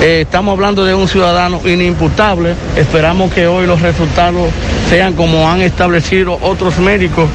Eh, 0.00 0.22
estamos 0.22 0.52
hablando 0.52 0.84
de 0.84 0.94
un 0.94 1.08
ciudadano 1.08 1.60
inimputable. 1.64 2.54
Esperamos 2.76 3.32
que 3.32 3.46
hoy 3.46 3.66
los 3.66 3.80
resultados 3.80 4.48
sean 4.90 5.14
como 5.14 5.48
han 5.50 5.60
establecido 5.62 6.38
otros 6.42 6.78
médicos 6.78 7.28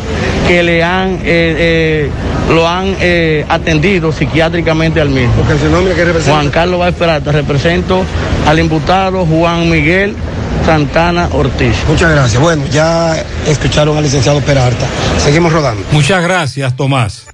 que 0.48 0.62
le 0.64 0.84
han 0.84 1.14
eh, 1.16 1.20
eh, 1.26 2.10
lo 2.54 2.68
han 2.68 2.96
atendido 3.50 4.12
psiquiátricamente 4.12 5.00
al 5.00 5.10
mismo. 5.10 5.34
Juan 6.32 6.50
Carlos 6.50 6.80
Báez 6.80 6.96
Peralta, 6.96 7.32
represento 7.32 8.04
al 8.48 8.60
imputado 8.60 9.26
Juan 9.26 9.70
Miguel 9.70 10.16
Santana 10.70 11.30
Ortiz. 11.32 11.76
Muchas 11.88 12.12
gracias. 12.12 12.40
Bueno, 12.40 12.64
ya 12.68 13.16
escucharon 13.48 13.98
al 13.98 14.04
licenciado 14.04 14.40
Peralta. 14.42 14.86
Seguimos 15.18 15.52
rodando. 15.52 15.84
Muchas 15.92 16.22
gracias, 16.22 16.76
Tomás. 16.76 17.29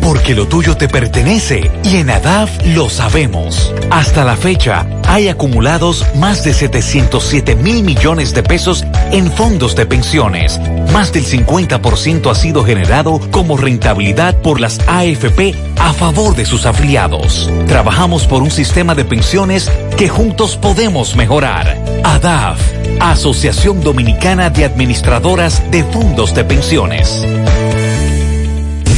Porque 0.00 0.34
lo 0.34 0.46
tuyo 0.46 0.76
te 0.76 0.88
pertenece 0.88 1.70
y 1.84 1.96
en 1.96 2.10
ADAF 2.10 2.50
lo 2.66 2.88
sabemos. 2.88 3.74
Hasta 3.90 4.24
la 4.24 4.36
fecha, 4.36 4.86
hay 5.06 5.28
acumulados 5.28 6.04
más 6.16 6.44
de 6.44 6.54
707 6.54 7.56
mil 7.56 7.82
millones 7.82 8.34
de 8.34 8.42
pesos 8.42 8.84
en 9.12 9.30
fondos 9.32 9.74
de 9.74 9.86
pensiones. 9.86 10.60
Más 10.92 11.12
del 11.12 11.24
50% 11.24 12.30
ha 12.30 12.34
sido 12.34 12.64
generado 12.64 13.20
como 13.30 13.56
rentabilidad 13.56 14.36
por 14.36 14.60
las 14.60 14.78
AFP 14.86 15.54
a 15.78 15.92
favor 15.92 16.34
de 16.34 16.44
sus 16.44 16.66
afiliados. 16.66 17.50
Trabajamos 17.66 18.26
por 18.26 18.42
un 18.42 18.50
sistema 18.50 18.94
de 18.94 19.04
pensiones 19.04 19.70
que 19.96 20.08
juntos 20.08 20.56
podemos 20.56 21.16
mejorar. 21.16 21.76
ADAF, 22.04 22.60
Asociación 23.00 23.82
Dominicana 23.82 24.50
de 24.50 24.64
Administradoras 24.64 25.62
de 25.70 25.84
Fondos 25.84 26.34
de 26.34 26.44
Pensiones. 26.44 27.26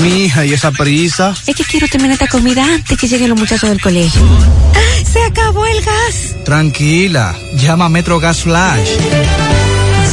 Mi 0.02 0.24
hija, 0.24 0.44
¿y 0.44 0.54
esa 0.54 0.72
prisa? 0.72 1.36
Es 1.46 1.54
que 1.54 1.62
quiero 1.62 1.86
terminar 1.86 2.14
esta 2.14 2.26
comida 2.26 2.64
antes 2.64 2.98
que 2.98 3.06
lleguen 3.06 3.28
los 3.28 3.38
muchachos 3.38 3.70
del 3.70 3.80
colegio. 3.80 4.20
¡Se 5.04 5.22
acabó 5.22 5.64
el 5.66 5.80
gas! 5.84 6.34
Tranquila, 6.44 7.38
llama 7.54 7.84
a 7.84 7.88
Metro 7.88 8.18
Gas 8.18 8.42
Flash. 8.42 8.90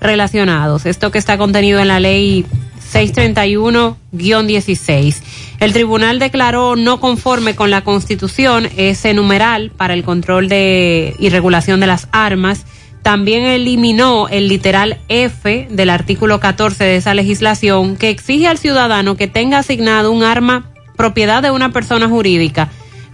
relacionados. 0.00 0.86
Esto 0.86 1.12
que 1.12 1.18
está 1.18 1.38
contenido 1.38 1.78
en 1.78 1.86
la 1.86 2.00
ley 2.00 2.44
631-16. 2.92 5.22
El 5.60 5.72
tribunal 5.72 6.18
declaró 6.18 6.74
no 6.74 6.98
conforme 6.98 7.54
con 7.54 7.70
la 7.70 7.84
constitución 7.84 8.68
ese 8.76 9.14
numeral 9.14 9.70
para 9.70 9.94
el 9.94 10.02
control 10.02 10.48
de 10.48 11.14
y 11.16 11.28
regulación 11.28 11.78
de 11.78 11.86
las 11.86 12.08
armas. 12.10 12.66
También 13.02 13.44
eliminó 13.44 14.28
el 14.28 14.48
literal 14.48 14.98
F 15.08 15.68
del 15.70 15.90
artículo 15.90 16.38
14 16.40 16.84
de 16.84 16.96
esa 16.96 17.14
legislación 17.14 17.96
que 17.96 18.10
exige 18.10 18.46
al 18.46 18.58
ciudadano 18.58 19.16
que 19.16 19.26
tenga 19.26 19.58
asignado 19.58 20.12
un 20.12 20.22
arma 20.22 20.70
propiedad 20.96 21.42
de 21.42 21.50
una 21.50 21.72
persona 21.72 22.08
jurídica 22.08 22.70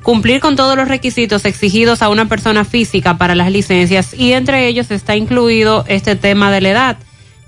cumplir 0.06 0.38
con 0.38 0.54
todos 0.54 0.76
los 0.76 0.86
requisitos 0.86 1.44
exigidos 1.44 2.00
a 2.00 2.08
una 2.08 2.28
persona 2.28 2.64
física 2.64 3.18
para 3.18 3.34
las 3.34 3.50
licencias 3.50 4.14
y 4.14 4.34
entre 4.34 4.68
ellos 4.68 4.92
está 4.92 5.16
incluido 5.16 5.84
este 5.88 6.14
tema 6.14 6.52
de 6.52 6.60
la 6.60 6.68
edad 6.68 6.96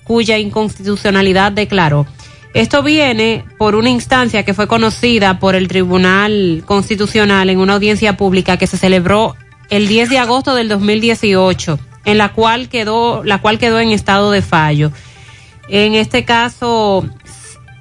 cuya 0.02 0.38
inconstitucionalidad 0.38 1.52
declaró. 1.52 2.04
Esto 2.54 2.82
viene 2.82 3.44
por 3.58 3.76
una 3.76 3.90
instancia 3.90 4.42
que 4.42 4.54
fue 4.54 4.66
conocida 4.66 5.38
por 5.38 5.54
el 5.54 5.68
Tribunal 5.68 6.64
Constitucional 6.66 7.48
en 7.48 7.60
una 7.60 7.74
audiencia 7.74 8.16
pública 8.16 8.56
que 8.56 8.66
se 8.66 8.76
celebró 8.76 9.36
el 9.70 9.86
10 9.86 10.10
de 10.10 10.18
agosto 10.18 10.56
del 10.56 10.68
2018, 10.68 11.78
en 12.08 12.18
la 12.18 12.30
cual 12.30 12.68
quedó, 12.68 13.22
la 13.24 13.38
cual 13.38 13.58
quedó 13.58 13.80
en 13.80 13.90
estado 13.90 14.30
de 14.30 14.42
fallo. 14.42 14.92
En 15.68 15.94
este 15.94 16.24
caso, 16.24 17.06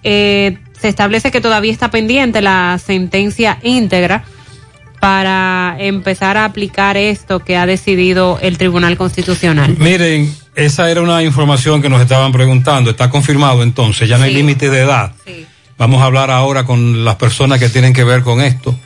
eh, 0.03 0.57
se 0.79 0.89
establece 0.89 1.31
que 1.31 1.41
todavía 1.41 1.71
está 1.71 1.89
pendiente 1.89 2.41
la 2.41 2.79
sentencia 2.83 3.59
íntegra 3.63 4.23
para 4.99 5.75
empezar 5.79 6.37
a 6.37 6.45
aplicar 6.45 6.97
esto 6.97 7.39
que 7.39 7.55
ha 7.55 7.65
decidido 7.65 8.39
el 8.41 8.57
Tribunal 8.57 8.97
Constitucional. 8.97 9.75
Miren, 9.77 10.33
esa 10.55 10.89
era 10.89 11.01
una 11.01 11.23
información 11.23 11.81
que 11.81 11.89
nos 11.89 12.01
estaban 12.01 12.31
preguntando. 12.31 12.89
Está 12.89 13.09
confirmado 13.09 13.63
entonces, 13.63 14.09
ya 14.09 14.17
no 14.17 14.25
hay 14.25 14.33
límite 14.33 14.69
de 14.69 14.79
edad. 14.81 15.13
Vamos 15.77 16.01
a 16.01 16.05
hablar 16.05 16.31
ahora 16.31 16.65
con 16.65 17.05
las 17.05 17.15
personas 17.15 17.59
que 17.59 17.69
tienen 17.69 17.93
que 17.93 18.03
ver 18.03 18.23
con 18.23 18.41
esto. 18.41 18.77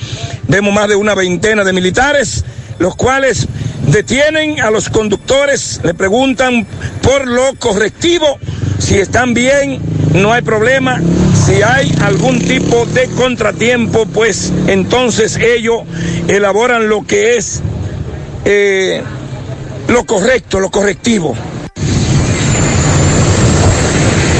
Vemos 0.48 0.74
más 0.74 0.90
de 0.90 0.96
una 0.96 1.14
veintena 1.14 1.64
de 1.64 1.72
militares, 1.72 2.46
los 2.80 2.96
cuales 2.96 3.48
detienen 3.86 4.60
a 4.60 4.72
los 4.72 4.90
conductores, 4.90 5.82
le 5.84 5.94
preguntan 5.94 6.66
por 7.04 7.28
lo 7.28 7.54
correctivo, 7.60 8.40
si 8.80 8.98
están 8.98 9.36
bien, 9.36 9.97
no 10.18 10.34
hay 10.34 10.42
problema. 10.42 11.02
Si 11.46 11.62
hay 11.62 11.94
algún 12.02 12.40
tipo 12.40 12.86
de 12.88 13.08
contratiempo, 13.10 14.06
pues 14.06 14.52
entonces 14.68 15.38
ellos 15.38 15.82
elaboran 16.28 16.90
lo 16.90 17.06
que 17.06 17.38
es 17.38 17.62
eh, 18.46 19.02
lo 19.88 20.06
correcto, 20.06 20.60
lo 20.60 20.70
correctivo. 20.70 21.36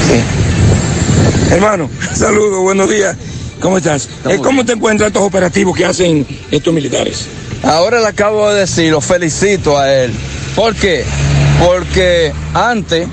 Sí. 0.06 1.54
Hermano, 1.54 1.88
saludos, 2.14 2.62
buenos 2.62 2.90
días. 2.90 3.16
¿Cómo 3.60 3.78
estás? 3.78 4.08
Eh, 4.28 4.38
¿Cómo 4.42 4.64
te 4.64 4.72
encuentras 4.72 5.08
estos 5.08 5.22
operativos 5.22 5.76
que 5.76 5.84
hacen 5.84 6.26
estos 6.50 6.72
militares? 6.72 7.26
Ahora 7.62 8.00
le 8.00 8.06
acabo 8.06 8.48
de 8.50 8.60
decir, 8.60 8.92
lo 8.92 9.00
felicito 9.00 9.76
a 9.76 9.92
él. 9.92 10.12
¿Por 10.54 10.74
qué? 10.76 11.04
Porque 11.58 12.32
antes 12.54 13.08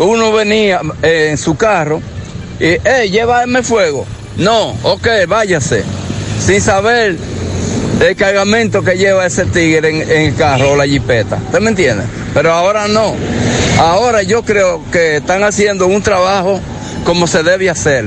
uno 0.00 0.32
venía 0.32 0.80
eh, 1.02 1.28
en 1.30 1.38
su 1.38 1.56
carro 1.56 2.00
y, 2.58 2.76
hey, 2.84 3.10
llévame 3.10 3.62
fuego. 3.62 4.06
No, 4.36 4.70
ok, 4.82 5.06
váyase. 5.28 5.84
Sin 6.44 6.60
saber 6.60 7.16
el 8.00 8.16
cargamento 8.16 8.82
que 8.82 8.96
lleva 8.96 9.26
ese 9.26 9.44
tigre 9.46 9.88
en, 9.90 10.10
en 10.10 10.22
el 10.26 10.34
carro 10.36 10.72
o 10.72 10.76
la 10.76 10.86
jipeta. 10.86 11.36
¿Usted 11.36 11.60
me 11.60 11.70
entiende? 11.70 12.04
Pero 12.34 12.52
ahora 12.52 12.88
no. 12.88 13.14
Ahora 13.78 14.22
yo 14.22 14.42
creo 14.42 14.82
que 14.90 15.16
están 15.16 15.42
haciendo 15.42 15.86
un 15.86 16.02
trabajo 16.02 16.60
como 17.04 17.26
se 17.26 17.42
debe 17.42 17.68
hacer. 17.70 18.06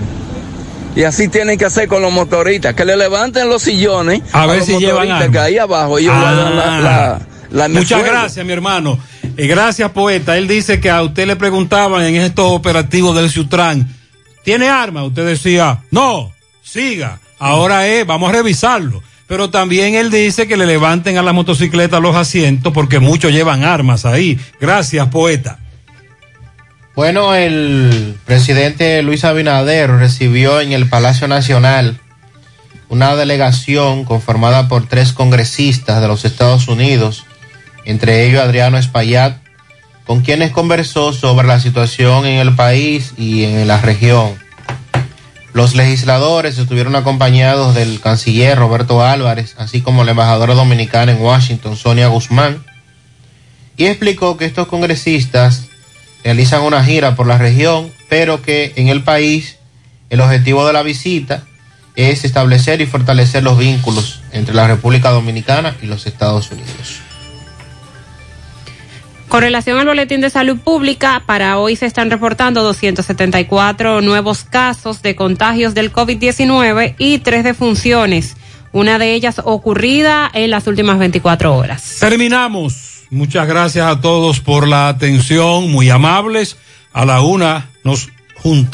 Y 0.96 1.04
así 1.04 1.28
tienen 1.28 1.58
que 1.58 1.66
hacer 1.66 1.88
con 1.88 2.02
los 2.04 2.12
motoristas, 2.12 2.76
que 2.76 2.86
le 2.86 2.96
levanten 2.96 3.50
los 3.50 3.64
sillones 3.64 4.22
A 4.32 4.46
ver 4.46 4.58
los 4.58 4.68
si 4.68 4.78
llevan 4.78 5.32
que 5.32 5.40
ahí 5.40 5.58
abajo 5.58 5.98
ellos 5.98 6.14
Ah. 6.16 6.52
la, 6.54 6.80
la, 6.80 7.20
la 7.52 7.68
Muchas 7.70 8.00
fuego. 8.02 8.16
gracias, 8.16 8.46
mi 8.46 8.54
hermano. 8.54 9.00
Y 9.38 9.48
gracias, 9.48 9.92
poeta. 9.92 10.38
Él 10.38 10.48
dice 10.48 10.80
que 10.80 10.90
a 10.90 11.02
usted 11.02 11.28
le 11.28 11.36
preguntaban 11.36 12.04
en 12.04 12.16
estos 12.16 12.52
operativos 12.52 13.16
del 13.16 13.30
Ciutran, 13.30 13.88
¿tiene 14.44 14.70
arma? 14.70 15.04
Usted 15.04 15.26
decía, 15.26 15.80
no, 15.92 16.32
siga. 16.62 17.20
Ahora 17.40 17.88
es, 17.88 18.06
vamos 18.06 18.30
a 18.30 18.34
revisarlo. 18.34 19.02
Pero 19.28 19.50
también 19.50 19.96
él 19.96 20.12
dice 20.12 20.48
que 20.48 20.58
le 20.58 20.66
levanten 20.66 21.18
a 21.18 21.24
la 21.24 21.34
motocicleta 21.34 22.00
los 22.00 22.16
asientos 22.16 22.74
porque 22.74 23.00
muchos 23.00 23.32
llevan 23.32 23.64
armas 23.64 24.06
ahí. 24.06 24.40
Gracias, 24.60 25.08
poeta. 25.08 25.60
Bueno, 26.96 27.34
el 27.34 28.16
presidente 28.26 29.02
Luis 29.02 29.24
Abinader 29.24 29.90
recibió 29.90 30.62
en 30.62 30.74
el 30.74 30.88
Palacio 30.88 31.28
Nacional 31.28 32.00
una 32.90 33.16
delegación 33.16 34.06
conformada 34.06 34.68
por 34.68 34.86
tres 34.86 35.14
congresistas 35.14 36.00
de 36.00 36.08
los 36.08 36.26
Estados 36.26 36.68
Unidos, 36.68 37.26
entre 37.86 38.28
ellos 38.28 38.42
Adriano 38.42 38.78
Espaillat, 38.78 39.38
con 40.06 40.22
quienes 40.22 40.52
conversó 40.52 41.14
sobre 41.14 41.48
la 41.48 41.60
situación 41.60 42.26
en 42.26 42.40
el 42.40 42.56
país 42.56 43.14
y 43.18 43.44
en 43.44 43.68
la 43.68 43.82
región. 43.82 44.36
Los 45.54 45.76
legisladores 45.76 46.58
estuvieron 46.58 46.96
acompañados 46.96 47.76
del 47.76 48.02
canciller 48.02 48.58
Roberto 48.58 49.04
Álvarez, 49.04 49.56
así 49.58 49.82
como 49.82 50.04
la 50.04 50.12
embajadora 50.12 50.56
dominicana 50.56 51.12
en 51.12 51.22
Washington, 51.22 51.78
Sonia 51.78 52.08
Guzmán, 52.08 52.64
y 53.78 53.86
explicó 53.86 54.36
que 54.36 54.46
estos 54.46 54.68
congresistas 54.68 55.68
realizan 56.24 56.62
una 56.62 56.84
gira 56.84 57.16
por 57.16 57.28
la 57.28 57.38
región, 57.38 57.92
pero 58.10 58.42
que 58.42 58.74
en 58.78 58.88
el 58.88 59.04
país 59.04 59.58
el 60.10 60.22
objetivo 60.22 60.66
de 60.66 60.74
la 60.74 60.84
visita 60.84 61.44
es 61.96 62.26
establecer 62.26 62.82
y 62.82 62.88
fortalecer 62.88 63.44
los 63.44 63.58
vínculos 63.58 64.22
entre 64.32 64.56
la 64.56 64.68
República 64.68 65.12
Dominicana 65.12 65.76
y 65.82 65.86
los 65.86 66.08
Estados 66.08 66.52
Unidos. 66.52 67.00
Con 69.34 69.42
relación 69.42 69.80
al 69.80 69.88
boletín 69.88 70.22
de 70.22 70.30
salud 70.30 70.60
pública, 70.60 71.24
para 71.26 71.58
hoy 71.58 71.76
se 71.76 71.88
están 71.88 72.12
reportando 72.12 72.62
274 72.62 74.00
nuevos 74.02 74.44
casos 74.44 75.02
de 75.02 75.16
contagios 75.16 75.74
del 75.74 75.92
COVID-19 75.92 76.94
y 77.00 77.18
tres 77.18 77.44
defunciones, 77.44 78.38
una 78.74 79.00
de 79.00 79.16
ellas 79.16 79.42
ocurrida 79.44 80.30
en 80.36 80.52
las 80.52 80.68
últimas 80.68 81.00
24 81.00 81.56
horas. 81.56 81.98
Terminamos. 82.00 83.06
Muchas 83.10 83.48
gracias 83.48 83.88
a 83.88 84.02
todos 84.02 84.40
por 84.40 84.68
la 84.68 84.88
atención, 84.88 85.72
muy 85.72 85.90
amables. 85.90 86.56
A 86.94 87.04
la 87.04 87.22
una 87.22 87.72
nos 87.84 88.10
juntamos. 88.36 88.74